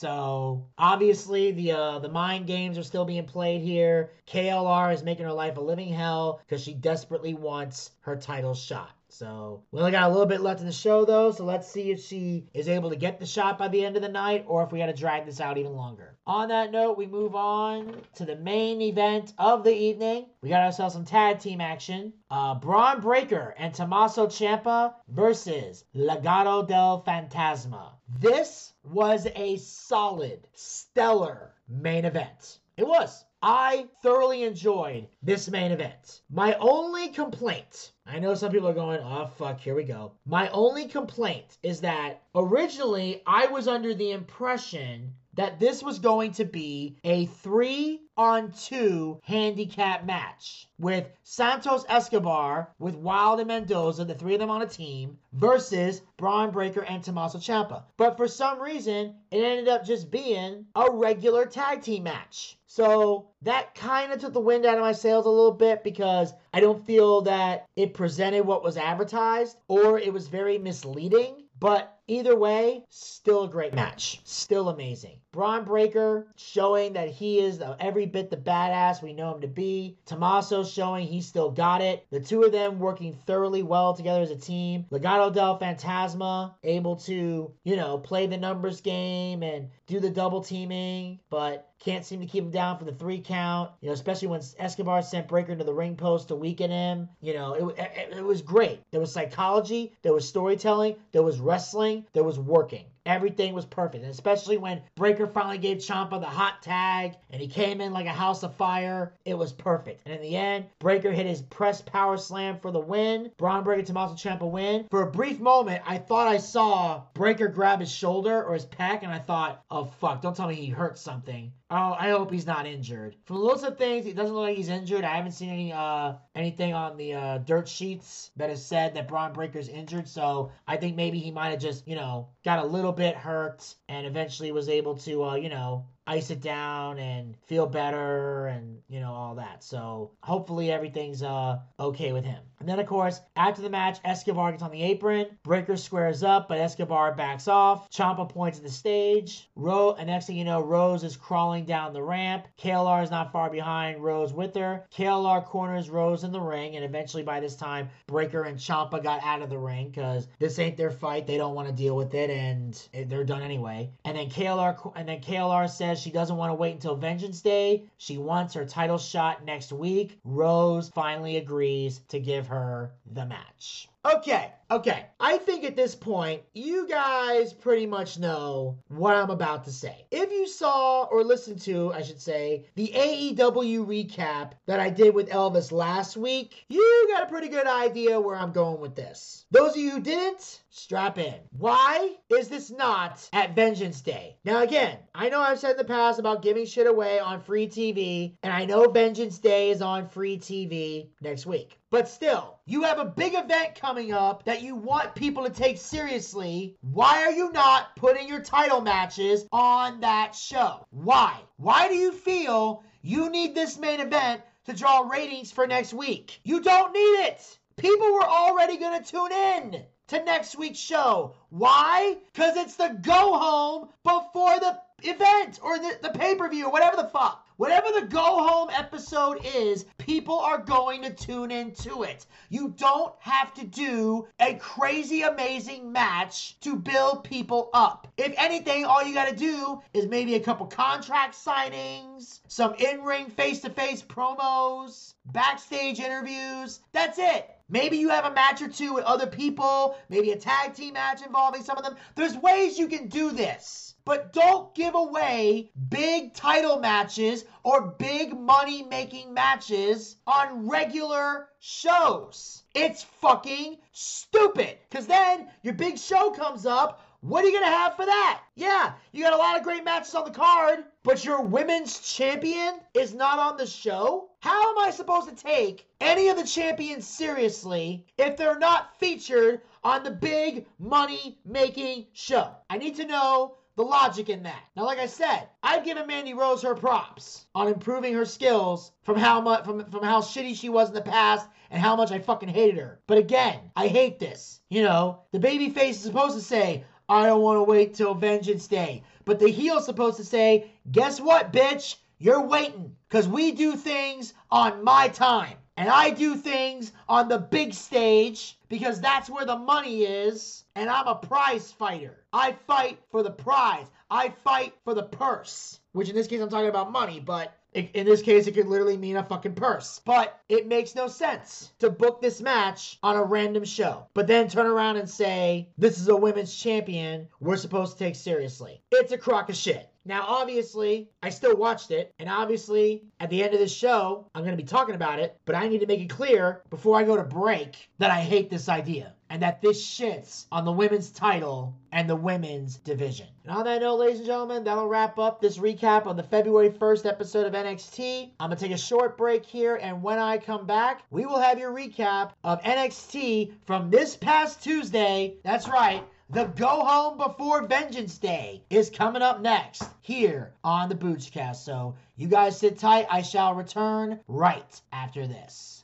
So 0.00 0.66
obviously 0.78 1.52
the 1.52 1.72
uh, 1.72 1.98
the 1.98 2.08
mind 2.08 2.46
games 2.46 2.78
are 2.78 2.82
still 2.82 3.04
being 3.04 3.26
played 3.26 3.60
here. 3.60 4.12
KLR 4.26 4.94
is 4.94 5.02
making 5.02 5.26
her 5.26 5.32
life 5.34 5.58
a 5.58 5.60
living 5.60 5.92
hell 5.92 6.40
because 6.46 6.62
she 6.62 6.72
desperately 6.72 7.34
wants 7.34 7.90
her 8.00 8.16
title 8.16 8.54
shot. 8.54 8.92
So 9.10 9.62
we 9.72 9.80
only 9.80 9.92
got 9.92 10.08
a 10.08 10.08
little 10.08 10.24
bit 10.24 10.40
left 10.40 10.60
in 10.60 10.66
the 10.66 10.72
show 10.72 11.04
though, 11.04 11.32
so 11.32 11.44
let's 11.44 11.70
see 11.70 11.90
if 11.90 12.00
she 12.00 12.46
is 12.54 12.66
able 12.66 12.88
to 12.88 12.96
get 12.96 13.20
the 13.20 13.26
shot 13.26 13.58
by 13.58 13.68
the 13.68 13.84
end 13.84 13.96
of 13.96 14.02
the 14.02 14.08
night 14.08 14.46
or 14.46 14.62
if 14.62 14.72
we 14.72 14.78
got 14.78 14.86
to 14.86 14.94
drag 14.94 15.26
this 15.26 15.38
out 15.38 15.58
even 15.58 15.74
longer. 15.74 16.16
On 16.26 16.48
that 16.48 16.72
note, 16.72 16.96
we 16.96 17.06
move 17.06 17.34
on 17.34 18.00
to 18.14 18.24
the 18.24 18.36
main 18.36 18.80
event 18.80 19.34
of 19.36 19.64
the 19.64 19.74
evening. 19.74 20.30
We 20.40 20.48
got 20.48 20.62
ourselves 20.62 20.94
some 20.94 21.04
tag 21.04 21.40
team 21.40 21.60
action. 21.60 22.14
Uh, 22.30 22.54
Bron 22.54 23.02
Breakker 23.02 23.54
and 23.58 23.74
Tommaso 23.74 24.28
Ciampa 24.28 24.94
versus 25.08 25.84
Legado 25.94 26.66
del 26.66 27.02
Fantasma. 27.06 27.99
This 28.18 28.74
was 28.82 29.28
a 29.36 29.56
solid, 29.58 30.48
stellar 30.52 31.54
main 31.68 32.04
event. 32.04 32.58
It 32.76 32.84
was. 32.84 33.24
I 33.40 33.88
thoroughly 34.02 34.42
enjoyed 34.42 35.06
this 35.22 35.48
main 35.48 35.70
event. 35.70 36.20
My 36.28 36.54
only 36.54 37.10
complaint, 37.10 37.92
I 38.04 38.18
know 38.18 38.34
some 38.34 38.50
people 38.50 38.68
are 38.68 38.74
going, 38.74 39.00
oh 39.00 39.26
fuck, 39.26 39.60
here 39.60 39.76
we 39.76 39.84
go. 39.84 40.12
My 40.26 40.48
only 40.48 40.88
complaint 40.88 41.56
is 41.62 41.80
that 41.82 42.24
originally 42.34 43.22
I 43.26 43.46
was 43.46 43.68
under 43.68 43.94
the 43.94 44.10
impression 44.10 45.14
that 45.34 45.60
this 45.60 45.82
was 45.82 45.98
going 45.98 46.32
to 46.32 46.44
be 46.44 46.96
a 47.04 47.26
three 47.26 48.00
on 48.16 48.52
two 48.52 49.18
handicap 49.22 50.04
match 50.04 50.68
with 50.78 51.08
Santos 51.22 51.84
Escobar, 51.88 52.70
with 52.78 52.94
Wilde 52.94 53.40
and 53.40 53.48
Mendoza, 53.48 54.04
the 54.04 54.14
three 54.14 54.34
of 54.34 54.40
them 54.40 54.50
on 54.50 54.62
a 54.62 54.66
team, 54.66 55.18
versus 55.32 56.02
Bron 56.16 56.50
Breakker 56.50 56.82
and 56.82 57.02
Tommaso 57.02 57.38
Ciampa. 57.38 57.84
But 57.96 58.16
for 58.16 58.28
some 58.28 58.60
reason, 58.60 59.14
it 59.30 59.42
ended 59.42 59.68
up 59.68 59.84
just 59.84 60.10
being 60.10 60.66
a 60.74 60.90
regular 60.90 61.46
tag 61.46 61.82
team 61.82 62.02
match. 62.02 62.58
So 62.66 63.28
that 63.42 63.74
kind 63.74 64.12
of 64.12 64.20
took 64.20 64.32
the 64.32 64.40
wind 64.40 64.66
out 64.66 64.76
of 64.76 64.82
my 64.82 64.92
sails 64.92 65.26
a 65.26 65.30
little 65.30 65.52
bit 65.52 65.82
because 65.82 66.32
I 66.52 66.60
don't 66.60 66.84
feel 66.84 67.22
that 67.22 67.66
it 67.74 67.94
presented 67.94 68.44
what 68.44 68.62
was 68.62 68.76
advertised 68.76 69.56
or 69.68 69.98
it 69.98 70.12
was 70.12 70.28
very 70.28 70.58
misleading. 70.58 71.44
But 71.58 71.99
either 72.10 72.36
way, 72.36 72.84
still 72.88 73.44
a 73.44 73.48
great 73.48 73.72
match. 73.72 74.20
Still 74.24 74.68
amazing. 74.68 75.20
Bron 75.32 75.64
Breakker 75.64 76.26
showing 76.36 76.94
that 76.94 77.08
he 77.08 77.38
is 77.38 77.62
every 77.78 78.06
bit 78.06 78.30
the 78.30 78.36
badass 78.36 79.00
we 79.00 79.12
know 79.12 79.34
him 79.34 79.42
to 79.42 79.46
be. 79.46 79.96
Tommaso 80.04 80.64
showing 80.64 81.06
he 81.06 81.20
still 81.20 81.50
got 81.50 81.80
it. 81.80 82.04
The 82.10 82.18
two 82.20 82.42
of 82.42 82.50
them 82.50 82.80
working 82.80 83.12
thoroughly 83.12 83.62
well 83.62 83.94
together 83.94 84.22
as 84.22 84.32
a 84.32 84.36
team. 84.36 84.86
Legado 84.90 85.32
del 85.32 85.58
Fantasma 85.58 86.54
able 86.64 86.96
to, 86.96 87.52
you 87.62 87.76
know, 87.76 87.98
play 87.98 88.26
the 88.26 88.36
numbers 88.36 88.80
game 88.80 89.44
and 89.44 89.68
do 89.86 90.00
the 90.00 90.10
double 90.10 90.42
teaming, 90.42 91.20
but 91.30 91.70
can't 91.80 92.04
seem 92.04 92.20
to 92.20 92.26
keep 92.26 92.44
him 92.44 92.50
down 92.50 92.78
for 92.78 92.84
the 92.84 92.92
three 92.92 93.20
count. 93.20 93.70
You 93.80 93.88
know, 93.88 93.94
especially 93.94 94.28
when 94.28 94.42
Escobar 94.58 95.02
sent 95.02 95.28
Breakker 95.28 95.52
into 95.52 95.64
the 95.64 95.72
ring 95.72 95.96
post 95.96 96.28
to 96.28 96.34
weaken 96.34 96.70
him. 96.70 97.08
You 97.20 97.34
know, 97.34 97.54
it, 97.54 97.78
it, 97.78 98.18
it 98.18 98.24
was 98.24 98.42
great. 98.42 98.80
There 98.90 99.00
was 99.00 99.12
psychology, 99.12 99.94
there 100.02 100.12
was 100.12 100.28
storytelling, 100.28 100.96
there 101.12 101.22
was 101.22 101.40
wrestling, 101.40 101.99
there 102.12 102.24
was 102.24 102.38
working. 102.38 102.86
Everything 103.06 103.54
was 103.54 103.64
perfect. 103.64 104.04
And 104.04 104.12
especially 104.12 104.56
when 104.56 104.82
Breakker 104.96 105.26
finally 105.26 105.58
gave 105.58 105.78
Ciampa 105.78 106.20
the 106.20 106.26
hot 106.26 106.62
tag 106.62 107.14
and 107.30 107.40
he 107.40 107.48
came 107.48 107.80
in 107.80 107.92
like 107.92 108.06
a 108.06 108.10
house 108.10 108.42
of 108.42 108.54
fire, 108.54 109.14
it 109.24 109.34
was 109.34 109.52
perfect. 109.52 110.02
And 110.04 110.14
in 110.14 110.22
the 110.22 110.36
end, 110.36 110.66
Breakker 110.78 111.12
hit 111.12 111.26
his 111.26 111.42
press 111.42 111.80
power 111.80 112.16
slam 112.16 112.58
for 112.60 112.70
the 112.70 112.80
win. 112.80 113.30
Bron 113.36 113.64
Breakker 113.64 113.84
Tommaso 113.84 114.14
Ciampa 114.14 114.50
win. 114.50 114.86
For 114.90 115.02
a 115.02 115.10
brief 115.10 115.40
moment, 115.40 115.82
I 115.86 115.98
thought 115.98 116.28
I 116.28 116.38
saw 116.38 117.02
Breakker 117.14 117.48
grab 117.48 117.80
his 117.80 117.90
shoulder 117.90 118.44
or 118.44 118.54
his 118.54 118.66
pec, 118.66 119.02
and 119.02 119.12
I 119.12 119.18
thought, 119.18 119.64
oh 119.70 119.84
fuck, 119.84 120.22
don't 120.22 120.36
tell 120.36 120.48
me 120.48 120.54
he 120.54 120.68
hurt 120.68 120.98
something. 120.98 121.52
Oh, 121.72 121.96
I 121.96 122.10
hope 122.10 122.32
he's 122.32 122.46
not 122.46 122.66
injured. 122.66 123.14
From 123.26 123.36
the 123.36 123.42
looks 123.42 123.62
of 123.62 123.78
things, 123.78 124.04
it 124.06 124.16
doesn't 124.16 124.34
look 124.34 124.42
like 124.42 124.56
he's 124.56 124.68
injured. 124.68 125.04
I 125.04 125.14
haven't 125.14 125.32
seen 125.32 125.50
any 125.50 125.72
uh 125.72 126.14
anything 126.34 126.74
on 126.74 126.96
the 126.96 127.14
uh, 127.14 127.38
dirt 127.38 127.68
sheets 127.68 128.32
that 128.36 128.50
has 128.50 128.64
said 128.64 128.94
that 128.94 129.06
Bron 129.06 129.32
Breakker's 129.32 129.68
injured. 129.68 130.08
So 130.08 130.50
I 130.66 130.76
think 130.76 130.96
maybe 130.96 131.20
he 131.20 131.30
might 131.30 131.50
have 131.50 131.60
just, 131.60 131.86
you 131.86 131.94
know, 131.94 132.28
got 132.44 132.64
a 132.64 132.66
little 132.66 132.89
bit 132.92 133.14
hurt 133.16 133.74
and 133.88 134.06
eventually 134.06 134.52
was 134.52 134.68
able 134.68 134.96
to, 134.98 135.24
uh, 135.24 135.34
you 135.34 135.48
know, 135.48 135.86
ice 136.10 136.30
it 136.30 136.40
down 136.40 136.98
and 136.98 137.36
feel 137.46 137.66
better 137.66 138.48
and 138.48 138.78
you 138.88 138.98
know 138.98 139.12
all 139.12 139.36
that. 139.36 139.62
So 139.62 140.10
hopefully 140.24 140.72
everything's 140.72 141.22
uh 141.22 141.60
okay 141.78 142.12
with 142.12 142.24
him. 142.24 142.42
And 142.58 142.68
then 142.68 142.80
of 142.80 142.86
course 142.86 143.20
after 143.36 143.62
the 143.62 143.70
match 143.70 143.98
escobar 144.04 144.50
gets 144.50 144.64
on 144.64 144.72
the 144.72 144.82
apron 144.82 145.26
breakker 145.44 145.76
squares 145.76 146.24
up 146.24 146.48
but 146.48 146.58
escobar 146.58 147.14
backs 147.14 147.46
off 147.46 147.88
ciampa 147.90 148.28
points 148.28 148.58
at 148.58 148.64
the 148.64 148.70
stage 148.70 149.48
Ro- 149.54 149.94
and 149.96 150.08
next 150.08 150.26
thing 150.26 150.36
you 150.36 150.44
know 150.44 150.60
rose 150.60 151.04
is 151.04 151.16
crawling 151.16 151.64
down 151.64 151.92
the 151.92 152.02
ramp. 152.02 152.48
Klr 152.58 153.04
is 153.04 153.10
not 153.12 153.30
far 153.30 153.48
behind 153.48 154.02
rose 154.02 154.32
with 154.32 154.54
her. 154.56 154.84
Klr 154.92 155.44
corners 155.44 155.88
rose 155.88 156.24
in 156.24 156.32
the 156.32 156.40
ring 156.40 156.74
and 156.74 156.84
eventually 156.84 157.22
by 157.22 157.38
this 157.38 157.54
time 157.54 157.88
breakker 158.08 158.42
and 158.42 158.58
ciampa 158.58 159.00
got 159.00 159.22
out 159.22 159.42
of 159.42 159.48
the 159.48 159.58
ring 159.58 159.90
because 159.90 160.26
this 160.40 160.58
ain't 160.58 160.76
their 160.76 160.90
fight. 160.90 161.28
They 161.28 161.38
don't 161.38 161.54
want 161.54 161.68
to 161.68 161.74
deal 161.74 161.94
with 161.94 162.14
it 162.14 162.30
and 162.30 163.08
they're 163.08 163.22
done 163.22 163.42
anyway. 163.42 163.90
And 164.04 164.16
then 164.16 164.28
klr 164.28 164.92
and 164.96 165.08
then 165.08 165.20
klr 165.20 165.70
says 165.70 165.99
she 166.00 166.10
doesn't 166.10 166.36
want 166.36 166.50
to 166.50 166.54
wait 166.54 166.72
until 166.72 166.96
Vengeance 166.96 167.40
Day. 167.40 167.84
She 167.98 168.18
wants 168.18 168.54
her 168.54 168.64
title 168.64 168.98
shot 168.98 169.44
next 169.44 169.72
week. 169.72 170.18
Rose 170.24 170.88
finally 170.88 171.36
agrees 171.36 172.00
to 172.08 172.18
give 172.18 172.46
her 172.48 172.92
the 173.12 173.26
match. 173.26 173.88
Okay, 174.04 174.52
okay. 174.70 175.06
I 175.18 175.36
think 175.38 175.64
at 175.64 175.76
this 175.76 175.94
point, 175.94 176.42
you 176.54 176.88
guys 176.88 177.52
pretty 177.52 177.86
much 177.86 178.18
know 178.18 178.78
what 178.88 179.16
I'm 179.16 179.30
about 179.30 179.64
to 179.64 179.70
say. 179.70 180.06
If 180.10 180.30
you 180.30 180.46
saw 180.46 181.04
or 181.04 181.22
listened 181.24 181.60
to, 181.62 181.92
I 181.92 182.02
should 182.02 182.20
say, 182.20 182.64
the 182.74 182.92
AEW 182.94 183.86
recap 183.86 184.52
that 184.66 184.80
I 184.80 184.90
did 184.90 185.14
with 185.14 185.28
Elvis 185.28 185.72
last 185.72 186.16
week, 186.16 186.64
you 186.68 187.08
got 187.12 187.24
a 187.24 187.30
pretty 187.30 187.48
good 187.48 187.66
idea 187.66 188.20
where 188.20 188.36
I'm 188.36 188.52
going 188.52 188.80
with 188.80 188.94
this. 188.94 189.44
Those 189.50 189.72
of 189.72 189.76
you 189.76 189.90
who 189.90 190.00
didn't, 190.00 190.60
strap 190.70 191.18
in. 191.18 191.34
Why 191.58 192.16
is 192.28 192.48
this 192.48 192.70
not 192.70 193.28
at 193.32 193.54
Vengeance 193.54 194.00
Day? 194.00 194.36
Now, 194.44 194.62
again, 194.62 194.98
I 195.14 195.28
know 195.28 195.40
I've 195.40 195.58
said 195.58 195.72
in 195.72 195.76
the 195.76 195.84
past 195.84 196.18
about 196.18 196.42
giving 196.42 196.64
shit 196.64 196.86
away 196.86 197.18
on 197.18 197.40
free 197.40 197.66
TV, 197.66 198.32
and 198.42 198.52
I 198.52 198.64
know 198.64 198.88
Vengeance 198.88 199.38
Day 199.38 199.70
is 199.70 199.82
on 199.82 200.08
free 200.08 200.38
TV 200.38 201.08
next 201.20 201.46
week. 201.46 201.78
But 201.90 202.08
still, 202.08 202.60
you 202.66 202.82
have 202.82 203.00
a 203.00 203.04
big 203.04 203.34
event 203.34 203.74
coming 203.74 204.12
up 204.12 204.44
that 204.44 204.59
you 204.62 204.74
want 204.74 205.14
people 205.14 205.44
to 205.44 205.50
take 205.50 205.78
seriously. 205.78 206.76
Why 206.80 207.22
are 207.22 207.32
you 207.32 207.50
not 207.52 207.96
putting 207.96 208.28
your 208.28 208.40
title 208.40 208.80
matches 208.80 209.46
on 209.52 210.00
that 210.00 210.34
show? 210.34 210.86
Why? 210.90 211.40
Why 211.56 211.88
do 211.88 211.94
you 211.94 212.12
feel 212.12 212.84
you 213.02 213.30
need 213.30 213.54
this 213.54 213.78
main 213.78 214.00
event 214.00 214.42
to 214.66 214.72
draw 214.72 215.00
ratings 215.00 215.52
for 215.52 215.66
next 215.66 215.94
week? 215.94 216.40
You 216.44 216.60
don't 216.60 216.92
need 216.92 217.26
it. 217.26 217.58
People 217.76 218.12
were 218.12 218.26
already 218.26 218.76
going 218.76 219.02
to 219.02 219.10
tune 219.10 219.32
in 219.32 219.82
to 220.08 220.24
next 220.24 220.58
week's 220.58 220.78
show. 220.78 221.34
Why? 221.50 222.18
Because 222.32 222.56
it's 222.56 222.76
the 222.76 222.98
go 223.00 223.38
home 223.38 223.88
before 224.02 224.58
the 224.58 224.78
event 225.02 225.60
or 225.62 225.78
the, 225.78 225.98
the 226.02 226.10
pay 226.10 226.34
per 226.34 226.48
view 226.48 226.66
or 226.66 226.72
whatever 226.72 226.96
the 226.96 227.08
fuck. 227.08 227.46
Whatever 227.60 227.88
the 227.92 228.06
go 228.06 228.48
home 228.48 228.70
episode 228.72 229.44
is, 229.44 229.84
people 229.98 230.38
are 230.38 230.56
going 230.56 231.02
to 231.02 231.12
tune 231.12 231.50
into 231.50 232.04
it. 232.04 232.24
You 232.48 232.70
don't 232.70 233.12
have 233.18 233.52
to 233.52 233.66
do 233.66 234.26
a 234.40 234.54
crazy 234.54 235.20
amazing 235.20 235.92
match 235.92 236.58
to 236.60 236.74
build 236.74 237.22
people 237.22 237.68
up. 237.74 238.08
If 238.16 238.32
anything, 238.38 238.86
all 238.86 239.04
you 239.04 239.12
got 239.12 239.28
to 239.28 239.36
do 239.36 239.82
is 239.92 240.06
maybe 240.06 240.36
a 240.36 240.40
couple 240.40 240.68
contract 240.68 241.34
signings, 241.34 242.40
some 242.48 242.72
in 242.76 243.02
ring 243.02 243.28
face 243.28 243.60
to 243.60 243.68
face 243.68 244.00
promos, 244.00 245.12
backstage 245.26 246.00
interviews. 246.00 246.80
That's 246.92 247.18
it. 247.18 247.46
Maybe 247.68 247.98
you 247.98 248.08
have 248.08 248.24
a 248.24 248.32
match 248.32 248.62
or 248.62 248.68
two 248.68 248.94
with 248.94 249.04
other 249.04 249.26
people, 249.26 249.98
maybe 250.08 250.30
a 250.30 250.36
tag 250.38 250.72
team 250.72 250.94
match 250.94 251.20
involving 251.20 251.62
some 251.62 251.76
of 251.76 251.84
them. 251.84 251.96
There's 252.14 252.38
ways 252.38 252.78
you 252.78 252.88
can 252.88 253.08
do 253.08 253.32
this. 253.32 253.89
But 254.04 254.32
don't 254.32 254.74
give 254.74 254.94
away 254.94 255.70
big 255.88 256.34
title 256.34 256.78
matches 256.78 257.44
or 257.62 257.82
big 257.98 258.38
money 258.38 258.82
making 258.82 259.34
matches 259.34 260.16
on 260.26 260.68
regular 260.68 261.48
shows. 261.58 262.62
It's 262.74 263.02
fucking 263.02 263.78
stupid. 263.92 264.78
Because 264.88 265.06
then 265.06 265.48
your 265.62 265.74
big 265.74 265.98
show 265.98 266.30
comes 266.30 266.66
up. 266.66 267.02
What 267.20 267.44
are 267.44 267.48
you 267.48 267.52
going 267.52 267.70
to 267.70 267.76
have 267.76 267.96
for 267.96 268.06
that? 268.06 268.40
Yeah, 268.54 268.94
you 269.12 269.22
got 269.22 269.34
a 269.34 269.36
lot 269.36 269.58
of 269.58 269.62
great 269.62 269.84
matches 269.84 270.14
on 270.14 270.24
the 270.24 270.30
card, 270.30 270.84
but 271.02 271.22
your 271.22 271.42
women's 271.42 271.98
champion 271.98 272.80
is 272.94 273.12
not 273.12 273.38
on 273.38 273.58
the 273.58 273.66
show? 273.66 274.30
How 274.40 274.70
am 274.70 274.78
I 274.78 274.90
supposed 274.90 275.28
to 275.28 275.34
take 275.34 275.86
any 276.00 276.28
of 276.28 276.38
the 276.38 276.46
champions 276.46 277.06
seriously 277.06 278.06
if 278.16 278.38
they're 278.38 278.58
not 278.58 278.98
featured 278.98 279.60
on 279.84 280.02
the 280.02 280.10
big 280.10 280.66
money 280.78 281.38
making 281.44 282.06
show? 282.14 282.56
I 282.70 282.78
need 282.78 282.96
to 282.96 283.06
know 283.06 283.56
the 283.80 283.86
logic 283.86 284.28
in 284.28 284.42
that. 284.42 284.62
Now, 284.76 284.84
like 284.84 284.98
I 284.98 285.06
said, 285.06 285.48
I've 285.62 285.86
given 285.86 286.06
Mandy 286.06 286.34
Rose 286.34 286.60
her 286.62 286.74
props 286.74 287.46
on 287.54 287.68
improving 287.68 288.12
her 288.12 288.26
skills 288.26 288.92
from 289.04 289.16
how 289.16 289.40
much 289.40 289.64
from, 289.64 289.86
from 289.86 290.02
how 290.02 290.20
shitty 290.20 290.54
she 290.54 290.68
was 290.68 290.88
in 290.88 290.94
the 290.94 291.00
past 291.00 291.48
and 291.70 291.80
how 291.80 291.96
much 291.96 292.12
I 292.12 292.18
fucking 292.18 292.50
hated 292.50 292.76
her. 292.76 293.00
But 293.06 293.16
again, 293.16 293.58
I 293.74 293.86
hate 293.86 294.18
this. 294.18 294.60
You 294.68 294.82
know, 294.82 295.22
the 295.32 295.38
baby 295.38 295.70
face 295.70 295.96
is 295.96 296.02
supposed 296.02 296.36
to 296.36 296.44
say, 296.44 296.84
I 297.08 297.24
don't 297.24 297.40
want 297.40 297.56
to 297.56 297.62
wait 297.62 297.94
till 297.94 298.12
Vengeance 298.12 298.66
Day. 298.66 299.02
But 299.24 299.38
the 299.38 299.48
heel's 299.48 299.86
supposed 299.86 300.18
to 300.18 300.24
say, 300.24 300.70
guess 300.92 301.18
what, 301.18 301.50
bitch? 301.50 301.96
You're 302.18 302.46
waiting. 302.46 302.96
Because 303.08 303.26
we 303.26 303.52
do 303.52 303.76
things 303.76 304.34
on 304.50 304.84
my 304.84 305.08
time. 305.08 305.56
And 305.80 305.88
I 305.88 306.10
do 306.10 306.36
things 306.36 306.92
on 307.08 307.28
the 307.28 307.38
big 307.38 307.72
stage 307.72 308.58
because 308.68 309.00
that's 309.00 309.30
where 309.30 309.46
the 309.46 309.56
money 309.56 310.02
is. 310.02 310.64
And 310.74 310.90
I'm 310.90 311.06
a 311.06 311.14
prize 311.14 311.72
fighter. 311.72 312.22
I 312.34 312.52
fight 312.52 312.98
for 313.10 313.22
the 313.22 313.30
prize. 313.30 313.86
I 314.10 314.28
fight 314.44 314.74
for 314.84 314.92
the 314.92 315.04
purse. 315.04 315.80
Which 315.92 316.10
in 316.10 316.14
this 316.14 316.26
case, 316.26 316.42
I'm 316.42 316.50
talking 316.50 316.68
about 316.68 316.92
money, 316.92 317.18
but 317.18 317.56
in 317.72 318.04
this 318.04 318.20
case, 318.20 318.46
it 318.46 318.52
could 318.52 318.66
literally 318.66 318.98
mean 318.98 319.16
a 319.16 319.24
fucking 319.24 319.54
purse. 319.54 320.02
But 320.04 320.38
it 320.50 320.66
makes 320.66 320.94
no 320.94 321.08
sense 321.08 321.72
to 321.78 321.88
book 321.88 322.20
this 322.20 322.42
match 322.42 322.98
on 323.02 323.16
a 323.16 323.24
random 323.24 323.64
show, 323.64 324.06
but 324.12 324.26
then 324.26 324.48
turn 324.48 324.66
around 324.66 324.98
and 324.98 325.08
say, 325.08 325.70
this 325.78 325.98
is 325.98 326.08
a 326.08 326.16
women's 326.16 326.54
champion 326.54 327.26
we're 327.40 327.56
supposed 327.56 327.96
to 327.96 328.04
take 328.04 328.16
seriously. 328.16 328.82
It's 328.90 329.12
a 329.12 329.18
crock 329.18 329.48
of 329.48 329.56
shit. 329.56 329.89
Now, 330.04 330.24
obviously, 330.26 331.10
I 331.22 331.28
still 331.28 331.56
watched 331.56 331.90
it, 331.90 332.14
and 332.18 332.28
obviously, 332.28 333.02
at 333.20 333.28
the 333.28 333.42
end 333.42 333.52
of 333.52 333.60
this 333.60 333.74
show, 333.74 334.26
I'm 334.34 334.42
going 334.42 334.56
to 334.56 334.62
be 334.62 334.66
talking 334.66 334.94
about 334.94 335.18
it, 335.18 335.38
but 335.44 335.54
I 335.54 335.68
need 335.68 335.80
to 335.80 335.86
make 335.86 336.00
it 336.00 336.08
clear 336.08 336.62
before 336.70 336.98
I 336.98 337.04
go 337.04 337.16
to 337.16 337.22
break 337.22 337.90
that 337.98 338.10
I 338.10 338.20
hate 338.20 338.48
this 338.48 338.68
idea 338.68 339.14
and 339.28 339.42
that 339.42 339.62
this 339.62 339.86
shits 339.86 340.46
on 340.50 340.64
the 340.64 340.72
women's 340.72 341.10
title 341.10 341.74
and 341.92 342.08
the 342.08 342.16
women's 342.16 342.76
division. 342.78 343.28
And 343.44 343.54
on 343.54 343.64
that 343.64 343.80
note, 343.80 343.96
ladies 343.96 344.18
and 344.18 344.26
gentlemen, 344.26 344.64
that'll 344.64 344.88
wrap 344.88 345.18
up 345.18 345.40
this 345.40 345.58
recap 345.58 346.06
on 346.06 346.16
the 346.16 346.22
February 346.22 346.70
1st 346.70 347.06
episode 347.06 347.46
of 347.46 347.52
NXT. 347.52 348.30
I'm 348.40 348.50
to 348.50 348.56
take 348.56 348.72
a 348.72 348.78
short 348.78 349.16
break 349.16 349.46
here, 349.46 349.76
and 349.76 350.02
when 350.02 350.18
I 350.18 350.38
come 350.38 350.66
back, 350.66 351.02
we 351.10 351.26
will 351.26 351.38
have 351.38 351.58
your 351.58 351.72
recap 351.72 352.32
of 352.42 352.60
NXT 352.62 353.52
from 353.66 353.90
this 353.90 354.16
past 354.16 354.62
Tuesday. 354.62 355.36
That's 355.44 355.68
right. 355.68 356.02
The 356.32 356.44
Go 356.44 356.84
Home 356.84 357.18
Before 357.18 357.66
Vengeance 357.66 358.16
Day 358.16 358.62
is 358.70 358.88
coming 358.88 359.20
up 359.20 359.40
next 359.40 359.82
here 360.00 360.52
on 360.62 360.88
the 360.88 360.94
Boochcast. 360.94 361.56
So 361.56 361.96
you 362.14 362.28
guys 362.28 362.56
sit 362.56 362.78
tight. 362.78 363.08
I 363.10 363.20
shall 363.20 363.52
return 363.52 364.20
right 364.28 364.80
after 364.92 365.26
this. 365.26 365.82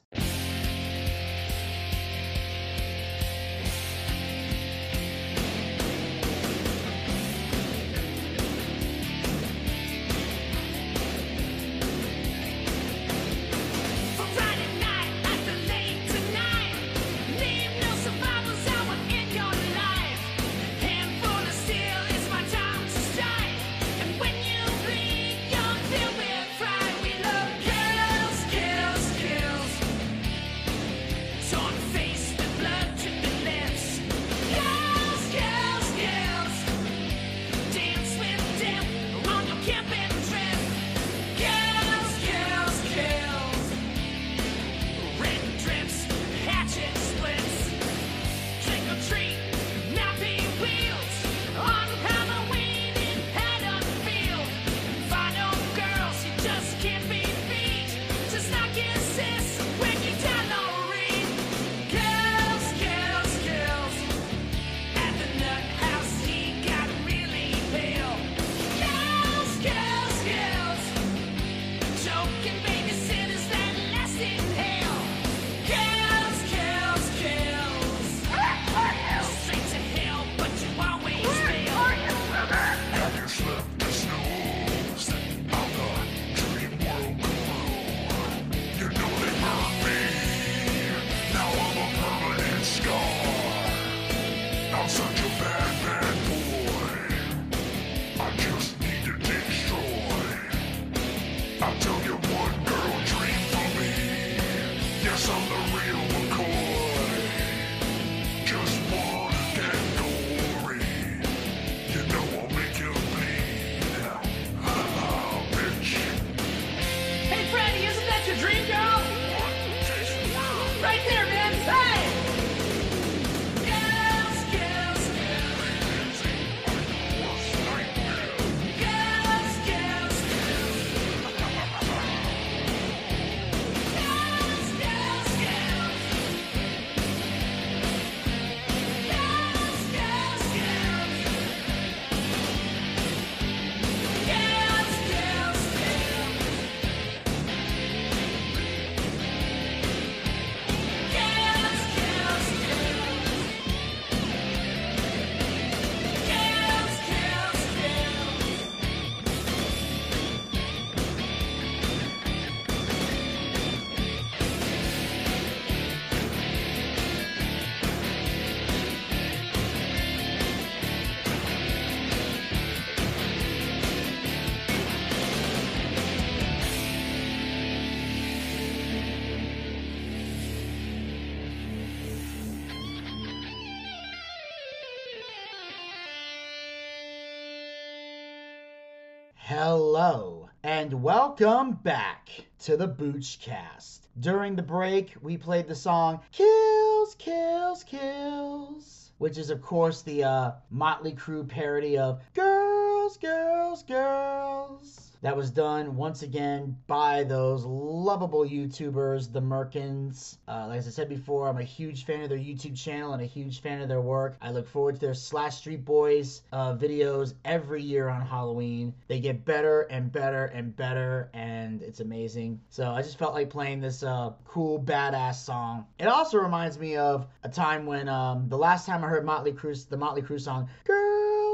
Hello 189.99 190.51
and 190.63 191.03
welcome 191.03 191.73
back 191.73 192.29
to 192.59 192.77
the 192.77 192.87
Boochcast. 192.87 194.01
During 194.21 194.55
the 194.55 194.63
break, 194.63 195.15
we 195.23 195.39
played 195.39 195.69
the 195.69 195.75
song 195.75 196.21
Kills, 196.33 197.15
Kills, 197.15 197.83
Kills, 197.83 199.13
which 199.17 199.39
is, 199.39 199.49
of 199.49 199.63
course, 199.63 200.03
the 200.03 200.23
uh, 200.23 200.53
Motley 200.69 201.15
Crue 201.15 201.49
parody 201.49 201.97
of 201.97 202.21
Girls, 202.35 203.17
Girls, 203.17 203.85
Girls. 203.85 205.06
That 205.27 205.37
was 205.37 205.51
done 205.51 205.97
once 205.97 206.23
again 206.23 206.77
by 206.87 207.25
those 207.25 207.65
lovable 207.65 208.45
YouTubers, 208.47 209.33
the 209.33 209.41
Merkins. 209.43 210.39
Uh, 210.47 210.67
like 210.69 210.79
I 210.79 210.83
said 210.83 211.09
before, 211.09 211.49
I'm 211.49 211.59
a 211.59 211.65
huge 211.65 212.05
fan 212.05 212.23
of 212.23 212.29
their 212.29 212.39
YouTube 212.39 212.81
channel 212.81 213.13
and 213.13 213.21
a 213.21 213.27
huge 213.27 213.61
fan 213.61 213.81
of 213.81 213.89
their 213.89 214.01
work. 214.01 214.37
I 214.41 214.53
look 214.53 214.69
forward 214.69 214.95
to 214.95 215.01
their 215.01 215.15
Slash 215.15 215.57
Street 215.57 215.85
Boys 215.85 216.43
uh, 216.53 216.77
videos 216.77 217.35
every 217.45 217.83
year 217.83 218.09
on 218.09 218.25
Halloween. 218.25 218.95
They 219.09 219.19
get 219.19 219.45
better 219.45 219.81
and 219.91 220.13
better 220.13 220.45
and 220.45 220.77
better, 220.77 221.29
and 221.35 221.83
it's 221.83 221.99
amazing. 221.99 222.61
So 222.71 222.93
I 222.93 223.03
just 223.03 223.19
felt 223.19 223.35
like 223.35 223.51
playing 223.51 223.81
this 223.81 224.05
uh, 224.05 224.31
cool, 224.45 224.81
badass 224.81 225.45
song. 225.45 225.87
It 225.99 226.07
also 226.07 226.39
reminds 226.39 226.79
me 226.79 226.99
of 226.99 227.27
a 227.43 227.49
time 227.49 227.85
when 227.85 228.09
um, 228.09 228.49
the 228.49 228.59
last 228.59 228.87
time 228.87 229.03
I 229.03 229.09
heard 229.09 229.25
Motley 229.25 229.51
Crue, 229.51 229.89
the 229.89 229.97
Motley 229.97 230.23
Crue 230.23 230.41
song, 230.41 230.69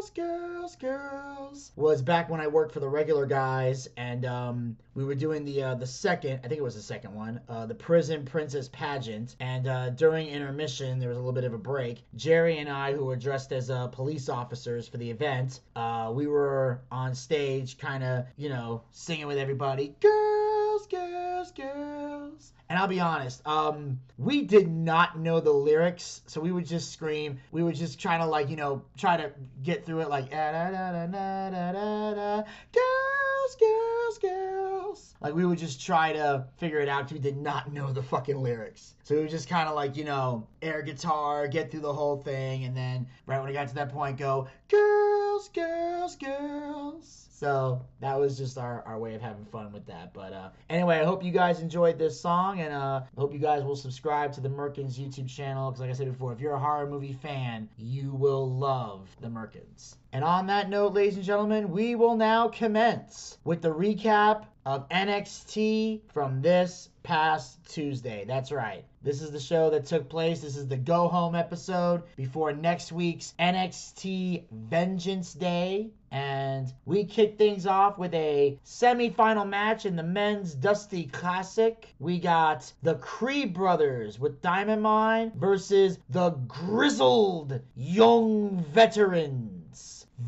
Girls, 0.02 0.10
Girls, 0.10 0.76
Girls, 0.76 1.72
was 1.76 2.02
back 2.02 2.28
when 2.28 2.40
I 2.40 2.48
worked 2.48 2.72
for 2.72 2.80
the 2.80 2.88
regular 2.88 3.24
guys, 3.24 3.88
and 3.96 4.24
um, 4.26 4.76
we 4.94 5.04
were 5.04 5.14
doing 5.14 5.44
the 5.44 5.62
uh, 5.62 5.74
the 5.76 5.86
second, 5.86 6.40
I 6.42 6.48
think 6.48 6.58
it 6.58 6.62
was 6.62 6.74
the 6.74 6.82
second 6.82 7.14
one, 7.14 7.40
uh, 7.48 7.66
the 7.66 7.74
Prison 7.76 8.24
Princess 8.24 8.68
pageant. 8.68 9.36
And 9.38 9.68
uh, 9.68 9.90
during 9.90 10.26
intermission, 10.26 10.98
there 10.98 11.08
was 11.08 11.18
a 11.18 11.20
little 11.20 11.32
bit 11.32 11.44
of 11.44 11.54
a 11.54 11.58
break. 11.58 12.02
Jerry 12.16 12.58
and 12.58 12.68
I, 12.68 12.92
who 12.92 13.04
were 13.04 13.14
dressed 13.14 13.52
as 13.52 13.70
uh, 13.70 13.86
police 13.88 14.28
officers 14.28 14.88
for 14.88 14.96
the 14.96 15.08
event, 15.08 15.60
uh, 15.76 16.10
we 16.12 16.26
were 16.26 16.80
on 16.90 17.14
stage, 17.14 17.78
kind 17.78 18.02
of, 18.02 18.24
you 18.36 18.48
know, 18.48 18.82
singing 18.90 19.28
with 19.28 19.38
everybody, 19.38 19.94
girls, 20.00 20.51
girls, 20.92 21.50
girls. 21.52 22.52
And 22.68 22.78
I'll 22.78 22.86
be 22.86 23.00
honest, 23.00 23.46
um, 23.46 23.98
we 24.18 24.42
did 24.42 24.68
not 24.68 25.18
know 25.18 25.40
the 25.40 25.50
lyrics, 25.50 26.22
so 26.26 26.40
we 26.40 26.52
would 26.52 26.66
just 26.66 26.92
scream. 26.92 27.38
We 27.50 27.62
were 27.62 27.72
just 27.72 27.98
trying 27.98 28.20
to 28.20 28.26
like, 28.26 28.48
you 28.50 28.56
know, 28.56 28.82
try 28.96 29.16
to 29.16 29.32
get 29.62 29.84
through 29.84 30.00
it 30.00 30.08
like 30.08 30.30
da 30.30 30.52
da 30.52 30.70
da 30.70 31.06
da 31.06 31.50
da 31.50 31.70
da 31.70 32.14
da 32.14 32.44
girls, 32.72 33.56
girls, 33.58 34.18
girls. 34.18 35.14
Like 35.20 35.34
we 35.34 35.46
would 35.46 35.58
just 35.58 35.84
try 35.84 36.12
to 36.12 36.46
figure 36.58 36.80
it 36.80 36.88
out 36.88 37.04
because 37.04 37.14
we 37.14 37.30
did 37.30 37.36
not 37.36 37.72
know 37.72 37.92
the 37.92 38.02
fucking 38.02 38.42
lyrics. 38.42 38.94
So 39.04 39.16
we 39.16 39.22
would 39.22 39.30
just 39.30 39.48
kind 39.48 39.68
of 39.68 39.74
like, 39.74 39.96
you 39.96 40.04
know, 40.04 40.46
air 40.62 40.80
guitar, 40.82 41.48
get 41.48 41.70
through 41.70 41.80
the 41.80 41.92
whole 41.92 42.16
thing, 42.16 42.64
and 42.64 42.76
then 42.76 43.06
right 43.26 43.40
when 43.40 43.50
it 43.50 43.52
got 43.52 43.68
to 43.68 43.74
that 43.74 43.90
point, 43.90 44.16
go 44.16 44.48
girls, 44.68 45.48
girls, 45.48 46.16
girls. 46.16 47.22
So 47.42 47.84
that 47.98 48.16
was 48.16 48.38
just 48.38 48.56
our, 48.56 48.84
our 48.86 49.00
way 49.00 49.16
of 49.16 49.20
having 49.20 49.44
fun 49.46 49.72
with 49.72 49.84
that. 49.86 50.14
But 50.14 50.32
uh, 50.32 50.50
anyway, 50.70 51.00
I 51.00 51.04
hope 51.04 51.24
you 51.24 51.32
guys 51.32 51.58
enjoyed 51.58 51.98
this 51.98 52.20
song, 52.20 52.60
and 52.60 52.72
uh, 52.72 53.00
I 53.04 53.20
hope 53.20 53.32
you 53.32 53.40
guys 53.40 53.64
will 53.64 53.74
subscribe 53.74 54.32
to 54.34 54.40
the 54.40 54.48
Merkins 54.48 54.96
YouTube 54.96 55.28
channel. 55.28 55.72
Because, 55.72 55.80
like 55.80 55.90
I 55.90 55.94
said 55.94 56.06
before, 56.06 56.32
if 56.32 56.38
you're 56.38 56.54
a 56.54 56.60
horror 56.60 56.86
movie 56.86 57.14
fan, 57.14 57.68
you 57.76 58.12
will 58.12 58.48
love 58.48 59.08
the 59.20 59.26
Merkins. 59.26 59.96
And 60.12 60.22
on 60.22 60.46
that 60.46 60.70
note, 60.70 60.92
ladies 60.92 61.16
and 61.16 61.24
gentlemen, 61.24 61.72
we 61.72 61.96
will 61.96 62.16
now 62.16 62.46
commence 62.46 63.38
with 63.42 63.60
the 63.60 63.74
recap 63.74 64.44
of 64.64 64.88
NXT 64.90 66.02
from 66.12 66.42
this 66.42 66.90
past 67.02 67.58
Tuesday. 67.68 68.24
That's 68.26 68.52
right. 68.52 68.84
This 69.02 69.20
is 69.20 69.32
the 69.32 69.40
show 69.40 69.70
that 69.70 69.86
took 69.86 70.08
place. 70.08 70.40
This 70.40 70.56
is 70.56 70.68
the 70.68 70.76
go 70.76 71.08
home 71.08 71.34
episode 71.34 72.02
before 72.16 72.52
next 72.52 72.92
week's 72.92 73.34
NXT 73.40 74.44
Vengeance 74.50 75.34
Day. 75.34 75.90
And 76.12 76.72
we 76.84 77.04
kick 77.04 77.38
things 77.38 77.66
off 77.66 77.98
with 77.98 78.14
a 78.14 78.58
semi-final 78.64 79.44
match 79.44 79.86
in 79.86 79.96
the 79.96 80.02
men's 80.02 80.54
Dusty 80.54 81.04
Classic. 81.04 81.94
We 81.98 82.18
got 82.18 82.70
the 82.82 82.96
Creed 82.96 83.54
brothers 83.54 84.20
with 84.20 84.42
Diamond 84.42 84.82
Mine 84.82 85.32
versus 85.34 85.98
the 86.10 86.30
grizzled 86.46 87.60
young 87.74 88.64
veterans. 88.72 89.61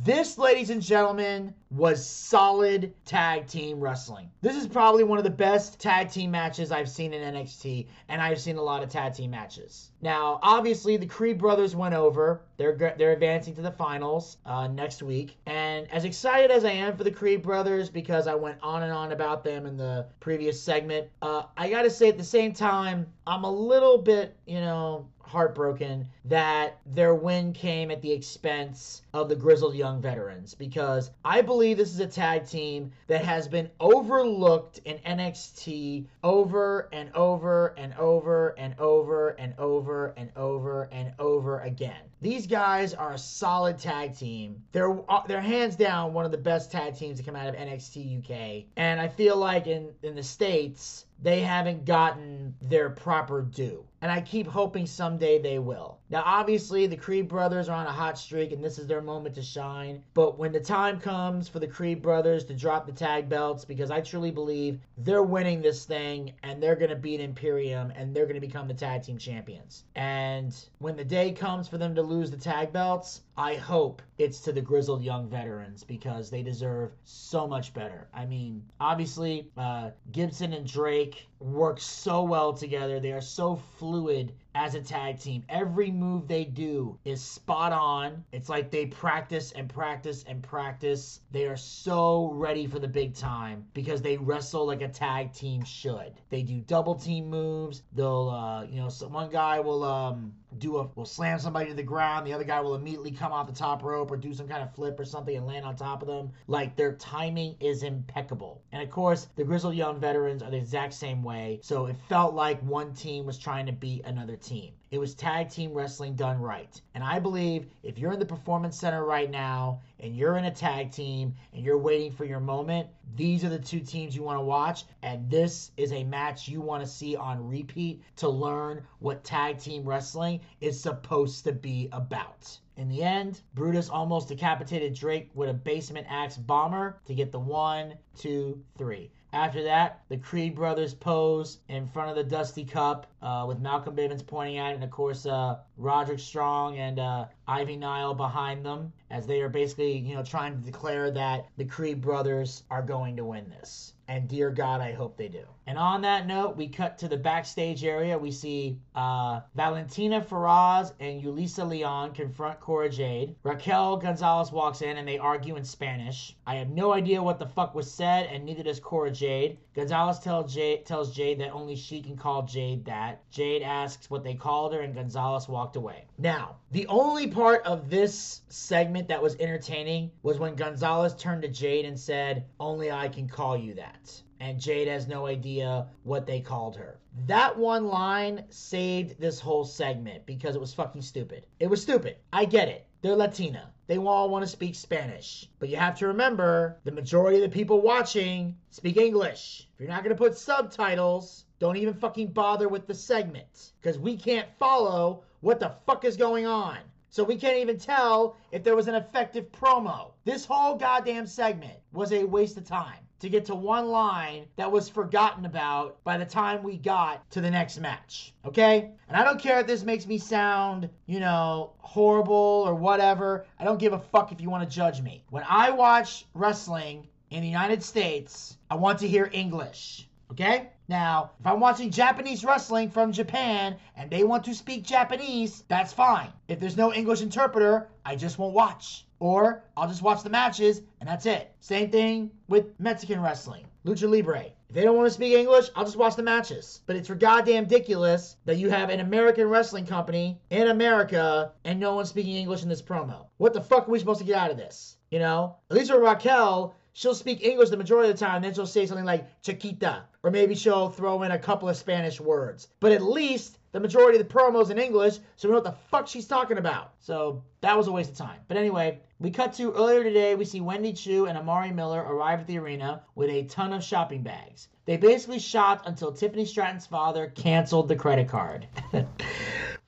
This, 0.02 0.38
ladies 0.38 0.70
and 0.70 0.82
gentlemen, 0.82 1.54
was 1.70 2.04
solid 2.04 2.92
tag 3.04 3.46
team 3.46 3.80
wrestling. 3.80 4.30
This 4.40 4.56
is 4.56 4.66
probably 4.66 5.04
one 5.04 5.18
of 5.18 5.24
the 5.24 5.30
best 5.30 5.78
tag 5.78 6.10
team 6.10 6.30
matches 6.30 6.72
I've 6.72 6.88
seen 6.88 7.12
in 7.12 7.34
NXT, 7.34 7.86
and 8.08 8.20
I've 8.20 8.40
seen 8.40 8.56
a 8.56 8.62
lot 8.62 8.82
of 8.82 8.88
tag 8.88 9.14
team 9.14 9.30
matches. 9.30 9.92
Now, 10.02 10.40
obviously, 10.42 10.96
the 10.96 11.06
Creed 11.06 11.38
brothers 11.38 11.76
went 11.76 11.94
over. 11.94 12.42
They're 12.56 12.94
they're 12.98 13.12
advancing 13.12 13.54
to 13.54 13.62
the 13.62 13.70
finals 13.70 14.38
uh, 14.44 14.66
next 14.66 15.02
week, 15.02 15.36
and 15.46 15.90
as 15.90 16.04
excited 16.04 16.50
as 16.50 16.64
I 16.64 16.70
am 16.70 16.96
for 16.96 17.04
the 17.04 17.10
Creed 17.10 17.42
brothers 17.42 17.88
because 17.88 18.26
I 18.26 18.34
went 18.34 18.58
on 18.62 18.82
and 18.82 18.92
on 18.92 19.12
about 19.12 19.44
them 19.44 19.64
in 19.64 19.76
the 19.76 20.06
previous 20.20 20.60
segment, 20.60 21.08
uh, 21.22 21.44
I 21.56 21.70
gotta 21.70 21.90
say 21.90 22.08
at 22.08 22.18
the 22.18 22.24
same 22.24 22.52
time, 22.52 23.06
I'm 23.26 23.44
a 23.44 23.50
little 23.50 23.98
bit, 23.98 24.36
you 24.46 24.60
know, 24.60 25.08
heartbroken 25.26 26.08
that 26.26 26.78
their 26.86 27.14
win 27.14 27.52
came 27.52 27.90
at 27.90 28.02
the 28.02 28.12
expense 28.12 29.02
of 29.12 29.28
the 29.28 29.36
grizzled 29.36 29.74
young 29.74 30.00
veterans 30.00 30.54
because 30.54 31.10
I 31.24 31.42
believe 31.42 31.76
this 31.76 31.92
is 31.92 32.00
a 32.00 32.06
tag 32.06 32.46
team 32.46 32.92
that 33.06 33.24
has 33.24 33.48
been 33.48 33.70
overlooked 33.80 34.80
in 34.84 34.98
NXT 34.98 36.06
over 36.22 36.88
and 36.92 37.12
over 37.14 37.74
and 37.76 37.94
over 37.94 38.54
and 38.58 38.74
over 38.78 39.30
and 39.30 39.54
over 39.58 40.14
and 40.16 40.32
over 40.36 40.88
and 40.92 41.12
over 41.18 41.60
again. 41.60 42.00
These 42.20 42.46
guys 42.46 42.94
are 42.94 43.12
a 43.12 43.18
solid 43.18 43.78
tag 43.78 44.16
team. 44.16 44.62
They're 44.72 44.98
uh, 45.10 45.26
they're 45.26 45.42
hands 45.42 45.76
down 45.76 46.14
one 46.14 46.24
of 46.24 46.30
the 46.30 46.38
best 46.38 46.72
tag 46.72 46.96
teams 46.96 47.18
to 47.18 47.22
come 47.22 47.36
out 47.36 47.48
of 47.48 47.54
NXT 47.54 48.18
UK. 48.18 48.64
And 48.76 48.98
I 48.98 49.08
feel 49.08 49.36
like 49.36 49.66
in 49.66 49.90
in 50.02 50.14
the 50.14 50.22
states 50.22 51.04
they 51.22 51.40
haven't 51.40 51.84
gotten 51.84 52.54
their 52.60 52.90
proper 52.90 53.42
due. 53.42 53.84
And 54.02 54.12
I 54.12 54.20
keep 54.20 54.46
hoping 54.46 54.84
someday 54.84 55.40
they 55.40 55.58
will. 55.58 55.98
Now, 56.10 56.22
obviously, 56.26 56.86
the 56.86 56.96
Creed 56.96 57.26
brothers 57.26 57.70
are 57.70 57.76
on 57.76 57.86
a 57.86 57.92
hot 57.92 58.18
streak 58.18 58.52
and 58.52 58.62
this 58.62 58.78
is 58.78 58.86
their 58.86 59.00
moment 59.00 59.34
to 59.36 59.42
shine. 59.42 60.02
But 60.12 60.38
when 60.38 60.52
the 60.52 60.60
time 60.60 61.00
comes 61.00 61.48
for 61.48 61.58
the 61.58 61.66
Creed 61.66 62.02
brothers 62.02 62.44
to 62.44 62.54
drop 62.54 62.84
the 62.84 62.92
tag 62.92 63.30
belts, 63.30 63.64
because 63.64 63.90
I 63.90 64.02
truly 64.02 64.30
believe 64.30 64.80
they're 64.98 65.22
winning 65.22 65.62
this 65.62 65.86
thing 65.86 66.34
and 66.42 66.62
they're 66.62 66.76
going 66.76 66.90
to 66.90 66.96
beat 66.96 67.20
Imperium 67.20 67.90
and 67.96 68.14
they're 68.14 68.26
going 68.26 68.34
to 68.34 68.46
become 68.46 68.68
the 68.68 68.74
tag 68.74 69.02
team 69.02 69.16
champions. 69.16 69.84
And 69.94 70.54
when 70.80 70.96
the 70.96 71.04
day 71.04 71.32
comes 71.32 71.66
for 71.66 71.78
them 71.78 71.94
to 71.94 72.02
lose 72.02 72.30
the 72.30 72.36
tag 72.36 72.72
belts, 72.72 73.22
I 73.36 73.56
hope 73.56 74.00
it's 74.16 74.40
to 74.40 74.52
the 74.52 74.60
grizzled 74.60 75.02
young 75.02 75.28
veterans 75.28 75.82
because 75.82 76.30
they 76.30 76.42
deserve 76.42 76.92
so 77.04 77.48
much 77.48 77.74
better. 77.74 78.06
I 78.14 78.26
mean, 78.26 78.62
obviously, 78.78 79.50
uh, 79.56 79.90
Gibson 80.12 80.52
and 80.52 80.64
Drake 80.66 81.26
work 81.40 81.80
so 81.80 82.22
well 82.22 82.52
together. 82.52 83.00
They 83.00 83.12
are 83.12 83.20
so 83.20 83.56
fluid 83.56 84.32
as 84.54 84.76
a 84.76 84.80
tag 84.80 85.18
team. 85.18 85.44
Every 85.48 85.90
move 85.90 86.28
they 86.28 86.44
do 86.44 86.96
is 87.04 87.20
spot 87.20 87.72
on. 87.72 88.24
It's 88.30 88.48
like 88.48 88.70
they 88.70 88.86
practice 88.86 89.50
and 89.52 89.68
practice 89.68 90.24
and 90.28 90.42
practice. 90.42 91.20
They 91.32 91.46
are 91.46 91.56
so 91.56 92.30
ready 92.32 92.68
for 92.68 92.78
the 92.78 92.88
big 92.88 93.14
time 93.14 93.66
because 93.74 94.00
they 94.00 94.16
wrestle 94.16 94.66
like 94.66 94.80
a 94.82 94.88
tag 94.88 95.32
team 95.32 95.64
should. 95.64 96.12
They 96.30 96.42
do 96.42 96.60
double 96.60 96.94
team 96.94 97.28
moves. 97.28 97.82
They'll, 97.92 98.28
uh, 98.30 98.64
you 98.64 98.80
know, 98.80 98.88
so 98.88 99.08
one 99.08 99.30
guy 99.30 99.58
will 99.58 99.82
um, 99.82 100.32
do 100.58 100.78
a 100.78 100.88
will 100.94 101.04
slam 101.04 101.38
somebody 101.38 101.70
to 101.70 101.74
the 101.74 101.82
ground. 101.82 102.26
The 102.26 102.32
other 102.32 102.44
guy 102.44 102.60
will 102.60 102.74
immediately 102.74 103.10
come 103.10 103.32
off 103.32 103.46
the 103.46 103.52
top 103.52 103.82
rope 103.82 104.10
or 104.10 104.16
do 104.16 104.34
some 104.34 104.48
kind 104.48 104.62
of 104.62 104.74
flip 104.74 104.98
or 104.98 105.04
something 105.04 105.36
and 105.36 105.46
land 105.46 105.64
on 105.64 105.76
top 105.76 106.02
of 106.02 106.08
them. 106.08 106.32
Like 106.46 106.76
their 106.76 106.94
timing 106.94 107.56
is 107.60 107.82
impeccable. 107.82 108.62
And 108.72 108.82
of 108.82 108.90
course, 108.90 109.28
the 109.36 109.44
Grizzled 109.44 109.74
Young 109.74 110.00
Veterans 110.00 110.42
are 110.42 110.50
the 110.50 110.56
exact 110.56 110.94
same 110.94 111.22
way. 111.22 111.60
So 111.62 111.86
it 111.86 111.96
felt 112.08 112.34
like 112.34 112.60
one 112.62 112.94
team 112.94 113.26
was 113.26 113.38
trying 113.38 113.66
to 113.66 113.72
beat 113.72 114.04
another 114.04 114.36
team. 114.36 114.72
It 114.90 114.98
was 114.98 115.14
tag 115.14 115.48
team 115.48 115.72
wrestling 115.72 116.14
done 116.14 116.40
right. 116.40 116.80
And 116.94 117.02
I 117.02 117.18
believe 117.18 117.66
if 117.82 117.98
you're 117.98 118.12
in 118.12 118.18
the 118.18 118.26
performance 118.26 118.78
center 118.78 119.04
right 119.04 119.30
now 119.30 119.80
and 119.98 120.16
you're 120.16 120.36
in 120.36 120.44
a 120.44 120.50
tag 120.50 120.92
team 120.92 121.34
and 121.52 121.64
you're 121.64 121.78
waiting 121.78 122.12
for 122.12 122.24
your 122.24 122.40
moment, 122.40 122.88
these 123.16 123.44
are 123.44 123.48
the 123.48 123.58
two 123.58 123.80
teams 123.80 124.14
you 124.14 124.22
want 124.22 124.38
to 124.38 124.44
watch. 124.44 124.84
And 125.02 125.28
this 125.28 125.72
is 125.76 125.92
a 125.92 126.04
match 126.04 126.48
you 126.48 126.60
want 126.60 126.82
to 126.84 126.88
see 126.88 127.16
on 127.16 127.48
repeat 127.48 128.02
to 128.16 128.28
learn 128.28 128.86
what 129.00 129.24
tag 129.24 129.58
team 129.58 129.84
wrestling 129.84 130.40
is 130.60 130.80
supposed 130.80 131.44
to 131.44 131.52
be 131.52 131.88
about. 131.90 132.58
In 132.76 132.88
the 132.88 133.02
end, 133.02 133.40
Brutus 133.54 133.88
almost 133.88 134.28
decapitated 134.28 134.94
Drake 134.94 135.30
with 135.34 135.48
a 135.48 135.54
basement 135.54 136.06
axe 136.10 136.36
bomber 136.36 137.00
to 137.06 137.14
get 137.14 137.30
the 137.30 137.38
one, 137.38 137.94
two, 138.16 138.62
three. 138.76 139.10
After 139.32 139.62
that, 139.64 140.02
the 140.08 140.16
Creed 140.16 140.54
brothers 140.54 140.94
pose 140.94 141.58
in 141.68 141.86
front 141.86 142.10
of 142.10 142.16
the 142.16 142.22
Dusty 142.22 142.64
Cup 142.64 143.08
uh, 143.24 143.46
with 143.48 143.58
Malcolm 143.58 143.96
Bivens 143.96 144.24
pointing 144.24 144.58
at 144.58 144.72
it, 144.72 144.74
and 144.74 144.84
of 144.84 144.90
course, 144.90 145.24
uh, 145.24 145.58
Roderick 145.78 146.20
Strong 146.20 146.78
and 146.78 146.98
uh, 146.98 147.24
Ivy 147.48 147.76
Nile 147.76 148.14
behind 148.14 148.64
them 148.64 148.92
as 149.10 149.26
they 149.26 149.40
are 149.40 149.48
basically, 149.48 149.96
you 149.96 150.14
know, 150.14 150.22
trying 150.22 150.56
to 150.56 150.64
declare 150.64 151.10
that 151.10 151.48
the 151.56 151.64
Creed 151.64 152.00
brothers 152.00 152.64
are 152.70 152.82
going 152.82 153.16
to 153.16 153.24
win 153.24 153.48
this. 153.48 153.94
And 154.06 154.28
dear 154.28 154.50
God, 154.50 154.82
I 154.82 154.92
hope 154.92 155.16
they 155.16 155.28
do. 155.28 155.44
And 155.66 155.78
on 155.78 156.02
that 156.02 156.26
note, 156.26 156.56
we 156.56 156.68
cut 156.68 156.98
to 156.98 157.08
the 157.08 157.16
backstage 157.16 157.84
area. 157.84 158.18
We 158.18 158.30
see 158.30 158.78
uh, 158.94 159.40
Valentina 159.54 160.20
Feroz 160.20 160.92
and 161.00 161.22
Yulisa 161.22 161.66
Leon 161.66 162.12
confront 162.12 162.60
Cora 162.60 162.90
Jade. 162.90 163.34
Raquel 163.42 163.96
Gonzalez 163.96 164.52
walks 164.52 164.82
in 164.82 164.98
and 164.98 165.08
they 165.08 165.16
argue 165.16 165.56
in 165.56 165.64
Spanish. 165.64 166.36
I 166.46 166.56
have 166.56 166.68
no 166.68 166.92
idea 166.92 167.22
what 167.22 167.38
the 167.38 167.46
fuck 167.46 167.74
was 167.74 167.90
said, 167.90 168.26
and 168.30 168.44
neither 168.44 168.62
does 168.62 168.78
Cora 168.78 169.10
Jade. 169.10 169.56
Gonzalez 169.74 170.18
tell 170.18 170.44
Jade, 170.44 170.84
tells 170.84 171.14
Jade 171.14 171.40
that 171.40 171.52
only 171.52 171.74
she 171.74 172.02
can 172.02 172.16
call 172.16 172.42
Jade 172.42 172.84
that. 172.84 173.13
Jade 173.30 173.62
asks 173.62 174.10
what 174.10 174.24
they 174.24 174.34
called 174.34 174.72
her, 174.72 174.80
and 174.80 174.94
Gonzalez 174.94 175.48
walked 175.48 175.76
away. 175.76 176.06
Now, 176.18 176.56
the 176.70 176.86
only 176.86 177.26
part 177.26 177.64
of 177.64 177.90
this 177.90 178.42
segment 178.48 179.08
that 179.08 179.22
was 179.22 179.36
entertaining 179.36 180.10
was 180.22 180.38
when 180.38 180.54
Gonzalez 180.54 181.14
turned 181.14 181.42
to 181.42 181.48
Jade 181.48 181.84
and 181.84 181.98
said, 181.98 182.44
Only 182.58 182.90
I 182.90 183.08
can 183.08 183.28
call 183.28 183.56
you 183.56 183.74
that 183.74 184.22
and 184.40 184.60
Jade 184.60 184.88
has 184.88 185.06
no 185.06 185.26
idea 185.26 185.86
what 186.02 186.26
they 186.26 186.40
called 186.40 186.76
her. 186.76 186.98
That 187.26 187.56
one 187.56 187.86
line 187.86 188.44
saved 188.50 189.18
this 189.18 189.40
whole 189.40 189.64
segment 189.64 190.26
because 190.26 190.54
it 190.54 190.60
was 190.60 190.74
fucking 190.74 191.00
stupid. 191.00 191.46
It 191.60 191.70
was 191.70 191.80
stupid. 191.80 192.16
I 192.30 192.44
get 192.44 192.68
it. 192.68 192.86
They're 193.00 193.16
Latina. 193.16 193.70
They 193.86 193.96
all 193.96 194.28
want 194.28 194.44
to 194.44 194.50
speak 194.50 194.74
Spanish. 194.74 195.48
But 195.58 195.68
you 195.68 195.76
have 195.76 195.98
to 195.98 196.08
remember 196.08 196.78
the 196.84 196.92
majority 196.92 197.36
of 197.36 197.42
the 197.42 197.54
people 197.54 197.80
watching 197.80 198.56
speak 198.70 198.96
English. 198.96 199.68
If 199.74 199.80
you're 199.80 199.88
not 199.88 200.02
going 200.02 200.14
to 200.14 200.22
put 200.22 200.36
subtitles, 200.36 201.43
don't 201.58 201.76
even 201.76 201.94
fucking 201.94 202.28
bother 202.28 202.68
with 202.68 202.86
the 202.86 202.94
segments 202.94 203.72
because 203.80 203.98
we 203.98 204.16
can't 204.16 204.48
follow 204.58 205.22
what 205.40 205.60
the 205.60 205.72
fuck 205.86 206.04
is 206.04 206.16
going 206.16 206.46
on. 206.46 206.78
So 207.10 207.22
we 207.22 207.36
can't 207.36 207.58
even 207.58 207.78
tell 207.78 208.36
if 208.50 208.64
there 208.64 208.74
was 208.74 208.88
an 208.88 208.96
effective 208.96 209.52
promo. 209.52 210.10
This 210.24 210.44
whole 210.44 210.74
goddamn 210.74 211.26
segment 211.26 211.78
was 211.92 212.12
a 212.12 212.24
waste 212.24 212.56
of 212.56 212.64
time 212.64 212.98
to 213.20 213.28
get 213.28 213.44
to 213.46 213.54
one 213.54 213.88
line 213.88 214.46
that 214.56 214.70
was 214.70 214.88
forgotten 214.88 215.46
about 215.46 216.02
by 216.02 216.18
the 216.18 216.24
time 216.24 216.62
we 216.62 216.76
got 216.76 217.30
to 217.30 217.40
the 217.40 217.50
next 217.50 217.78
match. 217.78 218.34
Okay? 218.44 218.90
And 219.08 219.16
I 219.16 219.22
don't 219.22 219.40
care 219.40 219.60
if 219.60 219.66
this 219.66 219.84
makes 219.84 220.06
me 220.06 220.18
sound, 220.18 220.90
you 221.06 221.20
know, 221.20 221.74
horrible 221.78 222.64
or 222.66 222.74
whatever. 222.74 223.46
I 223.58 223.64
don't 223.64 223.78
give 223.78 223.92
a 223.92 223.98
fuck 223.98 224.32
if 224.32 224.40
you 224.40 224.50
want 224.50 224.68
to 224.68 224.76
judge 224.76 225.00
me. 225.00 225.24
When 225.30 225.44
I 225.48 225.70
watch 225.70 226.26
wrestling 226.34 227.06
in 227.30 227.42
the 227.42 227.48
United 227.48 227.82
States, 227.82 228.58
I 228.70 228.74
want 228.74 228.98
to 228.98 229.08
hear 229.08 229.30
English. 229.32 230.08
Okay? 230.30 230.70
Now, 230.88 231.30
if 231.40 231.46
I'm 231.46 231.60
watching 231.60 231.90
Japanese 231.90 232.44
wrestling 232.44 232.90
from 232.90 233.12
Japan 233.12 233.76
and 233.96 234.10
they 234.10 234.22
want 234.22 234.44
to 234.44 234.54
speak 234.54 234.82
Japanese, 234.82 235.64
that's 235.68 235.92
fine. 235.92 236.30
If 236.48 236.60
there's 236.60 236.76
no 236.76 236.92
English 236.92 237.22
interpreter, 237.22 237.88
I 238.04 238.16
just 238.16 238.38
won't 238.38 238.54
watch. 238.54 239.06
Or 239.18 239.64
I'll 239.76 239.88
just 239.88 240.02
watch 240.02 240.22
the 240.22 240.30
matches 240.30 240.82
and 241.00 241.08
that's 241.08 241.24
it. 241.24 241.54
Same 241.60 241.90
thing 241.90 242.30
with 242.48 242.78
Mexican 242.78 243.22
wrestling, 243.22 243.64
Lucha 243.86 244.10
Libre. 244.10 244.52
If 244.68 244.74
they 244.74 244.82
don't 244.82 244.96
want 244.96 245.06
to 245.06 245.14
speak 245.14 245.32
English, 245.32 245.70
I'll 245.74 245.84
just 245.84 245.96
watch 245.96 246.16
the 246.16 246.22
matches. 246.22 246.80
But 246.86 246.96
it's 246.96 247.08
for 247.08 247.14
goddamn 247.14 247.64
ridiculous 247.64 248.36
that 248.44 248.58
you 248.58 248.68
have 248.68 248.90
an 248.90 249.00
American 249.00 249.48
wrestling 249.48 249.86
company 249.86 250.38
in 250.50 250.68
America 250.68 251.52
and 251.64 251.80
no 251.80 251.94
one's 251.94 252.10
speaking 252.10 252.36
English 252.36 252.62
in 252.62 252.68
this 252.68 252.82
promo. 252.82 253.26
What 253.38 253.54
the 253.54 253.62
fuck 253.62 253.88
are 253.88 253.90
we 253.90 253.98
supposed 253.98 254.20
to 254.20 254.26
get 254.26 254.36
out 254.36 254.50
of 254.50 254.58
this? 254.58 254.98
You 255.10 255.20
know? 255.20 255.56
At 255.70 255.76
least 255.76 255.90
with 255.90 256.02
Raquel, 256.02 256.74
she'll 256.92 257.14
speak 257.14 257.42
English 257.42 257.70
the 257.70 257.76
majority 257.76 258.10
of 258.10 258.18
the 258.18 258.24
time, 258.24 258.42
then 258.42 258.52
she'll 258.52 258.66
say 258.66 258.84
something 258.84 259.06
like 259.06 259.42
Chiquita. 259.42 260.04
Or 260.24 260.30
maybe 260.30 260.54
she'll 260.54 260.88
throw 260.88 261.22
in 261.22 261.32
a 261.32 261.38
couple 261.38 261.68
of 261.68 261.76
Spanish 261.76 262.18
words. 262.18 262.68
But 262.80 262.92
at 262.92 263.02
least 263.02 263.58
the 263.72 263.80
majority 263.80 264.18
of 264.18 264.26
the 264.26 264.34
promos 264.34 264.70
in 264.70 264.78
English, 264.78 265.18
so 265.36 265.46
we 265.46 265.52
know 265.52 265.58
what 265.58 265.64
the 265.64 265.76
fuck 265.90 266.08
she's 266.08 266.26
talking 266.26 266.56
about. 266.56 266.94
So 266.98 267.42
that 267.60 267.76
was 267.76 267.88
a 267.88 267.92
waste 267.92 268.12
of 268.12 268.16
time. 268.16 268.40
But 268.48 268.56
anyway, 268.56 269.00
we 269.18 269.30
cut 269.30 269.52
to 269.54 269.72
earlier 269.72 270.02
today, 270.02 270.34
we 270.34 270.46
see 270.46 270.62
Wendy 270.62 270.94
Choo 270.94 271.26
and 271.26 271.36
Amari 271.36 271.72
Miller 271.72 272.00
arrive 272.00 272.40
at 272.40 272.46
the 272.46 272.58
arena 272.58 273.02
with 273.14 273.28
a 273.28 273.44
ton 273.44 273.74
of 273.74 273.84
shopping 273.84 274.22
bags. 274.22 274.68
They 274.86 274.96
basically 274.96 275.40
shopped 275.40 275.86
until 275.86 276.10
Tiffany 276.10 276.46
Stratton's 276.46 276.86
father 276.86 277.26
canceled 277.34 277.88
the 277.88 277.96
credit 277.96 278.28
card. 278.28 278.66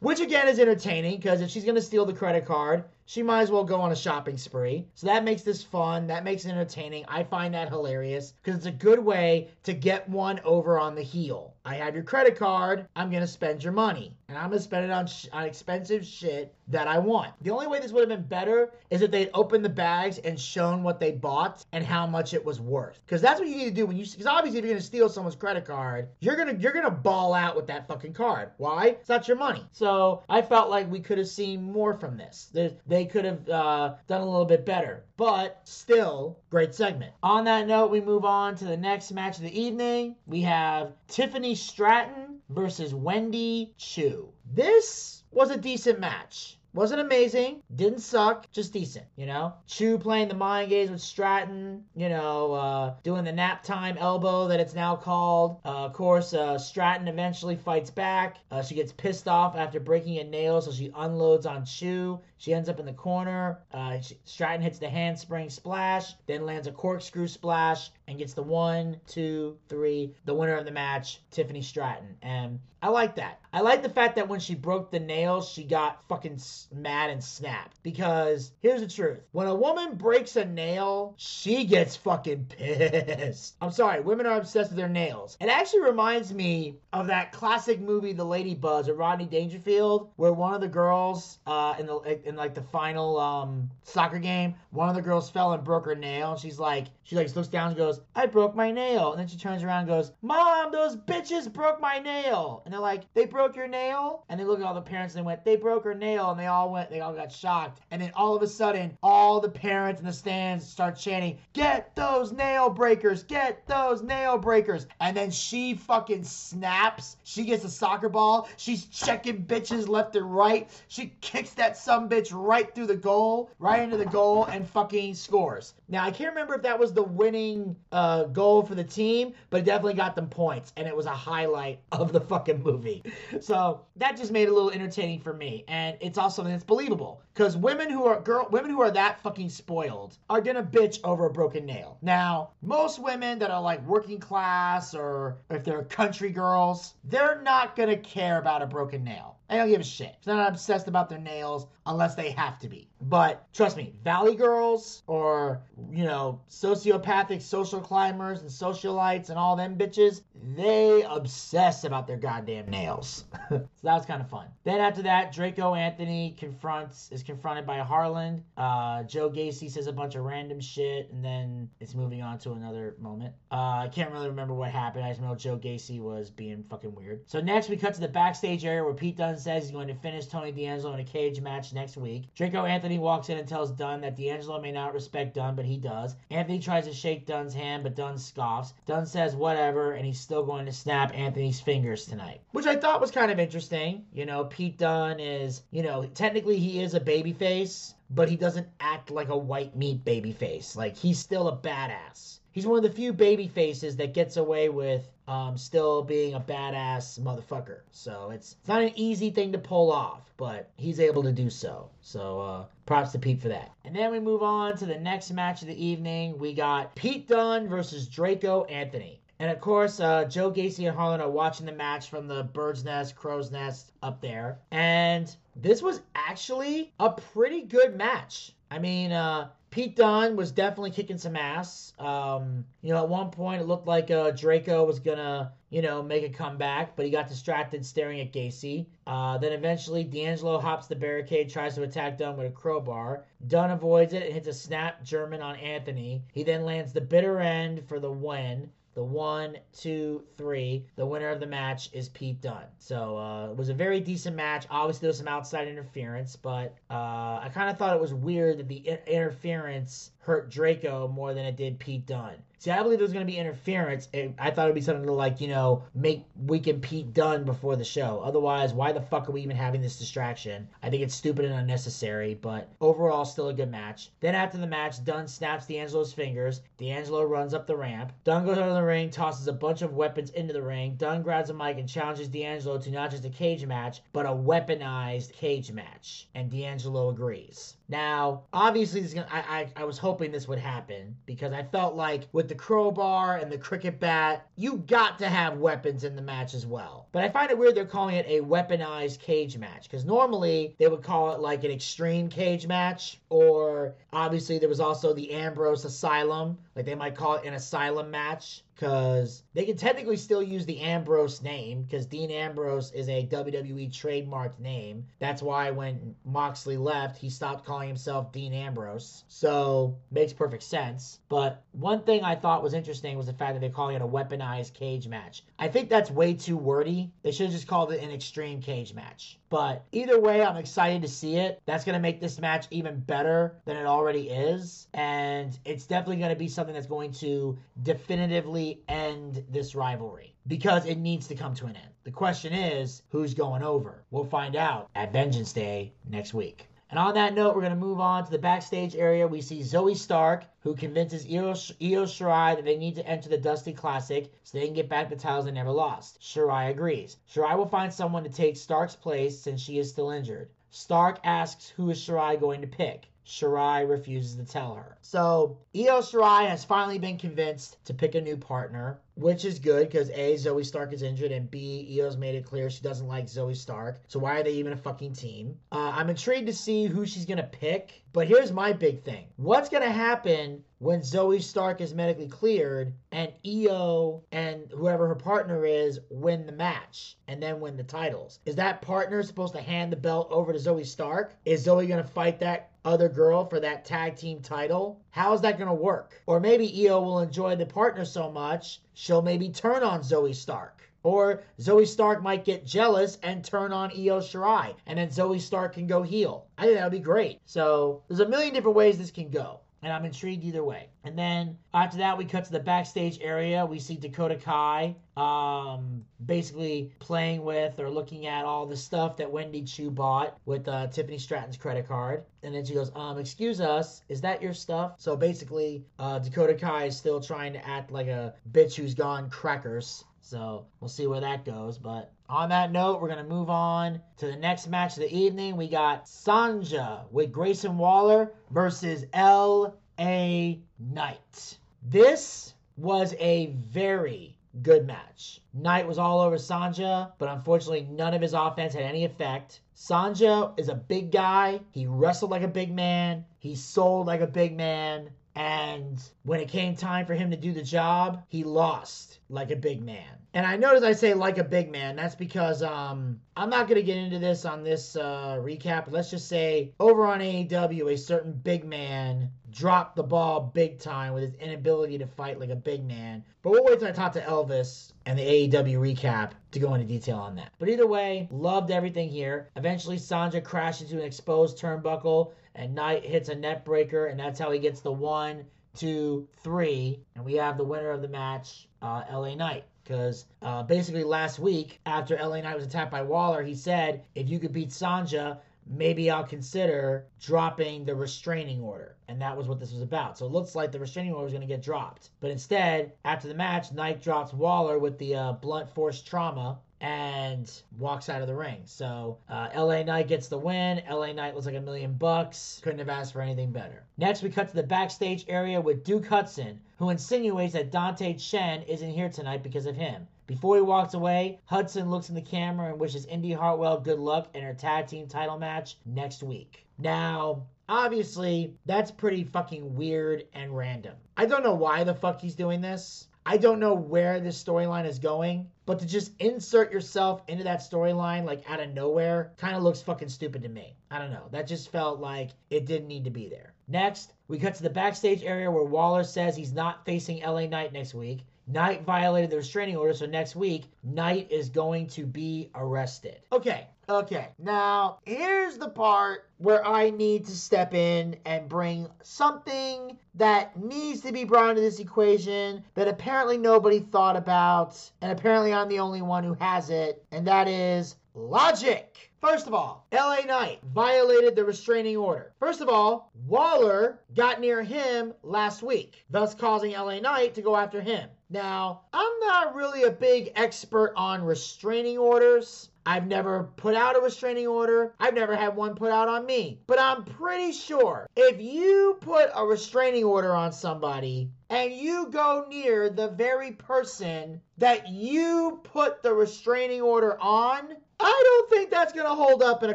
Which 0.00 0.20
again 0.20 0.48
is 0.48 0.58
entertaining 0.58 1.16
because 1.16 1.40
if 1.40 1.48
she's 1.48 1.64
going 1.64 1.76
to 1.76 1.82
steal 1.82 2.04
the 2.04 2.12
credit 2.12 2.44
card, 2.44 2.84
she 3.06 3.22
might 3.22 3.42
as 3.42 3.50
well 3.50 3.64
go 3.64 3.80
on 3.80 3.92
a 3.92 3.96
shopping 3.96 4.36
spree. 4.36 4.86
So 4.94 5.06
that 5.06 5.24
makes 5.24 5.42
this 5.42 5.62
fun. 5.62 6.08
That 6.08 6.24
makes 6.24 6.44
it 6.44 6.50
entertaining. 6.50 7.04
I 7.08 7.22
find 7.22 7.54
that 7.54 7.68
hilarious 7.68 8.32
because 8.32 8.58
it's 8.58 8.66
a 8.66 8.72
good 8.72 8.98
way 8.98 9.48
to 9.62 9.72
get 9.72 10.08
one 10.08 10.40
over 10.44 10.78
on 10.78 10.94
the 10.96 11.02
heel. 11.02 11.54
I 11.66 11.74
have 11.74 11.94
your 11.94 12.04
credit 12.04 12.38
card. 12.38 12.86
I'm 12.94 13.10
going 13.10 13.22
to 13.22 13.26
spend 13.26 13.64
your 13.64 13.72
money. 13.72 14.14
And 14.28 14.38
I'm 14.38 14.50
going 14.50 14.58
to 14.58 14.64
spend 14.64 14.84
it 14.84 14.90
on, 14.92 15.06
sh- 15.08 15.26
on 15.32 15.44
expensive 15.44 16.06
shit 16.06 16.54
that 16.68 16.86
I 16.86 16.98
want. 16.98 17.32
The 17.42 17.50
only 17.50 17.66
way 17.66 17.80
this 17.80 17.90
would 17.90 18.08
have 18.08 18.08
been 18.08 18.26
better 18.26 18.72
is 18.90 19.02
if 19.02 19.10
they'd 19.10 19.30
opened 19.34 19.64
the 19.64 19.68
bags 19.68 20.18
and 20.18 20.38
shown 20.38 20.84
what 20.84 21.00
they 21.00 21.10
bought 21.10 21.64
and 21.72 21.84
how 21.84 22.06
much 22.06 22.34
it 22.34 22.44
was 22.44 22.60
worth. 22.60 23.00
Because 23.04 23.20
that's 23.20 23.40
what 23.40 23.48
you 23.48 23.56
need 23.56 23.64
to 23.64 23.70
do 23.72 23.86
when 23.86 23.96
you, 23.96 24.04
because 24.04 24.26
obviously 24.26 24.58
if 24.58 24.64
you're 24.64 24.74
going 24.74 24.80
to 24.80 24.86
steal 24.86 25.08
someone's 25.08 25.36
credit 25.36 25.64
card, 25.64 26.08
you're 26.20 26.36
going 26.36 26.54
to, 26.54 26.60
you're 26.60 26.72
going 26.72 26.84
to 26.84 26.90
ball 26.90 27.34
out 27.34 27.56
with 27.56 27.66
that 27.66 27.88
fucking 27.88 28.12
card. 28.12 28.50
Why? 28.58 28.86
It's 29.00 29.08
not 29.08 29.26
your 29.26 29.36
money. 29.36 29.66
So 29.72 30.22
I 30.28 30.42
felt 30.42 30.70
like 30.70 30.88
we 30.90 31.00
could 31.00 31.18
have 31.18 31.28
seen 31.28 31.62
more 31.62 31.94
from 31.94 32.16
this. 32.16 32.48
There's, 32.52 32.72
they 32.86 33.04
could 33.04 33.24
have 33.24 33.48
uh, 33.48 33.94
done 34.06 34.20
a 34.20 34.24
little 34.24 34.44
bit 34.44 34.64
better. 34.64 35.04
But 35.16 35.60
still, 35.64 36.38
great 36.56 36.74
segment. 36.74 37.12
On 37.22 37.44
that 37.44 37.66
note, 37.66 37.90
we 37.90 38.00
move 38.00 38.24
on 38.24 38.54
to 38.56 38.64
the 38.64 38.78
next 38.78 39.12
match 39.12 39.36
of 39.36 39.42
the 39.42 39.60
evening. 39.60 40.16
We 40.24 40.40
have 40.40 40.94
Tiffany 41.06 41.54
Stratton 41.54 42.38
versus 42.48 42.94
Wendy 42.94 43.74
Choo. 43.76 44.32
This 44.54 45.22
was 45.30 45.50
a 45.50 45.58
decent 45.58 46.00
match. 46.00 46.56
Wasn't 46.72 47.00
amazing, 47.00 47.62
didn't 47.74 48.00
suck, 48.00 48.50
just 48.52 48.72
decent, 48.72 49.06
you 49.16 49.26
know? 49.26 49.54
Choo 49.66 49.98
playing 49.98 50.28
the 50.28 50.34
mind 50.34 50.70
games 50.70 50.90
with 50.90 51.00
Stratton, 51.00 51.84
you 51.94 52.08
know, 52.08 52.52
uh, 52.52 52.94
doing 53.02 53.24
the 53.24 53.32
nap 53.32 53.62
time 53.62 53.96
elbow 53.98 54.48
that 54.48 54.60
it's 54.60 54.74
now 54.74 54.94
called. 54.96 55.60
Uh, 55.64 55.86
of 55.86 55.92
course, 55.92 56.34
uh, 56.34 56.58
Stratton 56.58 57.08
eventually 57.08 57.56
fights 57.56 57.90
back. 57.90 58.38
Uh, 58.50 58.62
she 58.62 58.74
gets 58.74 58.92
pissed 58.92 59.26
off 59.26 59.56
after 59.56 59.80
breaking 59.80 60.18
a 60.18 60.24
nail, 60.24 60.60
so 60.60 60.70
she 60.70 60.90
unloads 60.94 61.46
on 61.46 61.64
Choo. 61.64 62.20
She 62.38 62.52
ends 62.52 62.68
up 62.68 62.80
in 62.80 62.86
the 62.86 62.92
corner. 62.92 63.60
Uh, 63.72 63.98
Stratton 64.24 64.62
hits 64.62 64.78
the 64.78 64.88
handspring 64.88 65.50
splash, 65.50 66.14
then 66.26 66.44
lands 66.44 66.66
a 66.66 66.72
corkscrew 66.72 67.28
splash, 67.28 67.90
and 68.06 68.18
gets 68.18 68.34
the 68.34 68.42
one, 68.42 69.00
two, 69.06 69.56
three, 69.68 70.14
the 70.24 70.34
winner 70.34 70.56
of 70.56 70.64
the 70.64 70.70
match, 70.70 71.20
Tiffany 71.30 71.62
Stratton. 71.62 72.16
And 72.22 72.60
I 72.82 72.88
like 72.90 73.16
that. 73.16 73.40
I 73.52 73.62
like 73.62 73.82
the 73.82 73.88
fact 73.88 74.16
that 74.16 74.28
when 74.28 74.38
she 74.38 74.54
broke 74.54 74.90
the 74.90 75.00
nails, 75.00 75.48
she 75.48 75.64
got 75.64 76.06
fucking 76.08 76.38
mad 76.72 77.10
and 77.10 77.24
snapped. 77.24 77.82
Because 77.82 78.52
here's 78.60 78.80
the 78.80 78.86
truth 78.86 79.20
when 79.32 79.46
a 79.46 79.54
woman 79.54 79.96
breaks 79.96 80.36
a 80.36 80.44
nail, 80.44 81.14
she 81.16 81.64
gets 81.64 81.96
fucking 81.96 82.44
pissed. 82.50 83.56
I'm 83.60 83.72
sorry, 83.72 84.00
women 84.00 84.26
are 84.26 84.38
obsessed 84.38 84.70
with 84.70 84.76
their 84.76 84.88
nails. 84.88 85.36
It 85.40 85.48
actually 85.48 85.82
reminds 85.82 86.32
me 86.32 86.76
of 86.92 87.08
that 87.08 87.32
classic 87.32 87.80
movie, 87.80 88.12
The 88.12 88.24
Ladybugs, 88.24 88.96
Rodney 88.96 89.26
Dangerfield, 89.26 90.10
where 90.16 90.32
one 90.32 90.54
of 90.54 90.60
the 90.60 90.68
girls 90.68 91.38
uh, 91.46 91.74
in 91.78 91.86
the 91.86 92.18
in 92.26 92.36
like 92.36 92.54
the 92.54 92.62
final 92.62 93.18
um, 93.18 93.70
soccer 93.82 94.18
game, 94.18 94.54
one 94.70 94.88
of 94.88 94.94
the 94.94 95.02
girls 95.02 95.30
fell 95.30 95.52
and 95.52 95.64
broke 95.64 95.86
her 95.86 95.94
nail. 95.94 96.32
And 96.32 96.40
she's 96.40 96.58
like, 96.58 96.88
she 97.04 97.14
like 97.14 97.34
looks 97.36 97.48
down 97.48 97.68
and 97.68 97.76
goes, 97.76 98.00
I 98.14 98.26
broke 98.26 98.54
my 98.56 98.70
nail. 98.72 99.12
And 99.12 99.20
then 99.20 99.28
she 99.28 99.36
turns 99.36 99.62
around 99.62 99.80
and 99.80 99.88
goes, 99.88 100.12
Mom, 100.22 100.72
those 100.72 100.96
bitches 100.96 101.52
broke 101.52 101.80
my 101.80 101.98
nail. 101.98 102.62
And 102.64 102.74
they're 102.74 102.80
like, 102.80 103.04
They 103.14 103.26
broke 103.26 103.54
your 103.54 103.68
nail? 103.68 104.24
And 104.28 104.40
they 104.40 104.44
look 104.44 104.58
at 104.58 104.66
all 104.66 104.74
the 104.74 104.80
parents 104.80 105.14
and 105.14 105.22
they 105.22 105.26
went, 105.26 105.44
They 105.44 105.56
broke 105.56 105.84
her 105.84 105.94
nail. 105.94 106.30
And 106.30 106.40
they 106.40 106.46
all 106.46 106.72
went, 106.72 106.90
they 106.90 107.00
all 107.00 107.14
got 107.14 107.30
shocked. 107.30 107.80
And 107.90 108.02
then 108.02 108.10
all 108.14 108.34
of 108.34 108.42
a 108.42 108.48
sudden, 108.48 108.98
all 109.02 109.40
the 109.40 109.48
parents 109.48 110.00
in 110.00 110.06
the 110.06 110.12
stands 110.12 110.66
start 110.66 110.98
chanting, 110.98 111.38
Get 111.52 111.94
those 111.94 112.32
nail 112.32 112.68
breakers, 112.70 113.22
get 113.22 113.66
those 113.68 114.02
nail 114.02 114.36
breakers. 114.36 114.86
And 115.00 115.16
then 115.16 115.30
she 115.30 115.74
fucking 115.74 116.24
snaps. 116.24 117.16
She 117.22 117.44
gets 117.44 117.64
a 117.64 117.70
soccer 117.70 118.08
ball. 118.08 118.48
She's 118.56 118.86
checking 118.86 119.44
bitches 119.44 119.88
left 119.88 120.16
and 120.16 120.34
right. 120.34 120.68
She 120.88 121.14
kicks 121.20 121.52
that 121.54 121.76
some 121.76 122.08
bitch 122.08 122.15
right 122.32 122.74
through 122.74 122.86
the 122.86 122.96
goal, 122.96 123.50
right 123.58 123.82
into 123.82 123.96
the 123.96 124.06
goal, 124.06 124.44
and 124.44 124.68
fucking 124.68 125.14
scores. 125.14 125.74
Now, 125.88 126.04
I 126.04 126.10
can't 126.10 126.30
remember 126.30 126.54
if 126.54 126.62
that 126.62 126.78
was 126.78 126.92
the 126.92 127.02
winning 127.02 127.76
uh, 127.92 128.24
goal 128.24 128.62
for 128.64 128.74
the 128.74 128.84
team, 128.84 129.34
but 129.50 129.58
it 129.58 129.64
definitely 129.64 129.94
got 129.94 130.14
them 130.14 130.28
points, 130.28 130.72
and 130.76 130.86
it 130.86 130.96
was 130.96 131.06
a 131.06 131.14
highlight 131.14 131.80
of 131.92 132.12
the 132.12 132.20
fucking 132.20 132.62
movie. 132.62 133.02
So 133.40 133.82
that 133.96 134.16
just 134.16 134.32
made 134.32 134.44
it 134.44 134.50
a 134.50 134.54
little 134.54 134.70
entertaining 134.70 135.20
for 135.20 135.32
me, 135.32 135.64
and 135.68 135.96
it's 136.00 136.18
also 136.18 136.36
something 136.36 136.52
that's 136.52 136.64
believable 136.64 137.22
because 137.32 137.56
women 137.56 137.90
who 137.90 138.04
are 138.04 138.20
girl 138.20 138.48
women 138.50 138.70
who 138.70 138.80
are 138.80 138.90
that 138.90 139.20
fucking 139.20 139.50
spoiled 139.50 140.16
are 140.30 140.40
gonna 140.40 140.62
bitch 140.62 141.00
over 141.04 141.26
a 141.26 141.30
broken 141.30 141.66
nail. 141.66 141.98
Now, 142.00 142.50
most 142.62 142.98
women 142.98 143.38
that 143.40 143.50
are 143.50 143.60
like 143.60 143.86
working 143.86 144.18
class 144.18 144.94
or 144.94 145.38
if 145.50 145.64
they're 145.64 145.84
country 145.84 146.30
girls, 146.30 146.94
they're 147.04 147.40
not 147.42 147.76
gonna 147.76 147.96
care 147.96 148.38
about 148.38 148.62
a 148.62 148.66
broken 148.66 149.04
nail. 149.04 149.35
They 149.48 149.56
don't 149.56 149.68
give 149.68 149.80
a 149.80 149.84
shit. 149.84 150.16
They're 150.24 150.36
not 150.36 150.50
obsessed 150.50 150.88
about 150.88 151.08
their 151.08 151.18
nails 151.18 151.66
unless 151.86 152.14
they 152.14 152.30
have 152.30 152.58
to 152.60 152.68
be. 152.68 152.88
But 153.00 153.52
trust 153.52 153.76
me, 153.76 153.94
valley 154.02 154.34
girls 154.34 155.02
or, 155.06 155.60
you 155.90 156.04
know, 156.04 156.40
sociopathic 156.48 157.42
social 157.42 157.80
climbers 157.80 158.40
and 158.40 158.50
socialites 158.50 159.28
and 159.28 159.38
all 159.38 159.54
them 159.54 159.76
bitches, 159.76 160.22
they 160.56 161.02
obsess 161.02 161.84
about 161.84 162.06
their 162.06 162.16
goddamn 162.16 162.70
nails. 162.70 163.24
so 163.48 163.68
that 163.82 163.94
was 163.94 164.06
kind 164.06 164.22
of 164.22 164.30
fun. 164.30 164.46
Then 164.64 164.80
after 164.80 165.02
that, 165.02 165.32
Draco 165.32 165.74
Anthony 165.74 166.34
confronts 166.38 167.10
is 167.12 167.22
confronted 167.22 167.66
by 167.66 167.78
Harland. 167.78 168.42
Uh, 168.56 169.02
Joe 169.04 169.30
Gacy 169.30 169.70
says 169.70 169.86
a 169.86 169.92
bunch 169.92 170.14
of 170.14 170.24
random 170.24 170.60
shit, 170.60 171.10
and 171.12 171.24
then 171.24 171.68
it's 171.80 171.94
moving 171.94 172.22
on 172.22 172.38
to 172.40 172.52
another 172.52 172.96
moment. 172.98 173.34
Uh, 173.52 173.84
I 173.84 173.90
can't 173.92 174.10
really 174.10 174.28
remember 174.28 174.54
what 174.54 174.70
happened. 174.70 175.04
I 175.04 175.10
just 175.10 175.20
know 175.20 175.34
Joe 175.34 175.58
Gacy 175.58 176.00
was 176.00 176.30
being 176.30 176.64
fucking 176.70 176.94
weird. 176.94 177.28
So 177.28 177.40
next 177.40 177.68
we 177.68 177.76
cut 177.76 177.94
to 177.94 178.00
the 178.00 178.08
backstage 178.08 178.64
area 178.64 178.82
where 178.82 178.94
Pete 178.94 179.16
Dunne 179.16 179.36
says 179.36 179.64
he's 179.64 179.72
going 179.72 179.88
to 179.88 179.94
finish 179.94 180.26
Tony 180.26 180.50
D'Angelo 180.50 180.94
in 180.94 181.00
a 181.00 181.04
cage 181.04 181.40
match 181.40 181.72
next 181.72 181.96
week. 181.96 182.34
Draco 182.34 182.64
Anthony 182.64 182.85
walks 182.98 183.28
in 183.28 183.38
and 183.38 183.48
tells 183.48 183.70
Dunne 183.70 184.00
that 184.00 184.16
D'Angelo 184.16 184.60
may 184.60 184.72
not 184.72 184.94
respect 184.94 185.34
Dunne, 185.34 185.56
but 185.56 185.64
he 185.64 185.76
does. 185.76 186.14
Anthony 186.30 186.58
tries 186.58 186.86
to 186.86 186.92
shake 186.92 187.26
Dunne's 187.26 187.54
hand, 187.54 187.82
but 187.82 187.96
Dunne 187.96 188.18
scoffs. 188.18 188.72
Dunne 188.86 189.06
says 189.06 189.34
whatever, 189.34 189.92
and 189.92 190.06
he's 190.06 190.20
still 190.20 190.44
going 190.44 190.66
to 190.66 190.72
snap 190.72 191.12
Anthony's 191.14 191.60
fingers 191.60 192.06
tonight. 192.06 192.40
Which 192.52 192.66
I 192.66 192.76
thought 192.76 193.00
was 193.00 193.10
kind 193.10 193.30
of 193.30 193.38
interesting. 193.38 194.06
You 194.12 194.26
know, 194.26 194.44
Pete 194.44 194.78
Dunne 194.78 195.20
is, 195.20 195.62
you 195.70 195.82
know, 195.82 196.06
technically 196.14 196.58
he 196.58 196.82
is 196.82 196.94
a 196.94 197.00
babyface, 197.00 197.94
but 198.08 198.28
he 198.28 198.36
doesn't 198.36 198.68
act 198.80 199.10
like 199.10 199.28
a 199.28 199.36
white 199.36 199.76
meat 199.76 200.04
babyface. 200.04 200.76
Like 200.76 200.96
he's 200.96 201.18
still 201.18 201.48
a 201.48 201.56
badass. 201.56 202.38
He's 202.52 202.66
one 202.66 202.78
of 202.78 202.84
the 202.84 202.96
few 202.96 203.12
baby 203.12 203.48
faces 203.48 203.96
that 203.96 204.14
gets 204.14 204.38
away 204.38 204.70
with 204.70 205.06
um, 205.28 205.58
still 205.58 206.02
being 206.02 206.34
a 206.34 206.40
badass 206.40 207.20
motherfucker. 207.20 207.80
So 207.90 208.30
it's 208.30 208.56
it's 208.60 208.68
not 208.68 208.82
an 208.82 208.92
easy 208.94 209.30
thing 209.30 209.52
to 209.52 209.58
pull 209.58 209.92
off, 209.92 210.22
but 210.36 210.70
he's 210.76 211.00
able 211.00 211.24
to 211.24 211.32
do 211.32 211.50
so. 211.50 211.90
So 212.00 212.40
uh, 212.40 212.64
props 212.86 213.12
to 213.12 213.18
Pete 213.18 213.42
for 213.42 213.48
that. 213.48 213.72
And 213.84 213.94
then 213.94 214.10
we 214.12 214.20
move 214.20 214.42
on 214.42 214.76
to 214.78 214.86
the 214.86 214.98
next 214.98 215.30
match 215.32 215.62
of 215.62 215.68
the 215.68 215.84
evening. 215.84 216.38
We 216.38 216.54
got 216.54 216.94
Pete 216.94 217.28
Dunne 217.28 217.68
versus 217.68 218.08
Draco 218.08 218.64
Anthony. 218.64 219.20
And 219.38 219.50
of 219.50 219.60
course, 219.60 220.00
uh, 220.00 220.24
Joe 220.24 220.50
Gacy 220.50 220.88
and 220.88 220.96
Harland 220.96 221.22
are 221.22 221.30
watching 221.30 221.66
the 221.66 221.72
match 221.72 222.08
from 222.08 222.26
the 222.26 222.44
bird's 222.44 222.84
nest, 222.84 223.16
crow's 223.16 223.50
nest 223.50 223.92
up 224.02 224.22
there. 224.22 224.60
And 224.70 225.34
this 225.54 225.82
was 225.82 226.00
actually 226.14 226.92
a 226.98 227.10
pretty 227.10 227.62
good 227.62 227.96
match. 227.96 228.52
I 228.70 228.78
mean, 228.78 229.12
uh, 229.12 229.50
Pete 229.70 229.96
Dunne 229.96 230.36
was 230.36 230.52
definitely 230.52 230.92
kicking 230.92 231.18
some 231.18 231.36
ass. 231.36 231.92
Um, 231.98 232.64
you 232.80 232.94
know, 232.94 233.02
at 233.02 233.08
one 233.08 233.30
point 233.30 233.60
it 233.60 233.66
looked 233.66 233.86
like 233.86 234.10
uh, 234.10 234.30
Draco 234.30 234.84
was 234.84 235.00
gonna, 235.00 235.52
you 235.76 235.82
know, 235.82 236.02
make 236.02 236.24
a 236.24 236.28
comeback, 236.30 236.96
but 236.96 237.04
he 237.04 237.10
got 237.10 237.28
distracted 237.28 237.84
staring 237.84 238.18
at 238.22 238.32
Gacy. 238.32 238.86
Uh, 239.06 239.36
then 239.36 239.52
eventually 239.52 240.04
D'Angelo 240.04 240.58
hops 240.58 240.86
the 240.86 240.96
barricade, 240.96 241.50
tries 241.50 241.74
to 241.74 241.82
attack 241.82 242.16
Dunne 242.16 242.38
with 242.38 242.46
a 242.46 242.50
crowbar. 242.50 243.26
Dunne 243.46 243.72
avoids 243.72 244.14
it 244.14 244.22
and 244.22 244.32
hits 244.32 244.48
a 244.48 244.54
snap 244.54 245.04
German 245.04 245.42
on 245.42 245.56
Anthony. 245.56 246.22
He 246.32 246.44
then 246.44 246.64
lands 246.64 246.94
the 246.94 247.02
bitter 247.02 247.40
end 247.40 247.86
for 247.86 248.00
the 248.00 248.10
win. 248.10 248.70
The 248.94 249.04
one, 249.04 249.58
two, 249.74 250.24
three. 250.38 250.86
The 250.96 251.04
winner 251.04 251.28
of 251.28 251.40
the 251.40 251.46
match 251.46 251.90
is 251.92 252.08
Pete 252.08 252.40
Dunne. 252.40 252.64
So 252.78 253.18
uh, 253.18 253.50
it 253.50 253.56
was 253.58 253.68
a 253.68 253.74
very 253.74 254.00
decent 254.00 254.34
match. 254.34 254.64
Obviously, 254.70 255.02
there 255.02 255.10
was 255.10 255.18
some 255.18 255.28
outside 255.28 255.68
interference, 255.68 256.36
but 256.36 256.74
uh, 256.90 257.40
I 257.42 257.50
kind 257.52 257.68
of 257.68 257.76
thought 257.76 257.94
it 257.94 258.00
was 258.00 258.14
weird 258.14 258.60
that 258.60 258.68
the 258.68 258.76
in- 258.76 258.98
interference 259.06 260.12
hurt 260.20 260.48
Draco 260.48 261.06
more 261.08 261.34
than 261.34 261.44
it 261.44 261.56
did 261.56 261.78
Pete 261.78 262.06
Dunne. 262.06 262.42
See, 262.58 262.70
I 262.70 262.82
believe 262.82 262.98
there 262.98 263.04
was 263.04 263.12
going 263.12 263.26
to 263.26 263.30
be 263.30 263.38
interference. 263.38 264.08
I 264.38 264.50
thought 264.50 264.64
it 264.64 264.70
would 264.70 264.74
be 264.74 264.80
something 264.80 265.04
to 265.04 265.12
like, 265.12 265.42
you 265.42 265.48
know, 265.48 265.84
make 265.94 266.24
weaken 266.46 266.80
Pete 266.80 267.12
Dunne 267.12 267.44
before 267.44 267.76
the 267.76 267.84
show. 267.84 268.22
Otherwise, 268.24 268.72
why 268.72 268.92
the 268.92 269.00
fuck 269.00 269.28
are 269.28 269.32
we 269.32 269.42
even 269.42 269.56
having 269.56 269.82
this 269.82 269.98
distraction? 269.98 270.66
I 270.82 270.88
think 270.88 271.02
it's 271.02 271.14
stupid 271.14 271.44
and 271.44 271.54
unnecessary, 271.54 272.34
but 272.34 272.68
overall, 272.80 273.26
still 273.26 273.50
a 273.50 273.54
good 273.54 273.70
match. 273.70 274.10
Then 274.20 274.34
after 274.34 274.56
the 274.56 274.66
match, 274.66 275.04
Dunne 275.04 275.28
snaps 275.28 275.66
D'Angelo's 275.66 276.14
fingers. 276.14 276.62
D'Angelo 276.78 277.24
runs 277.24 277.52
up 277.52 277.66
the 277.66 277.76
ramp. 277.76 278.12
Dunne 278.24 278.46
goes 278.46 278.56
out 278.56 278.68
of 278.68 278.74
the 278.74 278.82
ring, 278.82 279.10
tosses 279.10 279.48
a 279.48 279.52
bunch 279.52 279.82
of 279.82 279.94
weapons 279.94 280.30
into 280.30 280.54
the 280.54 280.62
ring. 280.62 280.96
Dunne 280.96 281.22
grabs 281.22 281.50
a 281.50 281.54
mic 281.54 281.78
and 281.78 281.88
challenges 281.88 282.28
D'Angelo 282.28 282.78
to 282.78 282.90
not 282.90 283.10
just 283.10 283.26
a 283.26 283.30
cage 283.30 283.66
match, 283.66 284.00
but 284.14 284.24
a 284.24 284.30
weaponized 284.30 285.34
cage 285.34 285.70
match. 285.70 286.26
And 286.34 286.50
D'Angelo 286.50 287.10
agrees. 287.10 287.75
Now, 287.88 288.42
obviously, 288.52 289.00
this 289.00 289.10
is 289.10 289.14
gonna, 289.14 289.28
I, 289.30 289.38
I, 289.38 289.82
I 289.82 289.84
was 289.84 289.98
hoping 289.98 290.32
this 290.32 290.48
would 290.48 290.58
happen 290.58 291.16
because 291.24 291.52
I 291.52 291.62
felt 291.62 291.94
like 291.94 292.28
with 292.32 292.48
the 292.48 292.54
crowbar 292.54 293.36
and 293.36 293.50
the 293.50 293.58
cricket 293.58 294.00
bat, 294.00 294.48
you 294.56 294.78
got 294.78 295.18
to 295.20 295.28
have 295.28 295.58
weapons 295.58 296.02
in 296.02 296.16
the 296.16 296.22
match 296.22 296.54
as 296.54 296.66
well. 296.66 297.06
But 297.12 297.22
I 297.22 297.28
find 297.28 297.50
it 297.50 297.58
weird 297.58 297.76
they're 297.76 297.84
calling 297.84 298.16
it 298.16 298.26
a 298.28 298.40
weaponized 298.40 299.20
cage 299.20 299.56
match 299.56 299.84
because 299.84 300.04
normally 300.04 300.74
they 300.78 300.88
would 300.88 301.02
call 301.02 301.32
it 301.32 301.40
like 301.40 301.62
an 301.62 301.70
extreme 301.70 302.28
cage 302.28 302.66
match, 302.66 303.20
or 303.28 303.94
obviously 304.12 304.58
there 304.58 304.68
was 304.68 304.80
also 304.80 305.12
the 305.12 305.30
Ambrose 305.32 305.84
Asylum, 305.84 306.58
like 306.76 306.84
they 306.84 306.94
might 306.94 307.16
call 307.16 307.36
it 307.36 307.46
an 307.46 307.54
asylum 307.54 308.10
match 308.10 308.62
because 308.74 309.42
they 309.54 309.64
can 309.64 309.76
technically 309.78 310.18
still 310.18 310.42
use 310.42 310.66
the 310.66 310.80
Ambrose 310.80 311.40
name 311.40 311.82
because 311.82 312.04
Dean 312.04 312.30
Ambrose 312.30 312.92
is 312.92 313.08
a 313.08 313.26
WWE 313.26 313.90
trademarked 313.90 314.58
name. 314.60 315.06
That's 315.18 315.42
why 315.42 315.70
when 315.70 316.14
Moxley 316.26 316.76
left, 316.76 317.16
he 317.16 317.30
stopped 317.30 317.64
calling 317.64 317.88
himself 317.88 318.32
Dean 318.32 318.52
Ambrose. 318.52 319.24
So 319.28 319.96
makes 320.10 320.34
perfect 320.34 320.62
sense. 320.62 321.20
But 321.30 321.62
one 321.72 322.02
thing 322.02 322.22
I 322.22 322.34
thought 322.34 322.62
was 322.62 322.74
interesting 322.74 323.16
was 323.16 323.26
the 323.26 323.32
fact 323.32 323.54
that 323.54 323.60
they're 323.60 323.70
calling 323.70 323.96
it 323.96 324.02
a 324.02 324.06
weaponized 324.06 324.74
cage 324.74 325.08
match. 325.08 325.42
I 325.58 325.68
think 325.68 325.88
that's 325.88 326.10
way 326.10 326.34
too 326.34 326.58
wordy. 326.58 327.10
They 327.22 327.32
should 327.32 327.46
have 327.46 327.54
just 327.54 327.66
called 327.66 327.92
it 327.92 328.02
an 328.02 328.10
extreme 328.10 328.60
cage 328.60 328.92
match. 328.92 329.38
But 329.48 329.84
either 329.92 330.20
way, 330.20 330.44
I'm 330.44 330.56
excited 330.56 331.02
to 331.02 331.08
see 331.08 331.36
it. 331.36 331.62
That's 331.66 331.84
going 331.84 331.94
to 331.94 332.00
make 332.00 332.20
this 332.20 332.40
match 332.40 332.66
even 332.70 333.00
better 333.00 333.56
than 333.64 333.76
it 333.76 333.86
already 333.86 334.28
is. 334.28 334.88
And 334.94 335.56
it's 335.64 335.86
definitely 335.86 336.16
going 336.16 336.30
to 336.30 336.36
be 336.36 336.48
something 336.48 336.74
that's 336.74 336.86
going 336.86 337.12
to 337.12 337.56
definitively 337.82 338.80
end 338.88 339.44
this 339.50 339.74
rivalry 339.74 340.34
because 340.46 340.84
it 340.86 340.98
needs 340.98 341.28
to 341.28 341.34
come 341.34 341.54
to 341.54 341.66
an 341.66 341.76
end. 341.76 341.90
The 342.04 342.10
question 342.10 342.52
is 342.52 343.02
who's 343.10 343.34
going 343.34 343.62
over? 343.62 344.04
We'll 344.10 344.24
find 344.24 344.56
out 344.56 344.90
at 344.94 345.12
Vengeance 345.12 345.52
Day 345.52 345.92
next 346.08 346.34
week. 346.34 346.68
And 346.88 347.00
on 347.00 347.14
that 347.14 347.34
note, 347.34 347.56
we're 347.56 347.62
going 347.62 347.72
to 347.72 347.76
move 347.76 347.98
on 347.98 348.24
to 348.24 348.30
the 348.30 348.38
backstage 348.38 348.94
area. 348.94 349.26
We 349.26 349.40
see 349.40 349.58
Zoey 349.58 349.96
Stark, 349.96 350.44
who 350.60 350.76
convinces 350.76 351.26
Io, 351.26 351.52
Shirai 351.52 352.54
that 352.54 352.64
they 352.64 352.76
need 352.76 352.94
to 352.94 353.06
enter 353.06 353.28
the 353.28 353.38
Dusty 353.38 353.72
Classic 353.72 354.32
so 354.44 354.56
they 354.56 354.66
can 354.66 354.74
get 354.74 354.88
back 354.88 355.08
the 355.08 355.16
titles 355.16 355.46
they 355.46 355.50
never 355.50 355.72
lost. 355.72 356.20
Shirai 356.20 356.70
agrees. 356.70 357.16
Shirai 357.28 357.56
will 357.56 357.66
find 357.66 357.92
someone 357.92 358.22
to 358.22 358.30
take 358.30 358.56
Stark's 358.56 358.94
place 358.94 359.36
since 359.36 359.60
she 359.60 359.78
is 359.78 359.90
still 359.90 360.10
injured. 360.10 360.48
Stark 360.70 361.18
asks 361.24 361.70
who 361.70 361.90
is 361.90 361.98
Shirai 361.98 362.38
going 362.38 362.60
to 362.60 362.68
pick. 362.68 363.08
Shirai 363.26 363.88
refuses 363.88 364.36
to 364.36 364.44
tell 364.44 364.74
her. 364.74 364.96
So, 365.02 365.58
Io 365.74 366.00
Shirai 366.00 366.48
has 366.48 366.64
finally 366.64 366.98
been 366.98 367.18
convinced 367.18 367.84
to 367.86 367.94
pick 367.94 368.14
a 368.14 368.20
new 368.20 368.36
partner, 368.36 369.00
which 369.14 369.44
is 369.44 369.58
good 369.58 369.88
because 369.88 370.10
A, 370.10 370.34
Zoey 370.34 370.64
Stark 370.64 370.92
is 370.92 371.02
injured, 371.02 371.32
and 371.32 371.50
B, 371.50 371.98
Io's 371.98 372.16
made 372.16 372.36
it 372.36 372.46
clear 372.46 372.70
she 372.70 372.82
doesn't 372.82 373.08
like 373.08 373.26
Zoey 373.26 373.56
Stark. 373.56 374.00
So, 374.06 374.18
why 374.20 374.38
are 374.38 374.42
they 374.44 374.52
even 374.52 374.72
a 374.72 374.76
fucking 374.76 375.14
team? 375.14 375.58
Uh, 375.72 375.92
I'm 375.94 376.08
intrigued 376.08 376.46
to 376.46 376.52
see 376.52 376.86
who 376.86 377.04
she's 377.04 377.26
to 377.38 377.44
pick, 377.44 378.04
but 378.12 378.28
here's 378.28 378.52
my 378.52 378.72
big 378.72 379.02
thing 379.02 379.26
what's 379.36 379.68
to 379.82 379.90
happen 379.90 380.64
when 380.78 381.00
Zoey 381.00 381.42
Stark 381.42 381.80
is 381.80 381.94
medically 381.94 382.28
cleared 382.28 382.94
and 383.10 383.32
Io 383.46 384.22
and 384.30 384.70
whoever 384.70 385.08
her 385.08 385.14
partner 385.14 385.64
is 385.64 386.00
win 386.10 386.46
the 386.46 386.52
match 386.52 387.16
and 387.28 387.42
then 387.42 387.60
win 387.60 387.76
the 387.76 387.82
titles? 387.82 388.38
Is 388.46 388.56
that 388.56 388.82
partner 388.82 389.22
supposed 389.22 389.54
to 389.54 389.60
hand 389.60 389.90
the 389.90 389.96
belt 389.96 390.28
over 390.30 390.52
to 390.52 390.58
Zoey 390.58 390.86
Stark? 390.86 391.34
Is 391.44 391.66
Zoey 391.66 391.88
to 391.88 392.04
fight 392.04 392.40
that 392.40 392.70
other 392.86 393.08
girl 393.08 393.44
for 393.44 393.60
that 393.60 393.84
tag 393.84 394.16
team 394.16 394.40
title. 394.40 395.00
How 395.10 395.34
is 395.34 395.40
that 395.42 395.58
going 395.58 395.68
to 395.68 395.74
work? 395.74 396.22
Or 396.26 396.40
maybe 396.40 396.88
Io 396.88 397.02
will 397.02 397.18
enjoy 397.18 397.56
the 397.56 397.66
partner 397.66 398.04
so 398.04 398.30
much, 398.30 398.80
she'll 398.94 399.22
maybe 399.22 399.48
turn 399.50 399.82
on 399.82 400.00
Zoey 400.00 400.34
Stark. 400.34 400.82
Or 401.02 401.42
Zoey 401.60 401.86
Stark 401.86 402.22
might 402.22 402.44
get 402.44 402.64
jealous 402.64 403.18
and 403.22 403.44
turn 403.44 403.72
on 403.72 403.90
Io 403.90 404.20
Shirai, 404.20 404.74
and 404.86 404.98
then 404.98 405.08
Zoey 405.08 405.40
Stark 405.40 405.74
can 405.74 405.86
go 405.86 406.02
heel. 406.02 406.46
I 406.56 406.64
think 406.64 406.76
that 406.76 406.84
would 406.84 406.98
be 406.98 407.00
great. 407.00 407.40
So 407.44 408.02
there's 408.08 408.20
a 408.20 408.28
million 408.28 408.54
different 408.54 408.76
ways 408.76 408.98
this 408.98 409.10
can 409.10 409.30
go 409.30 409.60
and 409.86 409.92
I'm 409.92 410.04
intrigued 410.04 410.42
either 410.42 410.64
way. 410.64 410.88
And 411.04 411.16
then 411.16 411.56
after 411.72 411.98
that, 411.98 412.18
we 412.18 412.24
cut 412.24 412.44
to 412.46 412.50
the 412.50 412.58
backstage 412.58 413.20
area. 413.20 413.64
We 413.64 413.78
see 413.78 413.96
Dakota 413.96 414.34
Kai 414.34 414.96
um, 415.16 416.04
basically 416.26 416.92
playing 416.98 417.44
with 417.44 417.78
or 417.78 417.88
looking 417.88 418.26
at 418.26 418.44
all 418.44 418.66
the 418.66 418.76
stuff 418.76 419.16
that 419.18 419.30
Wendy 419.30 419.62
Choo 419.62 419.92
bought 419.92 420.38
with 420.44 420.66
uh, 420.66 420.88
Tiffany 420.88 421.18
Stratton's 421.18 421.56
credit 421.56 421.86
card. 421.86 422.24
And 422.42 422.52
then 422.52 422.64
she 422.64 422.74
goes, 422.74 422.90
um, 422.96 423.18
excuse 423.18 423.60
us, 423.60 424.02
is 424.08 424.20
that 424.22 424.42
your 424.42 424.54
stuff? 424.54 424.94
So 424.98 425.16
basically, 425.16 425.86
uh, 426.00 426.18
Dakota 426.18 426.54
Kai 426.54 426.86
is 426.86 426.96
still 426.96 427.20
trying 427.20 427.52
to 427.52 427.64
act 427.64 427.92
like 427.92 428.08
a 428.08 428.34
bitch 428.50 428.74
who's 428.74 428.92
gone 428.92 429.30
crackers. 429.30 430.04
So 430.20 430.66
we'll 430.80 430.88
see 430.88 431.06
where 431.06 431.20
that 431.20 431.44
goes. 431.44 431.78
But 431.78 432.12
on 432.28 432.48
that 432.48 432.72
note, 432.72 433.00
we're 433.00 433.08
going 433.08 433.22
to 433.22 433.30
move 433.30 433.50
on 433.50 434.00
to 434.18 434.26
the 434.26 434.36
next 434.36 434.66
match 434.66 434.94
of 434.94 435.00
the 435.00 435.16
evening. 435.16 435.56
We 435.56 435.68
got 435.68 436.08
Sanga 436.08 437.04
with 437.10 437.32
Grayson 437.32 437.78
Waller 437.78 438.32
versus 438.50 439.04
L.A. 439.12 440.60
Knight. 440.78 441.58
This 441.82 442.54
was 442.76 443.14
a 443.18 443.46
very 443.46 444.36
good 444.62 444.86
match. 444.86 445.40
Knight 445.54 445.86
was 445.86 445.98
all 445.98 446.20
over 446.20 446.38
Sanga, 446.38 447.12
but 447.18 447.28
unfortunately, 447.28 447.86
none 447.90 448.14
of 448.14 448.22
his 448.22 448.32
offense 448.32 448.74
had 448.74 448.82
any 448.82 449.04
effect. 449.04 449.60
Sanga 449.74 450.52
is 450.56 450.68
a 450.68 450.74
big 450.74 451.12
guy. 451.12 451.60
He 451.70 451.86
wrestled 451.86 452.30
like 452.30 452.42
a 452.42 452.48
big 452.48 452.72
man. 452.72 453.24
He 453.38 453.54
sold 453.54 454.06
like 454.06 454.20
a 454.20 454.26
big 454.26 454.56
man. 454.56 455.10
And 455.36 456.02
when 456.22 456.40
it 456.40 456.48
came 456.48 456.74
time 456.74 457.04
for 457.04 457.12
him 457.12 457.30
to 457.30 457.36
do 457.36 457.52
the 457.52 457.62
job, 457.62 458.24
he 458.28 458.42
lost 458.42 459.18
like 459.28 459.50
a 459.50 459.56
big 459.56 459.82
man. 459.82 460.16
And 460.32 460.46
I 460.46 460.56
notice 460.56 460.82
I 460.82 460.92
say 460.92 461.12
like 461.12 461.36
a 461.36 461.44
big 461.44 461.70
man. 461.70 461.94
That's 461.94 462.14
because 462.14 462.62
um 462.62 463.20
I'm 463.36 463.50
not 463.50 463.68
gonna 463.68 463.82
get 463.82 463.98
into 463.98 464.18
this 464.18 464.46
on 464.46 464.64
this 464.64 464.96
uh, 464.96 465.36
recap. 465.40 465.90
Let's 465.90 466.10
just 466.10 466.28
say 466.28 466.72
over 466.80 467.06
on 467.06 467.20
AEW, 467.20 467.92
a 467.92 467.98
certain 467.98 468.32
big 468.32 468.64
man 468.64 469.30
dropped 469.50 469.96
the 469.96 470.02
ball 470.02 470.50
big 470.54 470.78
time 470.78 471.12
with 471.12 471.22
his 471.22 471.34
inability 471.34 471.98
to 471.98 472.06
fight 472.06 472.40
like 472.40 472.50
a 472.50 472.56
big 472.56 472.84
man. 472.84 473.24
But 473.42 473.50
we'll 473.50 473.64
wait 473.64 473.78
till 473.78 473.88
I 473.88 473.92
talk 473.92 474.12
to 474.12 474.20
Elvis 474.20 474.92
and 475.06 475.18
the 475.18 475.22
AEW 475.22 475.78
recap 475.78 476.32
to 476.50 476.58
go 476.58 476.74
into 476.74 476.86
detail 476.86 477.18
on 477.18 477.36
that. 477.36 477.52
But 477.58 477.68
either 477.68 477.86
way, 477.86 478.28
loved 478.30 478.70
everything 478.70 479.08
here. 479.08 479.48
Eventually, 479.56 479.98
Sanga 479.98 480.40
crashed 480.40 480.82
into 480.82 480.98
an 480.98 481.04
exposed 481.04 481.58
turnbuckle, 481.58 482.32
and 482.56 482.74
Knight 482.74 483.04
hits 483.04 483.28
a 483.28 483.36
neckbreaker, 483.36 484.10
and 484.10 484.18
that's 484.18 484.40
how 484.40 484.50
he 484.50 484.58
gets 484.58 484.80
the 484.80 484.90
one, 484.90 485.44
two, 485.74 486.26
three, 486.42 487.00
and 487.14 487.24
we 487.24 487.34
have 487.34 487.58
the 487.58 487.64
winner 487.64 487.90
of 487.90 488.02
the 488.02 488.08
match, 488.08 488.66
uh, 488.82 489.02
LA 489.12 489.34
Knight. 489.34 489.64
Because 489.84 490.24
uh, 490.42 490.64
basically 490.64 491.04
last 491.04 491.38
week, 491.38 491.80
after 491.86 492.16
LA 492.16 492.40
Knight 492.40 492.56
was 492.56 492.64
attacked 492.64 492.90
by 492.90 493.02
Waller, 493.02 493.42
he 493.42 493.54
said, 493.54 494.02
if 494.16 494.28
you 494.28 494.40
could 494.40 494.52
beat 494.52 494.72
Sanga, 494.72 495.40
maybe 495.68 496.10
I'll 496.10 496.24
consider 496.24 497.06
dropping 497.20 497.84
the 497.84 497.94
restraining 497.94 498.62
order. 498.62 498.96
And 499.06 499.20
that 499.22 499.36
was 499.36 499.46
what 499.46 499.60
this 499.60 499.72
was 499.72 499.82
about. 499.82 500.18
So 500.18 500.26
it 500.26 500.32
looks 500.32 500.56
like 500.56 500.72
the 500.72 500.80
restraining 500.80 501.12
order 501.12 501.24
was 501.24 501.32
going 501.32 501.46
to 501.46 501.46
get 501.46 501.62
dropped. 501.62 502.10
But 502.20 502.30
instead, 502.30 502.92
after 503.04 503.28
the 503.28 503.34
match, 503.34 503.70
Knight 503.70 504.02
drops 504.02 504.32
Waller 504.32 504.78
with 504.80 504.98
the 504.98 505.14
uh, 505.14 505.32
blunt 505.34 505.70
force 505.70 506.02
trauma 506.02 506.58
and 506.80 507.62
walks 507.78 508.08
out 508.08 508.20
of 508.20 508.28
the 508.28 508.34
ring. 508.34 508.62
So 508.64 509.18
uh, 509.28 509.48
LA 509.54 509.82
Knight 509.82 510.08
gets 510.08 510.28
the 510.28 510.38
win. 510.38 510.82
LA 510.90 511.12
Knight 511.12 511.34
looks 511.34 511.46
like 511.46 511.54
a 511.54 511.60
million 511.60 511.94
bucks. 511.94 512.60
Couldn't 512.62 512.80
have 512.80 512.88
asked 512.88 513.12
for 513.12 513.22
anything 513.22 513.50
better. 513.50 513.84
Next, 513.96 514.22
we 514.22 514.30
cut 514.30 514.48
to 514.48 514.54
the 514.54 514.62
backstage 514.62 515.24
area 515.28 515.60
with 515.60 515.84
Duke 515.84 516.06
Hudson, 516.06 516.60
who 516.78 516.90
insinuates 516.90 517.54
that 517.54 517.72
Dante 517.72 518.14
Chen 518.14 518.62
isn't 518.62 518.90
here 518.90 519.08
tonight 519.08 519.42
because 519.42 519.66
of 519.66 519.76
him. 519.76 520.06
Before 520.26 520.56
he 520.56 520.62
walks 520.62 520.94
away, 520.94 521.38
Hudson 521.44 521.88
looks 521.88 522.08
in 522.08 522.14
the 522.14 522.20
camera 522.20 522.70
and 522.70 522.80
wishes 522.80 523.06
Indy 523.06 523.32
Hartwell 523.32 523.80
good 523.80 524.00
luck 524.00 524.28
in 524.34 524.42
her 524.42 524.54
tag 524.54 524.88
team 524.88 525.06
title 525.06 525.38
match 525.38 525.78
next 525.86 526.22
week. 526.22 526.66
Now, 526.78 527.46
obviously, 527.68 528.54
that's 528.66 528.90
pretty 528.90 529.24
fucking 529.24 529.76
weird 529.76 530.24
and 530.34 530.56
random. 530.56 530.96
I 531.16 531.26
don't 531.26 531.44
know 531.44 531.54
why 531.54 531.84
the 531.84 531.94
fuck 531.94 532.20
he's 532.20 532.34
doing 532.34 532.60
this. 532.60 533.06
I 533.28 533.38
don't 533.38 533.58
know 533.58 533.74
where 533.74 534.20
this 534.20 534.40
storyline 534.42 534.86
is 534.86 535.00
going, 535.00 535.50
but 535.64 535.80
to 535.80 535.86
just 535.86 536.12
insert 536.20 536.70
yourself 536.70 537.22
into 537.26 537.42
that 537.42 537.58
storyline 537.58 538.24
like 538.24 538.48
out 538.48 538.60
of 538.60 538.72
nowhere 538.72 539.32
kind 539.36 539.56
of 539.56 539.64
looks 539.64 539.82
fucking 539.82 540.10
stupid 540.10 540.44
to 540.44 540.48
me. 540.48 540.76
I 540.92 541.00
don't 541.00 541.10
know. 541.10 541.26
That 541.32 541.48
just 541.48 541.72
felt 541.72 541.98
like 541.98 542.30
it 542.50 542.66
didn't 542.66 542.86
need 542.86 543.02
to 543.02 543.10
be 543.10 543.28
there. 543.28 543.52
Next, 543.66 544.12
we 544.28 544.38
cut 544.38 544.54
to 544.54 544.62
the 544.62 544.70
backstage 544.70 545.24
area 545.24 545.50
where 545.50 545.64
Waller 545.64 546.04
says 546.04 546.36
he's 546.36 546.52
not 546.52 546.84
facing 546.84 547.20
LA 547.20 547.46
Knight 547.46 547.72
next 547.72 547.94
week. 547.94 548.20
Knight 548.46 548.84
violated 548.84 549.30
the 549.30 549.38
restraining 549.38 549.76
order, 549.76 549.92
so 549.92 550.06
next 550.06 550.36
week, 550.36 550.70
Knight 550.84 551.26
is 551.32 551.48
going 551.48 551.88
to 551.88 552.06
be 552.06 552.48
arrested. 552.54 553.18
Okay, 553.32 553.66
okay. 553.88 554.28
Now, 554.38 554.98
here's 555.04 555.58
the 555.58 555.68
part 555.68 556.28
where 556.38 556.66
I 556.66 556.90
need 556.90 557.24
to 557.26 557.36
step 557.36 557.74
in 557.74 558.16
and 558.24 558.48
bring 558.48 558.88
something 559.02 559.98
that 560.14 560.56
needs 560.56 561.00
to 561.02 561.12
be 561.12 561.24
brought 561.24 561.50
into 561.50 561.62
this 561.62 561.78
equation 561.78 562.62
that 562.74 562.88
apparently 562.88 563.38
nobody 563.38 563.80
thought 563.80 564.16
about, 564.16 564.78
and 565.00 565.12
apparently 565.12 565.52
I'm 565.52 565.68
the 565.68 565.78
only 565.78 566.02
one 566.02 566.24
who 566.24 566.34
has 566.34 566.70
it, 566.70 567.04
and 567.12 567.26
that 567.26 567.48
is 567.48 567.96
logic. 568.14 569.12
First 569.20 569.46
of 569.46 569.54
all, 569.54 569.86
LA 569.92 570.20
Knight 570.26 570.60
violated 570.74 571.34
the 571.36 571.44
restraining 571.44 571.96
order. 571.96 572.32
First 572.38 572.60
of 572.60 572.68
all, 572.68 573.10
Waller 573.26 574.00
got 574.14 574.40
near 574.40 574.62
him 574.62 575.14
last 575.22 575.62
week, 575.62 576.04
thus 576.10 576.34
causing 576.34 576.72
LA 576.72 577.00
Knight 577.00 577.34
to 577.34 577.42
go 577.42 577.56
after 577.56 577.80
him. 577.80 578.08
Now, 578.30 578.82
I'm 578.92 579.18
not 579.20 579.54
really 579.54 579.84
a 579.84 579.90
big 579.90 580.32
expert 580.34 580.92
on 580.96 581.22
restraining 581.22 581.98
orders. 581.98 582.70
I've 582.86 583.08
never 583.08 583.50
put 583.56 583.74
out 583.74 583.96
a 583.96 584.00
restraining 584.00 584.46
order. 584.46 584.94
I've 585.00 585.14
never 585.14 585.34
had 585.34 585.56
one 585.56 585.74
put 585.74 585.90
out 585.90 586.08
on 586.08 586.24
me. 586.24 586.60
But 586.68 586.80
I'm 586.80 587.04
pretty 587.04 587.50
sure 587.50 588.08
if 588.16 588.40
you 588.40 588.96
put 589.00 589.30
a 589.34 589.44
restraining 589.44 590.04
order 590.04 590.32
on 590.32 590.52
somebody 590.52 591.30
and 591.50 591.72
you 591.72 592.08
go 592.10 592.46
near 592.48 592.88
the 592.88 593.08
very 593.08 593.50
person 593.52 594.40
that 594.58 594.88
you 594.88 595.60
put 595.64 596.02
the 596.02 596.14
restraining 596.14 596.80
order 596.80 597.20
on, 597.20 597.74
I 597.98 598.22
don't 598.24 598.50
think 598.50 598.70
that's 598.70 598.92
going 598.92 599.06
to 599.06 599.14
hold 599.14 599.42
up 599.42 599.64
in 599.64 599.70
a 599.70 599.74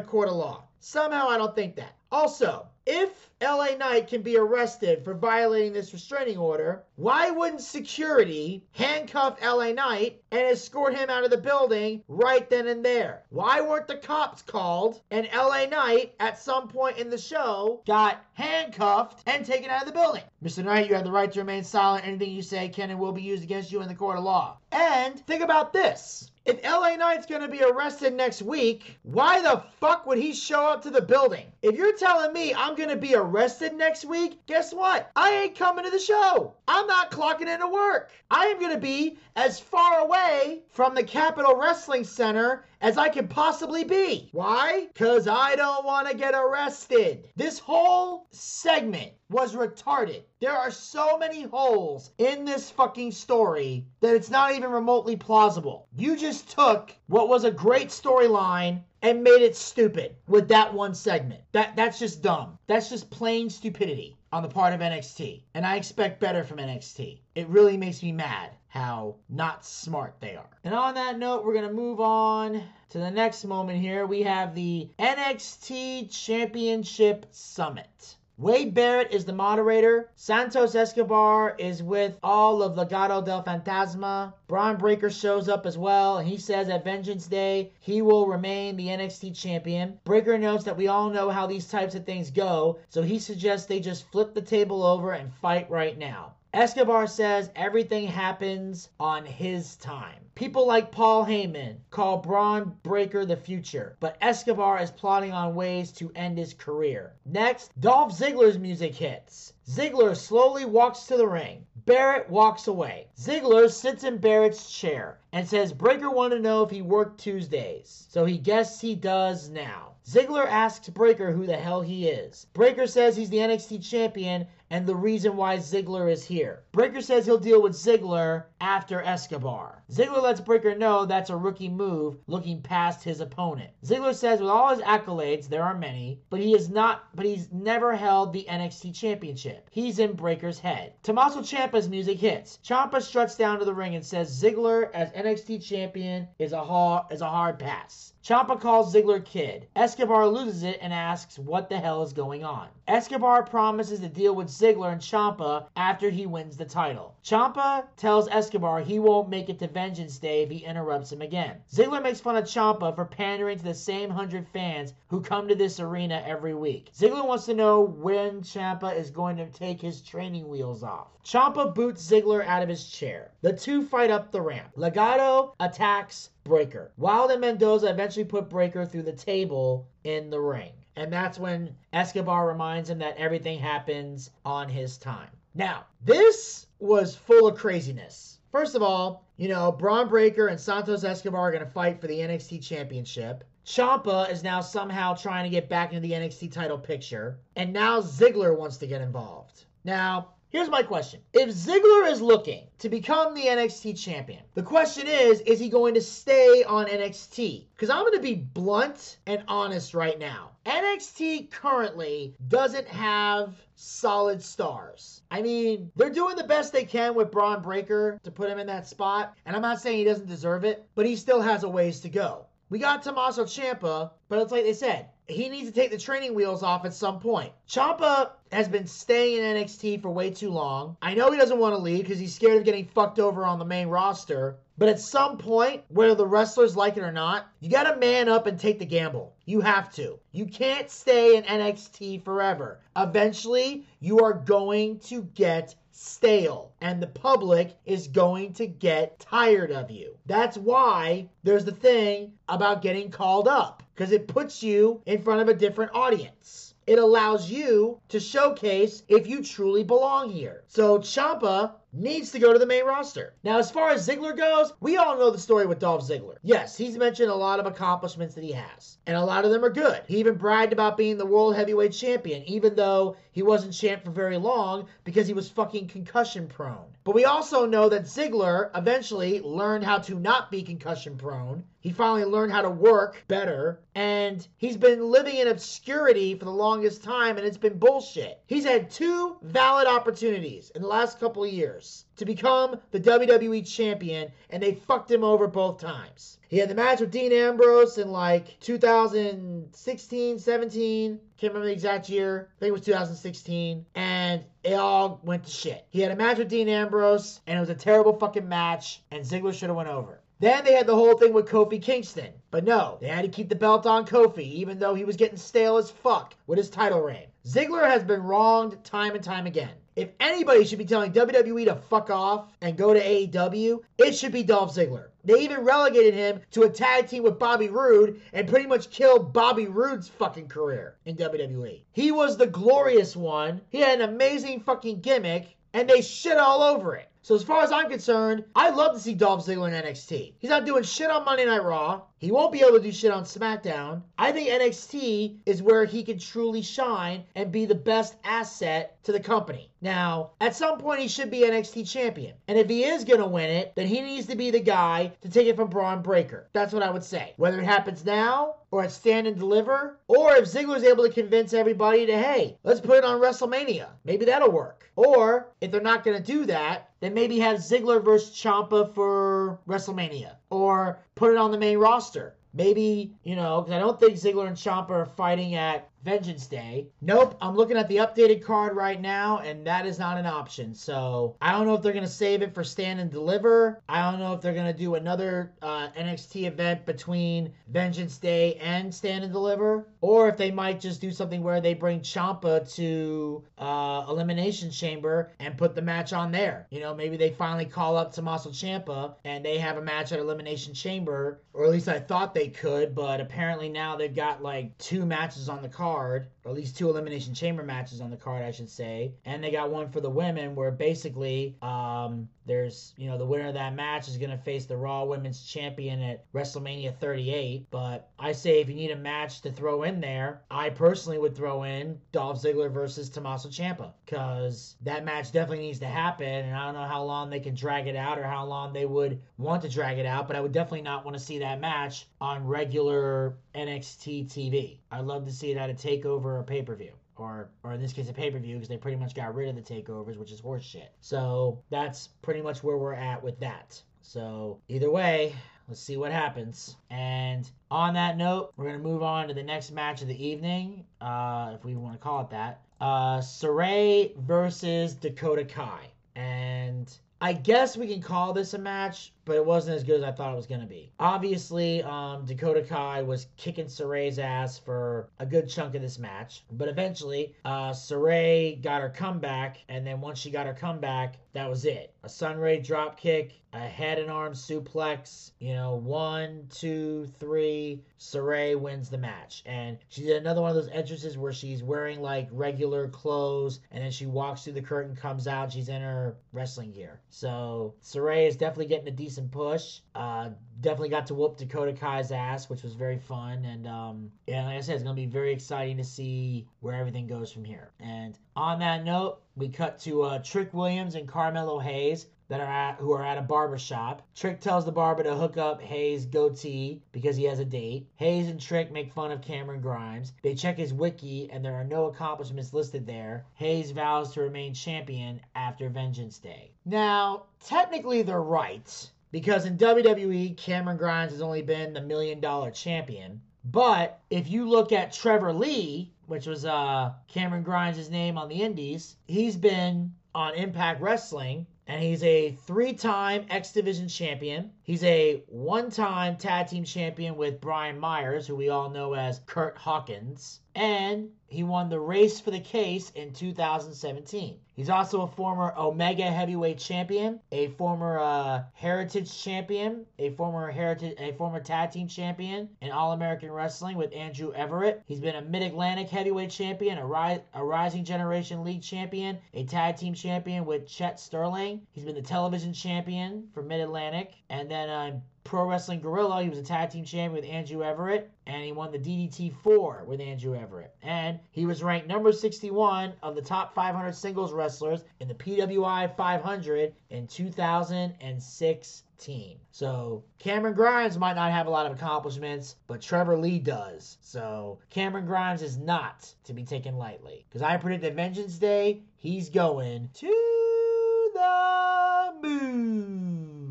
court 0.00 0.28
of 0.28 0.34
law. 0.34 0.64
Somehow, 0.80 1.28
I 1.28 1.36
don't 1.36 1.54
think 1.54 1.76
that. 1.76 1.94
Also, 2.10 2.66
if 2.86 3.30
LA 3.42 3.74
Knight 3.76 4.06
can 4.06 4.22
be 4.22 4.36
arrested 4.36 5.04
for 5.04 5.14
violating 5.14 5.72
this 5.72 5.92
restraining 5.92 6.38
order, 6.38 6.84
why 6.94 7.30
wouldn't 7.30 7.60
security 7.60 8.62
handcuff 8.70 9.42
LA 9.42 9.72
Knight 9.72 10.22
and 10.30 10.42
escort 10.42 10.94
him 10.94 11.10
out 11.10 11.24
of 11.24 11.30
the 11.30 11.36
building 11.36 12.04
right 12.06 12.48
then 12.48 12.68
and 12.68 12.84
there? 12.84 13.22
Why 13.30 13.60
weren't 13.60 13.88
the 13.88 13.96
cops 13.96 14.42
called 14.42 15.00
and 15.10 15.28
LA 15.34 15.66
Knight 15.66 16.14
at 16.20 16.38
some 16.38 16.68
point 16.68 16.98
in 16.98 17.10
the 17.10 17.18
show 17.18 17.82
got 17.84 18.24
handcuffed 18.34 19.22
and 19.26 19.44
taken 19.44 19.70
out 19.70 19.82
of 19.82 19.88
the 19.88 19.98
building? 19.98 20.22
Mr. 20.44 20.64
Knight, 20.64 20.88
you 20.88 20.94
have 20.94 21.04
the 21.04 21.10
right 21.10 21.32
to 21.32 21.40
remain 21.40 21.64
silent. 21.64 22.06
Anything 22.06 22.30
you 22.30 22.42
say 22.42 22.68
can 22.68 22.90
and 22.90 23.00
will 23.00 23.12
be 23.12 23.22
used 23.22 23.42
against 23.42 23.72
you 23.72 23.82
in 23.82 23.88
the 23.88 23.94
court 23.94 24.18
of 24.18 24.24
law. 24.24 24.58
And 24.70 25.18
think 25.26 25.42
about 25.42 25.72
this. 25.72 26.30
If 26.44 26.64
LA 26.64 26.96
Knight's 26.96 27.26
gonna 27.26 27.46
be 27.46 27.62
arrested 27.62 28.14
next 28.14 28.42
week, 28.42 28.98
why 29.02 29.40
the 29.40 29.62
fuck 29.78 30.06
would 30.06 30.18
he 30.18 30.32
show 30.32 30.66
up 30.66 30.82
to 30.82 30.90
the 30.90 31.00
building? 31.00 31.46
If 31.62 31.76
you're 31.76 31.96
telling 31.96 32.32
me 32.32 32.52
I'm 32.52 32.74
gonna 32.74 32.96
be 32.96 33.14
arrested 33.14 33.31
next 33.32 34.04
week, 34.04 34.44
guess 34.46 34.74
what? 34.74 35.10
I 35.16 35.44
ain't 35.44 35.58
coming 35.58 35.84
to 35.84 35.90
the 35.90 35.98
show. 35.98 36.54
I'm 36.68 36.86
not 36.86 37.10
clocking 37.10 37.52
into 37.52 37.66
work. 37.66 38.10
I 38.30 38.46
am 38.46 38.60
gonna 38.60 38.78
be 38.78 39.16
as 39.36 39.58
far 39.58 40.00
away 40.00 40.62
from 40.68 40.94
the 40.94 41.02
Capitol 41.02 41.56
Wrestling 41.56 42.04
Center 42.04 42.66
as 42.82 42.98
I 42.98 43.08
can 43.08 43.28
possibly 43.28 43.84
be. 43.84 44.28
Why? 44.32 44.88
Because 44.92 45.26
I 45.26 45.56
don't 45.56 45.84
want 45.84 46.10
to 46.10 46.16
get 46.16 46.34
arrested. 46.34 47.28
This 47.34 47.58
whole 47.58 48.26
segment 48.32 49.12
was 49.30 49.54
retarded. 49.54 50.24
There 50.40 50.52
are 50.52 50.70
so 50.70 51.16
many 51.16 51.42
holes 51.42 52.10
in 52.18 52.44
this 52.44 52.70
fucking 52.70 53.12
story 53.12 53.86
that 54.00 54.14
it's 54.14 54.30
not 54.30 54.52
even 54.54 54.70
remotely 54.70 55.16
plausible. 55.16 55.88
You 55.96 56.16
just 56.16 56.50
took 56.50 56.92
what 57.06 57.30
was 57.30 57.44
a 57.44 57.50
great 57.50 57.88
storyline 57.88 58.82
and 59.02 59.22
made 59.22 59.42
it 59.42 59.56
stupid 59.56 60.14
with 60.28 60.48
that 60.48 60.72
one 60.72 60.94
segment. 60.94 61.42
That 61.52 61.76
that's 61.76 61.98
just 61.98 62.22
dumb. 62.22 62.58
That's 62.66 62.88
just 62.88 63.10
plain 63.10 63.50
stupidity 63.50 64.16
on 64.32 64.42
the 64.42 64.48
part 64.48 64.72
of 64.72 64.80
NXT. 64.80 65.42
And 65.54 65.66
I 65.66 65.76
expect 65.76 66.20
better 66.20 66.44
from 66.44 66.58
NXT. 66.58 67.18
It 67.34 67.48
really 67.48 67.76
makes 67.76 68.02
me 68.02 68.12
mad 68.12 68.50
how 68.68 69.16
not 69.28 69.66
smart 69.66 70.14
they 70.20 70.34
are. 70.36 70.48
And 70.64 70.72
on 70.72 70.94
that 70.94 71.18
note, 71.18 71.44
we're 71.44 71.52
going 71.52 71.68
to 71.68 71.74
move 71.74 72.00
on 72.00 72.62
to 72.88 72.98
the 72.98 73.10
next 73.10 73.44
moment 73.44 73.80
here. 73.80 74.06
We 74.06 74.22
have 74.22 74.54
the 74.54 74.88
NXT 74.98 76.10
Championship 76.10 77.26
Summit. 77.30 78.16
Wade 78.42 78.74
Barrett 78.74 79.12
is 79.12 79.24
the 79.24 79.32
moderator. 79.32 80.10
Santos 80.16 80.74
Escobar 80.74 81.54
is 81.60 81.80
with 81.80 82.18
all 82.24 82.60
of 82.60 82.74
Legado 82.74 83.24
del 83.24 83.44
Fantasma. 83.44 84.32
Bron 84.48 84.76
Breakker 84.76 85.10
shows 85.10 85.48
up 85.48 85.64
as 85.64 85.78
well, 85.78 86.18
and 86.18 86.26
he 86.26 86.36
says 86.36 86.68
at 86.68 86.82
Vengeance 86.82 87.28
Day 87.28 87.70
he 87.78 88.02
will 88.02 88.26
remain 88.26 88.74
the 88.74 88.88
NXT 88.88 89.36
champion. 89.40 90.00
Breakker 90.02 90.38
notes 90.38 90.64
that 90.64 90.76
we 90.76 90.88
all 90.88 91.08
know 91.08 91.30
how 91.30 91.46
these 91.46 91.68
types 91.68 91.94
of 91.94 92.04
things 92.04 92.32
go, 92.32 92.80
so 92.88 93.02
he 93.02 93.20
suggests 93.20 93.66
they 93.66 93.78
just 93.78 94.10
flip 94.10 94.34
the 94.34 94.42
table 94.42 94.82
over 94.82 95.12
and 95.12 95.32
fight 95.32 95.70
right 95.70 95.96
now. 95.96 96.34
Escobar 96.54 97.06
says 97.06 97.50
everything 97.56 98.06
happens 98.06 98.90
on 99.00 99.24
his 99.24 99.74
time. 99.76 100.18
People 100.34 100.66
like 100.66 100.92
Paul 100.92 101.24
Heyman 101.24 101.76
call 101.88 102.18
Bron 102.18 102.76
Breakker 102.82 103.24
the 103.24 103.38
future, 103.38 103.96
but 104.00 104.18
Escobar 104.20 104.78
is 104.78 104.90
plotting 104.90 105.32
on 105.32 105.54
ways 105.54 105.92
to 105.92 106.12
end 106.14 106.36
his 106.36 106.52
career. 106.52 107.14
Next, 107.24 107.72
Dolph 107.80 108.12
Ziggler's 108.12 108.58
music 108.58 108.94
hits. 108.94 109.54
Ziggler 109.66 110.14
slowly 110.14 110.66
walks 110.66 111.06
to 111.06 111.16
the 111.16 111.26
ring. 111.26 111.64
Barrett 111.86 112.28
walks 112.28 112.66
away. 112.68 113.08
Ziggler 113.16 113.70
sits 113.70 114.04
in 114.04 114.18
Barrett's 114.18 114.70
chair 114.70 115.20
and 115.32 115.48
says 115.48 115.72
Breakker 115.72 116.10
wanted 116.10 116.36
to 116.36 116.42
know 116.42 116.62
if 116.62 116.70
he 116.70 116.82
worked 116.82 117.18
Tuesdays, 117.18 118.06
so 118.10 118.26
he 118.26 118.36
guesses 118.36 118.80
he 118.80 118.94
does 118.94 119.48
now. 119.48 119.92
Ziggler 120.04 120.46
asks 120.46 120.88
Breakker 120.88 121.30
who 121.30 121.46
the 121.46 121.56
hell 121.56 121.80
he 121.80 122.08
is. 122.08 122.46
Breakker 122.52 122.86
says 122.86 123.16
he's 123.16 123.30
the 123.30 123.38
NXT 123.38 123.88
champion 123.88 124.46
and 124.72 124.86
the 124.86 124.96
reason 124.96 125.36
why 125.36 125.58
Ziggler 125.58 126.10
is 126.10 126.24
here. 126.24 126.62
Breakker 126.72 127.02
says 127.02 127.26
he'll 127.26 127.36
deal 127.36 127.60
with 127.60 127.74
Ziggler 127.74 128.44
after 128.58 129.02
Escobar. 129.02 129.82
Ziggler 129.92 130.22
lets 130.22 130.40
Breakker 130.40 130.74
know 130.74 131.04
that's 131.04 131.28
a 131.28 131.36
rookie 131.36 131.68
move 131.68 132.16
looking 132.26 132.62
past 132.62 133.04
his 133.04 133.20
opponent. 133.20 133.70
Ziggler 133.84 134.14
says 134.14 134.40
with 134.40 134.48
all 134.48 134.70
his 134.70 134.80
accolades, 134.80 135.46
there 135.46 135.62
are 135.62 135.76
many, 135.76 136.22
but 136.30 136.40
he 136.40 136.54
is 136.54 136.70
not 136.70 137.14
but 137.14 137.26
he's 137.26 137.52
never 137.52 137.94
held 137.94 138.32
the 138.32 138.46
NXT 138.48 138.94
championship. 138.94 139.68
He's 139.70 139.98
in 139.98 140.14
Breakker's 140.14 140.58
head. 140.58 140.94
Tommaso 141.02 141.42
Ciampa's 141.42 141.90
music 141.90 142.18
hits. 142.18 142.58
Ciampa 142.64 143.02
struts 143.02 143.36
down 143.36 143.58
to 143.58 143.66
the 143.66 143.74
ring 143.74 143.94
and 143.94 144.04
says 144.04 144.42
Ziggler 144.42 144.90
as 144.94 145.10
NXT 145.10 145.62
champion 145.62 146.28
is 146.38 146.54
a 146.54 146.64
hard 146.64 147.12
is 147.12 147.20
a 147.20 147.28
hard 147.28 147.58
pass. 147.58 148.14
Ciampa 148.24 148.58
calls 148.58 148.94
Ziggler 148.94 149.22
kid. 149.22 149.66
Escobar 149.76 150.28
loses 150.28 150.62
it 150.62 150.78
and 150.80 150.94
asks 150.94 151.38
what 151.38 151.68
the 151.68 151.78
hell 151.78 152.02
is 152.02 152.12
going 152.12 152.44
on. 152.44 152.68
Escobar 152.86 153.42
promises 153.42 153.98
to 153.98 154.08
deal 154.08 154.34
with 154.34 154.48
Ziggler 154.62 154.92
and 154.92 155.00
Ciampa 155.00 155.66
after 155.74 156.08
he 156.08 156.24
wins 156.24 156.56
the 156.56 156.64
title. 156.64 157.16
Ciampa 157.24 157.84
tells 157.96 158.28
Escobar 158.28 158.80
he 158.80 159.00
won't 159.00 159.28
make 159.28 159.48
it 159.48 159.58
to 159.58 159.66
Vengeance 159.66 160.18
Day 160.18 160.44
if 160.44 160.50
he 160.50 160.58
interrupts 160.58 161.10
him 161.10 161.20
again. 161.20 161.56
Ziggler 161.68 162.00
makes 162.00 162.20
fun 162.20 162.36
of 162.36 162.44
Ciampa 162.44 162.94
for 162.94 163.04
pandering 163.04 163.58
to 163.58 163.64
the 163.64 163.74
same 163.74 164.08
hundred 164.08 164.46
fans 164.46 164.94
who 165.08 165.20
come 165.20 165.48
to 165.48 165.56
this 165.56 165.80
arena 165.80 166.22
every 166.24 166.54
week. 166.54 166.92
Ziggler 166.96 167.26
wants 167.26 167.46
to 167.46 167.54
know 167.54 167.80
when 167.80 168.42
Ciampa 168.42 168.94
is 168.94 169.10
going 169.10 169.36
to 169.38 169.46
take 169.46 169.80
his 169.80 170.00
training 170.00 170.46
wheels 170.46 170.84
off. 170.84 171.08
Ciampa 171.24 171.74
boots 171.74 172.08
Ziggler 172.08 172.46
out 172.46 172.62
of 172.62 172.68
his 172.68 172.88
chair. 172.88 173.32
The 173.40 173.52
two 173.52 173.84
fight 173.84 174.12
up 174.12 174.30
the 174.30 174.42
ramp. 174.42 174.76
Legado 174.76 175.54
attacks 175.58 176.30
Breakker. 176.44 176.92
Wilde 176.96 177.32
and 177.32 177.40
Mendoza 177.40 177.90
eventually 177.90 178.24
put 178.24 178.48
Breakker 178.48 178.86
through 178.86 179.02
the 179.02 179.12
table 179.12 179.88
in 180.04 180.30
the 180.30 180.40
ring. 180.40 180.72
And 180.96 181.12
that's 181.12 181.38
when 181.38 181.74
Escobar 181.92 182.46
reminds 182.46 182.90
him 182.90 182.98
that 182.98 183.16
everything 183.16 183.58
happens 183.58 184.30
on 184.44 184.68
his 184.68 184.98
time. 184.98 185.30
Now, 185.54 185.86
this 186.04 186.66
was 186.78 187.14
full 187.14 187.48
of 187.48 187.56
craziness. 187.56 188.38
First 188.50 188.74
of 188.74 188.82
all, 188.82 189.24
you 189.36 189.48
know, 189.48 189.72
Bron 189.72 190.08
Breakker 190.08 190.48
and 190.48 190.60
Santos 190.60 191.04
Escobar 191.04 191.48
are 191.48 191.52
going 191.52 191.64
to 191.64 191.70
fight 191.70 192.00
for 192.00 192.06
the 192.06 192.18
NXT 192.18 192.62
Championship. 192.62 193.44
Ciampa 193.64 194.30
is 194.30 194.42
now 194.42 194.60
somehow 194.60 195.14
trying 195.14 195.44
to 195.44 195.50
get 195.50 195.68
back 195.68 195.92
into 195.92 196.06
the 196.06 196.14
NXT 196.14 196.52
title 196.52 196.78
picture. 196.78 197.38
And 197.56 197.72
now 197.72 198.00
Ziggler 198.00 198.56
wants 198.56 198.76
to 198.78 198.86
get 198.86 199.00
involved. 199.00 199.64
Now, 199.84 200.34
Here's 200.52 200.68
my 200.68 200.82
question. 200.82 201.22
If 201.32 201.48
Ziggler 201.48 202.10
is 202.10 202.20
looking 202.20 202.66
to 202.80 202.90
become 202.90 203.32
the 203.32 203.46
NXT 203.46 203.98
champion, 203.98 204.42
the 204.52 204.62
question 204.62 205.06
is, 205.06 205.40
is 205.40 205.58
he 205.58 205.70
going 205.70 205.94
to 205.94 206.02
stay 206.02 206.62
on 206.62 206.88
NXT? 206.88 207.64
Because 207.74 207.88
I'm 207.88 208.02
going 208.02 208.12
to 208.12 208.20
be 208.20 208.34
blunt 208.34 209.16
and 209.26 209.42
honest 209.48 209.94
right 209.94 210.18
now. 210.18 210.50
NXT 210.66 211.50
currently 211.50 212.34
doesn't 212.48 212.86
have 212.86 213.54
solid 213.76 214.42
stars. 214.42 215.22
I 215.30 215.40
mean, 215.40 215.90
they're 215.96 216.10
doing 216.10 216.36
the 216.36 216.44
best 216.44 216.74
they 216.74 216.84
can 216.84 217.14
with 217.14 217.30
Bron 217.30 217.62
Breakker 217.62 218.20
to 218.22 218.30
put 218.30 218.50
him 218.50 218.58
in 218.58 218.66
that 218.66 218.86
spot. 218.86 219.34
And 219.46 219.56
I'm 219.56 219.62
not 219.62 219.80
saying 219.80 219.96
he 219.96 220.04
doesn't 220.04 220.28
deserve 220.28 220.64
it, 220.64 220.86
but 220.94 221.06
he 221.06 221.16
still 221.16 221.40
has 221.40 221.62
a 221.62 221.68
ways 221.70 222.00
to 222.00 222.10
go. 222.10 222.44
We 222.72 222.78
got 222.78 223.02
Tommaso 223.02 223.44
Ciampa, 223.44 224.12
but 224.30 224.38
it's 224.38 224.50
like 224.50 224.64
they 224.64 224.72
said, 224.72 225.10
he 225.28 225.50
needs 225.50 225.68
to 225.68 225.74
take 225.74 225.90
the 225.90 225.98
training 225.98 226.34
wheels 226.34 226.62
off 226.62 226.86
at 226.86 226.94
some 226.94 227.20
point. 227.20 227.52
Ciampa 227.68 228.30
has 228.50 228.66
been 228.66 228.86
staying 228.86 229.44
in 229.44 229.56
NXT 229.56 230.00
for 230.00 230.08
way 230.08 230.30
too 230.30 230.48
long. 230.48 230.96
I 231.02 231.12
know 231.12 231.30
he 231.30 231.36
doesn't 231.36 231.58
want 231.58 231.74
to 231.74 231.82
leave 231.82 232.04
because 232.04 232.18
he's 232.18 232.34
scared 232.34 232.56
of 232.56 232.64
getting 232.64 232.86
fucked 232.86 233.18
over 233.18 233.44
on 233.44 233.58
the 233.58 233.66
main 233.66 233.88
roster. 233.88 234.56
But 234.78 234.88
at 234.88 235.00
some 235.00 235.36
point, 235.36 235.82
whether 235.88 236.14
the 236.14 236.26
wrestlers 236.26 236.74
like 236.74 236.96
it 236.96 237.02
or 237.02 237.12
not, 237.12 237.46
you 237.60 237.68
got 237.68 237.92
to 237.92 238.00
man 238.00 238.30
up 238.30 238.46
and 238.46 238.58
take 238.58 238.78
the 238.78 238.86
gamble. 238.86 239.34
You 239.44 239.60
have 239.60 239.92
to. 239.96 240.18
You 240.32 240.46
can't 240.46 240.90
stay 240.90 241.36
in 241.36 241.44
NXT 241.44 242.24
forever. 242.24 242.80
Eventually, 242.96 243.86
you 244.00 244.20
are 244.20 244.32
going 244.32 244.98
to 245.00 245.24
get 245.34 245.74
stale 245.92 246.72
and 246.80 247.00
the 247.00 247.06
public 247.06 247.76
is 247.84 248.08
going 248.08 248.52
to 248.54 248.66
get 248.66 249.20
tired 249.20 249.70
of 249.70 249.90
you. 249.90 250.16
That's 250.26 250.56
why 250.56 251.28
there's 251.42 251.64
the 251.64 251.72
thing 251.72 252.32
about 252.48 252.82
getting 252.82 253.10
called 253.10 253.46
up 253.46 253.82
because 253.94 254.12
it 254.12 254.26
puts 254.26 254.62
you 254.62 255.02
in 255.06 255.22
front 255.22 255.42
of 255.42 255.48
a 255.48 255.54
different 255.54 255.94
audience. 255.94 256.74
It 256.84 256.98
allows 256.98 257.48
you 257.48 258.00
to 258.08 258.18
showcase 258.18 259.04
if 259.06 259.28
you 259.28 259.44
truly 259.44 259.84
belong 259.84 260.30
here. 260.30 260.64
So 260.66 260.98
Ciampa 260.98 261.74
needs 261.92 262.32
to 262.32 262.38
go 262.38 262.52
to 262.52 262.58
the 262.58 262.66
main 262.66 262.84
roster. 262.84 263.34
Now, 263.44 263.58
as 263.58 263.70
far 263.70 263.90
as 263.90 264.06
Ziggler 264.06 264.36
goes, 264.36 264.72
we 264.80 264.96
all 264.96 265.16
know 265.16 265.30
the 265.30 265.38
story 265.38 265.66
with 265.66 265.78
Dolph 265.78 266.08
Ziggler. 266.08 266.38
Yes, 266.42 266.76
he's 266.76 266.96
mentioned 266.96 267.30
a 267.30 267.34
lot 267.34 267.60
of 267.60 267.66
accomplishments 267.66 268.34
that 268.34 268.42
he 268.42 268.52
has, 268.52 268.98
and 269.06 269.16
a 269.16 269.24
lot 269.24 269.44
of 269.44 269.50
them 269.50 269.64
are 269.64 269.70
good. 269.70 270.02
He 270.08 270.16
even 270.18 270.34
bragged 270.34 270.72
about 270.72 270.96
being 270.96 271.18
the 271.18 271.26
World 271.26 271.54
Heavyweight 271.54 271.92
Champion, 271.92 272.42
even 272.44 272.74
though 272.74 273.16
he 273.32 273.42
wasn't 273.42 273.72
champ 273.72 274.04
for 274.04 274.10
very 274.10 274.36
long 274.36 274.86
because 275.04 275.26
he 275.26 275.32
was 275.32 275.48
fucking 275.48 275.88
concussion 275.88 276.46
prone. 276.46 276.84
But 277.02 277.14
we 277.14 277.24
also 277.24 277.66
know 277.66 277.88
that 277.88 278.04
Ziggler 278.04 278.70
eventually 278.76 279.40
learned 279.40 279.84
how 279.84 279.98
to 280.00 280.14
not 280.14 280.50
be 280.50 280.62
concussion 280.62 281.16
prone. 281.16 281.64
He 281.80 281.90
finally 281.90 282.24
learned 282.24 282.52
how 282.52 282.62
to 282.62 282.70
work 282.70 283.24
better, 283.26 283.80
and 283.94 284.46
he's 284.58 284.76
been 284.76 285.10
living 285.10 285.36
in 285.36 285.48
obscurity 285.48 286.34
for 286.34 286.44
the 286.44 286.52
longest 286.52 287.02
time, 287.02 287.38
and 287.38 287.46
it's 287.46 287.56
been 287.56 287.78
bullshit. 287.78 288.40
He's 288.46 288.64
had 288.64 288.90
two 288.90 289.38
valid 289.42 289.88
opportunities 289.88 290.70
in 290.74 290.82
the 290.82 290.88
last 290.88 291.18
couple 291.18 291.42
of 291.42 291.50
years 291.50 292.04
to 292.16 292.24
become 292.24 292.80
the 292.90 293.00
WWE 293.00 293.66
champion, 293.66 294.30
and 294.50 294.62
they 294.62 294.74
fucked 294.74 295.10
him 295.10 295.24
over 295.24 295.46
both 295.46 295.80
times. 295.80 296.38
He 296.48 296.58
had 296.58 296.68
the 296.68 296.74
match 296.74 297.00
with 297.00 297.10
Dean 297.10 297.32
Ambrose 297.32 297.98
in 297.98 298.12
like 298.12 298.60
2016, 298.60 300.38
17. 300.38 301.20
Can't 301.38 301.52
remember 301.52 301.66
the 301.66 301.72
exact 301.72 302.08
year. 302.08 302.50
I 302.56 302.60
think 302.60 302.68
it 302.68 302.72
was 302.72 302.82
2016. 302.82 303.86
And 303.94 304.44
it 304.62 304.74
all 304.74 305.20
went 305.24 305.44
to 305.44 305.50
shit. 305.50 305.86
He 305.90 306.00
had 306.00 306.12
a 306.12 306.16
match 306.16 306.38
with 306.38 306.48
Dean 306.48 306.68
Ambrose, 306.68 307.40
and 307.46 307.56
it 307.56 307.60
was 307.60 307.70
a 307.70 307.74
terrible 307.74 308.12
fucking 308.18 308.48
match, 308.48 309.00
and 309.10 309.24
Ziggler 309.24 309.54
should 309.54 309.70
have 309.70 309.76
went 309.76 309.88
over. 309.88 310.20
Then 310.40 310.64
they 310.64 310.74
had 310.74 310.88
the 310.88 310.94
whole 310.96 311.16
thing 311.16 311.32
with 311.32 311.48
Kofi 311.48 311.80
Kingston. 311.80 312.32
But 312.50 312.64
no, 312.64 312.98
they 313.00 313.06
had 313.06 313.22
to 313.22 313.28
keep 313.28 313.48
the 313.48 313.54
belt 313.54 313.86
on 313.86 314.04
Kofi, 314.04 314.40
even 314.40 314.78
though 314.78 314.94
he 314.94 315.04
was 315.04 315.16
getting 315.16 315.36
stale 315.36 315.76
as 315.76 315.90
fuck 315.90 316.34
with 316.46 316.58
his 316.58 316.68
title 316.68 317.00
reign. 317.00 317.28
Ziggler 317.46 317.86
has 317.86 318.02
been 318.04 318.22
wronged 318.22 318.82
time 318.84 319.14
and 319.14 319.22
time 319.22 319.46
again. 319.46 319.74
If 319.94 320.08
anybody 320.20 320.64
should 320.64 320.78
be 320.78 320.86
telling 320.86 321.12
WWE 321.12 321.66
to 321.66 321.74
fuck 321.74 322.08
off 322.08 322.50
and 322.62 322.78
go 322.78 322.94
to 322.94 323.00
AEW, 323.00 323.80
it 323.98 324.12
should 324.12 324.32
be 324.32 324.42
Dolph 324.42 324.74
Ziggler. 324.74 325.08
They 325.22 325.40
even 325.40 325.60
relegated 325.60 326.14
him 326.14 326.40
to 326.52 326.62
a 326.62 326.70
tag 326.70 327.08
team 327.08 327.24
with 327.24 327.38
Bobby 327.38 327.68
Roode 327.68 328.22
and 328.32 328.48
pretty 328.48 328.66
much 328.66 328.88
killed 328.88 329.34
Bobby 329.34 329.66
Roode's 329.66 330.08
fucking 330.08 330.48
career 330.48 330.96
in 331.04 331.16
WWE. 331.16 331.82
He 331.92 332.10
was 332.10 332.38
the 332.38 332.46
glorious 332.46 333.14
one. 333.14 333.60
He 333.68 333.80
had 333.80 334.00
an 334.00 334.08
amazing 334.08 334.60
fucking 334.60 335.02
gimmick, 335.02 335.56
and 335.74 335.90
they 335.90 336.00
shit 336.00 336.38
all 336.38 336.62
over 336.62 336.96
it. 336.96 337.10
So 337.20 337.34
as 337.34 337.44
far 337.44 337.62
as 337.62 337.70
I'm 337.70 337.90
concerned, 337.90 338.44
I'd 338.56 338.74
love 338.74 338.94
to 338.94 338.98
see 338.98 339.14
Dolph 339.14 339.46
Ziggler 339.46 339.68
in 339.68 339.74
NXT. 339.74 340.32
He's 340.38 340.50
not 340.50 340.64
doing 340.64 340.84
shit 340.84 341.10
on 341.10 341.26
Monday 341.26 341.44
Night 341.44 341.62
Raw. 341.62 342.00
He 342.18 342.32
won't 342.32 342.50
be 342.50 342.60
able 342.60 342.78
to 342.78 342.80
do 342.80 342.90
shit 342.90 343.12
on 343.12 343.24
SmackDown. 343.24 344.02
I 344.18 344.32
think 344.32 344.48
NXT 344.48 345.40
is 345.44 345.62
where 345.62 345.84
he 345.84 346.02
can 346.02 346.18
truly 346.18 346.62
shine 346.62 347.24
and 347.36 347.52
be 347.52 347.66
the 347.66 347.74
best 347.74 348.16
asset 348.24 348.96
to 349.04 349.12
the 349.12 349.20
company. 349.20 349.68
Now, 349.82 350.30
at 350.40 350.54
some 350.54 350.78
point 350.78 351.00
he 351.00 351.08
should 351.08 351.28
be 351.28 351.40
NXT 351.40 351.90
champion. 351.90 352.34
And 352.46 352.56
if 352.56 352.68
he 352.68 352.84
is 352.84 353.02
gonna 353.02 353.26
win 353.26 353.50
it, 353.50 353.72
then 353.74 353.88
he 353.88 354.00
needs 354.00 354.28
to 354.28 354.36
be 354.36 354.52
the 354.52 354.60
guy 354.60 355.12
to 355.22 355.28
take 355.28 355.48
it 355.48 355.56
from 355.56 355.70
Bron 355.70 356.02
Breakker. 356.02 356.48
That's 356.52 356.72
what 356.72 356.84
I 356.84 356.90
would 356.90 357.02
say. 357.02 357.34
Whether 357.36 357.58
it 357.58 357.64
happens 357.64 358.04
now 358.04 358.54
or 358.70 358.84
at 358.84 358.92
Stand 358.92 359.26
and 359.26 359.36
Deliver, 359.36 359.98
or 360.06 360.36
if 360.36 360.44
Ziggler 360.44 360.76
is 360.76 360.84
able 360.84 361.04
to 361.04 361.12
convince 361.12 361.52
everybody 361.52 362.06
to, 362.06 362.16
hey, 362.16 362.56
let's 362.62 362.80
put 362.80 362.98
it 362.98 363.04
on 363.04 363.20
WrestleMania. 363.20 363.88
Maybe 364.04 364.24
that'll 364.24 364.52
work. 364.52 364.88
Or 364.94 365.48
if 365.60 365.72
they're 365.72 365.80
not 365.80 366.04
gonna 366.04 366.20
do 366.20 366.46
that, 366.46 366.90
then 367.00 367.12
maybe 367.12 367.40
have 367.40 367.58
Ziggler 367.58 368.02
versus 368.04 368.36
Ciampa 368.36 368.94
for 368.94 369.58
WrestleMania, 369.68 370.36
or 370.50 371.00
put 371.16 371.32
it 371.32 371.38
on 371.38 371.50
the 371.50 371.58
main 371.58 371.78
roster. 371.78 372.36
Maybe, 372.54 373.14
you 373.24 373.34
know, 373.34 373.62
because 373.62 373.74
I 373.74 373.80
don't 373.80 373.98
think 373.98 374.14
Ziggler 374.14 374.46
and 374.46 374.56
Ciampa 374.56 374.90
are 374.90 375.06
fighting 375.06 375.54
at 375.54 375.88
Vengeance 376.04 376.46
Day. 376.46 376.88
Nope, 377.00 377.36
I'm 377.40 377.54
looking 377.54 377.76
at 377.76 377.88
the 377.88 377.98
updated 377.98 378.42
card 378.42 378.76
right 378.76 379.00
now, 379.00 379.38
and 379.38 379.66
that 379.66 379.86
is 379.86 379.98
not 379.98 380.18
an 380.18 380.26
option. 380.26 380.74
So 380.74 381.36
I 381.40 381.52
don't 381.52 381.66
know 381.66 381.74
if 381.74 381.82
they're 381.82 381.92
gonna 381.92 382.08
save 382.08 382.42
it 382.42 382.54
for 382.54 382.64
Stand 382.64 383.00
and 383.00 383.10
Deliver. 383.10 383.80
I 383.88 384.10
don't 384.10 384.20
know 384.20 384.32
if 384.34 384.40
they're 384.40 384.54
gonna 384.54 384.72
do 384.72 384.94
another 384.94 385.52
uh, 385.62 385.88
NXT 385.96 386.46
event 386.46 386.86
between 386.86 387.52
Vengeance 387.68 388.18
Day 388.18 388.54
and 388.56 388.94
Stand 388.94 389.24
and 389.24 389.32
Deliver, 389.32 389.86
or 390.00 390.28
if 390.28 390.36
they 390.36 390.50
might 390.50 390.80
just 390.80 391.00
do 391.00 391.10
something 391.10 391.42
where 391.42 391.60
they 391.60 391.74
bring 391.74 392.00
Ciampa 392.00 392.72
to 392.76 393.44
uh, 393.58 394.04
Elimination 394.08 394.70
Chamber 394.70 395.32
and 395.38 395.56
put 395.56 395.74
the 395.74 395.82
match 395.82 396.12
on 396.12 396.32
there. 396.32 396.66
You 396.70 396.80
know, 396.80 396.94
maybe 396.94 397.16
they 397.16 397.30
finally 397.30 397.64
call 397.66 397.96
up 397.96 398.12
Tommaso 398.12 398.50
Ciampa 398.50 399.14
and 399.24 399.44
they 399.44 399.58
have 399.58 399.76
a 399.76 399.82
match 399.82 400.12
at 400.12 400.18
Elimination 400.18 400.74
Chamber, 400.74 401.40
or 401.52 401.64
at 401.64 401.70
least 401.70 401.88
I 401.88 401.98
thought 401.98 402.34
they 402.34 402.48
could, 402.48 402.94
but 402.94 403.20
apparently 403.20 403.68
now 403.68 403.96
they've 403.96 404.14
got 404.14 404.42
like 404.42 404.76
two 404.78 405.06
matches 405.06 405.48
on 405.48 405.62
the 405.62 405.68
card, 405.68 405.91
or 405.98 406.26
at 406.44 406.54
least 406.54 406.76
two 406.76 406.88
Elimination 406.88 407.34
Chamber 407.34 407.62
matches 407.62 408.00
on 408.00 408.10
the 408.10 408.16
card, 408.16 408.42
I 408.42 408.50
should 408.50 408.70
say, 408.70 409.14
and 409.24 409.42
they 409.42 409.50
got 409.50 409.70
one 409.70 409.90
for 409.90 410.00
the 410.00 410.10
women 410.10 410.54
where 410.54 410.70
basically 410.70 411.56
um, 411.62 412.28
there's, 412.46 412.94
you 412.96 413.08
know, 413.08 413.18
the 413.18 413.24
winner 413.24 413.48
of 413.48 413.54
that 413.54 413.74
match 413.74 414.08
is 414.08 414.18
going 414.18 414.30
to 414.30 414.38
face 414.38 414.66
the 414.66 414.76
Raw 414.76 415.04
Women's 415.04 415.44
Champion 415.44 416.00
at 416.02 416.30
WrestleMania 416.32 416.96
38. 416.98 417.66
But 417.70 418.10
I 418.18 418.32
say 418.32 418.60
if 418.60 418.68
you 418.68 418.74
need 418.74 418.90
a 418.90 418.96
match 418.96 419.42
to 419.42 419.52
throw 419.52 419.84
in 419.84 420.00
there, 420.00 420.42
I 420.50 420.70
personally 420.70 421.18
would 421.18 421.36
throw 421.36 421.62
in 421.64 422.00
Dolph 422.10 422.42
Ziggler 422.42 422.70
versus 422.70 423.10
Tommaso 423.10 423.48
Ciampa 423.48 423.92
because 424.04 424.76
that 424.82 425.04
match 425.04 425.32
definitely 425.32 425.66
needs 425.66 425.78
to 425.80 425.86
happen. 425.86 426.26
And 426.26 426.56
I 426.56 426.66
don't 426.66 426.74
know 426.74 426.88
how 426.88 427.04
long 427.04 427.30
they 427.30 427.40
can 427.40 427.54
drag 427.54 427.86
it 427.86 427.96
out 427.96 428.18
or 428.18 428.24
how 428.24 428.44
long 428.44 428.72
they 428.72 428.86
would 428.86 429.20
want 429.38 429.62
to 429.62 429.68
drag 429.68 429.98
it 429.98 430.06
out, 430.06 430.26
but 430.26 430.36
I 430.36 430.40
would 430.40 430.52
definitely 430.52 430.82
not 430.82 431.04
want 431.04 431.16
to 431.16 431.22
see 431.22 431.38
that 431.38 431.60
match 431.60 432.06
on 432.20 432.46
regular 432.46 433.36
NXT 433.54 434.26
TV. 434.26 434.78
I'd 434.90 435.04
love 435.04 435.26
to 435.26 435.32
see 435.32 435.50
it 435.50 435.56
at 435.56 435.70
a 435.70 435.74
takeover 435.74 436.38
or 436.38 436.42
pay 436.42 436.62
per 436.62 436.74
view 436.74 436.92
or 437.16 437.50
or 437.62 437.72
in 437.72 437.80
this 437.80 437.92
case 437.92 438.08
a 438.08 438.12
pay-per-view 438.12 438.54
because 438.54 438.68
they 438.68 438.76
pretty 438.76 438.96
much 438.96 439.14
got 439.14 439.34
rid 439.34 439.48
of 439.48 439.56
the 439.56 439.62
takeovers 439.62 440.16
which 440.16 440.32
is 440.32 440.40
horseshit. 440.40 440.88
So 441.00 441.62
that's 441.70 442.08
pretty 442.22 442.42
much 442.42 442.62
where 442.62 442.76
we're 442.76 442.94
at 442.94 443.22
with 443.22 443.38
that. 443.40 443.80
So 444.02 444.60
either 444.68 444.90
way 444.90 445.34
let's 445.68 445.80
see 445.80 445.96
what 445.96 446.12
happens. 446.12 446.76
And 446.90 447.48
on 447.70 447.94
that 447.94 448.16
note 448.16 448.52
we're 448.56 448.72
to 448.72 448.78
move 448.78 449.02
on 449.02 449.28
to 449.28 449.34
the 449.34 449.42
next 449.42 449.70
match 449.70 450.02
of 450.02 450.08
the 450.08 450.26
evening 450.26 450.84
uh, 451.00 451.52
if 451.54 451.64
we 451.64 451.74
want 451.74 451.94
to 451.94 451.98
call 451.98 452.22
it 452.22 452.30
that. 452.30 452.60
Uh, 452.80 453.18
Sarray 453.18 454.16
versus 454.16 454.94
Dakota 454.94 455.44
Kai. 455.44 455.88
And 456.14 456.92
I 457.22 457.34
guess 457.34 457.76
we 457.76 457.86
can 457.86 458.02
call 458.02 458.32
this 458.32 458.52
a 458.52 458.58
match, 458.58 459.12
but 459.24 459.36
it 459.36 459.46
wasn't 459.46 459.76
as 459.76 459.84
good 459.84 459.98
as 459.98 460.02
I 460.02 460.10
thought 460.10 460.32
it 460.32 460.36
was 460.36 460.48
going 460.48 460.60
to 460.60 460.66
be. 460.66 460.90
Obviously, 460.98 461.80
um, 461.84 462.24
Dakota 462.24 462.62
Kai 462.62 463.02
was 463.02 463.28
kicking 463.36 463.66
Sarray's 463.66 464.18
ass 464.18 464.58
for 464.58 465.08
a 465.20 465.24
good 465.24 465.48
chunk 465.48 465.76
of 465.76 465.82
this 465.82 466.00
match, 466.00 466.42
but 466.50 466.66
eventually, 466.66 467.36
uh, 467.44 467.70
Sarray 467.70 468.60
got 468.60 468.82
her 468.82 468.90
comeback, 468.90 469.58
and 469.68 469.86
then 469.86 470.00
once 470.00 470.18
she 470.18 470.32
got 470.32 470.48
her 470.48 470.52
comeback, 470.52 471.20
that 471.32 471.48
was 471.48 471.64
it. 471.64 471.94
A 472.02 472.08
Sunray 472.08 472.60
drop 472.60 472.98
kick, 472.98 473.40
a 473.54 473.58
head 473.58 473.98
and 473.98 474.10
arm 474.10 474.34
suplex, 474.34 475.30
you 475.38 475.54
know, 475.54 475.76
one, 475.76 476.46
two, 476.50 477.06
three. 477.18 477.82
Sarray 477.98 478.58
wins 478.58 478.90
the 478.90 478.98
match. 478.98 479.42
And 479.46 479.78
she 479.88 480.02
did 480.02 480.16
another 480.16 480.42
one 480.42 480.50
of 480.50 480.56
those 480.56 480.68
entrances 480.68 481.16
where 481.16 481.32
she's 481.32 481.62
wearing 481.62 482.00
like 482.00 482.28
regular 482.32 482.88
clothes 482.88 483.60
and 483.70 483.82
then 483.82 483.90
she 483.90 484.06
walks 484.06 484.44
through 484.44 484.54
the 484.54 484.62
curtain, 484.62 484.94
comes 484.94 485.26
out, 485.26 485.52
she's 485.52 485.68
in 485.68 485.80
her 485.80 486.16
wrestling 486.32 486.72
gear. 486.72 487.00
So 487.08 487.74
Sarray 487.82 488.26
is 488.26 488.36
definitely 488.36 488.66
getting 488.66 488.88
a 488.88 488.92
decent 488.96 489.30
push. 489.30 489.80
Uh, 489.94 490.30
definitely 490.60 490.90
got 490.90 491.06
to 491.06 491.14
whoop 491.14 491.36
Dakota 491.36 491.72
Kai's 491.72 492.12
ass, 492.12 492.48
which 492.48 492.62
was 492.62 492.74
very 492.74 492.98
fun. 492.98 493.44
And 493.44 493.66
um, 493.66 494.10
yeah, 494.26 494.44
like 494.44 494.58
I 494.58 494.60
said, 494.60 494.74
it's 494.74 494.84
gonna 494.84 494.94
be 494.94 495.06
very 495.06 495.32
exciting 495.32 495.76
to 495.78 495.84
see 495.84 496.46
where 496.60 496.74
everything 496.74 497.06
goes 497.06 497.32
from 497.32 497.44
here. 497.44 497.70
And 497.80 498.18
on 498.36 498.58
that 498.60 498.84
note, 498.84 499.20
we 499.36 499.48
cut 499.48 499.78
to 499.80 500.02
uh, 500.02 500.18
Trick 500.18 500.52
Williams 500.52 500.94
and 500.94 501.08
Carmelo 501.08 501.58
Hayes 501.58 502.06
that 502.28 502.40
are 502.40 502.46
at 502.46 502.78
who 502.78 502.92
are 502.92 503.04
at 503.04 503.18
a 503.18 503.22
barber 503.22 503.58
shop. 503.58 504.02
Trick 504.14 504.40
tells 504.40 504.64
the 504.64 504.72
barber 504.72 505.02
to 505.02 505.14
hook 505.14 505.36
up 505.36 505.60
Hayes' 505.60 506.06
goatee 506.06 506.80
because 506.90 507.14
he 507.16 507.24
has 507.24 507.38
a 507.38 507.44
date. 507.44 507.86
Hayes 507.96 508.28
and 508.28 508.40
Trick 508.40 508.72
make 508.72 508.90
fun 508.90 509.12
of 509.12 509.20
Cameron 509.20 509.60
Grimes. 509.60 510.14
They 510.22 510.34
check 510.34 510.56
his 510.56 510.72
wiki 510.72 511.30
and 511.30 511.44
there 511.44 511.54
are 511.54 511.64
no 511.64 511.86
accomplishments 511.86 512.54
listed 512.54 512.86
there. 512.86 513.26
Hayes 513.34 513.70
vows 513.72 514.14
to 514.14 514.22
remain 514.22 514.54
champion 514.54 515.20
after 515.34 515.68
Vengeance 515.68 516.18
Day. 516.18 516.52
Now, 516.64 517.24
technically 517.44 518.02
they're 518.02 518.22
right 518.22 518.90
because 519.12 519.44
in 519.46 519.56
WWE 519.58 520.36
Cameron 520.36 520.78
Grimes 520.78 521.12
has 521.12 521.20
only 521.22 521.42
been 521.42 521.74
the 521.74 521.80
million 521.80 522.18
dollar 522.18 522.50
champion. 522.50 523.20
But 523.44 524.00
if 524.10 524.28
you 524.28 524.48
look 524.48 524.72
at 524.72 524.92
Trevor 524.92 525.32
Lee, 525.32 525.92
which 526.06 526.26
was 526.26 526.44
uh, 526.44 526.92
Cameron 527.08 527.42
Grimes' 527.42 527.90
name 527.90 528.18
on 528.18 528.28
the 528.28 528.42
Indies, 528.42 528.96
he's 529.06 529.36
been 529.36 529.94
on 530.14 530.34
Impact 530.34 530.80
Wrestling 530.80 531.46
and 531.66 531.82
he's 531.82 532.02
a 532.02 532.32
three 532.32 532.72
time 532.72 533.26
X 533.30 533.52
Division 533.52 533.88
champion. 533.88 534.50
He's 534.64 534.84
a 534.84 535.24
one 535.26 535.70
time 535.70 536.16
tag 536.16 536.46
team 536.46 536.62
champion 536.62 537.16
with 537.16 537.40
Brian 537.40 537.80
Myers, 537.80 538.26
who 538.28 538.36
we 538.36 538.48
all 538.48 538.70
know 538.70 538.94
as 538.94 539.20
Kurt 539.26 539.56
Hawkins. 539.56 540.40
And 540.54 541.10
he 541.26 541.42
won 541.42 541.70
the 541.70 541.80
race 541.80 542.20
for 542.20 542.30
the 542.30 542.40
case 542.40 542.90
in 542.90 543.12
2017. 543.12 544.38
He's 544.54 544.68
also 544.68 545.00
a 545.00 545.06
former 545.06 545.54
Omega 545.56 546.04
Heavyweight 546.04 546.58
Champion, 546.58 547.20
a 547.32 547.48
former 547.48 547.98
uh, 547.98 548.42
Heritage 548.52 549.18
Champion, 549.22 549.86
a 549.98 550.10
former 550.10 550.50
Heritage, 550.50 550.94
a 550.98 551.12
former 551.12 551.40
Tag 551.40 551.70
Team 551.70 551.88
Champion 551.88 552.50
in 552.60 552.70
All 552.70 552.92
American 552.92 553.32
Wrestling 553.32 553.78
with 553.78 553.94
Andrew 553.94 554.30
Everett. 554.34 554.82
He's 554.84 555.00
been 555.00 555.16
a 555.16 555.22
Mid 555.22 555.42
Atlantic 555.42 555.88
Heavyweight 555.88 556.28
Champion, 556.28 556.76
a, 556.76 556.86
ri- 556.86 557.22
a 557.32 557.42
Rising 557.42 557.84
Generation 557.84 558.44
League 558.44 558.62
Champion, 558.62 559.16
a 559.32 559.44
Tag 559.44 559.76
Team 559.76 559.94
Champion 559.94 560.44
with 560.44 560.68
Chet 560.68 561.00
Sterling. 561.00 561.66
He's 561.72 561.84
been 561.84 561.94
the 561.94 562.02
Television 562.02 562.52
Champion 562.52 563.28
for 563.32 563.42
Mid 563.42 563.60
Atlantic, 563.60 564.12
and 564.28 564.51
then 564.52 564.68
uh, 564.68 565.00
Pro 565.24 565.48
Wrestling 565.48 565.80
Guerrilla, 565.80 566.22
he 566.22 566.28
was 566.28 566.38
a 566.38 566.42
tag 566.42 566.70
team 566.70 566.84
champion 566.84 567.22
with 567.22 567.30
Andrew 567.30 567.62
Everett, 567.62 568.10
and 568.26 568.44
he 568.44 568.52
won 568.52 568.70
the 568.72 568.78
DDT 568.78 569.34
4 569.36 569.84
with 569.86 570.00
Andrew 570.00 570.34
Everett. 570.34 570.74
And 570.82 571.20
he 571.30 571.46
was 571.46 571.62
ranked 571.62 571.86
number 571.86 572.12
61 572.12 572.92
of 573.02 573.14
the 573.14 573.22
top 573.22 573.54
500 573.54 573.92
singles 573.92 574.32
wrestlers 574.32 574.84
in 575.00 575.08
the 575.08 575.14
PWI 575.14 575.96
500 575.96 576.74
in 576.90 577.06
2016. 577.06 579.38
So 579.52 580.04
Cameron 580.18 580.54
Grimes 580.54 580.98
might 580.98 581.14
not 581.14 581.30
have 581.30 581.46
a 581.46 581.50
lot 581.50 581.66
of 581.66 581.72
accomplishments, 581.72 582.56
but 582.66 582.82
Trevor 582.82 583.16
Lee 583.16 583.38
does. 583.38 583.96
So 584.00 584.58
Cameron 584.70 585.06
Grimes 585.06 585.42
is 585.42 585.56
not 585.56 586.12
to 586.24 586.32
be 586.32 586.42
taken 586.44 586.76
lightly. 586.76 587.24
Because 587.28 587.42
I 587.42 587.56
predict 587.56 587.82
that 587.82 587.94
Vengeance 587.94 588.38
Day, 588.38 588.82
he's 588.96 589.30
going 589.30 589.90
to 589.94 591.10
the 591.14 592.12
moon. 592.22 593.41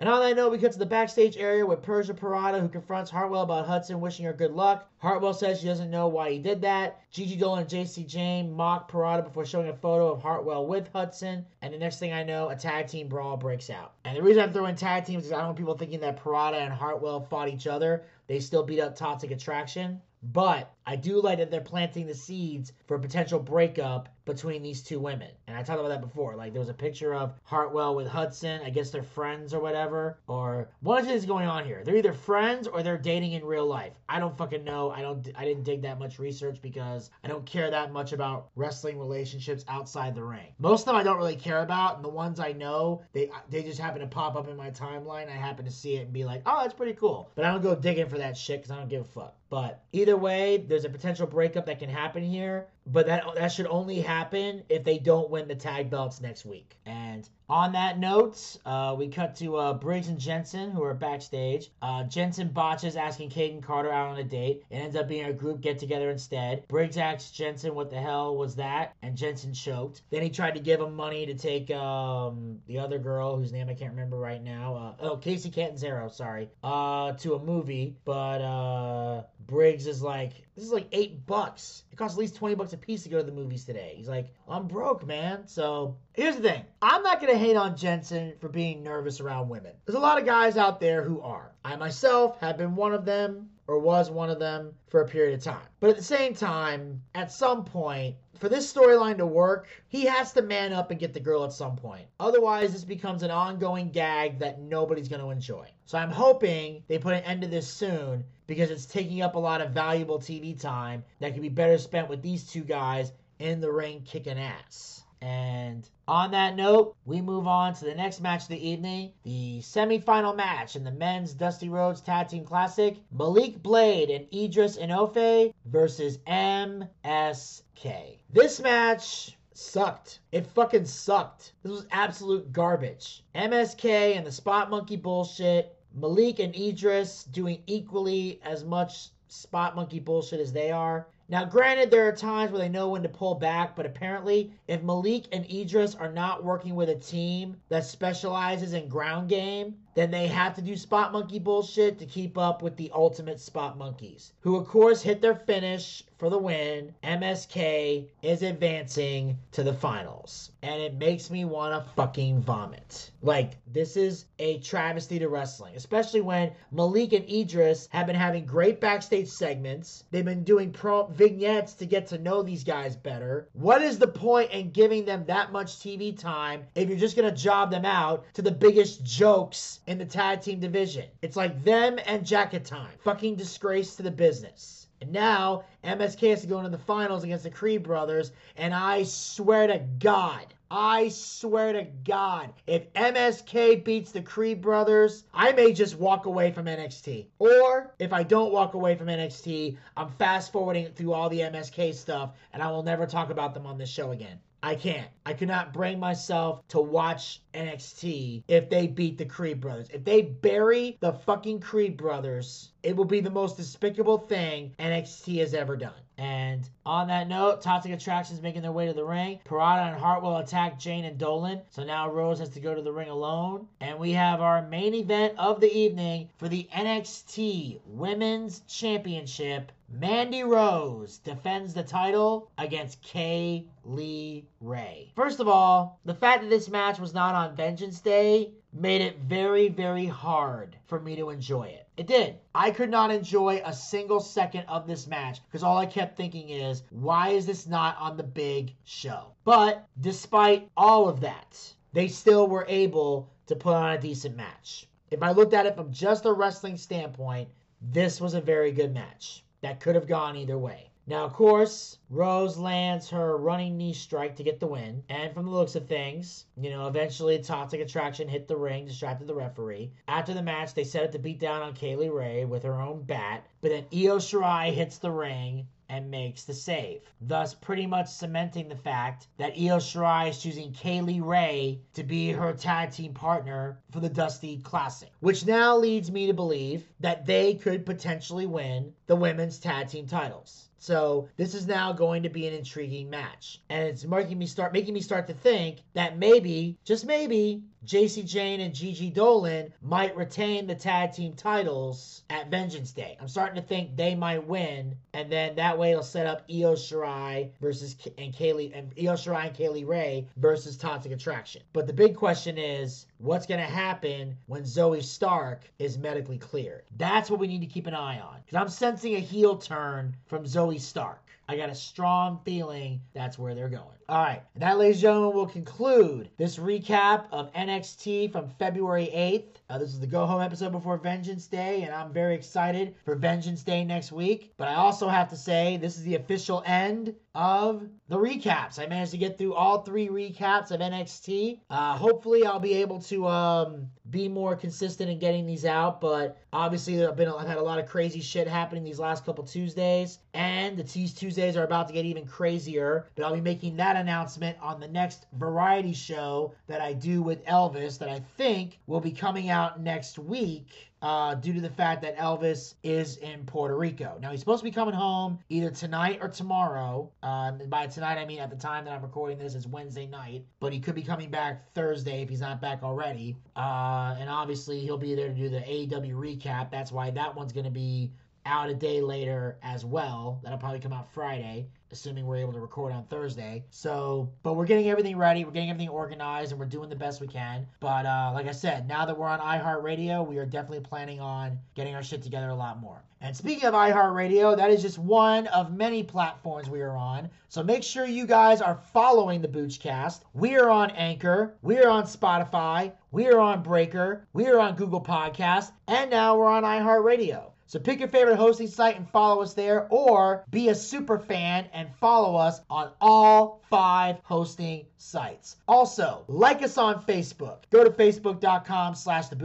And 0.00 0.08
on 0.08 0.20
that 0.20 0.36
note, 0.36 0.52
we 0.52 0.58
cut 0.58 0.70
to 0.70 0.78
the 0.78 0.86
backstage 0.86 1.36
area 1.36 1.66
with 1.66 1.82
Persia 1.82 2.14
Pirotta, 2.14 2.60
who 2.60 2.68
confronts 2.68 3.10
Hartwell 3.10 3.42
about 3.42 3.66
Hudson 3.66 4.00
wishing 4.00 4.24
her 4.26 4.32
good 4.32 4.52
luck. 4.52 4.88
Hartwell 4.98 5.34
says 5.34 5.58
she 5.58 5.66
doesn't 5.66 5.90
know 5.90 6.06
why 6.06 6.30
he 6.30 6.38
did 6.38 6.60
that. 6.60 7.00
Gigi 7.10 7.36
Dolin 7.36 7.62
and 7.62 7.68
Jacy 7.68 8.04
Jayne 8.04 8.52
mock 8.52 8.88
Pirotta 8.88 9.24
before 9.24 9.44
showing 9.44 9.70
a 9.70 9.74
photo 9.74 10.12
of 10.12 10.22
Hartwell 10.22 10.66
with 10.68 10.88
Hudson. 10.92 11.44
And 11.62 11.74
the 11.74 11.78
next 11.78 11.98
thing 11.98 12.12
I 12.12 12.22
know, 12.22 12.48
a 12.48 12.54
tag 12.54 12.86
team 12.86 13.08
brawl 13.08 13.36
breaks 13.36 13.70
out. 13.70 13.94
And 14.04 14.16
the 14.16 14.22
reason 14.22 14.40
I'm 14.40 14.52
throwing 14.52 14.76
tag 14.76 15.04
teams 15.04 15.26
is 15.26 15.32
I 15.32 15.38
don't 15.38 15.46
want 15.46 15.58
people 15.58 15.76
thinking 15.76 15.98
that 16.00 16.22
Pirotta 16.22 16.60
and 16.60 16.72
Hartwell 16.72 17.20
fought 17.20 17.48
each 17.48 17.66
other. 17.66 18.04
They 18.28 18.38
still 18.38 18.62
beat 18.62 18.80
up 18.80 18.94
Toxic 18.94 19.32
Attraction. 19.32 20.00
But 20.22 20.72
I 20.86 20.96
do 20.96 21.20
like 21.20 21.38
that 21.38 21.50
they're 21.50 21.60
planting 21.60 22.06
the 22.06 22.14
seeds 22.14 22.72
for 22.86 22.96
a 22.96 23.00
potential 23.00 23.38
breakup 23.38 24.08
between 24.28 24.62
these 24.62 24.82
two 24.82 25.00
women. 25.00 25.30
And 25.48 25.56
I 25.56 25.62
talked 25.62 25.80
about 25.80 25.88
that 25.88 26.00
before. 26.00 26.36
Like 26.36 26.52
there 26.52 26.60
was 26.60 26.68
a 26.68 26.74
picture 26.74 27.14
of 27.14 27.34
Hartwell 27.42 27.96
with 27.96 28.06
Hudson. 28.06 28.60
I 28.64 28.70
guess 28.70 28.90
they're 28.90 29.02
friends 29.02 29.52
or 29.52 29.60
whatever. 29.60 30.18
Or 30.28 30.68
of 30.86 31.06
things 31.06 31.26
going 31.26 31.48
on 31.48 31.64
here. 31.64 31.82
They're 31.84 31.96
either 31.96 32.12
friends 32.12 32.68
or 32.68 32.82
they're 32.82 32.98
dating 32.98 33.32
in 33.32 33.44
real 33.44 33.66
life. 33.66 33.94
I 34.08 34.20
don't 34.20 34.36
fucking 34.36 34.64
know. 34.64 34.90
I 34.90 35.00
don't 35.00 35.28
I 35.34 35.44
didn't 35.44 35.64
dig 35.64 35.82
that 35.82 35.98
much 35.98 36.18
research 36.18 36.60
because 36.62 37.10
I 37.24 37.28
don't 37.28 37.46
care 37.46 37.70
that 37.70 37.92
much 37.92 38.12
about 38.12 38.50
wrestling 38.54 38.98
relationships 38.98 39.64
outside 39.68 40.14
the 40.14 40.24
ring. 40.24 40.52
Most 40.58 40.82
of 40.82 40.86
them 40.86 40.96
I 40.96 41.02
don't 41.02 41.18
really 41.18 41.36
care 41.36 41.62
about, 41.62 41.96
and 41.96 42.04
the 42.04 42.08
ones 42.08 42.38
I 42.38 42.52
know, 42.52 43.02
they 43.12 43.30
they 43.48 43.62
just 43.62 43.80
happen 43.80 44.00
to 44.00 44.06
pop 44.06 44.36
up 44.36 44.48
in 44.48 44.56
my 44.56 44.70
timeline. 44.70 45.28
I 45.28 45.32
happen 45.32 45.64
to 45.64 45.70
see 45.70 45.96
it 45.96 46.02
and 46.02 46.12
be 46.12 46.24
like, 46.24 46.42
"Oh, 46.46 46.60
that's 46.62 46.74
pretty 46.74 46.94
cool." 46.94 47.30
But 47.34 47.44
I 47.44 47.52
don't 47.52 47.62
go 47.62 47.74
digging 47.74 48.08
for 48.08 48.18
that 48.18 48.36
shit 48.36 48.62
cuz 48.62 48.70
I 48.70 48.76
don't 48.76 48.88
give 48.88 49.02
a 49.02 49.04
fuck. 49.04 49.34
But 49.50 49.82
either 49.92 50.16
way, 50.16 50.58
there's 50.58 50.84
a 50.84 50.90
potential 50.90 51.26
breakup 51.26 51.66
that 51.66 51.78
can 51.78 51.88
happen 51.88 52.22
here. 52.22 52.66
But 52.90 53.06
that 53.06 53.24
that 53.36 53.52
should 53.52 53.66
only 53.66 54.00
happen 54.00 54.62
if 54.68 54.84
they 54.84 54.98
don't 54.98 55.30
win 55.30 55.48
the 55.48 55.54
tag 55.54 55.90
belts 55.90 56.20
next 56.20 56.46
week. 56.46 56.76
And 56.86 57.28
on 57.50 57.72
that 57.72 57.98
note, 57.98 58.58
uh, 58.66 58.94
we 58.98 59.08
cut 59.08 59.34
to 59.36 59.56
uh, 59.56 59.72
Briggs 59.72 60.08
and 60.08 60.18
Jensen, 60.18 60.70
who 60.70 60.82
are 60.82 60.92
backstage. 60.92 61.70
Uh, 61.80 62.04
Jensen 62.04 62.48
botches 62.48 62.94
asking 62.94 63.30
Kayden 63.30 63.62
Carter 63.62 63.90
out 63.90 64.08
on 64.10 64.18
a 64.18 64.24
date. 64.24 64.64
It 64.70 64.76
ends 64.76 64.96
up 64.96 65.08
being 65.08 65.24
a 65.24 65.32
group 65.32 65.62
get 65.62 65.78
together 65.78 66.10
instead. 66.10 66.68
Briggs 66.68 66.98
asks 66.98 67.30
Jensen 67.30 67.74
what 67.74 67.90
the 67.90 68.00
hell 68.00 68.36
was 68.36 68.56
that, 68.56 68.94
and 69.02 69.16
Jensen 69.16 69.54
choked. 69.54 70.02
Then 70.10 70.22
he 70.22 70.28
tried 70.28 70.54
to 70.54 70.60
give 70.60 70.80
him 70.80 70.94
money 70.94 71.24
to 71.24 71.34
take 71.34 71.70
um, 71.70 72.58
the 72.66 72.78
other 72.78 72.98
girl, 72.98 73.36
whose 73.36 73.52
name 73.52 73.68
I 73.70 73.74
can't 73.74 73.92
remember 73.92 74.18
right 74.18 74.42
now. 74.42 74.74
Uh, 75.00 75.04
oh, 75.04 75.16
Kacy 75.16 75.52
Catanzaro, 75.52 76.08
sorry, 76.08 76.50
uh, 76.62 77.12
to 77.12 77.34
a 77.34 77.38
movie. 77.38 77.96
But 78.04 78.42
uh, 78.42 79.22
Briggs 79.48 79.86
is 79.86 80.02
like, 80.02 80.32
this 80.54 80.64
is 80.64 80.72
like 80.72 80.86
eight 80.92 81.26
bucks. 81.26 81.82
It 81.90 81.96
costs 81.96 82.16
at 82.16 82.20
least 82.20 82.36
20 82.36 82.54
bucks 82.54 82.74
a 82.74 82.76
piece 82.76 83.02
to 83.02 83.08
go 83.08 83.16
to 83.16 83.24
the 83.24 83.32
movies 83.32 83.64
today. 83.64 83.94
He's 83.96 84.08
like, 84.08 84.28
I'm 84.46 84.68
broke, 84.68 85.06
man. 85.06 85.48
So 85.48 85.96
here's 86.12 86.36
the 86.36 86.42
thing 86.42 86.64
I'm 86.82 87.02
not 87.02 87.20
going 87.20 87.32
to 87.32 87.38
hate 87.38 87.56
on 87.56 87.76
Jensen 87.76 88.34
for 88.40 88.48
being 88.48 88.82
nervous 88.82 89.20
around 89.20 89.48
women. 89.48 89.72
There's 89.86 89.96
a 89.96 90.00
lot 90.00 90.18
of 90.18 90.26
guys 90.26 90.56
out 90.58 90.80
there 90.80 91.02
who 91.02 91.22
are. 91.22 91.50
I 91.64 91.76
myself 91.76 92.38
have 92.40 92.58
been 92.58 92.76
one 92.76 92.92
of 92.92 93.06
them 93.06 93.48
or 93.68 93.78
was 93.78 94.10
one 94.10 94.30
of 94.30 94.38
them 94.38 94.74
for 94.88 95.02
a 95.02 95.06
period 95.06 95.38
of 95.38 95.44
time. 95.44 95.66
But 95.78 95.90
at 95.90 95.96
the 95.96 96.02
same 96.02 96.34
time, 96.34 97.02
at 97.14 97.30
some 97.30 97.64
point, 97.64 98.16
for 98.38 98.48
this 98.48 98.72
storyline 98.72 99.18
to 99.18 99.26
work, 99.26 99.68
he 99.88 100.06
has 100.06 100.32
to 100.32 100.42
man 100.42 100.72
up 100.72 100.90
and 100.90 100.98
get 100.98 101.12
the 101.12 101.20
girl 101.20 101.44
at 101.44 101.52
some 101.52 101.76
point. 101.76 102.06
Otherwise, 102.18 102.72
this 102.72 102.84
becomes 102.84 103.22
an 103.22 103.30
ongoing 103.30 103.90
gag 103.90 104.38
that 104.38 104.60
nobody's 104.60 105.08
going 105.08 105.20
to 105.20 105.30
enjoy. 105.30 105.68
So 105.84 105.98
I'm 105.98 106.10
hoping 106.10 106.82
they 106.88 106.98
put 106.98 107.14
an 107.14 107.24
end 107.24 107.42
to 107.42 107.48
this 107.48 107.68
soon 107.68 108.24
because 108.46 108.70
it's 108.70 108.86
taking 108.86 109.20
up 109.20 109.34
a 109.34 109.38
lot 109.38 109.60
of 109.60 109.72
valuable 109.72 110.18
TV 110.18 110.58
time 110.58 111.04
that 111.20 111.34
could 111.34 111.42
be 111.42 111.50
better 111.50 111.76
spent 111.76 112.08
with 112.08 112.22
these 112.22 112.44
two 112.44 112.64
guys 112.64 113.12
in 113.38 113.60
the 113.60 113.70
ring 113.70 114.02
kicking 114.06 114.38
ass. 114.38 115.02
And 115.20 115.88
on 116.06 116.30
that 116.30 116.56
note, 116.56 116.96
we 117.04 117.20
move 117.20 117.46
on 117.46 117.74
to 117.74 117.84
the 117.84 117.94
next 117.94 118.20
match 118.20 118.42
of 118.42 118.48
the 118.48 118.68
evening, 118.68 119.12
the 119.24 119.58
semifinal 119.60 120.36
match 120.36 120.76
in 120.76 120.84
the 120.84 120.90
men's 120.90 121.32
Dusty 121.32 121.68
Rhodes 121.68 122.00
Tag 122.00 122.28
Team 122.28 122.44
Classic, 122.44 122.96
Malik 123.10 123.62
Blade 123.62 124.10
and 124.10 124.26
Edris 124.32 124.78
Enofé 124.78 125.52
versus 125.66 126.18
MSK. 126.26 128.18
This 128.32 128.60
match 128.60 129.36
sucked. 129.54 130.20
It 130.30 130.46
fucking 130.46 130.84
sucked. 130.84 131.52
This 131.62 131.72
was 131.72 131.86
absolute 131.90 132.52
garbage. 132.52 133.24
MSK 133.34 134.16
and 134.16 134.26
the 134.26 134.32
Spot 134.32 134.70
Monkey 134.70 134.96
bullshit. 134.96 135.74
Malik 135.94 136.38
and 136.38 136.54
Edris 136.54 137.24
doing 137.24 137.62
equally 137.66 138.40
as 138.44 138.64
much 138.64 139.08
Spot 139.26 139.74
Monkey 139.74 139.98
bullshit 139.98 140.40
as 140.40 140.52
they 140.52 140.70
are. 140.70 141.08
Now, 141.30 141.44
granted, 141.44 141.90
there 141.90 142.08
are 142.08 142.12
times 142.12 142.50
where 142.50 142.60
they 142.60 142.70
know 142.70 142.88
when 142.88 143.02
to 143.02 143.08
pull 143.08 143.34
back, 143.34 143.76
but 143.76 143.84
apparently, 143.84 144.50
if 144.66 144.82
Malik 144.82 145.26
and 145.30 145.44
Edris 145.44 145.94
are 145.94 146.10
not 146.10 146.42
working 146.42 146.74
with 146.74 146.88
a 146.88 146.94
team 146.94 147.60
that 147.68 147.84
specializes 147.84 148.72
in 148.72 148.88
ground 148.88 149.28
game, 149.28 149.76
then 149.94 150.10
they 150.10 150.28
have 150.28 150.54
to 150.54 150.62
do 150.62 150.76
spot 150.76 151.12
monkey 151.12 151.38
bullshit 151.38 151.98
to 151.98 152.06
keep 152.06 152.38
up 152.38 152.62
with 152.62 152.76
the 152.76 152.90
ultimate 152.94 153.40
spot 153.40 153.76
monkeys, 153.76 154.32
who, 154.40 154.56
of 154.56 154.68
course, 154.68 155.02
hit 155.02 155.20
their 155.20 155.34
finish 155.34 156.04
for 156.18 156.30
the 156.30 156.38
win. 156.38 156.94
MSK 157.02 158.06
is 158.22 158.42
advancing 158.42 159.38
to 159.52 159.62
the 159.62 159.72
finals, 159.72 160.50
and 160.62 160.80
it 160.80 160.94
makes 160.94 161.30
me 161.30 161.44
want 161.44 161.72
to 161.74 161.90
fucking 161.94 162.42
vomit. 162.42 163.10
Like, 163.22 163.52
this 163.72 163.96
is 163.96 164.26
a 164.38 164.58
travesty 164.58 165.18
to 165.18 165.28
wrestling, 165.28 165.74
especially 165.76 166.20
when 166.20 166.52
Malik 166.72 167.12
and 167.12 167.28
Edris 167.28 167.88
have 167.90 168.06
been 168.06 168.16
having 168.16 168.44
great 168.44 168.80
backstage 168.80 169.28
segments. 169.28 170.04
They've 170.10 170.24
been 170.24 170.44
doing 170.44 170.72
pro 170.72 171.06
vignettes 171.06 171.74
to 171.74 171.86
get 171.86 172.06
to 172.08 172.18
know 172.18 172.42
these 172.42 172.64
guys 172.64 172.96
better. 172.96 173.48
What 173.52 173.82
is 173.82 173.98
the 173.98 174.08
point 174.08 174.50
in 174.50 174.70
giving 174.70 175.04
them 175.04 175.24
that 175.26 175.52
much 175.52 175.76
TV 175.76 176.16
time 176.16 176.64
if 176.74 176.88
you're 176.88 176.98
just 176.98 177.16
gonna 177.16 177.32
job 177.32 177.70
them 177.70 177.84
out 177.84 178.24
to 178.34 178.42
the 178.42 178.50
biggest 178.50 179.04
jokes 179.04 179.80
in 179.88 179.98
the 179.98 180.04
tag 180.04 180.42
team 180.42 180.60
division? 180.60 181.06
It's 181.22 181.36
like 181.36 181.64
them 181.64 181.98
and 182.06 182.24
Jacket 182.24 182.64
Time. 182.64 182.92
Fucking 183.00 183.36
disgrace 183.36 183.96
to 183.96 184.02
the 184.02 184.10
business. 184.10 184.86
And 185.00 185.12
now 185.12 185.64
MSK 185.82 186.30
has 186.30 186.42
to 186.42 186.46
go 186.46 186.58
into 186.58 186.70
the 186.70 186.78
finals 186.78 187.24
against 187.24 187.44
the 187.44 187.50
Creed 187.50 187.82
brothers, 187.82 188.32
and 188.56 188.74
I 188.74 189.04
swear 189.04 189.68
to 189.68 189.78
God, 189.98 190.46
I 190.70 191.08
swear 191.08 191.72
to 191.72 191.84
God, 192.04 192.52
if 192.66 192.92
MSK 192.92 193.82
beats 193.84 194.12
the 194.12 194.20
Creed 194.20 194.60
brothers, 194.60 195.24
I 195.32 195.52
may 195.52 195.72
just 195.72 195.96
walk 195.96 196.26
away 196.26 196.50
from 196.50 196.66
NXT. 196.66 197.28
Or 197.38 197.94
if 197.98 198.12
I 198.12 198.22
don't 198.22 198.52
walk 198.52 198.74
away 198.74 198.94
from 198.94 199.06
NXT, 199.06 199.78
I'm 199.96 200.10
fast 200.10 200.52
forwarding 200.52 200.92
through 200.92 201.14
all 201.14 201.30
the 201.30 201.40
MSK 201.40 201.94
stuff 201.94 202.34
and 202.52 202.62
I 202.62 202.70
will 202.70 202.82
never 202.82 203.06
talk 203.06 203.30
about 203.30 203.54
them 203.54 203.66
on 203.66 203.78
this 203.78 203.88
show 203.88 204.10
again. 204.10 204.40
I 204.62 204.74
can't. 204.74 205.08
I 205.24 205.34
cannot 205.34 205.72
bring 205.72 206.00
myself 206.00 206.66
to 206.68 206.80
watch 206.80 207.40
NXT 207.54 208.42
if 208.48 208.68
they 208.68 208.88
beat 208.88 209.16
the 209.16 209.24
Creed 209.24 209.60
brothers. 209.60 209.88
If 209.92 210.04
they 210.04 210.22
bury 210.22 210.96
the 211.00 211.12
fucking 211.12 211.60
Creed 211.60 211.96
brothers, 211.96 212.72
it 212.82 212.96
will 212.96 213.04
be 213.04 213.20
the 213.20 213.30
most 213.30 213.56
despicable 213.56 214.18
thing 214.18 214.74
NXT 214.78 215.38
has 215.38 215.54
ever 215.54 215.76
done. 215.76 216.00
And 216.16 216.68
on 216.84 217.06
that 217.06 217.28
note, 217.28 217.62
Toxic 217.62 217.92
Attraction's 217.92 218.42
making 218.42 218.62
their 218.62 218.72
way 218.72 218.86
to 218.86 218.92
the 218.92 219.04
ring. 219.04 219.38
Pirotta 219.44 219.92
and 219.92 220.00
Hartwell 220.00 220.38
attack 220.38 220.76
Jayne 220.76 221.04
and 221.04 221.18
Dolin. 221.18 221.62
So 221.70 221.84
now 221.84 222.10
Rose 222.10 222.40
has 222.40 222.48
to 222.50 222.60
go 222.60 222.74
to 222.74 222.82
the 222.82 222.92
ring 222.92 223.08
alone. 223.08 223.68
And 223.80 224.00
we 224.00 224.10
have 224.12 224.40
our 224.40 224.66
main 224.66 224.94
event 224.94 225.34
of 225.38 225.60
the 225.60 225.72
evening 225.72 226.30
for 226.36 226.48
the 226.48 226.68
NXT 226.74 227.80
Women's 227.86 228.62
Championship. 228.66 229.70
Mandy 229.90 230.42
Rose 230.42 231.16
defends 231.16 231.72
the 231.72 231.82
title 231.82 232.50
against 232.58 233.00
Kay 233.00 233.66
Lee 233.84 234.46
Ray. 234.60 235.12
First 235.16 235.40
of 235.40 235.48
all, 235.48 235.98
the 236.04 236.14
fact 236.14 236.42
that 236.42 236.50
this 236.50 236.68
match 236.68 236.98
was 236.98 237.14
not 237.14 237.34
on 237.34 237.56
Vengeance 237.56 237.98
Day 238.02 238.52
made 238.70 239.00
it 239.00 239.18
very, 239.20 239.68
very 239.68 240.04
hard 240.04 240.76
for 240.84 241.00
me 241.00 241.16
to 241.16 241.30
enjoy 241.30 241.68
it. 241.68 241.88
It 241.96 242.06
did. 242.06 242.38
I 242.54 242.70
could 242.70 242.90
not 242.90 243.10
enjoy 243.10 243.62
a 243.64 243.72
single 243.72 244.20
second 244.20 244.66
of 244.68 244.86
this 244.86 245.06
match 245.06 245.42
because 245.46 245.62
all 245.62 245.78
I 245.78 245.86
kept 245.86 246.18
thinking 246.18 246.50
is, 246.50 246.82
why 246.90 247.30
is 247.30 247.46
this 247.46 247.66
not 247.66 247.96
on 247.98 248.18
the 248.18 248.22
big 248.22 248.74
show? 248.84 249.32
But 249.44 249.88
despite 249.98 250.68
all 250.76 251.08
of 251.08 251.20
that, 251.20 251.74
they 251.94 252.08
still 252.08 252.46
were 252.46 252.66
able 252.68 253.32
to 253.46 253.56
put 253.56 253.74
on 253.74 253.94
a 253.94 254.00
decent 254.00 254.36
match. 254.36 254.86
If 255.10 255.22
I 255.22 255.30
looked 255.30 255.54
at 255.54 255.64
it 255.64 255.76
from 255.76 255.90
just 255.90 256.26
a 256.26 256.32
wrestling 256.34 256.76
standpoint, 256.76 257.48
this 257.80 258.20
was 258.20 258.34
a 258.34 258.40
very 258.42 258.70
good 258.70 258.92
match 258.92 259.44
that 259.60 259.80
could 259.80 259.94
have 259.94 260.06
gone 260.06 260.36
either 260.36 260.58
way. 260.58 260.90
Now, 261.08 261.24
of 261.24 261.32
course, 261.32 261.98
Rose 262.10 262.58
lands 262.58 263.08
her 263.08 263.38
running 263.38 263.78
knee 263.78 263.94
strike 263.94 264.36
to 264.36 264.42
get 264.42 264.60
the 264.60 264.66
win. 264.66 265.02
And 265.08 265.32
from 265.32 265.46
the 265.46 265.52
looks 265.52 265.74
of 265.74 265.86
things, 265.86 266.44
you 266.60 266.68
know, 266.68 266.86
eventually 266.86 267.38
Toxic 267.38 267.80
Attraction 267.80 268.28
hit 268.28 268.46
the 268.46 268.58
ring, 268.58 268.84
distracted 268.84 269.26
the 269.26 269.34
referee. 269.34 269.90
After 270.06 270.34
the 270.34 270.42
match, 270.42 270.74
they 270.74 270.84
set 270.84 271.04
up 271.04 271.12
to 271.12 271.18
beat 271.18 271.40
down 271.40 271.62
on 271.62 271.72
Kay 271.72 271.96
Lee 271.96 272.10
Ray 272.10 272.44
with 272.44 272.62
her 272.64 272.78
own 272.78 273.04
bat. 273.04 273.46
But 273.62 273.70
then 273.70 273.86
Io 273.90 274.18
Shirai 274.18 274.70
hits 274.70 274.98
the 274.98 275.10
ring 275.10 275.68
and 275.90 276.10
makes 276.10 276.44
the 276.44 276.52
save, 276.52 277.00
thus 277.20 277.54
pretty 277.54 277.86
much 277.86 278.08
cementing 278.08 278.68
the 278.68 278.76
fact 278.76 279.26
that 279.38 279.54
Io 279.56 279.78
Shirai 279.78 280.28
is 280.28 280.38
choosing 280.38 280.72
Kay 280.72 281.00
Lee 281.00 281.20
Ray 281.20 281.80
to 281.94 282.04
be 282.04 282.30
her 282.30 282.52
tag 282.52 282.92
team 282.92 283.14
partner 283.14 283.80
for 283.90 284.00
the 284.00 284.08
Dusty 284.08 284.58
Classic, 284.58 285.10
which 285.20 285.46
now 285.46 285.76
leads 285.76 286.10
me 286.10 286.26
to 286.26 286.34
believe 286.34 286.88
that 287.00 287.24
they 287.24 287.54
could 287.54 287.86
potentially 287.86 288.46
win 288.46 288.92
the 289.06 289.16
women's 289.16 289.58
tag 289.58 289.88
team 289.88 290.06
titles. 290.06 290.67
So 290.78 291.28
this 291.36 291.54
is 291.54 291.66
now 291.66 291.92
going 291.92 292.22
to 292.22 292.28
be 292.28 292.46
an 292.46 292.54
intriguing 292.54 293.10
match, 293.10 293.60
and 293.68 293.88
it's 293.88 294.04
making 294.04 294.38
me 294.38 294.46
start 294.46 294.72
making 294.72 294.94
me 294.94 295.00
start 295.00 295.26
to 295.26 295.34
think 295.34 295.78
that 295.94 296.16
maybe, 296.16 296.78
just 296.84 297.04
maybe, 297.04 297.62
Jacy 297.84 298.22
Jayne 298.22 298.60
and 298.60 298.74
Gigi 298.74 299.10
Dolin 299.10 299.72
might 299.82 300.16
retain 300.16 300.66
the 300.66 300.74
tag 300.74 301.12
team 301.12 301.34
titles 301.34 302.22
at 302.30 302.50
Vengeance 302.50 302.92
Day. 302.92 303.16
I'm 303.20 303.28
starting 303.28 303.60
to 303.60 303.66
think 303.66 303.96
they 303.96 304.14
might 304.14 304.46
win, 304.46 304.96
and 305.12 305.30
then 305.30 305.56
that 305.56 305.78
way 305.78 305.90
it'll 305.90 306.02
set 306.02 306.26
up 306.26 306.44
Io 306.50 306.74
Shirai 306.74 307.50
versus 307.60 307.94
K- 307.94 308.12
and 308.18 308.32
Kay 308.32 308.52
Lee 308.52 308.72
and 308.72 308.92
Io 308.98 309.14
Shirai 309.14 309.46
and 309.46 309.54
Kay 309.54 309.68
Lee 309.68 309.84
Ray 309.84 310.28
versus 310.36 310.76
Toxic 310.76 311.12
Attraction. 311.12 311.62
But 311.72 311.86
the 311.86 311.92
big 311.92 312.14
question 312.16 312.56
is, 312.56 313.06
what's 313.18 313.46
going 313.46 313.60
to 313.60 313.66
happen 313.66 314.36
when 314.46 314.62
Zoey 314.62 315.02
Stark 315.02 315.62
is 315.78 315.98
medically 315.98 316.38
cleared? 316.38 316.84
That's 316.96 317.30
what 317.30 317.40
we 317.40 317.46
need 317.46 317.60
to 317.60 317.66
keep 317.66 317.86
an 317.86 317.94
eye 317.94 318.20
on 318.20 318.40
because 318.44 318.56
I'm 318.56 318.68
sensing 318.68 319.16
a 319.16 319.20
heel 319.20 319.56
turn 319.56 320.16
from 320.26 320.44
Zoey 320.44 320.80
Stark. 320.80 321.28
I 321.48 321.56
got 321.56 321.70
a 321.70 321.74
strong 321.74 322.40
feeling 322.44 323.00
that's 323.14 323.38
where 323.38 323.54
they're 323.54 323.68
going. 323.68 323.97
All 324.10 324.22
right, 324.22 324.40
that, 324.56 324.78
ladies 324.78 324.96
and 324.96 325.02
gentlemen, 325.02 325.36
will 325.36 325.46
conclude 325.46 326.30
this 326.38 326.56
recap 326.56 327.26
of 327.30 327.52
NXT 327.52 328.32
from 328.32 328.48
February 328.58 329.10
8th. 329.14 329.58
Uh, 329.68 329.76
this 329.76 329.90
is 329.90 330.00
the 330.00 330.06
go 330.06 330.24
home 330.24 330.40
episode 330.40 330.72
before 330.72 330.96
Vengeance 330.96 331.46
Day, 331.46 331.82
and 331.82 331.94
I'm 331.94 332.10
very 332.10 332.34
excited 332.34 332.94
for 333.04 333.16
Vengeance 333.16 333.62
Day 333.62 333.84
next 333.84 334.10
week. 334.10 334.54
But 334.56 334.68
I 334.68 334.76
also 334.76 335.08
have 335.08 335.28
to 335.28 335.36
say, 335.36 335.76
this 335.76 335.98
is 335.98 336.04
the 336.04 336.14
official 336.14 336.62
end 336.64 337.14
of 337.34 337.86
the 338.08 338.16
recaps. 338.16 338.78
I 338.78 338.86
managed 338.86 339.10
to 339.12 339.18
get 339.18 339.36
through 339.36 339.52
all 339.52 339.82
three 339.82 340.08
recaps 340.08 340.70
of 340.70 340.80
NXT. 340.80 341.60
Uh, 341.68 341.96
hopefully, 341.96 342.46
I'll 342.46 342.58
be 342.58 342.72
able 342.74 343.00
to 343.02 343.26
um, 343.28 343.90
be 344.10 344.26
more 344.26 344.56
consistent 344.56 345.10
in 345.10 345.18
getting 345.18 345.46
these 345.46 345.66
out. 345.66 346.00
But 346.00 346.38
obviously, 346.52 347.06
I've 347.06 347.14
been 347.14 347.28
I've 347.28 347.46
had 347.46 347.58
a 347.58 347.62
lot 347.62 347.78
of 347.78 347.86
crazy 347.86 348.20
shit 348.20 348.48
happening 348.48 348.84
these 348.84 348.98
last 348.98 349.26
couple 349.26 349.44
Tuesdays, 349.44 350.18
and 350.32 350.78
the 350.78 350.82
Tease 350.82 351.12
Tuesdays 351.12 351.56
are 351.56 351.64
about 351.64 351.88
to 351.88 351.94
get 351.94 352.06
even 352.06 352.26
crazier. 352.26 353.06
But 353.14 353.24
I'll 353.24 353.34
be 353.34 353.40
making 353.42 353.76
that 353.76 353.97
announcement 354.00 354.56
on 354.60 354.80
the 354.80 354.88
next 354.88 355.26
variety 355.32 355.92
show 355.92 356.54
that 356.66 356.80
I 356.80 356.92
do 356.92 357.22
with 357.22 357.44
Elvis 357.44 357.98
that 357.98 358.08
I 358.08 358.20
think 358.36 358.78
will 358.86 359.00
be 359.00 359.12
coming 359.12 359.50
out 359.50 359.80
next 359.80 360.18
week 360.18 360.88
uh, 361.00 361.34
due 361.34 361.52
to 361.52 361.60
the 361.60 361.70
fact 361.70 362.02
that 362.02 362.16
Elvis 362.16 362.74
is 362.82 363.18
in 363.18 363.44
Puerto 363.44 363.76
Rico. 363.76 364.18
Now, 364.20 364.30
he's 364.30 364.40
supposed 364.40 364.60
to 364.60 364.64
be 364.64 364.70
coming 364.70 364.94
home 364.94 365.38
either 365.48 365.70
tonight 365.70 366.18
or 366.20 366.28
tomorrow. 366.28 367.10
Um, 367.22 367.60
and 367.60 367.70
by 367.70 367.86
tonight, 367.86 368.18
I 368.18 368.26
mean 368.26 368.40
at 368.40 368.50
the 368.50 368.56
time 368.56 368.84
that 368.84 368.92
I'm 368.92 369.02
recording 369.02 369.38
this, 369.38 369.54
it's 369.54 369.66
Wednesday 369.66 370.06
night, 370.06 370.44
but 370.60 370.72
he 370.72 370.80
could 370.80 370.94
be 370.94 371.02
coming 371.02 371.30
back 371.30 371.72
Thursday 371.74 372.22
if 372.22 372.28
he's 372.28 372.40
not 372.40 372.60
back 372.60 372.82
already. 372.82 373.36
Uh, 373.54 374.16
and 374.18 374.28
obviously, 374.28 374.80
he'll 374.80 374.98
be 374.98 375.14
there 375.14 375.28
to 375.28 375.34
do 375.34 375.48
the 375.48 375.60
AEW 375.60 376.14
recap. 376.14 376.70
That's 376.70 376.90
why 376.90 377.10
that 377.10 377.34
one's 377.34 377.52
going 377.52 377.64
to 377.64 377.70
be 377.70 378.12
out 378.46 378.70
a 378.70 378.74
day 378.74 379.00
later 379.00 379.58
as 379.62 379.84
well. 379.84 380.40
That'll 380.42 380.58
probably 380.58 380.80
come 380.80 380.92
out 380.92 381.12
Friday 381.12 381.68
assuming 381.90 382.26
we're 382.26 382.36
able 382.36 382.52
to 382.52 382.60
record 382.60 382.92
on 382.92 383.04
Thursday. 383.04 383.64
So, 383.70 384.30
but 384.42 384.54
we're 384.54 384.66
getting 384.66 384.88
everything 384.88 385.16
ready, 385.16 385.44
we're 385.44 385.52
getting 385.52 385.70
everything 385.70 385.88
organized, 385.88 386.52
and 386.52 386.60
we're 386.60 386.66
doing 386.66 386.88
the 386.88 386.96
best 386.96 387.20
we 387.20 387.26
can. 387.26 387.66
But 387.80 388.06
uh, 388.06 388.30
like 388.34 388.46
I 388.46 388.52
said, 388.52 388.88
now 388.88 389.06
that 389.06 389.16
we're 389.16 389.28
on 389.28 389.40
iHeartRadio, 389.40 390.26
we 390.26 390.38
are 390.38 390.46
definitely 390.46 390.80
planning 390.80 391.20
on 391.20 391.58
getting 391.74 391.94
our 391.94 392.02
shit 392.02 392.22
together 392.22 392.48
a 392.48 392.54
lot 392.54 392.80
more. 392.80 393.02
And 393.20 393.36
speaking 393.36 393.64
of 393.64 393.74
iHeartRadio, 393.74 394.56
that 394.56 394.70
is 394.70 394.80
just 394.80 394.98
one 394.98 395.48
of 395.48 395.72
many 395.72 396.04
platforms 396.04 396.70
we 396.70 396.82
are 396.82 396.96
on. 396.96 397.28
So 397.48 397.64
make 397.64 397.82
sure 397.82 398.06
you 398.06 398.26
guys 398.26 398.60
are 398.60 398.76
following 398.92 399.40
the 399.40 399.48
Boochcast. 399.48 400.20
We 400.34 400.56
are 400.56 400.70
on 400.70 400.90
Anchor, 400.92 401.56
we 401.62 401.78
are 401.78 401.88
on 401.88 402.04
Spotify, 402.04 402.92
we 403.10 403.26
are 403.26 403.40
on 403.40 403.62
Breaker, 403.62 404.24
we 404.34 404.46
are 404.46 404.60
on 404.60 404.76
Google 404.76 405.00
Podcasts, 405.00 405.72
and 405.88 406.10
now 406.10 406.36
we're 406.36 406.46
on 406.46 406.62
iHeartRadio. 406.62 407.47
So 407.68 407.78
pick 407.78 408.00
your 408.00 408.08
favorite 408.08 408.36
hosting 408.36 408.66
site 408.66 408.96
and 408.96 409.06
follow 409.10 409.42
us 409.42 409.52
there, 409.52 409.86
or 409.90 410.42
be 410.48 410.70
a 410.70 410.74
super 410.74 411.18
fan 411.18 411.68
and 411.74 411.94
follow 411.96 412.34
us 412.34 412.62
on 412.70 412.92
all 412.98 413.60
five 413.68 414.16
hosting 414.22 414.86
sites. 414.96 415.56
Also, 415.68 416.24
like 416.28 416.62
us 416.62 416.78
on 416.78 417.02
Facebook. 417.02 417.58
Go 417.70 417.84
to 417.84 417.90
facebook.com 417.90 418.94
slash 418.94 419.28
the. 419.28 419.36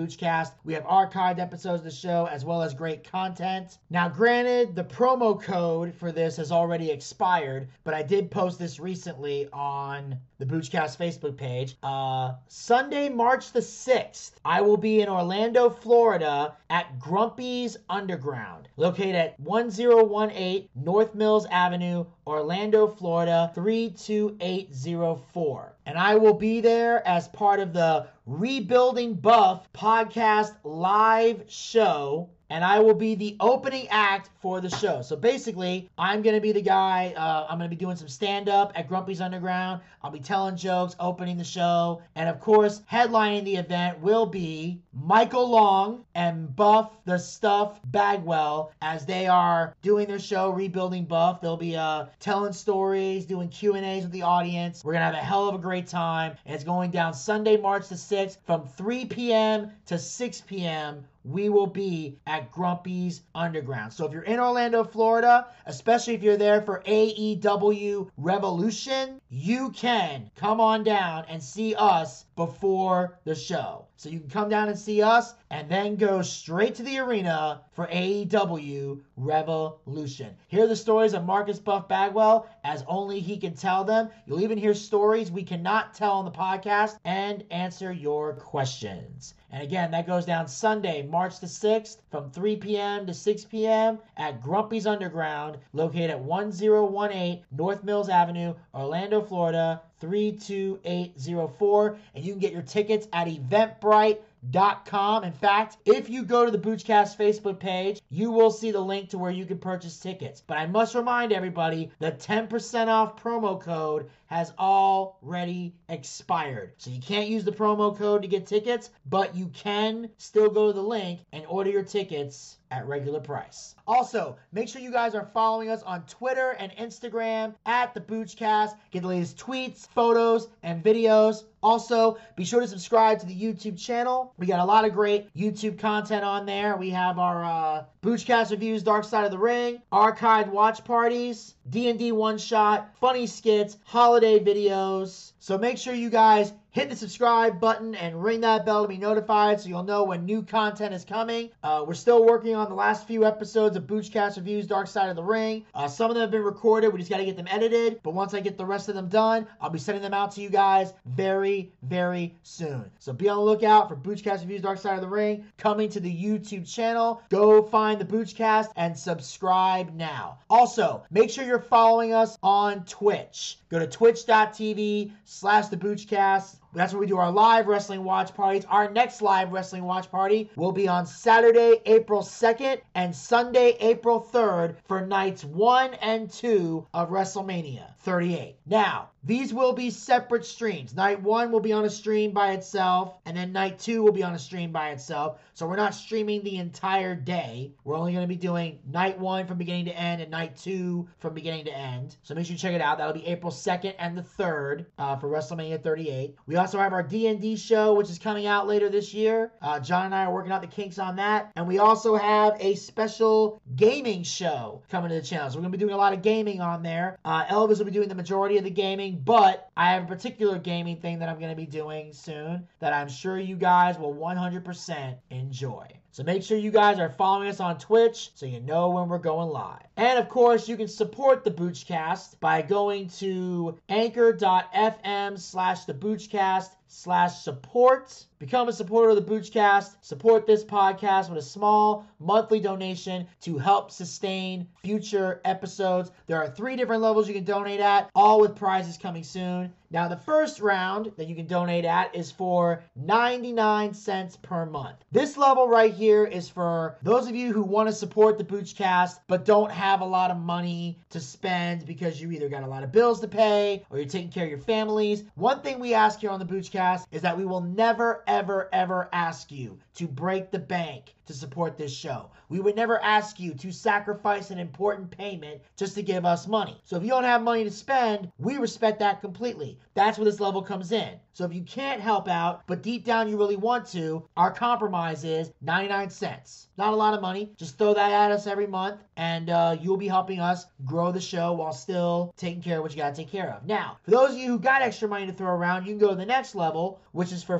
We 0.64 0.74
have 0.74 0.86
archived 0.86 1.40
episodes 1.40 1.82
of 1.82 1.84
the 1.84 1.91
show 1.91 2.30
as 2.32 2.45
well 2.45 2.62
as 2.62 2.74
great 2.74 3.04
content. 3.04 3.78
Now, 3.90 4.08
granted, 4.08 4.74
the 4.74 4.86
promo 4.86 5.41
code 5.41 5.94
for 5.94 6.14
this 6.14 6.38
has 6.38 6.50
already 6.50 6.91
expired, 6.91 7.68
but 7.84 7.94
I 7.94 8.04
did 8.04 8.32
post 8.32 8.58
this 8.58 8.80
recently 8.80 9.50
on 9.52 10.18
the 10.38 10.46
Boochcast 10.46 10.98
Facebook 10.98 11.36
page. 11.38 11.78
Uh, 11.84 12.34
Sunday, 12.48 13.10
March 13.10 13.52
the 13.52 13.60
6th, 13.60 14.32
I 14.44 14.62
will 14.62 14.78
be 14.78 15.02
in 15.02 15.10
Orlando, 15.10 15.70
Florida 15.70 16.56
at 16.70 17.00
Grumpy's 17.00 17.78
Underground, 17.90 18.68
located 18.78 19.16
at 19.16 19.40
1018 19.40 20.70
North 20.76 21.16
Mills 21.16 21.46
Avenue, 21.52 22.06
Orlando, 22.26 22.88
Florida 22.88 23.52
32804. 23.56 25.76
And 25.86 25.98
I 25.98 26.16
will 26.16 26.34
be 26.34 26.62
there 26.62 27.06
as 27.08 27.28
part 27.28 27.60
of 27.60 27.74
the 27.74 28.08
Rebuilding 28.26 29.16
Buff 29.16 29.72
podcast 29.74 30.56
live 30.64 31.44
show 31.48 32.30
and 32.54 32.64
I 32.64 32.78
will 32.78 32.94
be 32.94 33.16
the 33.16 33.36
opening 33.40 33.88
act 33.90 34.30
for 34.40 34.62
the 34.62 34.70
show. 34.70 35.02
So 35.02 35.16
basically, 35.16 35.90
I'm 35.98 36.22
going 36.22 36.36
to 36.36 36.40
be 36.40 36.52
the 36.52 36.62
guy, 36.62 37.12
uh, 37.18 37.48
I'm 37.50 37.58
going 37.58 37.68
to 37.68 37.76
be 37.76 37.80
doing 37.80 37.96
some 37.96 38.08
stand 38.08 38.48
up 38.48 38.72
at 38.76 38.88
Grumpy's 38.88 39.22
Underground. 39.22 39.82
I'll 40.04 40.12
be 40.12 40.20
telling 40.20 40.56
jokes, 40.56 40.96
opening 41.00 41.36
the 41.36 41.44
show, 41.44 42.04
and 42.14 42.30
of 42.30 42.40
course, 42.40 42.84
headlining 42.92 43.44
the 43.46 43.56
event 43.56 44.00
will 44.02 44.28
be 44.28 44.80
Michael 44.95 45.49
Long 45.49 46.06
and 46.14 46.56
Buff 46.56 46.91
the 47.06 47.18
Stuff 47.18 47.80
Bagwell 47.86 48.72
as 48.82 49.06
they 49.06 49.26
are 49.28 49.76
doing 49.82 50.07
their 50.07 50.20
show 50.20 50.52
Rebuilding 50.52 51.06
Buff. 51.06 51.41
They'll 51.41 51.57
be 51.57 51.76
uh, 51.76 52.06
telling 52.20 52.53
stories, 52.53 53.26
doing 53.26 53.49
Q&As 53.49 54.03
with 54.03 54.11
the 54.11 54.22
audience. 54.22 54.84
We're 54.84 54.94
to 54.94 54.99
have 54.99 55.14
a 55.15 55.18
hell 55.18 55.49
of 55.49 55.56
a 55.56 55.57
great 55.57 55.88
time. 55.88 56.38
And 56.45 56.53
it's 56.53 56.64
going 56.64 56.91
down 56.91 57.14
Sunday, 57.14 57.57
March 57.57 57.88
the 57.88 57.95
6th 57.95 58.38
from 58.45 58.68
3 58.68 59.06
p.m. 59.06 59.72
to 59.88 59.98
6 59.98 60.41
p.m 60.41 61.06
we 61.26 61.48
will 61.48 61.68
be 61.68 62.18
at 62.28 62.52
Grumpy's 62.52 63.22
Underground. 63.34 63.94
So 63.94 64.06
if 64.06 64.11
you're 64.11 64.24
in 64.24 64.40
Orlando, 64.40 64.84
Florida, 64.84 65.48
especially 65.65 66.15
if 66.15 66.24
you're 66.24 66.38
there 66.38 66.61
for 66.61 66.84
AEW 66.86 68.10
Revolution, 68.18 69.22
you 69.30 69.70
can 69.70 70.30
come 70.36 70.60
on 70.60 70.84
down 70.84 71.26
and 71.30 71.41
see 71.41 71.76
us 71.76 72.26
before 72.36 73.18
the 73.24 73.36
show. 73.36 73.86
So 74.04 74.10
you 74.10 74.20
can 74.20 74.30
come 74.30 74.50
down 74.50 74.68
and 74.68 74.78
see 74.78 75.02
us 75.02 75.34
and 75.50 75.70
then 75.70 75.96
go 75.96 76.22
straight 76.22 76.76
to 76.76 76.84
the 76.84 77.00
arena 77.00 77.62
for 77.72 77.88
AEW 77.88 79.00
Revolution. 79.16 80.36
Hear 80.50 80.68
the 80.68 80.76
stories 80.76 81.14
of 81.14 81.24
Marcus 81.24 81.58
Buff 81.58 81.88
Bagwell 81.88 82.46
as 82.66 82.84
only 82.86 83.22
he 83.22 83.38
can 83.38 83.56
tell 83.56 83.86
them. 83.86 84.10
You'll 84.26 84.42
even 84.42 84.58
hear 84.58 84.74
stories 84.74 85.32
we 85.32 85.44
cannot 85.44 85.94
tell 85.94 86.12
on 86.12 86.26
the 86.26 86.32
podcast 86.32 86.98
and 87.06 87.46
answer 87.50 87.94
your 87.94 88.34
questions. 88.34 89.36
And 89.54 89.62
again, 89.62 89.92
that 89.92 90.08
goes 90.08 90.26
down 90.26 90.48
Sunday, 90.48 91.04
March 91.04 91.40
the 91.40 91.46
6th 91.46 91.98
from 92.10 92.32
3 92.32 92.56
p.m. 92.56 93.06
to 93.06 93.14
6 93.14 93.46
p.m. 93.46 94.00
at 94.18 94.42
Grumpy's 94.42 94.88
Underground, 94.88 95.60
located 95.74 96.10
at 96.10 96.20
1018 96.20 97.44
North 97.52 97.84
Mills 97.84 98.10
Avenue, 98.10 98.56
Orlando, 98.74 99.22
Florida 99.22 99.84
32804. 100.00 101.98
And 102.16 102.26
you 102.26 102.34
can 102.34 102.40
get 102.40 102.52
your 102.52 102.64
tickets 102.64 103.08
at 103.14 103.28
eventbrite.com. 103.28 105.24
In 105.24 105.34
fact, 105.34 105.78
if 105.86 106.10
you 106.10 106.24
go 106.24 106.46
to 106.46 106.52
the 106.52 106.58
Boochcast 106.58 107.16
Facebook 107.16 107.60
page, 107.60 108.02
you 108.10 108.32
will 108.32 108.50
see 108.50 108.72
the 108.72 108.82
link 108.82 109.10
to 109.10 109.20
where 109.20 109.30
you 109.30 109.46
can 109.46 109.60
purchase 109.60 110.00
tickets. 110.00 110.42
But 110.46 110.58
I 110.58 110.66
must 110.66 110.96
remind 110.96 111.32
everybody 111.32 111.92
the 112.00 112.12
10% 112.12 112.88
off 112.88 113.22
promo 113.22 113.62
code 113.62 114.10
has 114.34 114.52
already 114.58 115.76
expired. 115.90 116.74
So 116.78 116.90
you 116.90 117.00
can't 117.00 117.28
use 117.28 117.44
the 117.44 117.52
promo 117.52 117.96
code 117.96 118.24
to 118.24 118.28
get 118.28 118.48
tickets, 118.48 118.90
but 119.06 119.36
you 119.36 119.48
can 119.50 120.10
still 120.18 120.50
go 120.50 120.68
to 120.68 120.74
the 120.74 120.82
link 120.82 121.20
and 121.32 121.46
order 121.48 121.70
your 121.70 121.84
tickets 121.84 122.58
at 122.72 122.88
regular 122.88 123.20
price. 123.20 123.76
Also, 123.86 124.36
make 124.52 124.68
sure 124.68 124.82
you 124.82 124.92
guys 124.92 125.14
are 125.14 125.30
following 125.34 125.70
us 125.70 125.84
on 125.84 126.04
Twitter 126.08 126.56
and 126.58 126.72
Instagram 126.72 127.54
at 127.68 127.94
the 127.94 128.02
Boochcast. 128.02 128.76
Get 128.90 129.04
the 129.04 129.10
latest 129.10 129.38
tweets, 129.38 129.88
photos, 129.88 130.48
and 130.64 130.84
videos. 130.84 131.44
Also, 131.62 132.18
be 132.36 132.44
sure 132.44 132.60
to 132.60 132.68
subscribe 132.68 133.20
to 133.20 133.26
the 133.26 133.36
YouTube 133.36 133.80
channel. 133.80 134.34
We 134.38 134.48
got 134.48 134.60
a 134.60 134.66
lot 134.66 134.86
of 134.86 134.94
great 134.94 135.34
YouTube 135.34 135.78
content 135.78 136.24
on 136.24 136.46
there. 136.46 136.76
We 136.76 136.90
have 136.90 137.20
our 137.20 137.46
uh, 137.46 137.84
Boochcast 138.02 138.52
reviews, 138.52 138.82
Dark 138.84 139.06
Side 139.06 139.24
of 139.24 139.32
the 139.32 139.38
Ring, 139.38 139.82
archived 139.92 140.50
watch 140.50 140.84
parties, 140.84 141.54
D&D 141.70 142.12
one 142.12 142.38
shot, 142.38 142.90
funny 143.00 143.28
skits, 143.28 143.78
holiday 143.86 144.23
videos. 144.24 145.34
So 145.40 145.58
make 145.58 145.78
sure 145.78 145.94
you 145.94 146.10
guys 146.10 146.54
hit 146.74 146.90
the 146.90 146.95
subscribe 146.95 147.60
button 147.60 147.94
and 147.94 148.22
ring 148.22 148.41
that 148.41 148.66
bell 148.66 148.82
to 148.82 148.88
be 148.88 148.98
notified 148.98 149.62
so 149.62 149.70
you'll 149.70 149.84
know 149.84 150.04
when 150.04 150.26
new 150.26 150.41
content 150.41 150.91
is 150.91 151.06
coming. 151.06 151.52
Uh, 151.62 151.86
we're 151.88 151.94
still 151.94 152.26
working 152.26 152.56
on 152.56 152.68
the 152.68 152.76
last 152.76 153.08
few 153.08 153.26
episodes 153.26 153.78
of 153.78 153.84
Boochcast 153.84 154.38
Reviews 154.38 154.66
Dark 154.66 154.88
Side 154.88 155.08
of 155.08 155.16
the 155.16 155.24
Ring. 155.24 155.64
Uh, 155.76 155.88
some 155.88 156.10
of 156.10 156.16
them 156.16 156.22
have 156.22 156.32
been 156.32 156.41
recorded. 156.41 156.90
We 156.90 156.98
just 156.98 157.12
got 157.12 157.18
to 157.18 157.26
get 157.26 157.38
them 157.38 157.48
edited. 157.48 158.02
But 158.02 158.16
once 158.16 158.34
I 158.34 158.40
get 158.40 158.58
the 158.58 158.66
rest 158.66 158.90
of 158.90 158.95
them 158.95 159.08
done, 159.08 159.48
I'll 159.62 159.70
be 159.70 159.78
sending 159.78 160.02
them 160.02 160.16
out 160.16 160.32
to 160.32 160.41
you 160.41 160.50
guys 160.50 160.94
very, 161.06 161.72
very 161.84 162.36
soon. 162.41 162.90
So 162.98 163.14
be 163.14 163.30
on 163.30 163.38
the 163.38 163.44
lookout 163.44 163.88
for 163.88 163.95
Boochcast 163.95 164.40
Reviews 164.41 164.64
Dark 164.64 164.80
Side 164.80 164.95
of 164.95 165.02
the 165.02 165.08
Ring 165.08 165.45
coming 165.58 165.90
to 165.90 166.00
the 166.00 166.12
YouTube 166.12 166.68
channel. 166.68 167.22
Go 167.30 167.62
find 167.62 168.02
the 168.02 168.06
Boochcast 168.06 168.70
and 168.78 168.98
subscribe 168.98 169.94
now. 169.94 170.40
Also, 170.50 171.04
make 171.12 171.30
sure 171.30 171.45
you're 171.45 171.60
following 171.60 172.14
us 172.14 172.36
on 172.41 172.84
Twitch. 172.86 173.60
Go 173.70 173.78
to 173.78 173.86
twitch.tv 173.86 175.12
slash 175.26 175.68
the 175.68 175.78
Boochcast. 175.78 176.56
That's 176.74 176.91
where 176.94 177.00
we 177.00 177.08
do 177.08 177.18
our 177.18 177.32
live 177.32 177.68
wrestling 177.68 178.04
watch 178.04 178.34
parties. 178.34 178.66
Our 178.66 178.90
next 178.90 179.22
live 179.22 179.52
wrestling 179.52 179.84
watch 179.84 180.10
party 180.10 180.50
will 180.56 180.72
be 180.72 180.88
on 180.88 181.06
Saturday, 181.06 181.82
April 181.86 182.22
2nd 182.22 182.82
and 182.95 183.16
Sunday, 183.16 183.78
April 183.80 184.20
3rd 184.20 184.76
for 184.88 185.06
nights 185.06 185.44
1 185.45 185.94
and 185.95 186.32
2 186.32 186.88
of 186.94 187.10
WrestleMania 187.10 187.95
38. 188.00 188.58
Now, 188.66 189.10
these 189.26 189.54
will 189.54 189.74
be 189.74 189.90
separate 189.90 190.45
streams. 190.45 190.94
Night 190.94 191.22
1 191.22 191.52
will 191.52 191.62
be 191.62 191.72
on 191.72 191.86
a 191.86 191.90
stream 191.90 192.32
by 192.32 192.52
itself, 192.52 193.16
and 193.26 193.38
then 193.38 193.54
night 193.54 193.80
2 193.80 194.04
will 194.04 194.12
be 194.12 194.24
on 194.24 194.34
a 194.34 194.40
stream 194.40 194.72
by 194.72 194.90
itself. 194.90 195.40
So 195.54 195.68
we're 195.68 195.76
not 195.76 195.94
streaming 195.94 196.44
the 196.44 196.58
entire 196.58 197.16
day. 197.16 197.72
We're 197.84 197.95
only 197.95 198.12
going 198.12 198.24
to 198.24 198.28
be 198.28 198.36
doing 198.36 198.80
night 198.91 199.18
1 199.20 199.48
from 199.48 199.58
beginning 199.58 199.86
to 199.86 199.98
end 199.98 200.22
and 200.22 200.32
night 200.32 200.58
2 200.58 201.08
from 201.20 201.34
beginning 201.34 201.66
to 201.66 201.78
end. 201.78 202.18
So 202.24 202.34
make 202.34 202.48
sure 202.48 202.54
you 202.54 202.58
check 202.58 202.74
it 202.74 202.82
out. 202.82 202.98
That'll 202.98 203.14
be 203.14 203.26
April 203.28 203.52
2nd 203.52 203.94
and 204.00 204.18
the 204.18 204.24
3rd 204.24 204.88
uh, 204.98 205.16
for 205.18 205.30
WrestleMania 205.30 205.82
38. 205.82 206.36
We 206.48 206.56
also 206.56 206.80
have 206.80 206.91
our 206.91 207.04
D&D 207.04 207.56
show, 207.56 207.94
which 207.94 208.10
is 208.10 208.20
coming 208.20 208.48
out 208.48 208.68
later 208.68 208.90
this 208.90 209.14
year. 209.14 209.52
Uh, 209.62 209.80
John 209.80 210.08
and 210.08 210.16
I 210.16 210.26
are 210.26 210.34
working 210.34 210.52
out 210.52 210.62
the 210.62 210.68
kinks 210.68 211.00
on 211.00 211.16
that. 211.18 211.52
And 211.56 211.68
we 211.68 211.80
also 211.80 212.16
have 212.16 212.58
a 212.60 212.76
special 212.76 213.62
gaming 213.76 214.24
show 214.24 214.82
coming 214.90 215.10
to 215.10 215.16
the 215.16 215.22
channel. 215.22 215.50
So 215.50 215.58
we're 215.58 215.62
going 215.62 215.72
to 215.72 215.78
be 215.78 215.84
doing 215.84 215.94
a 215.94 215.98
lot 215.98 216.14
of 216.14 216.22
gaming 216.24 216.62
on 216.62 216.84
there. 216.84 217.20
Uh, 217.24 217.45
Elvis 217.45 217.78
will 217.78 217.86
be 217.86 217.91
doing 217.91 218.10
the 218.10 218.16
majority 218.16 218.58
of 218.58 218.64
the 218.64 218.72
gaming, 218.72 219.12
but 219.18 219.69
I 219.76 219.91
have 219.94 220.03
a 220.03 220.07
particular 220.07 220.57
gaming 220.57 220.98
thing 220.98 221.19
that 221.19 221.30
I'm 221.30 221.40
going 221.40 221.52
to 221.52 221.56
be 221.56 221.65
doing 221.65 222.14
soon 222.14 222.68
that 222.80 222.94
I'm 222.94 223.10
sure 223.10 223.40
you 223.40 223.56
guys 223.56 223.98
will 223.98 224.14
100% 224.14 225.15
enjoy. 225.30 225.88
So 226.11 226.23
make 226.23 226.44
sure 226.44 226.60
you 226.60 226.69
guys 226.69 226.99
are 226.99 227.10
following 227.10 227.49
us 227.49 227.60
on 227.60 227.80
Twitch 227.80 228.30
so 228.35 228.45
you 228.45 228.60
know 228.60 228.91
when 228.91 229.10
we're 229.10 229.18
going 229.18 229.49
live. 229.49 229.81
And 229.98 230.19
of 230.19 230.30
course, 230.30 230.69
you 230.69 230.77
can 230.77 230.88
support 230.88 231.44
the 231.44 231.49
Boochcast 231.49 232.40
by 232.40 232.61
going 232.61 233.10
to 233.18 233.80
anchor.fm 233.90 235.40
slash 235.40 235.85
the 235.85 235.94
Boochcast 235.95 236.69
slash 236.88 237.40
support. 237.41 238.26
Become 238.40 238.68
a 238.68 238.74
supporter 238.74 239.10
of 239.10 239.16
the 239.16 239.22
Boochcast. 239.22 239.96
Support 240.02 240.46
this 240.46 240.64
podcast 240.64 241.30
with 241.30 241.38
a 241.38 241.42
small 241.42 242.06
monthly 242.20 242.60
donation 242.60 243.28
to 243.42 243.58
help 243.58 243.92
sustain 243.92 244.68
future 244.84 245.40
episodes. 245.46 246.12
There 246.28 246.38
are 246.38 246.50
three 246.50 246.76
different 246.76 247.02
levels 247.02 247.28
you 247.28 247.34
can 247.34 247.44
donate 247.44 247.80
at, 247.80 248.10
all 248.16 248.42
with 248.42 248.56
prizes 248.56 248.98
coming 248.98 249.24
soon. 249.24 249.72
Now, 249.92 250.08
the 250.08 250.18
first 250.18 250.60
round 250.60 251.12
that 251.18 251.28
you 251.28 251.36
can 251.36 251.46
donate 251.46 251.86
at 251.86 252.16
is 252.16 252.32
for 252.32 252.84
99 252.96 253.94
cents 253.94 254.36
per 254.36 254.66
month. 254.66 254.98
This 255.12 255.38
level 255.38 255.68
right 255.68 255.94
here 255.94 256.26
is 256.26 256.50
for 256.50 256.98
those 257.04 257.28
of 257.28 257.36
you 257.36 257.54
who 257.54 257.62
want 257.62 257.88
to 257.90 257.94
support 257.94 258.40
the 258.40 258.44
Boochcast 258.44 259.20
but 259.28 259.46
don't 259.46 259.72
have 259.72 260.02
a 260.02 260.06
lot 260.06 260.32
of 260.32 260.38
money 260.38 260.98
to 261.12 261.20
spend 261.20 261.86
because 261.86 262.20
you 262.20 262.32
either 262.32 262.50
got 262.50 262.64
a 262.64 262.68
lot 262.68 262.84
of 262.84 262.92
bills 262.92 263.20
to 263.22 263.28
pay 263.28 263.86
or 263.92 264.00
you're 264.00 264.08
taking 264.08 264.32
care 264.32 264.46
of 264.46 264.50
your 264.50 264.58
families. 264.58 265.26
One 265.36 265.62
thing 265.62 265.80
we 265.80 265.94
ask 265.94 266.20
here 266.20 266.32
on 266.32 266.40
the 266.40 266.46
Boochcast 266.46 267.06
is 267.12 267.22
that 267.22 267.38
we 267.38 267.46
will 267.46 267.62
never, 267.62 268.24
ever, 268.26 268.33
ever 268.34 268.68
ever 268.74 269.10
ask 269.14 269.52
you 269.52 269.78
to 269.94 270.08
break 270.08 270.50
the 270.50 270.58
bank 270.58 271.14
to 271.28 271.34
support 271.34 271.78
this 271.78 271.94
show. 271.96 272.30
We 272.50 272.60
would 272.60 272.76
never 272.76 273.02
ask 273.02 273.40
you 273.40 273.54
to 273.54 273.72
sacrifice 273.72 274.50
an 274.50 274.60
important 274.60 275.12
payment 275.12 275.62
just 275.78 275.96
to 275.96 276.04
give 276.04 276.26
us 276.26 276.48
money. 276.48 276.82
So 276.84 276.98
if 276.98 277.04
you 277.04 277.10
don't 277.10 277.24
have 277.24 277.42
money 277.42 277.64
to 277.64 277.72
spend, 277.72 278.32
we 278.38 278.58
respect 278.58 279.00
that 279.00 279.22
completely. 279.22 279.80
That's 279.94 280.18
where 280.18 280.26
this 280.26 280.40
level 280.40 280.62
comes 280.62 280.92
in. 280.92 281.20
So 281.34 281.46
if 281.46 281.54
you 281.54 281.64
can't 281.64 282.02
help 282.02 282.28
out, 282.28 282.62
but 282.68 282.84
deep 282.84 283.06
down 283.06 283.30
you 283.30 283.38
really 283.38 283.56
want 283.56 283.88
to, 283.88 284.28
our 284.38 284.52
compromise 284.52 285.24
is 285.24 285.52
99 285.62 286.10
cents. 286.10 286.68
Not 286.78 286.94
a 286.94 286.96
lot 286.96 287.14
of 287.14 287.22
money. 287.22 287.52
Just 287.58 287.78
throw 287.78 287.94
that 287.94 288.12
at 288.12 288.32
us 288.32 288.46
every 288.46 288.68
month, 288.68 289.02
and 289.16 289.50
uh, 289.50 289.78
you'll 289.82 289.98
be 289.98 290.08
helping 290.08 290.40
us 290.40 290.66
grow 290.86 291.12
the 291.12 291.22
show 291.22 291.54
while 291.54 291.74
still 291.74 292.34
taking 292.38 292.62
care 292.62 292.78
of 292.78 292.84
what 292.84 292.92
you 292.92 292.98
got 292.98 293.16
to 293.16 293.22
take 293.22 293.32
care 293.32 293.52
of. 293.52 293.66
Now, 293.66 293.98
for 294.04 294.12
those 294.12 294.32
of 294.32 294.38
you 294.38 294.48
who 294.48 294.60
got 294.60 294.82
extra 294.82 295.08
money 295.08 295.26
to 295.26 295.34
throw 295.34 295.52
around, 295.52 295.86
you 295.86 295.92
can 295.92 296.00
go 296.00 296.10
to 296.10 296.16
the 296.16 296.26
next 296.26 296.54
level, 296.56 297.00
which 297.14 297.32
is 297.32 297.44
for 297.44 297.58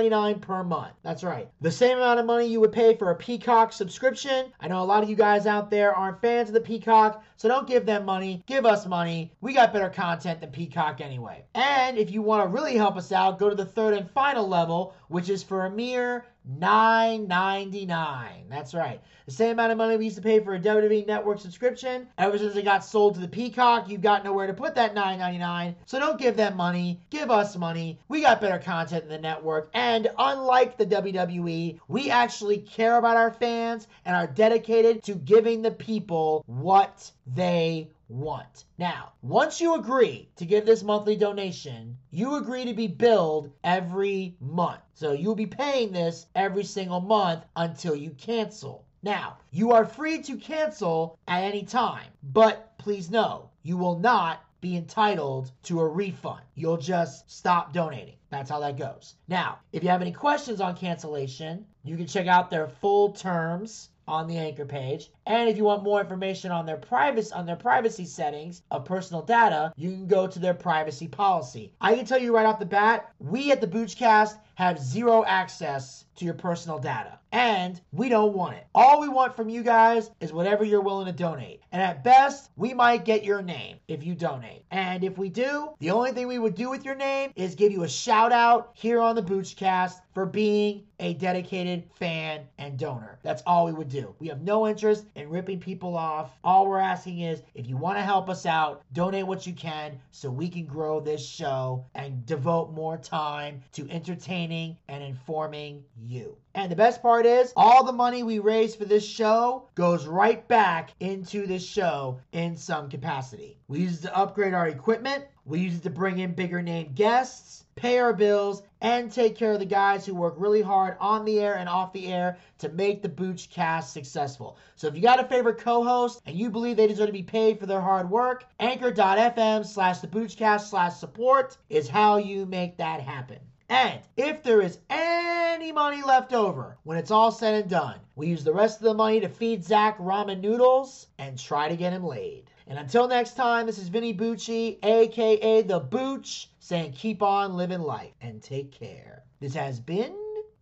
$4.99 0.00 0.40
per 0.40 0.64
month. 0.64 0.94
That's 1.02 1.24
right. 1.24 1.48
The 1.60 1.70
same 1.70 1.98
amount 1.98 2.20
of 2.20 2.26
money 2.26 2.46
you 2.46 2.60
would 2.60 2.72
pay 2.72 2.96
for 2.96 3.10
a 3.10 3.16
Peacock 3.16 3.72
subscription. 3.72 4.52
I 4.60 4.68
know 4.68 4.82
a 4.82 4.84
lot 4.84 5.02
of 5.02 5.10
you 5.10 5.16
guys 5.16 5.46
out 5.46 5.70
there 5.70 5.94
aren't 5.94 6.20
fans 6.20 6.48
of 6.48 6.54
the 6.54 6.60
Peacock, 6.60 7.22
so 7.36 7.48
don't 7.48 7.68
give 7.68 7.86
them 7.86 8.04
money. 8.04 8.42
Give 8.46 8.64
us 8.64 8.86
money. 8.86 9.32
We 9.40 9.52
got 9.52 9.72
better 9.72 9.90
content 9.90 10.40
than 10.40 10.50
Peacock 10.50 11.00
anyway. 11.00 11.44
And 11.54 11.98
if 11.98 12.10
you 12.10 12.22
want 12.22 12.44
to 12.44 12.54
really 12.54 12.76
help 12.76 12.96
us 12.96 13.12
out, 13.12 13.38
go 13.38 13.48
to 13.48 13.54
the 13.54 13.64
third 13.64 13.94
and 13.94 14.10
final 14.10 14.48
level, 14.48 14.94
which 15.08 15.28
is 15.28 15.42
for 15.42 15.66
a 15.66 15.70
mere 15.70 16.24
$9.99. 16.58 18.48
That's 18.48 18.74
right. 18.74 19.00
The 19.26 19.32
same 19.32 19.52
amount 19.52 19.72
of 19.72 19.78
money 19.78 19.96
we 19.96 20.06
used 20.06 20.16
to 20.16 20.22
pay 20.22 20.40
for 20.40 20.54
a 20.54 20.60
WWE 20.60 21.06
Network 21.06 21.38
subscription. 21.40 22.08
Ever 22.18 22.36
since 22.38 22.56
it 22.56 22.64
got 22.64 22.84
sold 22.84 23.14
to 23.14 23.20
the 23.20 23.28
Peacock, 23.28 23.88
you've 23.88 24.00
got 24.00 24.24
nowhere 24.24 24.46
to 24.48 24.52
put 24.52 24.74
that 24.74 24.94
$9.99. 24.94 25.74
So 25.86 26.00
don't 26.00 26.18
give 26.18 26.36
them 26.36 26.56
money. 26.56 27.00
Give 27.10 27.30
us 27.30 27.56
money. 27.56 27.98
We 28.08 28.22
got 28.22 28.40
better 28.40 28.58
content 28.58 29.04
in 29.04 29.10
the 29.10 29.18
network. 29.18 29.70
And 29.74 30.10
unlike 30.18 30.76
the 30.76 30.86
WWE, 30.86 31.78
we 31.88 32.10
actually 32.10 32.58
care 32.58 32.96
about 32.96 33.16
our 33.16 33.30
fans 33.30 33.86
and 34.04 34.16
are 34.16 34.26
dedicated 34.26 35.04
to 35.04 35.14
giving 35.14 35.62
the 35.62 35.70
people 35.70 36.42
what 36.46 37.12
they 37.34 37.88
want. 38.12 38.64
Now, 38.78 39.12
once 39.22 39.60
you 39.60 39.74
agree 39.74 40.28
to 40.36 40.44
give 40.44 40.66
this 40.66 40.82
monthly 40.82 41.16
donation, 41.16 41.98
you 42.10 42.36
agree 42.36 42.64
to 42.66 42.74
be 42.74 42.86
billed 42.86 43.50
every 43.64 44.36
month. 44.40 44.82
So 44.94 45.12
you'll 45.12 45.34
be 45.34 45.46
paying 45.46 45.92
this 45.92 46.26
every 46.34 46.64
single 46.64 47.00
month 47.00 47.44
until 47.56 47.96
you 47.96 48.10
cancel. 48.10 48.84
Now, 49.02 49.38
you 49.50 49.72
are 49.72 49.84
free 49.84 50.22
to 50.22 50.36
cancel 50.36 51.18
at 51.26 51.42
any 51.42 51.64
time, 51.64 52.10
but 52.22 52.78
please 52.78 53.10
know, 53.10 53.50
you 53.62 53.76
will 53.76 53.98
not 53.98 54.44
be 54.60 54.76
entitled 54.76 55.50
to 55.64 55.80
a 55.80 55.88
refund. 55.88 56.42
You'll 56.54 56.76
just 56.76 57.28
stop 57.28 57.72
donating. 57.72 58.14
That's 58.30 58.48
how 58.48 58.60
that 58.60 58.78
goes. 58.78 59.16
Now, 59.26 59.58
if 59.72 59.82
you 59.82 59.88
have 59.88 60.02
any 60.02 60.12
questions 60.12 60.60
on 60.60 60.76
cancellation, 60.76 61.66
you 61.82 61.96
can 61.96 62.06
check 62.06 62.28
out 62.28 62.48
their 62.48 62.68
full 62.68 63.10
terms 63.10 63.90
on 64.12 64.28
the 64.28 64.36
anchor 64.36 64.66
page. 64.66 65.10
And 65.24 65.48
if 65.48 65.56
you 65.56 65.64
want 65.64 65.82
more 65.82 65.98
information 65.98 66.52
on 66.52 66.66
their 66.66 66.76
privacy 66.76 67.32
on 67.32 67.46
their 67.46 67.56
privacy 67.56 68.04
settings 68.04 68.60
of 68.70 68.84
personal 68.84 69.22
data, 69.22 69.72
you 69.74 69.90
can 69.90 70.06
go 70.06 70.26
to 70.26 70.38
their 70.38 70.52
privacy 70.52 71.08
policy. 71.08 71.72
I 71.80 71.96
can 71.96 72.04
tell 72.04 72.20
you 72.20 72.34
right 72.34 72.44
off 72.44 72.58
the 72.58 72.66
bat, 72.66 73.10
we 73.18 73.50
at 73.52 73.62
the 73.62 73.66
Boochcast 73.66 74.36
have 74.56 74.78
zero 74.78 75.24
access 75.24 76.04
to 76.16 76.24
your 76.24 76.34
personal 76.34 76.78
data. 76.78 77.18
And 77.32 77.80
we 77.92 78.10
don't 78.10 78.34
want 78.34 78.56
it. 78.56 78.66
All 78.74 79.00
we 79.00 79.08
want 79.08 79.34
from 79.34 79.48
you 79.48 79.62
guys 79.62 80.10
is 80.20 80.32
whatever 80.32 80.64
you're 80.64 80.82
willing 80.82 81.06
to 81.06 81.12
donate. 81.12 81.62
And 81.72 81.80
at 81.80 82.04
best, 82.04 82.50
we 82.56 82.74
might 82.74 83.06
get 83.06 83.24
your 83.24 83.40
name 83.40 83.78
if 83.88 84.04
you 84.04 84.14
donate. 84.14 84.64
And 84.70 85.02
if 85.02 85.16
we 85.16 85.30
do, 85.30 85.70
the 85.78 85.90
only 85.90 86.12
thing 86.12 86.28
we 86.28 86.38
would 86.38 86.54
do 86.54 86.68
with 86.68 86.84
your 86.84 86.94
name 86.94 87.32
is 87.34 87.54
give 87.54 87.72
you 87.72 87.84
a 87.84 87.88
shout 87.88 88.32
out 88.32 88.72
here 88.74 89.00
on 89.00 89.16
the 89.16 89.22
Boochcast 89.22 89.94
for 90.12 90.26
being 90.26 90.84
a 91.00 91.14
dedicated 91.14 91.84
fan 91.98 92.42
and 92.58 92.78
donor. 92.78 93.18
That's 93.22 93.42
all 93.46 93.64
we 93.66 93.72
would 93.72 93.88
do. 93.88 94.14
We 94.18 94.28
have 94.28 94.42
no 94.42 94.68
interest 94.68 95.06
in 95.16 95.30
ripping 95.30 95.58
people 95.58 95.96
off. 95.96 96.38
All 96.44 96.66
we're 96.66 96.78
asking 96.78 97.20
is 97.20 97.42
if 97.54 97.66
you 97.66 97.76
want 97.76 97.98
to 97.98 98.02
help 98.02 98.28
us 98.28 98.46
out, 98.46 98.82
donate 98.92 99.26
what 99.26 99.46
you 99.46 99.52
can 99.52 99.98
so 100.10 100.30
we 100.30 100.48
can 100.48 100.66
grow 100.66 101.00
this 101.00 101.26
show 101.26 101.84
and 101.94 102.24
devote 102.26 102.72
more 102.72 102.98
time 102.98 103.62
to 103.72 103.90
entertaining 103.90 104.76
and 104.88 105.02
informing 105.02 105.82
you. 106.12 106.36
And 106.54 106.70
the 106.70 106.76
best 106.76 107.00
part 107.00 107.24
is, 107.24 107.52
all 107.56 107.82
the 107.82 107.92
money 107.92 108.22
we 108.22 108.38
raise 108.38 108.74
for 108.74 108.84
this 108.84 109.06
show 109.06 109.68
goes 109.74 110.06
right 110.06 110.46
back 110.46 110.90
into 111.00 111.46
this 111.46 111.66
show 111.66 112.20
in 112.32 112.56
some 112.56 112.90
capacity. 112.90 113.56
We 113.68 113.80
use 113.80 114.00
it 114.00 114.02
to 114.08 114.16
upgrade 114.16 114.52
our 114.52 114.68
equipment, 114.68 115.24
we 115.46 115.60
use 115.60 115.76
it 115.76 115.82
to 115.84 115.90
bring 115.90 116.18
in 116.18 116.34
bigger 116.34 116.60
name 116.60 116.92
guests, 116.94 117.64
pay 117.74 117.98
our 117.98 118.12
bills, 118.12 118.62
and 118.82 119.10
take 119.10 119.34
care 119.34 119.52
of 119.52 119.60
the 119.60 119.64
guys 119.64 120.04
who 120.04 120.14
work 120.14 120.34
really 120.36 120.60
hard 120.60 120.96
on 121.00 121.24
the 121.24 121.40
air 121.40 121.56
and 121.56 121.68
off 121.68 121.92
the 121.94 122.12
air 122.12 122.36
to 122.58 122.68
make 122.68 123.00
the 123.00 123.08
Booch 123.08 123.48
cast 123.48 123.94
successful. 123.94 124.58
So 124.76 124.86
if 124.88 124.94
you 124.94 125.00
got 125.00 125.20
a 125.20 125.24
favorite 125.24 125.58
co-host 125.58 126.20
and 126.26 126.36
you 126.36 126.50
believe 126.50 126.76
they 126.76 126.86
deserve 126.86 127.06
to 127.06 127.12
be 127.12 127.22
paid 127.22 127.58
for 127.58 127.66
their 127.66 127.80
hard 127.80 128.10
work, 128.10 128.44
anchor.fm 128.60 129.64
slash 129.64 130.00
the 130.00 130.58
slash 130.58 130.96
support 130.96 131.56
is 131.70 131.88
how 131.88 132.18
you 132.18 132.44
make 132.44 132.76
that 132.76 133.00
happen. 133.00 133.38
And 133.72 134.02
if 134.18 134.42
there 134.42 134.60
is 134.60 134.80
any 134.90 135.72
money 135.72 136.02
left 136.02 136.34
over 136.34 136.76
when 136.82 136.98
it's 136.98 137.10
all 137.10 137.32
said 137.32 137.54
and 137.54 137.70
done, 137.70 138.00
we 138.16 138.26
use 138.26 138.44
the 138.44 138.52
rest 138.52 138.80
of 138.80 138.84
the 138.84 138.92
money 138.92 139.18
to 139.20 139.30
feed 139.30 139.64
Zach 139.64 139.96
ramen 139.96 140.42
noodles 140.42 141.06
and 141.18 141.38
try 141.38 141.70
to 141.70 141.76
get 141.76 141.94
him 141.94 142.04
laid. 142.04 142.50
And 142.66 142.78
until 142.78 143.08
next 143.08 143.32
time, 143.32 143.64
this 143.64 143.78
is 143.78 143.88
Vinny 143.88 144.12
Bucci, 144.12 144.76
aka 144.84 145.62
The 145.62 145.80
Booch, 145.80 146.50
saying 146.60 146.92
keep 146.92 147.22
on 147.22 147.56
living 147.56 147.80
life 147.80 148.12
and 148.20 148.42
take 148.42 148.72
care. 148.72 149.22
This 149.40 149.54
has 149.54 149.80
been 149.80 150.14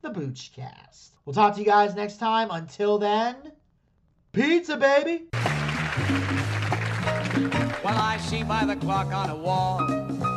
the 0.02 0.10
Boochcast. 0.10 1.08
We'll 1.24 1.34
talk 1.34 1.54
to 1.54 1.60
you 1.60 1.66
guys 1.66 1.96
next 1.96 2.18
time. 2.18 2.46
Until 2.52 2.96
then, 2.96 3.34
pizza, 4.30 4.76
baby! 4.76 5.24
Well, 7.82 7.98
I 7.98 8.18
see 8.22 8.44
by 8.44 8.64
the 8.64 8.76
clock 8.76 9.12
on 9.12 9.30
the 9.30 9.34
wall 9.34 9.80